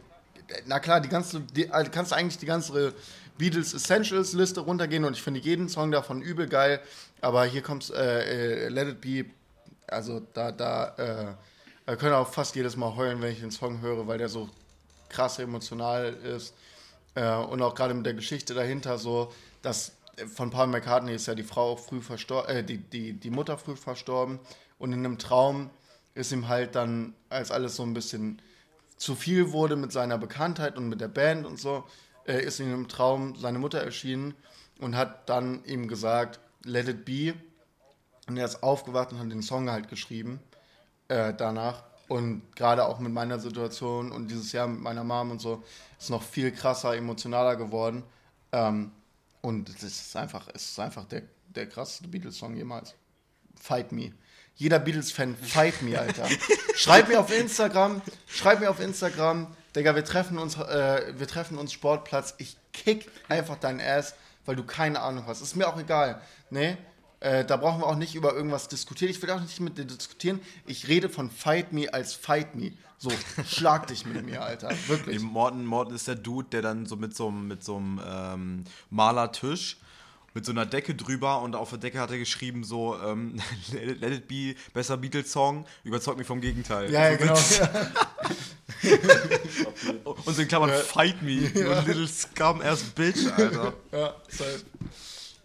na 0.67 0.79
klar, 0.79 1.01
die 1.01 1.09
ganze, 1.09 1.41
die, 1.41 1.69
also 1.71 1.91
kannst 1.91 2.13
eigentlich 2.13 2.39
die 2.39 2.47
ganze 2.47 2.95
Beatles 3.39 3.73
Essentials 3.73 4.33
Liste 4.33 4.61
runtergehen 4.61 5.05
und 5.05 5.15
ich 5.15 5.23
finde 5.23 5.41
jeden 5.41 5.69
Song 5.69 5.91
davon 5.91 6.21
übel 6.21 6.49
geil. 6.49 6.81
Aber 7.21 7.45
hier 7.45 7.63
kommt 7.63 7.91
äh, 7.91 8.67
äh, 8.67 8.69
Let 8.69 8.89
It 8.89 9.01
Be. 9.01 9.31
Also, 9.87 10.21
da, 10.35 10.53
da, 10.53 10.95
äh, 10.97 11.35
da 11.87 11.97
können 11.97 12.15
auch 12.15 12.29
fast 12.29 12.55
jedes 12.57 12.77
Mal 12.77 12.95
heulen, 12.97 13.23
wenn 13.23 13.33
ich 13.33 13.41
den 13.41 13.51
Song 13.51 13.81
höre, 13.81 14.07
weil 14.07 14.19
der 14.19 14.29
so 14.29 14.51
krass 15.09 15.39
emotional 15.39 16.15
ist. 16.25 16.53
Äh, 17.15 17.35
und 17.37 17.63
auch 17.63 17.75
gerade 17.75 17.95
mit 17.95 18.05
der 18.05 18.15
Geschichte 18.15 18.55
dahinter 18.55 18.99
so, 18.99 19.33
dass 19.63 19.93
äh, 20.17 20.27
von 20.27 20.51
Paul 20.51 20.67
McCartney 20.67 21.15
ist 21.15 21.27
ja 21.27 21.35
die 21.35 21.43
Frau 21.43 21.73
auch 21.73 21.79
früh 21.79 22.01
verstorben, 22.01 22.55
äh, 22.55 22.65
die, 22.65 22.79
die, 22.79 23.13
die 23.15 23.31
Mutter 23.31 23.57
früh 23.57 23.77
verstorben. 23.77 24.39
Und 24.79 24.93
in 24.93 25.01
einem 25.01 25.19
Traum 25.19 25.71
ist 26.15 26.33
ihm 26.33 26.49
halt 26.49 26.75
dann, 26.75 27.15
als 27.29 27.51
alles 27.51 27.77
so 27.77 27.83
ein 27.85 27.95
bisschen 27.95 28.43
zu 28.97 29.15
viel 29.15 29.53
wurde 29.53 29.77
mit 29.77 29.93
seiner 29.93 30.19
Bekanntheit 30.19 30.77
und 30.77 30.89
mit 30.89 31.01
der 31.01 31.09
Band 31.09 31.47
und 31.47 31.59
so, 31.59 31.85
äh, 32.29 32.41
ist 32.45 32.61
ihm 32.61 32.73
im 32.73 32.89
Traum 32.89 33.35
seine 33.37 33.59
Mutter 33.59 33.81
erschienen 33.81 34.35
und 34.79 34.97
hat 34.97 35.29
dann 35.29 35.65
ihm 35.65 35.89
gesagt, 35.89 36.39
let 36.65 36.89
it 36.89 37.05
be. 37.05 37.35
Und 38.29 38.37
er 38.37 38.45
ist 38.45 38.63
aufgewacht 38.63 39.13
und 39.13 39.19
hat 39.19 39.33
den 39.33 39.43
Song 39.43 39.71
halt 39.71 39.89
geschrieben 39.89 40.39
äh, 41.09 41.33
danach. 41.35 41.83
Und 42.07 42.43
gerade 42.55 42.87
auch 42.87 43.01
mit 43.01 43.13
meiner 43.13 43.39
Situation 43.39 44.13
und 44.13 44.29
dieses 44.29 44.53
Jahr 44.53 44.67
mit 44.67 44.81
meiner 44.81 45.05
Mom 45.05 45.31
und 45.31 45.41
so 45.41 45.63
ist 45.99 46.11
noch 46.11 46.23
viel 46.23 46.53
krasser, 46.53 46.95
emotionaler 46.95 47.57
geworden. 47.57 48.03
Ähm, 48.53 48.93
und 49.41 49.69
es 49.69 49.83
ist 49.83 50.17
einfach, 50.17 50.49
es 50.55 50.71
ist 50.71 50.79
einfach 50.79 51.05
der, 51.05 51.23
der 51.49 51.69
krasseste 51.69 52.09
Beatles-Song 52.09 52.55
jemals. 52.55 52.95
Fight 53.61 53.93
Me. 53.93 54.13
Jeder 54.57 54.79
Beatles-Fan, 54.79 55.37
fight 55.37 55.83
me, 55.83 55.99
Alter. 55.99 56.27
schreib 56.75 57.09
mir 57.09 57.21
auf 57.21 57.33
Instagram, 57.33 58.03
schreib 58.27 58.61
mir 58.61 58.71
auf 58.71 58.81
Instagram, 58.81 59.47
Digga, 59.77 59.95
wir 59.95 60.05
treffen 60.05 60.39
uns, 60.39 60.57
äh, 60.57 61.13
wir 61.17 61.27
treffen 61.27 61.59
uns 61.59 61.73
Sportplatz. 61.73 62.35
Ich 62.39 62.57
kick 62.73 63.11
einfach 63.29 63.57
deinen 63.57 63.81
Ass, 63.81 64.15
weil 64.47 64.57
du 64.57 64.65
keine 64.65 65.01
Ahnung 65.01 65.25
hast. 65.27 65.41
Ist 65.41 65.57
mir 65.57 65.69
auch 65.69 65.79
egal. 65.79 66.21
Nee, 66.51 66.77
äh, 67.21 67.45
da 67.45 67.57
brauchen 67.57 67.81
wir 67.81 67.87
auch 67.87 67.97
nicht 67.97 68.15
über 68.15 68.33
irgendwas 68.35 68.69
diskutieren. 68.69 69.11
Ich 69.11 69.21
will 69.23 69.31
auch 69.31 69.41
nicht 69.41 69.61
mit 69.61 69.77
dir 69.79 69.85
diskutieren. 69.85 70.41
Ich 70.67 70.89
rede 70.89 71.09
von 71.09 71.31
Fight 71.31 71.73
Me 71.73 71.93
als 71.93 72.15
Fight 72.15 72.55
Me. 72.55 72.73
So, 73.01 73.11
schlag 73.47 73.87
dich 73.87 74.07
mit 74.07 74.25
mir, 74.27 74.43
Alter. 74.43 74.71
Wirklich. 74.89 75.21
Nee, 75.21 75.25
Morten, 75.25 75.65
Morten 75.65 75.95
ist 75.95 76.09
der 76.09 76.17
Dude, 76.17 76.49
der 76.51 76.63
dann 76.63 76.87
so 76.87 76.97
mit 76.97 77.15
so 77.15 77.29
einem 77.29 77.47
mit 77.47 77.63
so 77.63 77.77
einem 77.77 78.01
ähm, 78.05 78.65
Malertisch 78.91 79.77
mit 80.35 80.45
so 80.45 80.53
einer 80.53 80.67
Decke 80.67 80.95
drüber 80.95 81.41
und 81.41 81.57
auf 81.57 81.71
der 81.71 81.79
Decke 81.79 81.99
hat 82.01 82.11
er 82.11 82.19
geschrieben 82.19 82.63
so 82.63 82.97
ähm, 83.03 83.41
Let 83.73 84.13
it- 84.13 84.29
be, 84.29 84.55
besser 84.75 84.97
Beatles-Song, 84.97 85.65
überzeugt 85.85 86.19
mich 86.19 86.27
vom 86.27 86.41
Gegenteil. 86.41 86.93
Ja, 86.93 87.09
ja, 87.11 87.17
genau. 87.17 87.35
Und 90.05 90.35
so 90.35 90.43
in 90.43 90.49
Klammern 90.49 90.71
Fight 90.71 91.23
me, 91.23 91.51
you 91.55 91.73
little 91.87 92.09
scum 92.09 92.61
ass 92.63 92.83
bitch, 92.83 93.27
Alter. 93.37 93.73
Ja, 93.93 94.15
safe. 94.29 94.65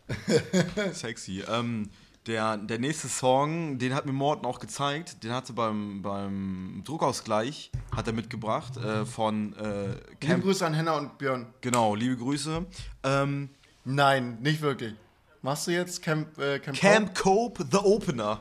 Sexy. 0.94 1.44
Ähm, 1.48 1.90
der, 2.28 2.58
der 2.58 2.80
nächste 2.80 3.10
Song, 3.10 3.80
den 3.80 3.94
hat 3.94 4.06
mir 4.06 4.14
Morten 4.14 4.46
auch 4.46 4.60
gezeigt, 4.60 5.24
den 5.24 5.32
hat 5.34 5.50
er 5.50 5.56
beim, 5.56 6.02
beim 6.02 6.82
Druckausgleich, 6.86 7.72
hat 7.94 8.08
er 8.08 8.14
mitgebracht, 8.14 8.78
äh, 8.78 9.06
von 9.06 9.54
äh, 9.58 9.88
Liebe 9.88 10.00
Camp. 10.20 10.44
Grüße 10.44 10.66
an 10.66 10.74
Henna 10.74 10.98
und 10.98 11.18
Björn. 11.18 11.48
Genau, 11.62 11.96
liebe 11.96 12.16
Grüße. 12.16 12.66
Ähm, 13.04 13.50
Nein, 13.86 14.38
nicht 14.42 14.62
wirklich. 14.62 14.94
Machst 15.42 15.68
du 15.68 15.72
jetzt 15.72 16.02
Camp, 16.02 16.38
äh, 16.40 16.60
Camp, 16.60 16.78
Camp 16.78 17.16
Cope, 17.16 17.66
The 17.70 17.80
Opener. 17.80 18.40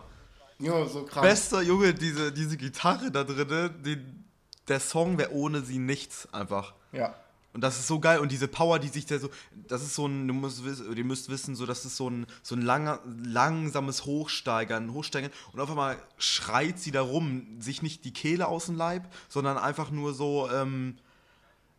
Jo, 0.60 0.86
so 0.86 1.02
krank. 1.02 1.26
Bester 1.26 1.62
Junge, 1.62 1.92
diese, 1.92 2.30
diese 2.30 2.56
Gitarre 2.56 3.10
da 3.10 3.24
drin, 3.24 3.82
den, 3.82 4.21
der 4.68 4.80
Song 4.80 5.18
wäre 5.18 5.32
ohne 5.32 5.62
sie 5.62 5.78
nichts 5.78 6.28
einfach. 6.32 6.74
Ja. 6.92 7.14
Und 7.54 7.60
das 7.60 7.78
ist 7.78 7.86
so 7.86 8.00
geil 8.00 8.18
und 8.18 8.32
diese 8.32 8.48
Power, 8.48 8.78
die 8.78 8.88
sich 8.88 9.04
da 9.04 9.18
so, 9.18 9.28
das 9.68 9.82
ist 9.82 9.94
so 9.94 10.06
ein, 10.06 10.26
du 10.26 10.32
musst 10.32 10.64
wissen, 10.64 10.96
ihr 10.96 11.04
müsst 11.04 11.28
wissen, 11.28 11.54
so, 11.54 11.66
das 11.66 11.84
ist 11.84 11.96
so 11.96 12.08
ein, 12.08 12.26
so 12.42 12.54
ein 12.54 12.62
langer, 12.62 13.00
langsames 13.24 14.06
Hochsteigern, 14.06 14.94
Hochsteigern 14.94 15.30
und 15.52 15.60
auf 15.60 15.68
einmal 15.68 15.98
schreit 16.16 16.78
sie 16.78 16.92
da 16.92 17.02
rum, 17.02 17.60
sich 17.60 17.82
nicht 17.82 18.06
die 18.06 18.12
Kehle 18.12 18.48
aus 18.48 18.66
dem 18.66 18.76
Leib, 18.76 19.12
sondern 19.28 19.58
einfach 19.58 19.90
nur 19.90 20.14
so, 20.14 20.50
ähm, 20.50 20.96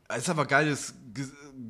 es 0.09 0.23
ist 0.23 0.29
einfach 0.29 0.47
geiles, 0.47 0.93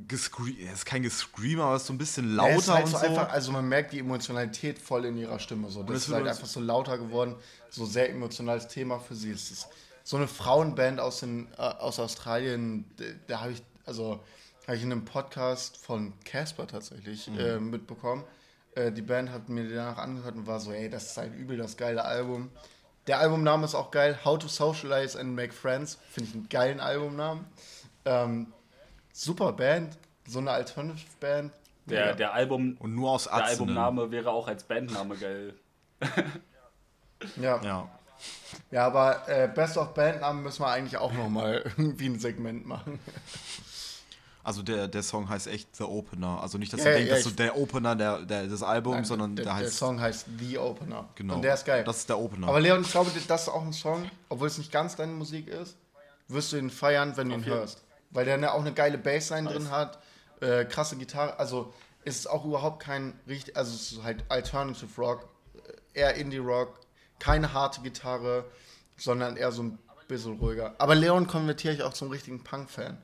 gescream, 0.07 0.57
es 0.67 0.79
ist 0.79 0.85
kein 0.85 1.03
Gescream, 1.03 1.61
aber 1.61 1.75
es 1.75 1.83
ist 1.83 1.87
so 1.87 1.93
ein 1.93 1.97
bisschen 1.97 2.35
Ja, 2.35 2.47
es 2.49 2.63
ist 2.63 2.67
lauter 2.67 2.73
halt 2.73 2.85
und 2.85 2.91
so 2.91 2.97
so. 2.97 3.05
einfach, 3.05 3.29
also 3.29 3.51
man 3.53 3.69
merkt 3.69 3.93
die 3.93 3.99
Emotionalität 3.99 4.79
voll 4.79 5.05
in 5.05 5.17
ihrer 5.17 5.39
Stimme. 5.39 5.69
So. 5.69 5.81
Das 5.83 5.95
es 5.95 6.07
ist 6.07 6.13
halt 6.13 6.27
einfach 6.27 6.47
so 6.47 6.59
lauter 6.59 6.97
geworden, 6.97 7.35
so 7.69 7.85
sehr 7.85 8.09
emotionales 8.09 8.67
Thema 8.67 8.99
für 8.99 9.15
sie. 9.15 9.31
Es 9.31 9.49
ist 9.49 9.67
so 10.03 10.17
eine 10.17 10.27
Frauenband 10.27 10.99
aus, 10.99 11.21
den, 11.21 11.47
äh, 11.57 11.61
aus 11.61 11.99
Australien, 11.99 12.85
da, 13.27 13.41
habe 13.41 13.53
ich, 13.53 13.63
also 13.85 14.19
habe 14.67 14.77
ich 14.77 14.83
in 14.83 14.91
einem 14.91 15.05
Podcast 15.05 15.77
von 15.77 16.13
Casper 16.25 16.67
tatsächlich 16.67 17.27
Mhm. 17.27 17.39
äh, 17.39 17.59
mitbekommen. 17.59 18.23
Äh, 18.75 18.91
die 18.91 19.01
Band 19.01 19.31
hat 19.31 19.49
mir 19.49 19.67
danach 19.69 19.97
angehört 19.97 20.35
und 20.35 20.47
war 20.47 20.59
so, 20.59 20.71
ey, 20.71 20.89
das 20.89 21.07
ist 21.11 21.17
halt 21.17 21.33
übel 21.35 21.57
das 21.57 21.77
geile 21.77 22.03
Album. 22.03 22.49
Der 23.07 23.19
Albumname 23.19 23.65
ist 23.65 23.75
auch 23.75 23.91
geil, 23.91 24.17
How 24.23 24.39
to 24.39 24.47
Socialize 24.47 25.19
and 25.19 25.35
Make 25.35 25.51
Friends. 25.53 25.97
Finde 26.09 26.29
ich 26.29 26.35
einen 26.35 26.49
geilen 26.49 26.79
Albumnamen. 26.79 27.45
Ähm, 28.05 28.53
super 29.11 29.51
Band, 29.53 29.97
so 30.25 30.39
eine 30.39 30.51
Alternative 30.51 31.05
Band. 31.19 31.51
Der, 31.85 32.07
Ja. 32.07 32.13
der, 32.13 32.33
Album, 32.33 32.77
Und 32.79 32.95
nur 32.95 33.11
aus 33.11 33.25
der 33.25 33.33
Atzen. 33.33 33.49
Albumname 33.61 34.09
wäre 34.09 34.31
auch 34.31 34.47
als 34.47 34.63
Bandname 34.63 35.17
geil. 35.17 35.53
Ja. 37.39 37.61
Ja. 37.61 37.89
Ja, 38.71 38.85
aber 38.85 39.27
äh, 39.27 39.47
Best 39.47 39.77
of 39.77 39.93
Bandnamen 39.93 40.43
müssen 40.43 40.61
wir 40.61 40.67
eigentlich 40.69 40.97
auch 40.97 41.11
nochmal 41.13 41.63
irgendwie 41.77 42.07
ein 42.07 42.19
Segment 42.19 42.65
machen. 42.67 42.99
Also 44.45 44.61
der, 44.61 44.89
der 44.89 45.03
Song 45.03 45.29
heißt 45.29 45.47
echt 45.47 45.73
The 45.75 45.83
Opener. 45.85 46.41
Also 46.41 46.57
nicht, 46.57 46.73
dass 46.73 46.81
Ja, 46.81 46.87
ihr 46.87 46.91
ja, 46.91 46.97
denkt, 46.97 47.09
ja, 47.11 47.15
dass 47.15 47.23
so 47.23 47.29
ich- 47.29 47.35
der 47.37 47.57
Opener 47.57 47.95
der, 47.95 48.21
der, 48.23 48.43
des 48.47 48.61
Albums, 48.61 48.95
Nein, 48.97 49.05
sondern 49.05 49.35
der, 49.37 49.45
der, 49.45 49.53
der 49.55 49.63
heißt. 49.65 49.77
Song 49.77 50.01
heißt 50.01 50.25
The 50.37 50.57
Opener. 50.57 51.07
Genau. 51.15 51.35
Und 51.35 51.41
der 51.43 51.53
ist 51.53 51.65
geil. 51.65 51.83
Das 51.85 51.97
ist 51.99 52.09
der 52.09 52.19
Opener. 52.19 52.49
Aber 52.49 52.59
Leon, 52.59 52.81
ich 52.81 52.91
glaube, 52.91 53.09
das 53.27 53.41
ist 53.43 53.47
auch 53.49 53.61
ein 53.63 53.71
Song, 53.73 54.09
obwohl 54.27 54.47
es 54.47 54.57
nicht 54.57 54.71
ganz 54.71 54.95
deine 54.97 55.13
Musik 55.13 55.47
ist, 55.47 55.77
wirst 56.27 56.51
du 56.51 56.57
ihn 56.57 56.69
feiern, 56.69 57.15
wenn 57.15 57.29
du 57.29 57.35
ihn 57.35 57.45
hörst. 57.45 57.83
Weil 58.09 58.25
der 58.25 58.37
ne- 58.37 58.51
auch 58.51 58.59
eine 58.61 58.73
geile 58.73 58.97
Bassline 58.97 59.43
Nice. 59.43 59.53
drin 59.53 59.71
hat, 59.71 59.99
äh, 60.41 60.65
krasse 60.65 60.97
Gitarre, 60.97 61.39
also 61.39 61.73
es 62.03 62.17
ist 62.17 62.27
auch 62.29 62.43
überhaupt 62.43 62.81
kein 62.83 63.17
richtig, 63.29 63.55
also 63.55 63.73
es 63.73 63.93
ist 63.93 64.03
halt 64.03 64.25
Alternative 64.27 64.89
Rock, 65.01 65.25
äh, 65.93 65.99
eher 66.01 66.15
Indie 66.15 66.37
Rock, 66.39 66.81
keine 67.19 67.53
harte 67.53 67.81
Gitarre, 67.81 68.45
sondern 68.97 69.37
eher 69.37 69.51
so 69.51 69.63
ein 69.63 69.79
bisschen 70.07 70.37
ruhiger. 70.39 70.75
Aber 70.77 70.95
Leon 70.95 71.27
konvertiere 71.27 71.73
ich 71.73 71.83
auch 71.83 71.93
zum 71.93 72.09
richtigen 72.09 72.43
Punk-Fan. 72.43 72.97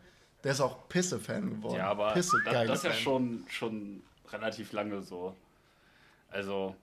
Der 0.43 0.51
ist 0.51 0.61
auch 0.61 0.87
Pisse-Fan 0.87 1.49
geworden. 1.49 1.77
Ja, 1.77 1.87
aber 1.87 2.13
Pisse, 2.13 2.37
das, 2.45 2.67
das 2.67 2.77
ist 2.79 2.83
ja 2.85 2.93
schon, 2.93 3.45
schon 3.49 4.01
relativ 4.31 4.71
lange 4.71 5.01
so. 5.01 5.35
Also, 6.29 6.75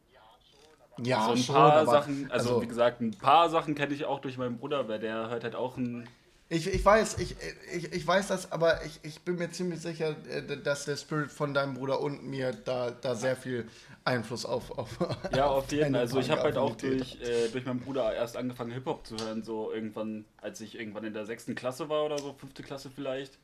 ja, 0.98 1.24
so 1.24 1.32
ein 1.32 1.39
schon, 1.39 1.55
paar 1.55 1.86
Sachen, 1.86 2.31
also, 2.31 2.62
wie 2.62 2.66
gesagt, 2.66 3.01
ein 3.01 3.12
paar 3.12 3.48
Sachen 3.48 3.74
kenne 3.74 3.94
ich 3.94 4.05
auch 4.05 4.20
durch 4.20 4.39
meinen 4.39 4.59
Bruder, 4.59 4.89
weil 4.89 4.98
der 4.98 5.31
hört 5.31 5.44
halt 5.44 5.55
auch 5.55 5.77
ein. 5.77 6.09
Ich, 6.48 6.68
ich 6.73 6.85
weiß, 6.85 7.18
ich, 7.18 7.35
ich, 7.73 7.93
ich 7.93 8.06
weiß 8.06 8.28
das, 8.28 8.52
aber 8.52 8.85
ich, 8.85 9.01
ich 9.02 9.20
bin 9.23 9.35
mir 9.36 9.51
ziemlich 9.51 9.81
sicher, 9.81 10.14
äh, 10.28 10.56
dass 10.62 10.85
der 10.85 10.97
Spirit 10.97 11.32
von 11.32 11.52
deinem 11.52 11.74
Bruder 11.74 12.01
und 12.01 12.23
mir 12.24 12.52
da, 12.52 12.93
da 12.93 13.16
sehr 13.16 13.35
viel 13.36 13.68
Einfluss 14.05 14.47
auf. 14.47 14.70
auf 14.78 14.97
Ja, 15.35 15.47
auf 15.47 15.73
jeden 15.73 15.97
Also 15.97 16.20
ich 16.20 16.31
habe 16.31 16.43
halt 16.43 16.56
auch 16.56 16.77
durch, 16.77 17.20
äh, 17.20 17.48
durch 17.48 17.66
meinen 17.66 17.81
Bruder 17.81 18.14
erst 18.14 18.36
angefangen 18.36 18.70
Hip-Hop 18.70 19.05
zu 19.05 19.16
hören, 19.16 19.43
so 19.43 19.73
irgendwann, 19.73 20.24
als 20.40 20.60
ich 20.60 20.78
irgendwann 20.78 21.02
in 21.02 21.14
der 21.14 21.27
sechsten 21.27 21.56
Klasse 21.56 21.89
war 21.89 22.05
oder 22.05 22.18
so, 22.18 22.32
fünfte 22.32 22.62
Klasse 22.62 22.90
vielleicht. 22.94 23.39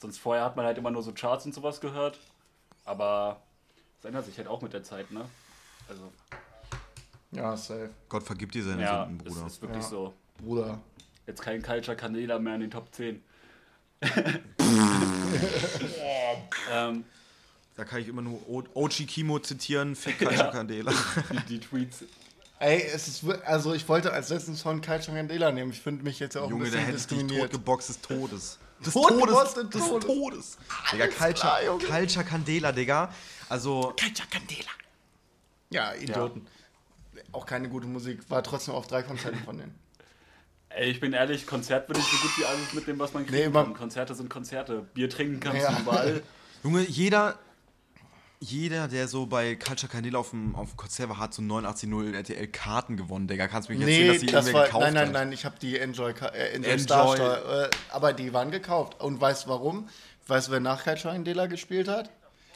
Sonst 0.00 0.18
vorher 0.18 0.44
hat 0.44 0.54
man 0.54 0.64
halt 0.64 0.78
immer 0.78 0.92
nur 0.92 1.02
so 1.02 1.12
Charts 1.12 1.46
und 1.46 1.54
sowas 1.54 1.80
gehört. 1.80 2.20
Aber 2.84 3.40
es 3.98 4.04
ändert 4.04 4.26
sich 4.26 4.38
halt 4.38 4.46
auch 4.46 4.62
mit 4.62 4.72
der 4.72 4.84
Zeit, 4.84 5.10
ne? 5.10 5.24
Also, 5.88 6.12
Ja, 7.32 7.56
safe. 7.56 7.90
Gott 8.08 8.22
vergib 8.22 8.52
dir 8.52 8.62
seine 8.62 8.82
ja, 8.82 9.06
Sünden, 9.06 9.26
ist, 9.26 9.34
Bruder. 9.34 9.46
ist 9.48 9.62
wirklich 9.62 9.82
Ja. 9.82 9.88
so. 9.88 10.14
Bruder. 10.38 10.80
Jetzt 11.26 11.40
kein 11.42 11.62
Culture 11.62 11.96
Canela 11.96 12.38
mehr 12.38 12.54
in 12.56 12.60
den 12.62 12.70
Top 12.70 12.94
10. 12.94 13.22
ähm, 16.70 17.04
Da 17.76 17.84
kann 17.84 18.00
ich 18.00 18.08
immer 18.08 18.22
nur 18.22 18.46
O- 18.48 18.62
Ochi 18.74 19.06
Kimo 19.06 19.38
zitieren, 19.38 19.96
Fick 19.96 20.18
Kalcha 20.18 20.50
Candela. 20.50 20.92
die, 21.48 21.58
die 21.58 21.60
Tweets. 21.60 22.04
Ey, 22.60 22.82
es 22.82 23.08
ist 23.08 23.24
also 23.44 23.74
ich 23.74 23.88
wollte 23.88 24.12
als 24.12 24.28
letzten 24.28 24.54
Song 24.56 24.80
Kai 24.80 25.00
Chandela 25.00 25.50
nehmen. 25.50 25.72
Ich 25.72 25.80
finde 25.80 26.04
mich 26.04 26.18
jetzt 26.20 26.34
ja 26.34 26.42
auch 26.42 26.50
Junge, 26.50 26.66
ein 26.66 26.70
der 26.70 26.78
bisschen 26.78 26.86
hättest 26.86 27.10
dich 27.10 27.18
diskriminiert. 27.18 27.50
totgeboxt 27.52 27.88
des 27.88 28.00
Todes. 28.00 28.58
Des 28.84 28.92
Totgeboxt 28.94 29.56
des 29.56 29.70
des 29.70 29.82
Todes. 29.88 30.06
Todes. 30.06 30.58
Digga, 30.92 31.06
Kalcha, 31.08 31.58
Kalcha 31.86 32.22
Candela, 32.22 32.72
Digga. 32.72 33.12
Also, 33.48 33.94
Ja, 35.70 35.94
Idioten. 35.94 36.46
Auch 37.32 37.46
keine 37.46 37.68
gute 37.68 37.86
Musik. 37.86 38.20
War 38.30 38.42
trotzdem 38.42 38.74
auf 38.74 38.86
drei 38.86 39.02
Konzerten 39.02 39.38
von 39.44 39.58
denen. 39.58 39.74
Ey, 40.76 40.90
ich 40.90 41.00
bin 41.00 41.12
ehrlich, 41.12 41.46
Konzert 41.46 41.88
würde 41.88 42.00
ich 42.00 42.06
so 42.06 42.16
gut 42.26 42.38
wie 42.38 42.44
alles 42.44 42.72
mitnehmen, 42.72 42.98
was 42.98 43.12
man 43.12 43.24
kriegen 43.26 43.38
Nee, 43.44 43.48
man- 43.48 43.66
kann. 43.66 43.74
Konzerte 43.74 44.14
sind 44.14 44.28
Konzerte. 44.28 44.82
Bier 44.94 45.08
trinken 45.08 45.40
kannst 45.40 45.62
Ja. 45.62 45.72
du 45.72 45.82
überall. 45.82 46.22
Junge, 46.64 46.80
jeder, 46.82 47.38
jeder, 48.40 48.88
der 48.88 49.06
so 49.08 49.26
bei 49.26 49.54
Culture 49.54 49.90
Candela 49.90 50.18
auf 50.18 50.30
dem, 50.30 50.54
auf 50.56 50.70
dem 50.70 50.76
Konzert 50.76 51.08
war, 51.08 51.18
hat 51.18 51.32
so 51.32 51.42
89.0 51.42 52.14
RTL 52.14 52.46
Karten 52.48 52.96
gewonnen, 52.96 53.28
Digga. 53.28 53.46
Kannst 53.48 53.68
du 53.68 53.72
mir 53.72 53.78
nicht 53.78 53.88
erzählen, 53.88 54.06
Nee, 54.06 54.12
dass 54.12 54.20
die 54.20 54.26
das 54.26 54.46
irgendwer 54.46 54.60
war. 54.60 54.66
gekauft 54.66 54.84
Nein, 54.84 54.94
nein, 54.94 55.06
hat? 55.06 55.12
nein, 55.12 55.32
ich 55.32 55.44
habe 55.44 55.54
die 55.60 55.78
Enjoy, 55.78 56.10
äh, 56.10 56.54
Enjoy, 56.54 56.70
Enjoy. 56.72 56.78
Star 57.16 57.62
äh, 57.64 57.70
aber 57.90 58.12
die 58.12 58.32
waren 58.32 58.50
gekauft. 58.50 59.00
Und 59.00 59.20
weißt 59.20 59.44
du 59.46 59.50
warum? 59.50 59.88
Weißt 60.26 60.48
du, 60.48 60.52
wer 60.52 60.60
nach 60.60 60.84
Kai 60.84 60.96
Chandela 60.96 61.46
gespielt 61.46 61.86
hat? 61.88 62.10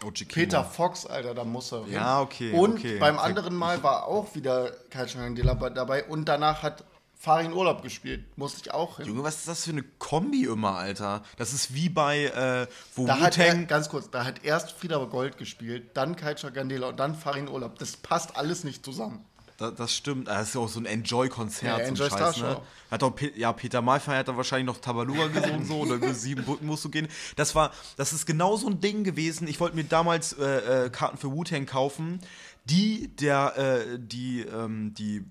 Ochi 0.04 0.24
Kimo. 0.26 0.44
Peter 0.44 0.64
Fox, 0.64 1.06
Alter, 1.06 1.34
da 1.34 1.44
muss 1.44 1.72
er. 1.72 1.84
hin. 1.84 1.94
Ja, 1.94 2.20
okay, 2.20 2.52
Und 2.52 2.78
okay. 2.78 2.98
beim 2.98 3.18
anderen 3.18 3.54
Mal 3.54 3.82
war 3.82 4.06
auch 4.06 4.34
wieder 4.34 4.72
Chandela 4.90 5.54
ba- 5.54 5.70
dabei 5.70 6.04
und 6.04 6.24
danach 6.26 6.62
hat 6.62 6.84
Farin 7.20 7.52
Urlaub 7.52 7.82
gespielt. 7.82 8.24
Musste 8.36 8.60
ich 8.62 8.72
auch 8.72 8.98
hin. 8.98 9.06
Junge, 9.06 9.24
was 9.24 9.36
ist 9.36 9.48
das 9.48 9.64
für 9.64 9.72
eine 9.72 9.82
Kombi 9.82 10.44
immer, 10.44 10.76
Alter? 10.76 11.24
Das 11.36 11.52
ist 11.52 11.74
wie 11.74 11.88
bei, 11.88 12.26
äh, 12.26 12.68
wo 12.94 13.06
Da 13.06 13.18
hat 13.18 13.36
er, 13.38 13.56
ganz 13.64 13.88
kurz, 13.88 14.08
da 14.08 14.24
hat 14.24 14.44
erst 14.44 14.70
Frieda 14.70 14.98
Gold 15.04 15.36
gespielt, 15.36 15.90
dann 15.94 16.14
Kai 16.14 16.36
Chandela 16.36 16.88
und 16.88 17.00
dann 17.00 17.16
Farin 17.16 17.48
Urlaub. 17.48 17.76
Das 17.80 17.96
passt 17.96 18.36
alles 18.36 18.62
nicht 18.62 18.84
zusammen. 18.84 19.24
Da, 19.56 19.72
das 19.72 19.92
stimmt, 19.92 20.28
das 20.28 20.50
ist 20.50 20.54
ja 20.54 20.60
auch 20.60 20.68
so 20.68 20.78
ein 20.78 20.86
Enjoy-Konzert. 20.86 21.80
Ja, 21.80 21.84
Enjoy 21.84 22.08
Scheiß, 22.08 22.36
Star 22.36 22.50
ne? 22.54 22.60
Hat 22.92 23.02
auch 23.02 23.10
Pe 23.10 23.32
ja, 23.34 23.52
Peter 23.52 23.82
Maffay 23.82 24.16
hat 24.18 24.28
dann 24.28 24.36
wahrscheinlich 24.36 24.66
noch 24.66 24.78
Tabaluga 24.80 25.26
gesungen 25.26 25.64
so 25.64 25.80
oder 25.80 25.96
über 25.96 26.14
sieben 26.14 26.44
Brücken 26.44 26.66
musst 26.66 26.84
du 26.84 26.88
gehen. 26.88 27.08
Das 27.34 27.56
war, 27.56 27.72
das 27.96 28.12
ist 28.12 28.26
genau 28.26 28.56
so 28.56 28.68
ein 28.68 28.80
Ding 28.80 29.02
gewesen. 29.02 29.48
Ich 29.48 29.58
wollte 29.58 29.74
mir 29.74 29.82
damals 29.82 30.34
äh, 30.34 30.84
äh, 30.84 30.90
Karten 30.90 31.18
für 31.18 31.32
Wu-Tang 31.32 31.66
kaufen, 31.66 32.20
die 32.66 33.08
der, 33.16 33.56
äh, 33.56 33.98
die, 33.98 34.42
ähm, 34.42 34.94
die, 34.94 35.24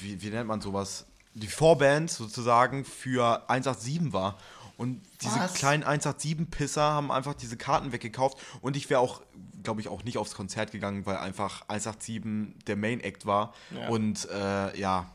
wie, 0.00 0.20
wie 0.22 0.30
nennt 0.30 0.48
man 0.48 0.60
sowas? 0.60 1.06
Die 1.34 1.46
Vorband 1.46 2.10
sozusagen 2.10 2.84
für 2.84 3.48
187 3.48 4.12
war. 4.12 4.38
Und 4.76 5.02
diese 5.20 5.38
Was? 5.38 5.52
kleinen 5.54 5.84
187-Pisser 5.84 6.82
haben 6.82 7.12
einfach 7.12 7.34
diese 7.34 7.56
Karten 7.58 7.92
weggekauft. 7.92 8.38
Und 8.62 8.76
ich 8.76 8.88
wäre 8.88 9.00
auch, 9.00 9.20
glaube 9.62 9.82
ich, 9.82 9.88
auch 9.88 10.04
nicht 10.04 10.16
aufs 10.16 10.34
Konzert 10.34 10.72
gegangen, 10.72 11.04
weil 11.04 11.18
einfach 11.18 11.62
187 11.68 12.64
der 12.66 12.76
Main 12.76 13.00
Act 13.00 13.26
war. 13.26 13.52
Ja. 13.70 13.88
Und 13.88 14.26
äh, 14.30 14.78
ja, 14.80 15.10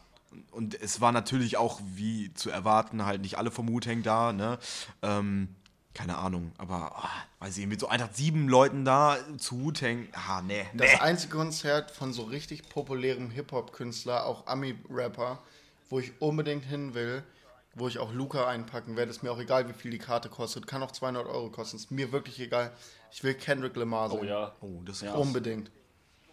und 0.51 0.79
es 0.79 1.01
war 1.01 1.11
natürlich 1.11 1.57
auch, 1.57 1.81
wie 1.83 2.33
zu 2.33 2.49
erwarten, 2.49 3.05
halt 3.05 3.21
nicht 3.21 3.37
alle 3.37 3.51
vom 3.51 3.67
Wu-Tang 3.67 4.03
da, 4.03 4.33
ne? 4.33 4.59
Ähm, 5.01 5.49
keine 5.95 6.17
Ahnung, 6.17 6.51
aber 6.57 6.93
oh, 6.95 7.43
weiß 7.43 7.57
ich, 7.57 7.65
mit 7.65 7.79
so 7.79 7.87
187 7.87 8.47
Leuten 8.49 8.85
da 8.85 9.17
zu 9.39 9.59
Wu-Tang, 9.61 10.09
ah, 10.13 10.41
nee. 10.41 10.65
Das 10.73 10.91
nee. 10.91 10.99
einzige 10.99 11.37
Konzert 11.37 11.89
von 11.89 12.13
so 12.13 12.23
richtig 12.23 12.69
populärem 12.69 13.31
Hip-Hop-Künstler, 13.31 14.25
auch 14.25 14.45
Ami-Rapper, 14.45 15.39
wo 15.89 15.99
ich 15.99 16.11
unbedingt 16.21 16.65
hin 16.65 16.93
will, 16.93 17.23
wo 17.73 17.87
ich 17.87 17.97
auch 17.97 18.13
Luca 18.13 18.45
einpacken 18.47 18.95
werde, 18.97 19.09
ist 19.09 19.23
mir 19.23 19.31
auch 19.31 19.39
egal, 19.39 19.67
wie 19.69 19.73
viel 19.73 19.91
die 19.91 19.97
Karte 19.97 20.29
kostet. 20.29 20.67
Kann 20.67 20.83
auch 20.83 20.91
200 20.91 21.25
Euro 21.27 21.49
kosten, 21.49 21.77
ist 21.77 21.91
mir 21.91 22.11
wirklich 22.11 22.39
egal. 22.39 22.71
Ich 23.11 23.23
will 23.23 23.33
Kendrick 23.33 23.75
Lamar 23.75 24.09
sehen. 24.09 24.19
Oh 24.21 24.23
ja. 24.25 24.53
Oh, 24.61 24.81
das 24.85 24.97
ist 24.97 25.01
Ja. 25.03 25.11
krass. 25.11 25.21
Unbedingt. 25.21 25.71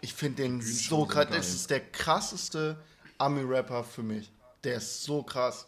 Ich 0.01 0.14
finde 0.14 0.43
den 0.43 0.60
so 0.60 1.06
krass. 1.06 1.28
Das 1.30 1.48
ist 1.55 1.70
der 1.70 1.80
krasseste 1.80 2.76
Ami-Rapper 3.18 3.84
für 3.84 4.02
mich. 4.02 4.32
Der 4.64 4.76
ist 4.76 5.05
so 5.05 5.22
krass. 5.22 5.66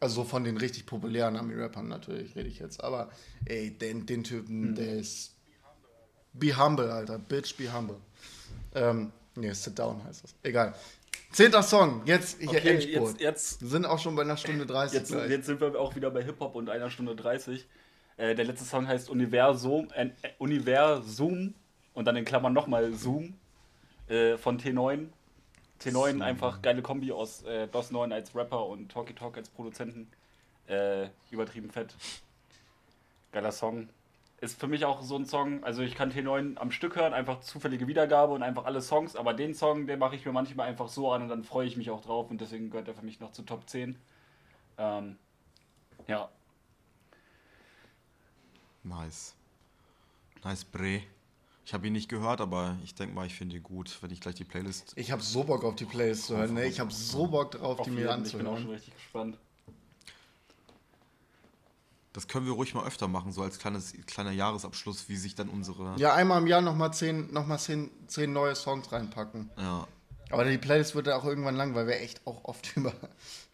Also 0.00 0.16
so 0.22 0.24
von 0.24 0.44
den 0.44 0.56
richtig 0.56 0.86
populären 0.86 1.36
Ami-Rappern 1.36 1.88
natürlich 1.88 2.34
rede 2.36 2.48
ich 2.48 2.58
jetzt. 2.58 2.82
Aber 2.82 3.10
ey, 3.46 3.70
den, 3.70 4.06
den 4.06 4.24
Typen, 4.24 4.68
Hm. 4.68 4.74
der 4.74 4.94
ist. 4.96 5.34
Be 6.32 6.56
humble, 6.56 6.90
Alter. 6.90 7.18
Bitch, 7.18 7.56
be 7.56 7.72
humble. 7.72 7.96
Ähm, 8.74 9.12
nee, 9.36 9.52
sit 9.52 9.78
down 9.78 10.02
heißt 10.04 10.24
das. 10.24 10.34
Egal. 10.42 10.74
Zehnter 11.30 11.62
Song. 11.62 12.02
Jetzt 12.06 12.38
hier 12.40 12.48
Okay, 12.48 12.70
Endspurt. 12.74 13.12
jetzt, 13.12 13.20
jetzt, 13.20 13.62
Wir 13.62 13.68
sind 13.68 13.86
auch 13.86 13.98
schon 13.98 14.14
bei 14.16 14.22
einer 14.22 14.36
Stunde 14.36 14.66
30 14.66 14.98
jetzt, 14.98 15.10
jetzt 15.12 15.46
sind 15.46 15.60
wir 15.60 15.78
auch 15.80 15.94
wieder 15.96 16.10
bei 16.10 16.22
Hip-Hop 16.24 16.54
und 16.56 16.68
einer 16.70 16.90
Stunde 16.90 17.14
30. 17.16 17.66
Äh, 18.16 18.34
der 18.34 18.44
letzte 18.44 18.64
Song 18.64 18.86
heißt 18.86 19.10
Universum, 19.10 19.88
äh, 19.94 20.10
Universum 20.38 21.54
und 21.92 22.04
dann 22.04 22.16
in 22.16 22.24
Klammern 22.24 22.52
nochmal 22.52 22.92
Zoom 22.94 23.34
äh, 24.08 24.36
von 24.36 24.58
T9. 24.60 25.06
T9 25.84 26.22
einfach 26.22 26.62
geile 26.62 26.82
Kombi 26.82 27.12
aus 27.12 27.42
äh, 27.42 27.68
DOS 27.68 27.90
9 27.90 28.12
als 28.12 28.34
Rapper 28.34 28.66
und 28.66 28.90
Talky 28.90 29.14
Talk 29.14 29.36
als 29.36 29.48
Produzenten. 29.48 30.10
Äh, 30.66 31.08
übertrieben 31.30 31.70
fett. 31.70 31.94
Geiler 33.32 33.52
Song. 33.52 33.88
Ist 34.40 34.58
für 34.58 34.66
mich 34.66 34.84
auch 34.84 35.02
so 35.02 35.16
ein 35.16 35.26
Song, 35.26 35.62
also 35.64 35.82
ich 35.82 35.94
kann 35.94 36.12
T9 36.12 36.56
am 36.56 36.70
Stück 36.70 36.96
hören, 36.96 37.14
einfach 37.14 37.40
zufällige 37.40 37.86
Wiedergabe 37.86 38.32
und 38.32 38.42
einfach 38.42 38.64
alle 38.64 38.82
Songs, 38.82 39.16
aber 39.16 39.32
den 39.32 39.54
Song, 39.54 39.86
den 39.86 39.98
mache 39.98 40.16
ich 40.16 40.26
mir 40.26 40.32
manchmal 40.32 40.68
einfach 40.68 40.88
so 40.88 41.12
an 41.12 41.22
und 41.22 41.28
dann 41.28 41.44
freue 41.44 41.66
ich 41.66 41.76
mich 41.76 41.90
auch 41.90 42.02
drauf 42.02 42.30
und 42.30 42.40
deswegen 42.40 42.68
gehört 42.68 42.88
er 42.88 42.94
für 42.94 43.04
mich 43.04 43.20
noch 43.20 43.32
zu 43.32 43.42
Top 43.42 43.68
10. 43.68 43.96
Ähm, 44.76 45.16
ja, 46.08 46.28
Nice. 48.84 49.34
Nice 50.44 50.64
Bre. 50.64 51.02
Ich 51.66 51.72
habe 51.72 51.86
ihn 51.86 51.94
nicht 51.94 52.10
gehört, 52.10 52.40
aber 52.40 52.76
ich 52.84 52.94
denke 52.94 53.14
mal, 53.14 53.26
ich 53.26 53.34
finde 53.34 53.56
ihn 53.56 53.62
gut, 53.62 53.98
wenn 54.02 54.10
ich 54.10 54.20
gleich 54.20 54.34
die 54.34 54.44
Playlist. 54.44 54.92
Ich 54.96 55.10
habe 55.10 55.22
so 55.22 55.44
Bock 55.44 55.64
auf 55.64 55.76
die 55.76 55.86
Playlist 55.86 56.26
zu 56.26 56.36
hören. 56.36 56.54
Ne? 56.54 56.66
Ich 56.66 56.78
habe 56.78 56.92
so 56.92 57.26
Bock 57.26 57.52
drauf, 57.52 57.78
auf 57.78 57.86
die 57.86 57.90
mir 57.90 58.10
jeden, 58.10 58.24
ich 58.26 58.32
bin 58.32 58.46
auch 58.46 58.50
schon 58.50 58.56
anzuhören. 58.56 58.74
richtig 58.74 58.94
gespannt. 58.94 59.38
Das 62.12 62.28
können 62.28 62.46
wir 62.46 62.52
ruhig 62.52 62.74
mal 62.74 62.86
öfter 62.86 63.08
machen, 63.08 63.32
so 63.32 63.42
als 63.42 63.58
kleines, 63.58 63.94
kleiner 64.06 64.30
Jahresabschluss, 64.30 65.08
wie 65.08 65.16
sich 65.16 65.34
dann 65.34 65.48
unsere. 65.48 65.94
Ja, 65.96 66.14
einmal 66.14 66.40
im 66.40 66.46
Jahr 66.46 66.60
nochmal 66.60 66.92
zehn, 66.92 67.32
noch 67.32 67.46
mal 67.46 67.58
zehn, 67.58 67.90
zehn 68.06 68.32
neue 68.32 68.54
Songs 68.54 68.92
reinpacken. 68.92 69.50
Ja. 69.58 69.88
Aber 70.30 70.44
die 70.44 70.58
Playlist 70.58 70.94
wird 70.94 71.06
ja 71.06 71.16
auch 71.16 71.24
irgendwann 71.24 71.56
lang, 71.56 71.74
weil 71.74 71.86
wir 71.86 72.00
echt 72.00 72.24
auch 72.26 72.44
oft 72.44 72.76
über, 72.76 72.92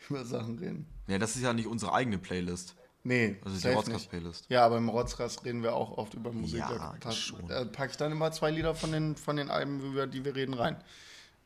über 0.09 0.25
Sachen 0.25 0.59
reden. 0.59 0.87
Ja, 1.07 1.19
das 1.19 1.37
ist 1.37 1.43
ja 1.43 1.53
nicht 1.53 1.69
unsere 1.69 1.95
eigene 1.95 2.19
Playlist. 2.19 2.75
Nee, 3.03 3.37
Also 3.45 3.57
die. 3.57 3.75
Rotzkast-Playlist. 3.75 4.47
Ja, 4.51 4.67
aber 4.67 4.77
im 4.77 4.89
Rotzkast 4.89 5.45
reden 5.45 5.63
wir 5.63 5.75
auch 5.75 5.97
oft 5.97 6.15
über 6.15 6.33
Musik. 6.33 6.59
Ja, 6.59 6.95
da 7.01 7.13
schon. 7.13 7.47
Da 7.49 7.65
packe 7.65 7.93
ich 7.93 7.97
dann 7.97 8.13
immer 8.13 8.31
zwei 8.33 8.51
Lieder 8.51 8.75
von 8.75 8.93
den, 8.93 9.17
von 9.17 9.37
den 9.37 9.51
Alben, 9.51 9.81
über 9.81 10.07
die 10.07 10.25
wir 10.25 10.35
reden, 10.35 10.55
rein. 10.55 10.77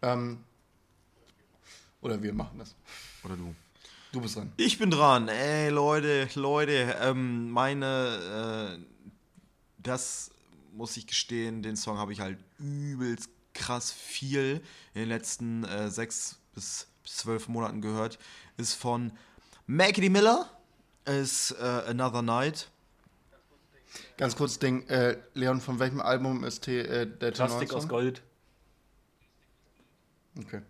Ähm, 0.03 0.43
oder 2.01 2.23
wir 2.23 2.33
machen 2.33 2.59
das. 2.59 2.75
Oder 3.23 3.37
du. 3.37 3.55
Du 4.13 4.21
bist 4.21 4.37
dran. 4.37 4.53
Ich 4.57 4.79
bin 4.79 4.91
dran. 4.91 5.29
Ey, 5.29 5.71
Leute, 5.71 6.29
Leute, 6.35 6.97
ähm, 7.01 7.51
meine 7.51 8.79
das 9.85 10.31
muss 10.73 10.97
ich 10.97 11.07
gestehen, 11.07 11.63
den 11.63 11.77
Song 11.77 11.99
habe 11.99 12.13
ich 12.13 12.21
halt 12.21 12.39
übelst 12.59 13.29
krass 13.53 13.93
viel 13.93 14.61
in 14.95 15.03
den 15.03 15.09
letzten 15.09 15.63
äh, 15.65 15.89
sechs 15.89 16.39
bis 16.55 16.89
zwölf 17.05 17.47
Monaten 17.47 17.81
gehört. 17.81 18.19
Ist 18.57 18.75
von 18.75 19.13
Maggie 19.67 20.09
Miller, 20.09 20.51
ist 21.05 21.53
äh, 21.53 21.83
Another 21.89 22.23
Night. 22.23 22.71
Ganz 24.17 24.37
kurz 24.37 24.59
Ding, 24.59 24.87
äh, 24.89 25.19
Leon, 25.35 25.61
von 25.61 25.79
welchem 25.79 26.01
Album 26.01 26.45
ist 26.45 26.63
T, 26.63 26.81
äh, 26.81 27.07
der 27.07 27.33
Plastik 27.33 27.73
aus? 27.73 27.89
Gold. 27.89 28.23
Okay. 30.39 30.63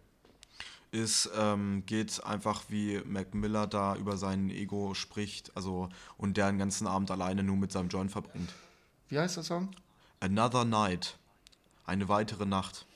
ist, 0.90 1.30
ähm, 1.36 1.84
geht 1.86 2.22
einfach 2.24 2.64
wie 2.68 3.00
Mac 3.06 3.34
Miller 3.34 3.66
da 3.66 3.96
über 3.96 4.16
sein 4.18 4.50
Ego 4.50 4.92
spricht, 4.94 5.50
also 5.56 5.88
und 6.18 6.36
der 6.36 6.48
den 6.48 6.58
ganzen 6.58 6.86
Abend 6.86 7.10
alleine 7.10 7.42
nur 7.42 7.56
mit 7.56 7.72
seinem 7.72 7.88
Joint 7.88 8.12
verbringt. 8.12 8.50
Wie 9.08 9.18
heißt 9.18 9.36
der 9.36 9.44
Song? 9.44 9.70
Another 10.20 10.64
Night. 10.64 11.16
Eine 11.86 12.08
weitere 12.08 12.46
Nacht. 12.46 12.86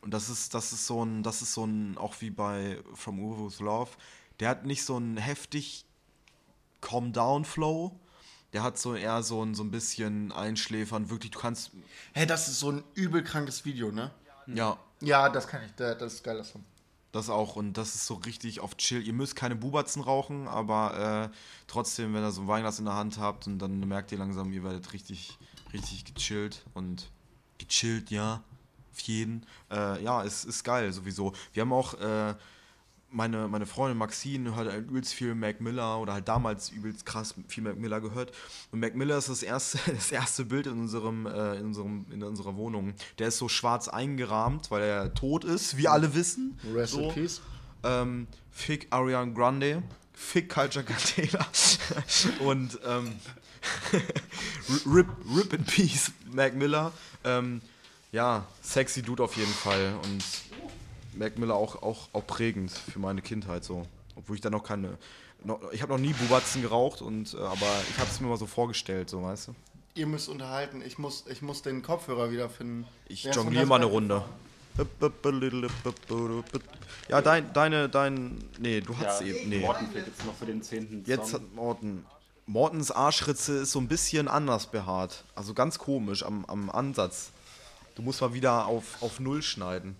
Und 0.00 0.12
das 0.12 0.28
ist, 0.28 0.54
das 0.54 0.72
ist 0.72 0.86
so 0.86 1.04
ein, 1.04 1.22
das 1.22 1.42
ist 1.42 1.54
so 1.54 1.64
ein, 1.64 1.98
auch 1.98 2.20
wie 2.20 2.30
bei 2.30 2.78
From 2.94 3.18
Uvo's 3.18 3.60
Love, 3.60 3.90
der 4.40 4.48
hat 4.48 4.66
nicht 4.66 4.84
so 4.84 4.96
einen 4.96 5.16
heftig 5.16 5.84
Calm 6.80 7.12
Down 7.12 7.44
Flow. 7.44 7.98
Der 8.52 8.62
hat 8.62 8.78
so 8.78 8.94
eher 8.94 9.22
so 9.22 9.42
ein, 9.44 9.54
so 9.54 9.64
ein 9.64 9.70
bisschen 9.70 10.32
Einschläfern. 10.32 11.10
Wirklich, 11.10 11.32
du 11.32 11.38
kannst. 11.38 11.72
Hey, 12.12 12.26
das 12.26 12.48
ist 12.48 12.60
so 12.60 12.70
ein 12.70 12.84
übel 12.94 13.22
krankes 13.22 13.64
Video, 13.64 13.90
ne? 13.90 14.12
Ja, 14.46 14.78
Ja, 15.00 15.28
das 15.28 15.48
kann 15.48 15.62
ich, 15.64 15.72
das 15.74 16.14
ist 16.14 16.24
geil, 16.24 16.38
das 16.38 16.50
Song. 16.50 16.64
Das 17.12 17.30
auch 17.30 17.56
und 17.56 17.74
das 17.74 17.94
ist 17.94 18.06
so 18.06 18.14
richtig 18.14 18.60
auf 18.60 18.76
Chill. 18.76 19.02
Ihr 19.06 19.12
müsst 19.12 19.36
keine 19.36 19.56
Bubatzen 19.56 20.02
rauchen, 20.02 20.48
aber 20.48 21.30
äh, 21.32 21.36
trotzdem, 21.66 22.12
wenn 22.14 22.22
ihr 22.22 22.30
so 22.30 22.42
ein 22.42 22.48
Weinglas 22.48 22.78
in 22.78 22.84
der 22.84 22.94
Hand 22.94 23.18
habt 23.18 23.46
und 23.46 23.58
dann 23.58 23.80
merkt 23.80 24.12
ihr 24.12 24.18
langsam, 24.18 24.52
ihr 24.52 24.62
werdet 24.62 24.92
richtig, 24.92 25.38
richtig 25.72 26.04
gechillt 26.04 26.64
und 26.74 27.10
gechillt, 27.58 28.10
ja, 28.10 28.42
auf 28.92 29.00
jeden. 29.00 29.46
Äh, 29.70 30.02
ja, 30.02 30.24
es 30.24 30.44
ist 30.44 30.62
geil 30.62 30.92
sowieso. 30.92 31.32
Wir 31.52 31.62
haben 31.62 31.72
auch 31.72 31.94
äh, 31.94 32.34
meine, 33.16 33.48
meine 33.48 33.66
Freundin 33.66 33.96
Maxine 33.96 34.54
hört 34.54 34.70
halt 34.70 34.86
übelst 34.88 35.14
viel 35.14 35.34
Mac 35.34 35.60
Miller 35.60 35.98
oder 35.98 36.12
halt 36.12 36.28
damals 36.28 36.70
übelst 36.70 37.06
krass 37.06 37.34
viel 37.48 37.64
Mac 37.64 37.76
Miller 37.76 38.00
gehört. 38.00 38.30
Und 38.70 38.80
Mac 38.80 38.94
Miller 38.94 39.16
ist 39.16 39.28
das 39.28 39.42
erste, 39.42 39.78
das 39.92 40.12
erste 40.12 40.44
Bild 40.44 40.66
in 40.66 40.78
unserem, 40.78 41.26
äh, 41.26 41.56
in 41.56 41.66
unserem, 41.66 42.06
in 42.10 42.22
unserer 42.22 42.56
Wohnung. 42.56 42.94
Der 43.18 43.28
ist 43.28 43.38
so 43.38 43.48
schwarz 43.48 43.88
eingerahmt, 43.88 44.70
weil 44.70 44.82
er 44.82 45.14
tot 45.14 45.44
ist, 45.44 45.78
wie 45.78 45.88
alle 45.88 46.14
wissen. 46.14 46.58
Rest 46.72 46.92
so. 46.92 47.08
in 47.08 47.14
Peace. 47.14 47.40
Ähm, 47.82 48.26
Fick 48.52 48.86
Ariana 48.90 49.32
Grande, 49.32 49.82
Fick 50.12 50.48
Culture 50.50 50.84
Candela 50.84 51.46
und 52.40 52.78
ähm, 52.86 53.12
Rip, 54.86 55.08
Rip 55.34 55.52
in 55.52 55.64
Peace 55.64 56.12
Mac 56.30 56.54
Miller. 56.54 56.92
Ähm, 57.24 57.62
ja, 58.12 58.46
sexy 58.62 59.02
Dude 59.02 59.22
auf 59.22 59.36
jeden 59.36 59.52
Fall 59.52 59.94
und 60.04 60.22
Mac 61.16 61.38
Miller 61.38 61.54
auch, 61.54 61.82
auch, 61.82 62.08
auch 62.12 62.26
prägend 62.26 62.70
für 62.70 62.98
meine 62.98 63.22
Kindheit 63.22 63.64
so. 63.64 63.86
Obwohl 64.14 64.36
ich 64.36 64.42
da 64.42 64.50
noch 64.50 64.62
keine. 64.62 64.98
Noch, 65.44 65.60
ich 65.72 65.82
habe 65.82 65.92
noch 65.92 65.98
nie 66.00 66.12
Bubatzen 66.12 66.62
geraucht, 66.62 67.02
und, 67.02 67.34
äh, 67.34 67.38
aber 67.38 67.66
ich 67.90 67.98
habe 67.98 68.08
es 68.10 68.20
mir 68.20 68.28
mal 68.28 68.38
so 68.38 68.46
vorgestellt, 68.46 69.10
so 69.10 69.22
weißt 69.22 69.48
du. 69.48 69.54
Ihr 69.94 70.06
müsst 70.06 70.28
unterhalten. 70.28 70.82
Ich 70.84 70.98
muss, 70.98 71.24
ich 71.30 71.42
muss 71.42 71.62
den 71.62 71.82
Kopfhörer 71.82 72.30
wiederfinden. 72.30 72.86
Ich 73.08 73.24
ist 73.26 73.34
jongliere 73.34 73.66
mal 73.66 73.76
eine 73.76 73.86
Runde. 73.86 74.24
Ja, 77.08 77.22
dein, 77.22 77.52
deine, 77.54 77.88
dein. 77.88 78.44
Nee, 78.58 78.80
du 78.82 78.96
hast 78.98 79.22
Ja, 79.22 79.26
eben. 79.26 79.48
Nee. 79.48 79.60
Morten 79.60 79.86
fehlt 79.86 80.06
jetzt 80.06 80.24
noch 80.26 80.34
für 80.34 80.46
den 80.46 80.62
zehnten 80.62 81.02
Jetzt 81.06 81.30
Song. 81.30 81.40
hat 81.40 81.54
Morten. 81.54 82.04
Mortens 82.46 82.90
Arschritze 82.90 83.58
ist 83.58 83.72
so 83.72 83.80
ein 83.80 83.88
bisschen 83.88 84.28
anders 84.28 84.66
behaart. 84.66 85.24
Also 85.34 85.54
ganz 85.54 85.78
komisch 85.78 86.22
am, 86.24 86.44
am 86.44 86.70
Ansatz. 86.70 87.30
Du 87.94 88.02
musst 88.02 88.20
mal 88.20 88.34
wieder 88.34 88.66
auf, 88.66 89.02
auf 89.02 89.18
Null 89.18 89.42
schneiden. 89.42 89.96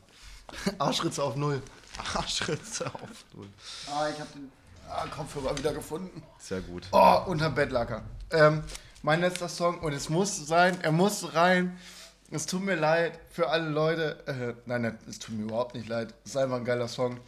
Arschritze 0.79 1.23
auf 1.23 1.37
Null. 1.37 1.63
Arschritze 2.15 2.87
auf 2.87 3.25
Null. 3.35 3.49
Ah, 3.91 4.09
ich 4.09 4.21
habe 4.21 4.31
den 4.35 4.51
ah, 4.89 5.07
Kopfhörer 5.07 5.57
wieder 5.57 5.73
gefunden. 5.73 6.23
Sehr 6.39 6.61
gut. 6.61 6.87
Oh, 6.93 7.23
unter 7.27 7.51
Bettlaker. 7.51 8.03
Ähm, 8.31 8.63
mein 9.03 9.21
letzter 9.21 9.49
Song 9.49 9.79
und 9.81 9.93
es 9.93 10.09
muss 10.09 10.47
sein, 10.47 10.81
er 10.83 10.93
muss 10.93 11.35
rein. 11.35 11.79
Es 12.31 12.47
tut 12.47 12.63
mir 12.63 12.75
leid 12.75 13.19
für 13.31 13.49
alle 13.49 13.69
Leute. 13.69 14.19
Äh, 14.27 14.55
nein, 14.69 14.83
nein, 14.83 14.99
es 15.09 15.19
tut 15.19 15.37
mir 15.37 15.45
überhaupt 15.45 15.75
nicht 15.75 15.89
leid. 15.89 16.13
Es 16.25 16.33
ist 16.33 16.37
einfach 16.37 16.57
ein 16.57 16.65
geiler 16.65 16.89
Song. 16.89 17.21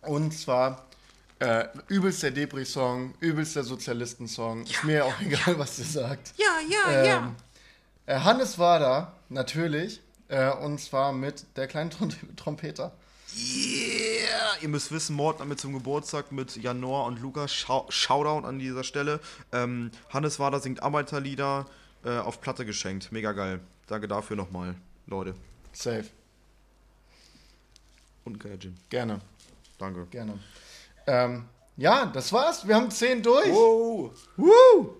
Und 0.00 0.32
zwar 0.32 0.86
äh, 1.38 1.66
übelst 1.88 2.22
der 2.22 2.30
Depri-Song, 2.30 3.14
übelst 3.20 3.56
der 3.56 3.64
Sozialisten-Song. 3.64 4.64
Ist 4.64 4.84
mir 4.84 5.04
auch 5.04 5.20
egal, 5.20 5.58
was 5.58 5.78
ihr 5.78 5.84
sagt. 5.84 6.32
Ja, 6.36 6.58
ja, 6.68 7.18
Ähm, 7.18 7.36
äh, 8.06 8.18
Hannes 8.18 8.58
war 8.58 8.78
da, 8.78 9.12
natürlich. 9.28 10.00
Äh, 10.28 10.52
und 10.52 10.78
zwar 10.78 11.12
mit 11.12 11.44
der 11.56 11.66
kleinen 11.66 11.90
Trom 11.90 12.10
Trompeter. 12.36 12.92
Yeah! 13.36 14.56
Ihr 14.62 14.68
müsst 14.68 14.90
wissen, 14.90 15.14
Morten 15.14 15.40
hat 15.40 15.48
mir 15.48 15.56
zum 15.56 15.72
Geburtstag 15.72 16.32
mit 16.32 16.56
Janor 16.56 17.06
und 17.06 17.20
Lukas 17.20 17.52
Schau 17.52 17.86
Shoutout 17.90 18.46
an 18.46 18.58
dieser 18.58 18.84
Stelle. 18.84 19.20
Ähm, 19.52 19.90
Hannes 20.10 20.38
Wader 20.38 20.60
singt 20.60 20.82
Arbeiterlieder 20.82 21.66
äh, 22.04 22.18
auf 22.18 22.40
Platte 22.40 22.64
geschenkt. 22.64 23.12
Mega 23.12 23.32
geil. 23.32 23.60
Danke 23.86 24.08
dafür 24.08 24.36
nochmal, 24.36 24.74
Leute. 25.06 25.34
Safe. 25.72 26.04
Und 28.24 28.40
Gajin. 28.40 28.76
Gerne, 28.90 29.20
Danke. 29.78 30.06
gerne. 30.10 30.38
Ähm, 31.06 31.44
ja, 31.76 32.06
das 32.06 32.32
war's. 32.32 32.66
Wir 32.66 32.74
haben 32.74 32.90
10 32.90 33.22
durch. 33.22 33.48
Oh, 33.50 34.10
Woo! 34.36 34.96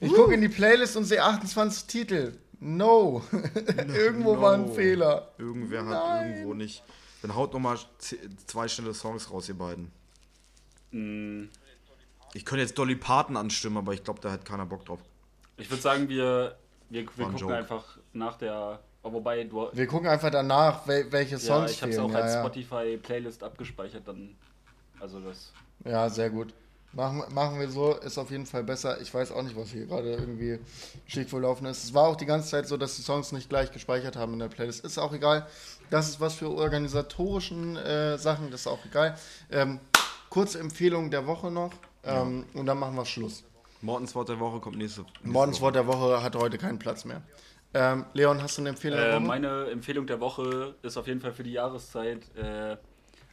Ich 0.00 0.12
gucke 0.12 0.34
in 0.34 0.40
die 0.40 0.48
Playlist 0.48 0.96
und 0.96 1.04
sehe 1.04 1.22
28 1.22 1.84
Titel. 1.84 2.32
No. 2.60 3.22
Irgendwo 3.94 4.38
war 4.40 4.54
ein 4.54 4.66
No. 4.66 4.72
Fehler. 4.74 5.28
Irgendwer 5.38 5.80
hat 5.86 5.90
Nein. 5.90 6.30
irgendwo 6.32 6.54
nicht. 6.54 6.82
Dann 7.22 7.34
haut 7.34 7.52
nochmal 7.52 7.78
zwei 8.46 8.68
schnelle 8.68 8.94
Songs 8.94 9.30
raus, 9.30 9.48
ihr 9.48 9.56
beiden. 9.56 9.90
mh, 10.90 11.48
Ich 12.34 12.44
könnte 12.44 12.62
jetzt 12.62 12.78
Dolly 12.78 12.96
Parton 12.96 13.36
anstimmen, 13.36 13.78
aber 13.78 13.92
ich 13.94 14.04
glaube, 14.04 14.20
da 14.20 14.30
hat 14.30 14.44
keiner 14.44 14.66
Bock 14.66 14.84
drauf. 14.84 15.00
ich 15.56 15.70
würde 15.70 15.82
sagen, 15.82 16.08
wir, 16.08 16.56
wir, 16.90 17.02
wir 17.02 17.06
gucken 17.24 17.36
Joke. 17.38 17.54
einfach 17.56 17.98
nach 18.12 18.36
der. 18.36 18.80
Oh, 19.02 19.12
wobei, 19.12 19.44
du. 19.44 19.68
Wir 19.72 19.86
gucken 19.86 20.08
einfach 20.08 20.30
danach, 20.30 20.86
wel 20.86 21.10
welche 21.10 21.36
Ja, 21.36 21.38
Songs 21.38 21.70
ich 21.72 21.80
habe 21.82 21.92
es 21.92 21.98
auch 21.98 22.10
ja, 22.10 22.18
als 22.18 22.34
ja. 22.34 22.40
Spotify-Playlist 22.40 23.42
abgespeichert, 23.42 24.06
dann. 24.06 24.36
Also 24.98 25.20
das. 25.20 25.52
ja, 25.86 26.08
sehr 26.10 26.28
gut. 26.28 26.52
Machen, 26.92 27.22
machen 27.32 27.60
wir 27.60 27.70
so, 27.70 27.94
ist 27.94 28.18
auf 28.18 28.30
jeden 28.32 28.46
Fall 28.46 28.64
besser. 28.64 29.00
Ich 29.00 29.14
weiß 29.14 29.30
auch 29.30 29.42
nicht, 29.42 29.56
was 29.56 29.70
hier 29.70 29.86
gerade 29.86 30.10
irgendwie 30.12 30.58
schief 31.06 31.30
verlaufen 31.30 31.66
ist. 31.66 31.84
Es 31.84 31.94
war 31.94 32.08
auch 32.08 32.16
die 32.16 32.26
ganze 32.26 32.48
Zeit 32.48 32.66
so, 32.66 32.76
dass 32.76 32.96
die 32.96 33.02
Songs 33.02 33.30
nicht 33.30 33.48
gleich 33.48 33.70
gespeichert 33.70 34.16
haben 34.16 34.32
in 34.32 34.40
der 34.40 34.48
Playlist. 34.48 34.84
Ist 34.84 34.98
auch 34.98 35.12
egal. 35.12 35.46
Das 35.90 36.08
ist 36.08 36.20
was 36.20 36.34
für 36.34 36.50
organisatorischen 36.50 37.76
äh, 37.76 38.18
Sachen, 38.18 38.50
das 38.50 38.62
ist 38.62 38.66
auch 38.66 38.84
egal. 38.84 39.16
Ähm, 39.52 39.78
kurze 40.30 40.58
Empfehlung 40.58 41.10
der 41.12 41.26
Woche 41.26 41.50
noch 41.52 41.70
ähm, 42.04 42.44
und 42.54 42.66
dann 42.66 42.78
machen 42.78 42.96
wir 42.96 43.04
Schluss. 43.06 43.44
Mortens 43.82 44.14
Wort 44.16 44.28
der 44.28 44.40
Woche 44.40 44.58
kommt 44.60 44.76
nächste, 44.76 45.02
nächste 45.02 45.28
Morgens 45.28 45.60
Wort 45.60 45.74
der 45.76 45.86
Woche 45.86 46.22
hat 46.22 46.34
heute 46.36 46.58
keinen 46.58 46.78
Platz 46.78 47.04
mehr. 47.04 47.22
Ähm, 47.72 48.04
Leon, 48.14 48.42
hast 48.42 48.58
du 48.58 48.62
eine 48.62 48.70
Empfehlung 48.70 48.98
der 48.98 49.10
Äh, 49.12 49.14
Woche? 49.16 49.20
meine 49.26 49.70
Empfehlung 49.70 50.06
der 50.08 50.20
Woche 50.20 50.74
ist 50.82 50.96
auf 50.96 51.06
jeden 51.06 51.20
Fall 51.20 51.32
für 51.32 51.44
die 51.44 51.52
Jahreszeit 51.52 52.22
äh, 52.36 52.76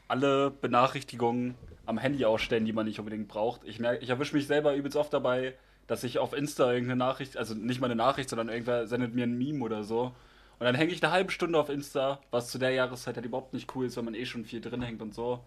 alle 0.08 0.52
Benachrichtigungen 0.52 1.56
am 1.88 1.98
Handy 1.98 2.26
ausstellen, 2.26 2.66
die 2.66 2.74
man 2.74 2.86
nicht 2.86 3.00
unbedingt 3.00 3.28
braucht. 3.28 3.62
Ich 3.64 3.80
merke, 3.80 4.04
ich 4.04 4.10
erwische 4.10 4.36
mich 4.36 4.46
selber 4.46 4.76
übelst 4.76 4.98
oft 4.98 5.12
dabei, 5.14 5.56
dass 5.88 6.04
ich 6.04 6.20
auf 6.20 6.34
Insta 6.34 6.72
irgendeine 6.72 6.98
Nachricht, 6.98 7.38
also 7.38 7.56
nicht 7.56 7.80
mal 7.80 7.88
eine 7.88 7.96
Nachricht, 7.96 8.30
sondern 8.30 8.50
irgendwer 8.50 8.88
sendet 8.88 9.16
mir 9.16 9.24
ein 9.24 9.38
Meme 9.38 9.64
oder 9.64 9.84
so. 9.84 10.12
Und 10.60 10.66
dann 10.66 10.76
hänge 10.76 10.92
ich 10.92 11.02
eine 11.02 11.14
halbe 11.14 11.32
Stunde 11.32 11.58
auf 11.58 11.70
Insta, 11.70 12.20
was 12.30 12.50
zu 12.50 12.58
der 12.58 12.72
Jahreszeit 12.72 13.16
halt 13.16 13.26
überhaupt 13.26 13.54
nicht 13.54 13.74
cool 13.74 13.86
ist, 13.86 13.96
weil 13.96 14.04
man 14.04 14.16
eh 14.16 14.26
schon 14.26 14.44
viel 14.44 14.60
drin 14.60 14.82
hängt 14.82 15.02
und 15.02 15.14
so. 15.14 15.40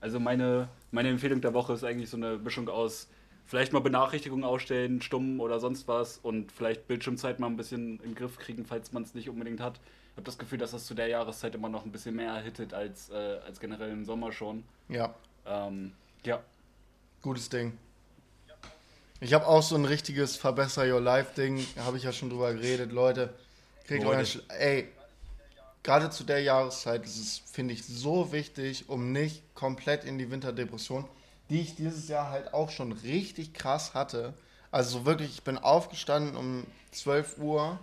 Also 0.00 0.18
meine, 0.18 0.68
meine 0.92 1.10
Empfehlung 1.10 1.40
der 1.42 1.52
Woche 1.52 1.74
ist 1.74 1.84
eigentlich 1.84 2.08
so 2.08 2.16
eine 2.16 2.38
Mischung 2.38 2.68
aus 2.68 3.08
vielleicht 3.44 3.72
mal 3.72 3.80
Benachrichtigungen 3.80 4.44
ausstellen, 4.44 5.02
stumm 5.02 5.40
oder 5.40 5.60
sonst 5.60 5.88
was 5.88 6.16
und 6.16 6.52
vielleicht 6.52 6.88
Bildschirmzeit 6.88 7.38
mal 7.38 7.48
ein 7.48 7.56
bisschen 7.56 7.98
den 7.98 8.14
Griff 8.14 8.38
kriegen, 8.38 8.64
falls 8.64 8.92
man 8.92 9.02
es 9.02 9.14
nicht 9.14 9.28
unbedingt 9.28 9.60
hat. 9.60 9.74
Ich 10.12 10.16
habe 10.16 10.24
das 10.24 10.38
Gefühl, 10.38 10.58
dass 10.58 10.70
das 10.70 10.86
zu 10.86 10.94
der 10.94 11.08
Jahreszeit 11.08 11.54
immer 11.54 11.68
noch 11.68 11.84
ein 11.84 11.92
bisschen 11.92 12.16
mehr 12.16 12.34
hittet 12.36 12.72
als, 12.72 13.10
äh, 13.10 13.40
als 13.44 13.60
generell 13.60 13.90
im 13.90 14.04
Sommer 14.04 14.32
schon. 14.32 14.64
ja, 14.88 15.14
Ähm, 15.46 15.92
ja, 16.24 16.40
gutes 17.20 17.48
Ding. 17.48 17.76
Ich 19.20 19.32
habe 19.34 19.46
auch 19.46 19.62
so 19.62 19.76
ein 19.76 19.84
richtiges 19.84 20.36
Verbesser 20.36 20.82
Your 20.92 21.00
Life 21.00 21.34
Ding, 21.36 21.64
habe 21.78 21.96
ich 21.96 22.02
ja 22.02 22.12
schon 22.12 22.30
drüber 22.30 22.52
geredet, 22.52 22.90
Leute. 22.90 23.32
Kriegt 23.86 24.04
Leute. 24.04 24.16
euren 24.16 24.50
Ey, 24.50 24.88
gerade 25.82 26.10
zu 26.10 26.24
der 26.24 26.40
Jahreszeit 26.42 27.04
ist 27.04 27.18
es, 27.18 27.38
finde 27.50 27.74
ich, 27.74 27.84
so 27.86 28.32
wichtig, 28.32 28.88
um 28.88 29.12
nicht 29.12 29.42
komplett 29.54 30.04
in 30.04 30.18
die 30.18 30.30
Winterdepression, 30.30 31.04
die 31.50 31.60
ich 31.60 31.76
dieses 31.76 32.08
Jahr 32.08 32.30
halt 32.30 32.52
auch 32.52 32.70
schon 32.70 32.92
richtig 32.92 33.54
krass 33.54 33.94
hatte. 33.94 34.34
Also 34.70 34.98
so 34.98 35.06
wirklich, 35.06 35.30
ich 35.30 35.42
bin 35.42 35.58
aufgestanden 35.58 36.36
um 36.36 36.66
12 36.92 37.38
Uhr 37.38 37.78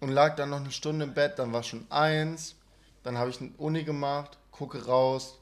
und 0.00 0.10
lag 0.10 0.36
dann 0.36 0.50
noch 0.50 0.60
eine 0.60 0.70
Stunde 0.70 1.06
im 1.06 1.14
Bett, 1.14 1.38
dann 1.38 1.52
war 1.52 1.62
schon 1.62 1.86
eins, 1.90 2.54
dann 3.02 3.18
habe 3.18 3.30
ich 3.30 3.40
eine 3.40 3.50
Uni 3.58 3.82
gemacht, 3.82 4.38
gucke 4.50 4.84
raus, 4.84 5.38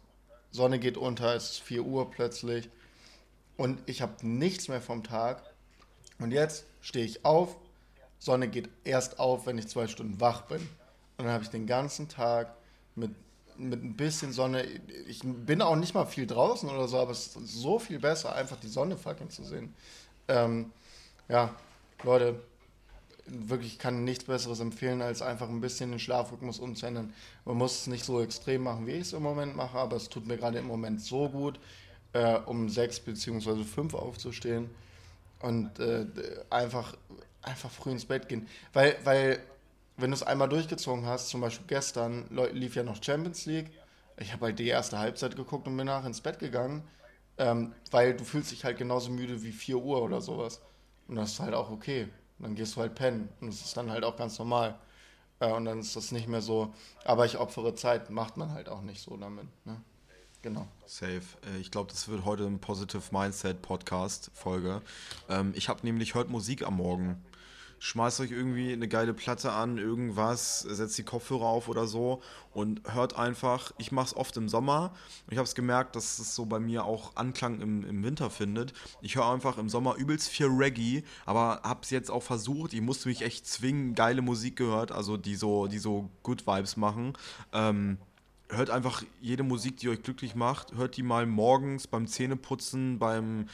Sonne 0.52 0.78
geht 0.78 0.96
unter, 0.96 1.34
es 1.34 1.52
ist 1.52 1.60
4 1.60 1.84
Uhr 1.84 2.10
plötzlich 2.10 2.68
und 3.56 3.78
ich 3.86 4.02
habe 4.02 4.26
nichts 4.26 4.68
mehr 4.68 4.80
vom 4.80 5.04
Tag 5.04 5.42
Und 6.18 6.32
jetzt 6.32 6.64
stehe 6.80 7.04
ich 7.04 7.24
auf, 7.24 7.56
Sonne 8.18 8.48
geht 8.48 8.68
erst 8.84 9.18
auf, 9.18 9.46
wenn 9.46 9.58
ich 9.58 9.68
zwei 9.68 9.86
Stunden 9.86 10.20
wach 10.20 10.42
bin. 10.42 10.60
Und 11.16 11.24
dann 11.24 11.32
habe 11.32 11.44
ich 11.44 11.50
den 11.50 11.66
ganzen 11.66 12.08
Tag 12.08 12.54
mit, 12.94 13.10
mit 13.56 13.82
ein 13.82 13.96
bisschen 13.96 14.32
Sonne, 14.32 14.64
ich 15.06 15.20
bin 15.22 15.62
auch 15.62 15.76
nicht 15.76 15.94
mal 15.94 16.06
viel 16.06 16.26
draußen 16.26 16.68
oder 16.68 16.88
so, 16.88 16.98
aber 16.98 17.12
es 17.12 17.28
ist 17.28 17.46
so 17.46 17.78
viel 17.78 17.98
besser, 17.98 18.34
einfach 18.34 18.58
die 18.60 18.68
Sonne 18.68 18.96
fucking 18.96 19.30
zu 19.30 19.44
sehen. 19.44 19.74
Ähm, 20.28 20.72
ja, 21.28 21.54
Leute, 22.02 22.40
wirklich 23.30 23.78
kann 23.78 24.04
nichts 24.04 24.24
Besseres 24.24 24.60
empfehlen, 24.60 25.02
als 25.02 25.22
einfach 25.22 25.48
ein 25.48 25.60
bisschen 25.60 25.90
den 25.90 25.98
Schlafrhythmus 25.98 26.58
umzuändern. 26.58 27.12
Man 27.44 27.56
muss 27.56 27.80
es 27.80 27.86
nicht 27.86 28.04
so 28.04 28.20
extrem 28.20 28.62
machen, 28.62 28.86
wie 28.86 28.92
ich 28.92 29.02
es 29.02 29.12
im 29.12 29.22
Moment 29.22 29.56
mache, 29.56 29.78
aber 29.78 29.96
es 29.96 30.08
tut 30.08 30.26
mir 30.26 30.36
gerade 30.36 30.58
im 30.58 30.66
Moment 30.66 31.00
so 31.00 31.28
gut, 31.28 31.58
äh, 32.12 32.38
um 32.46 32.68
sechs 32.68 33.00
beziehungsweise 33.00 33.64
fünf 33.64 33.94
aufzustehen 33.94 34.70
und 35.40 35.78
äh, 35.78 36.06
einfach, 36.50 36.96
einfach 37.42 37.70
früh 37.70 37.90
ins 37.90 38.04
Bett 38.04 38.28
gehen. 38.28 38.46
Weil, 38.72 38.96
weil 39.04 39.40
wenn 39.96 40.10
du 40.10 40.14
es 40.14 40.22
einmal 40.22 40.48
durchgezogen 40.48 41.06
hast, 41.06 41.28
zum 41.28 41.40
Beispiel 41.40 41.66
gestern 41.66 42.24
lief 42.52 42.74
ja 42.74 42.82
noch 42.82 43.02
Champions 43.02 43.46
League, 43.46 43.70
ich 44.18 44.32
habe 44.32 44.46
halt 44.46 44.58
die 44.58 44.68
erste 44.68 44.98
Halbzeit 44.98 45.36
geguckt 45.36 45.66
und 45.66 45.76
bin 45.76 45.86
nach 45.86 46.04
ins 46.04 46.20
Bett 46.20 46.38
gegangen, 46.38 46.82
ähm, 47.38 47.72
weil 47.90 48.14
du 48.14 48.24
fühlst 48.24 48.50
dich 48.50 48.64
halt 48.64 48.76
genauso 48.76 49.10
müde 49.10 49.42
wie 49.42 49.52
4 49.52 49.76
Uhr 49.78 50.02
oder 50.02 50.20
sowas. 50.20 50.60
Und 51.08 51.16
das 51.16 51.32
ist 51.32 51.40
halt 51.40 51.54
auch 51.54 51.70
okay. 51.70 52.08
Und 52.40 52.46
dann 52.46 52.54
gehst 52.54 52.74
du 52.74 52.80
halt 52.80 52.94
pennen. 52.94 53.28
Und 53.42 53.48
das 53.48 53.60
ist 53.60 53.76
dann 53.76 53.90
halt 53.90 54.02
auch 54.02 54.16
ganz 54.16 54.38
normal. 54.38 54.78
Äh, 55.40 55.52
und 55.52 55.66
dann 55.66 55.80
ist 55.80 55.94
das 55.94 56.10
nicht 56.10 56.26
mehr 56.26 56.40
so, 56.40 56.72
aber 57.04 57.26
ich 57.26 57.36
opfere 57.36 57.74
Zeit, 57.74 58.08
macht 58.08 58.38
man 58.38 58.52
halt 58.52 58.70
auch 58.70 58.80
nicht 58.80 59.02
so 59.02 59.14
damit. 59.18 59.46
Ne? 59.66 59.78
Genau. 60.40 60.66
Safe. 60.86 61.20
Äh, 61.46 61.58
ich 61.60 61.70
glaube, 61.70 61.90
das 61.90 62.08
wird 62.08 62.24
heute 62.24 62.46
ein 62.46 62.58
Positive 62.60 63.02
Mindset 63.10 63.60
Podcast 63.60 64.30
Folge. 64.32 64.80
Ähm, 65.28 65.52
ich 65.54 65.68
habe 65.68 65.80
nämlich 65.82 66.14
heute 66.14 66.30
Musik 66.30 66.66
am 66.66 66.76
Morgen 66.76 67.22
schmeißt 67.80 68.20
euch 68.20 68.30
irgendwie 68.30 68.72
eine 68.72 68.88
geile 68.88 69.14
Platte 69.14 69.52
an, 69.52 69.78
irgendwas, 69.78 70.60
setzt 70.60 70.98
die 70.98 71.02
Kopfhörer 71.02 71.46
auf 71.46 71.66
oder 71.66 71.86
so 71.86 72.22
und 72.52 72.82
hört 72.92 73.16
einfach. 73.16 73.72
Ich 73.78 73.90
mache 73.90 74.08
es 74.08 74.16
oft 74.16 74.36
im 74.36 74.50
Sommer. 74.50 74.92
Ich 75.30 75.38
habe 75.38 75.46
es 75.46 75.54
gemerkt, 75.54 75.96
dass 75.96 76.18
es 76.18 76.34
so 76.34 76.44
bei 76.44 76.60
mir 76.60 76.84
auch 76.84 77.16
Anklang 77.16 77.60
im, 77.60 77.82
im 77.84 78.04
Winter 78.04 78.28
findet. 78.28 78.74
Ich 79.00 79.16
höre 79.16 79.32
einfach 79.32 79.56
im 79.56 79.70
Sommer 79.70 79.96
übelst 79.96 80.28
viel 80.28 80.48
Reggae, 80.48 81.02
aber 81.24 81.62
habe 81.64 81.80
es 81.82 81.90
jetzt 81.90 82.10
auch 82.10 82.22
versucht. 82.22 82.74
Ich 82.74 82.82
musste 82.82 83.08
mich 83.08 83.22
echt 83.22 83.46
zwingen, 83.46 83.94
geile 83.94 84.20
Musik 84.20 84.56
gehört, 84.56 84.92
also 84.92 85.16
die 85.16 85.34
so, 85.34 85.66
die 85.66 85.78
so 85.78 86.10
Good 86.22 86.46
Vibes 86.46 86.76
machen. 86.76 87.14
Ähm, 87.54 87.96
hört 88.50 88.68
einfach 88.68 89.02
jede 89.22 89.42
Musik, 89.42 89.78
die 89.78 89.88
euch 89.88 90.02
glücklich 90.02 90.34
macht. 90.34 90.74
Hört 90.74 90.98
die 90.98 91.02
mal 91.02 91.24
morgens 91.24 91.86
beim 91.86 92.06
Zähneputzen, 92.06 92.98
beim 92.98 93.46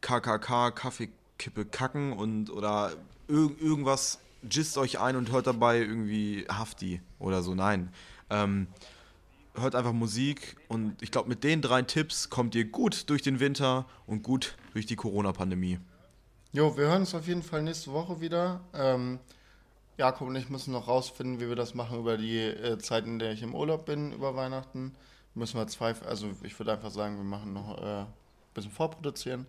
KKK, 0.00 0.72
Kaffeekippe 0.72 1.64
kacken 1.64 2.12
und 2.12 2.50
oder 2.50 2.92
irg 3.28 3.60
irgendwas, 3.60 4.18
gist 4.42 4.78
euch 4.78 4.98
ein 4.98 5.16
und 5.16 5.30
hört 5.30 5.46
dabei 5.46 5.78
irgendwie 5.78 6.46
Hafti 6.48 7.00
oder 7.18 7.42
so. 7.42 7.54
Nein. 7.54 7.92
Ähm, 8.30 8.68
hört 9.54 9.74
einfach 9.74 9.92
Musik 9.92 10.56
und 10.68 11.00
ich 11.02 11.10
glaube, 11.10 11.28
mit 11.28 11.44
den 11.44 11.62
drei 11.62 11.82
Tipps 11.82 12.30
kommt 12.30 12.54
ihr 12.54 12.64
gut 12.64 13.10
durch 13.10 13.22
den 13.22 13.40
Winter 13.40 13.86
und 14.06 14.22
gut 14.22 14.56
durch 14.72 14.86
die 14.86 14.96
Corona-Pandemie. 14.96 15.78
Jo, 16.52 16.76
wir 16.76 16.86
hören 16.86 17.00
uns 17.00 17.14
auf 17.14 17.26
jeden 17.26 17.42
Fall 17.42 17.62
nächste 17.62 17.92
Woche 17.92 18.20
wieder. 18.20 18.60
Ähm, 18.72 19.18
Jakob 19.98 20.28
und 20.28 20.36
ich 20.36 20.48
müssen 20.48 20.72
noch 20.72 20.88
rausfinden, 20.88 21.40
wie 21.40 21.48
wir 21.48 21.56
das 21.56 21.74
machen 21.74 21.98
über 21.98 22.16
die 22.16 22.38
äh, 22.38 22.78
Zeit, 22.78 23.04
in 23.06 23.18
der 23.18 23.32
ich 23.32 23.42
im 23.42 23.54
Urlaub 23.54 23.84
bin, 23.84 24.12
über 24.12 24.34
Weihnachten. 24.36 24.94
Müssen 25.34 25.58
wir 25.58 25.66
zwei, 25.66 25.94
also 26.06 26.30
ich 26.42 26.58
würde 26.58 26.72
einfach 26.72 26.90
sagen, 26.90 27.16
wir 27.16 27.24
machen 27.24 27.52
noch 27.52 27.78
äh, 27.78 28.00
ein 28.02 28.06
bisschen 28.54 28.70
vorproduzieren. 28.70 29.46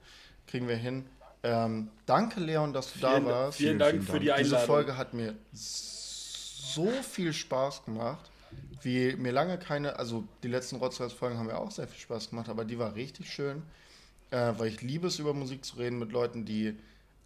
Kriegen 0.47 0.67
wir 0.67 0.75
hin. 0.75 1.05
Ähm, 1.41 1.89
danke, 2.05 2.39
Leon, 2.39 2.73
dass 2.73 2.91
du 2.91 2.99
vielen, 2.99 3.25
da 3.25 3.31
warst. 3.31 3.57
Vielen, 3.57 3.69
vielen 3.69 3.79
Dank 3.79 3.91
vielen 3.91 4.05
für 4.05 4.19
die 4.19 4.31
Einladung. 4.31 4.57
Diese 4.57 4.65
Folge 4.65 4.97
hat 4.97 5.13
mir 5.13 5.35
so 5.51 6.89
viel 7.01 7.33
Spaß 7.33 7.85
gemacht, 7.85 8.29
wie 8.81 9.15
mir 9.15 9.31
lange 9.31 9.57
keine, 9.57 9.97
also 9.97 10.25
die 10.43 10.47
letzten 10.47 10.77
Rotzholz-Folgen 10.77 11.37
haben 11.37 11.47
mir 11.47 11.57
auch 11.57 11.71
sehr 11.71 11.87
viel 11.87 11.99
Spaß 11.99 12.29
gemacht, 12.29 12.49
aber 12.49 12.65
die 12.65 12.77
war 12.77 12.95
richtig 12.95 13.31
schön, 13.31 13.63
äh, 14.31 14.53
weil 14.57 14.67
ich 14.67 14.81
liebe 14.81 15.07
es, 15.07 15.19
über 15.19 15.33
Musik 15.33 15.65
zu 15.65 15.77
reden 15.77 15.97
mit 15.99 16.11
Leuten, 16.11 16.45
die 16.45 16.77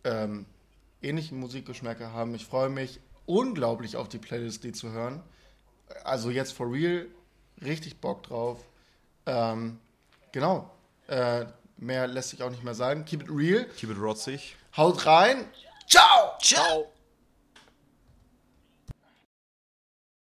ähm, 0.03 0.45
ähnlichen 1.01 1.39
Musikgeschmäcker 1.39 2.13
haben. 2.13 2.35
Ich 2.35 2.45
freue 2.45 2.69
mich 2.69 2.99
unglaublich 3.25 3.95
auf 3.97 4.09
die 4.09 4.17
Playlist, 4.19 4.63
die 4.63 4.71
zu 4.71 4.91
hören. 4.91 5.21
Also 6.03 6.29
jetzt 6.29 6.53
for 6.53 6.71
real, 6.71 7.07
richtig 7.61 7.97
Bock 7.97 8.23
drauf. 8.23 8.59
Ähm, 9.25 9.79
genau. 10.31 10.69
Äh, 11.07 11.45
Mehr 11.83 12.07
lässt 12.07 12.29
sich 12.29 12.41
auch 12.41 12.49
nicht 12.49 12.63
mehr 12.63 12.73
sagen. 12.75 13.05
Keep 13.05 13.23
it 13.23 13.29
real. 13.29 13.65
Keep 13.77 13.91
it 13.91 13.97
rotzig. 13.99 14.55
Haut 14.77 15.05
rein. 15.05 15.45
Ciao. 15.87 16.37
Ciao. 16.41 16.92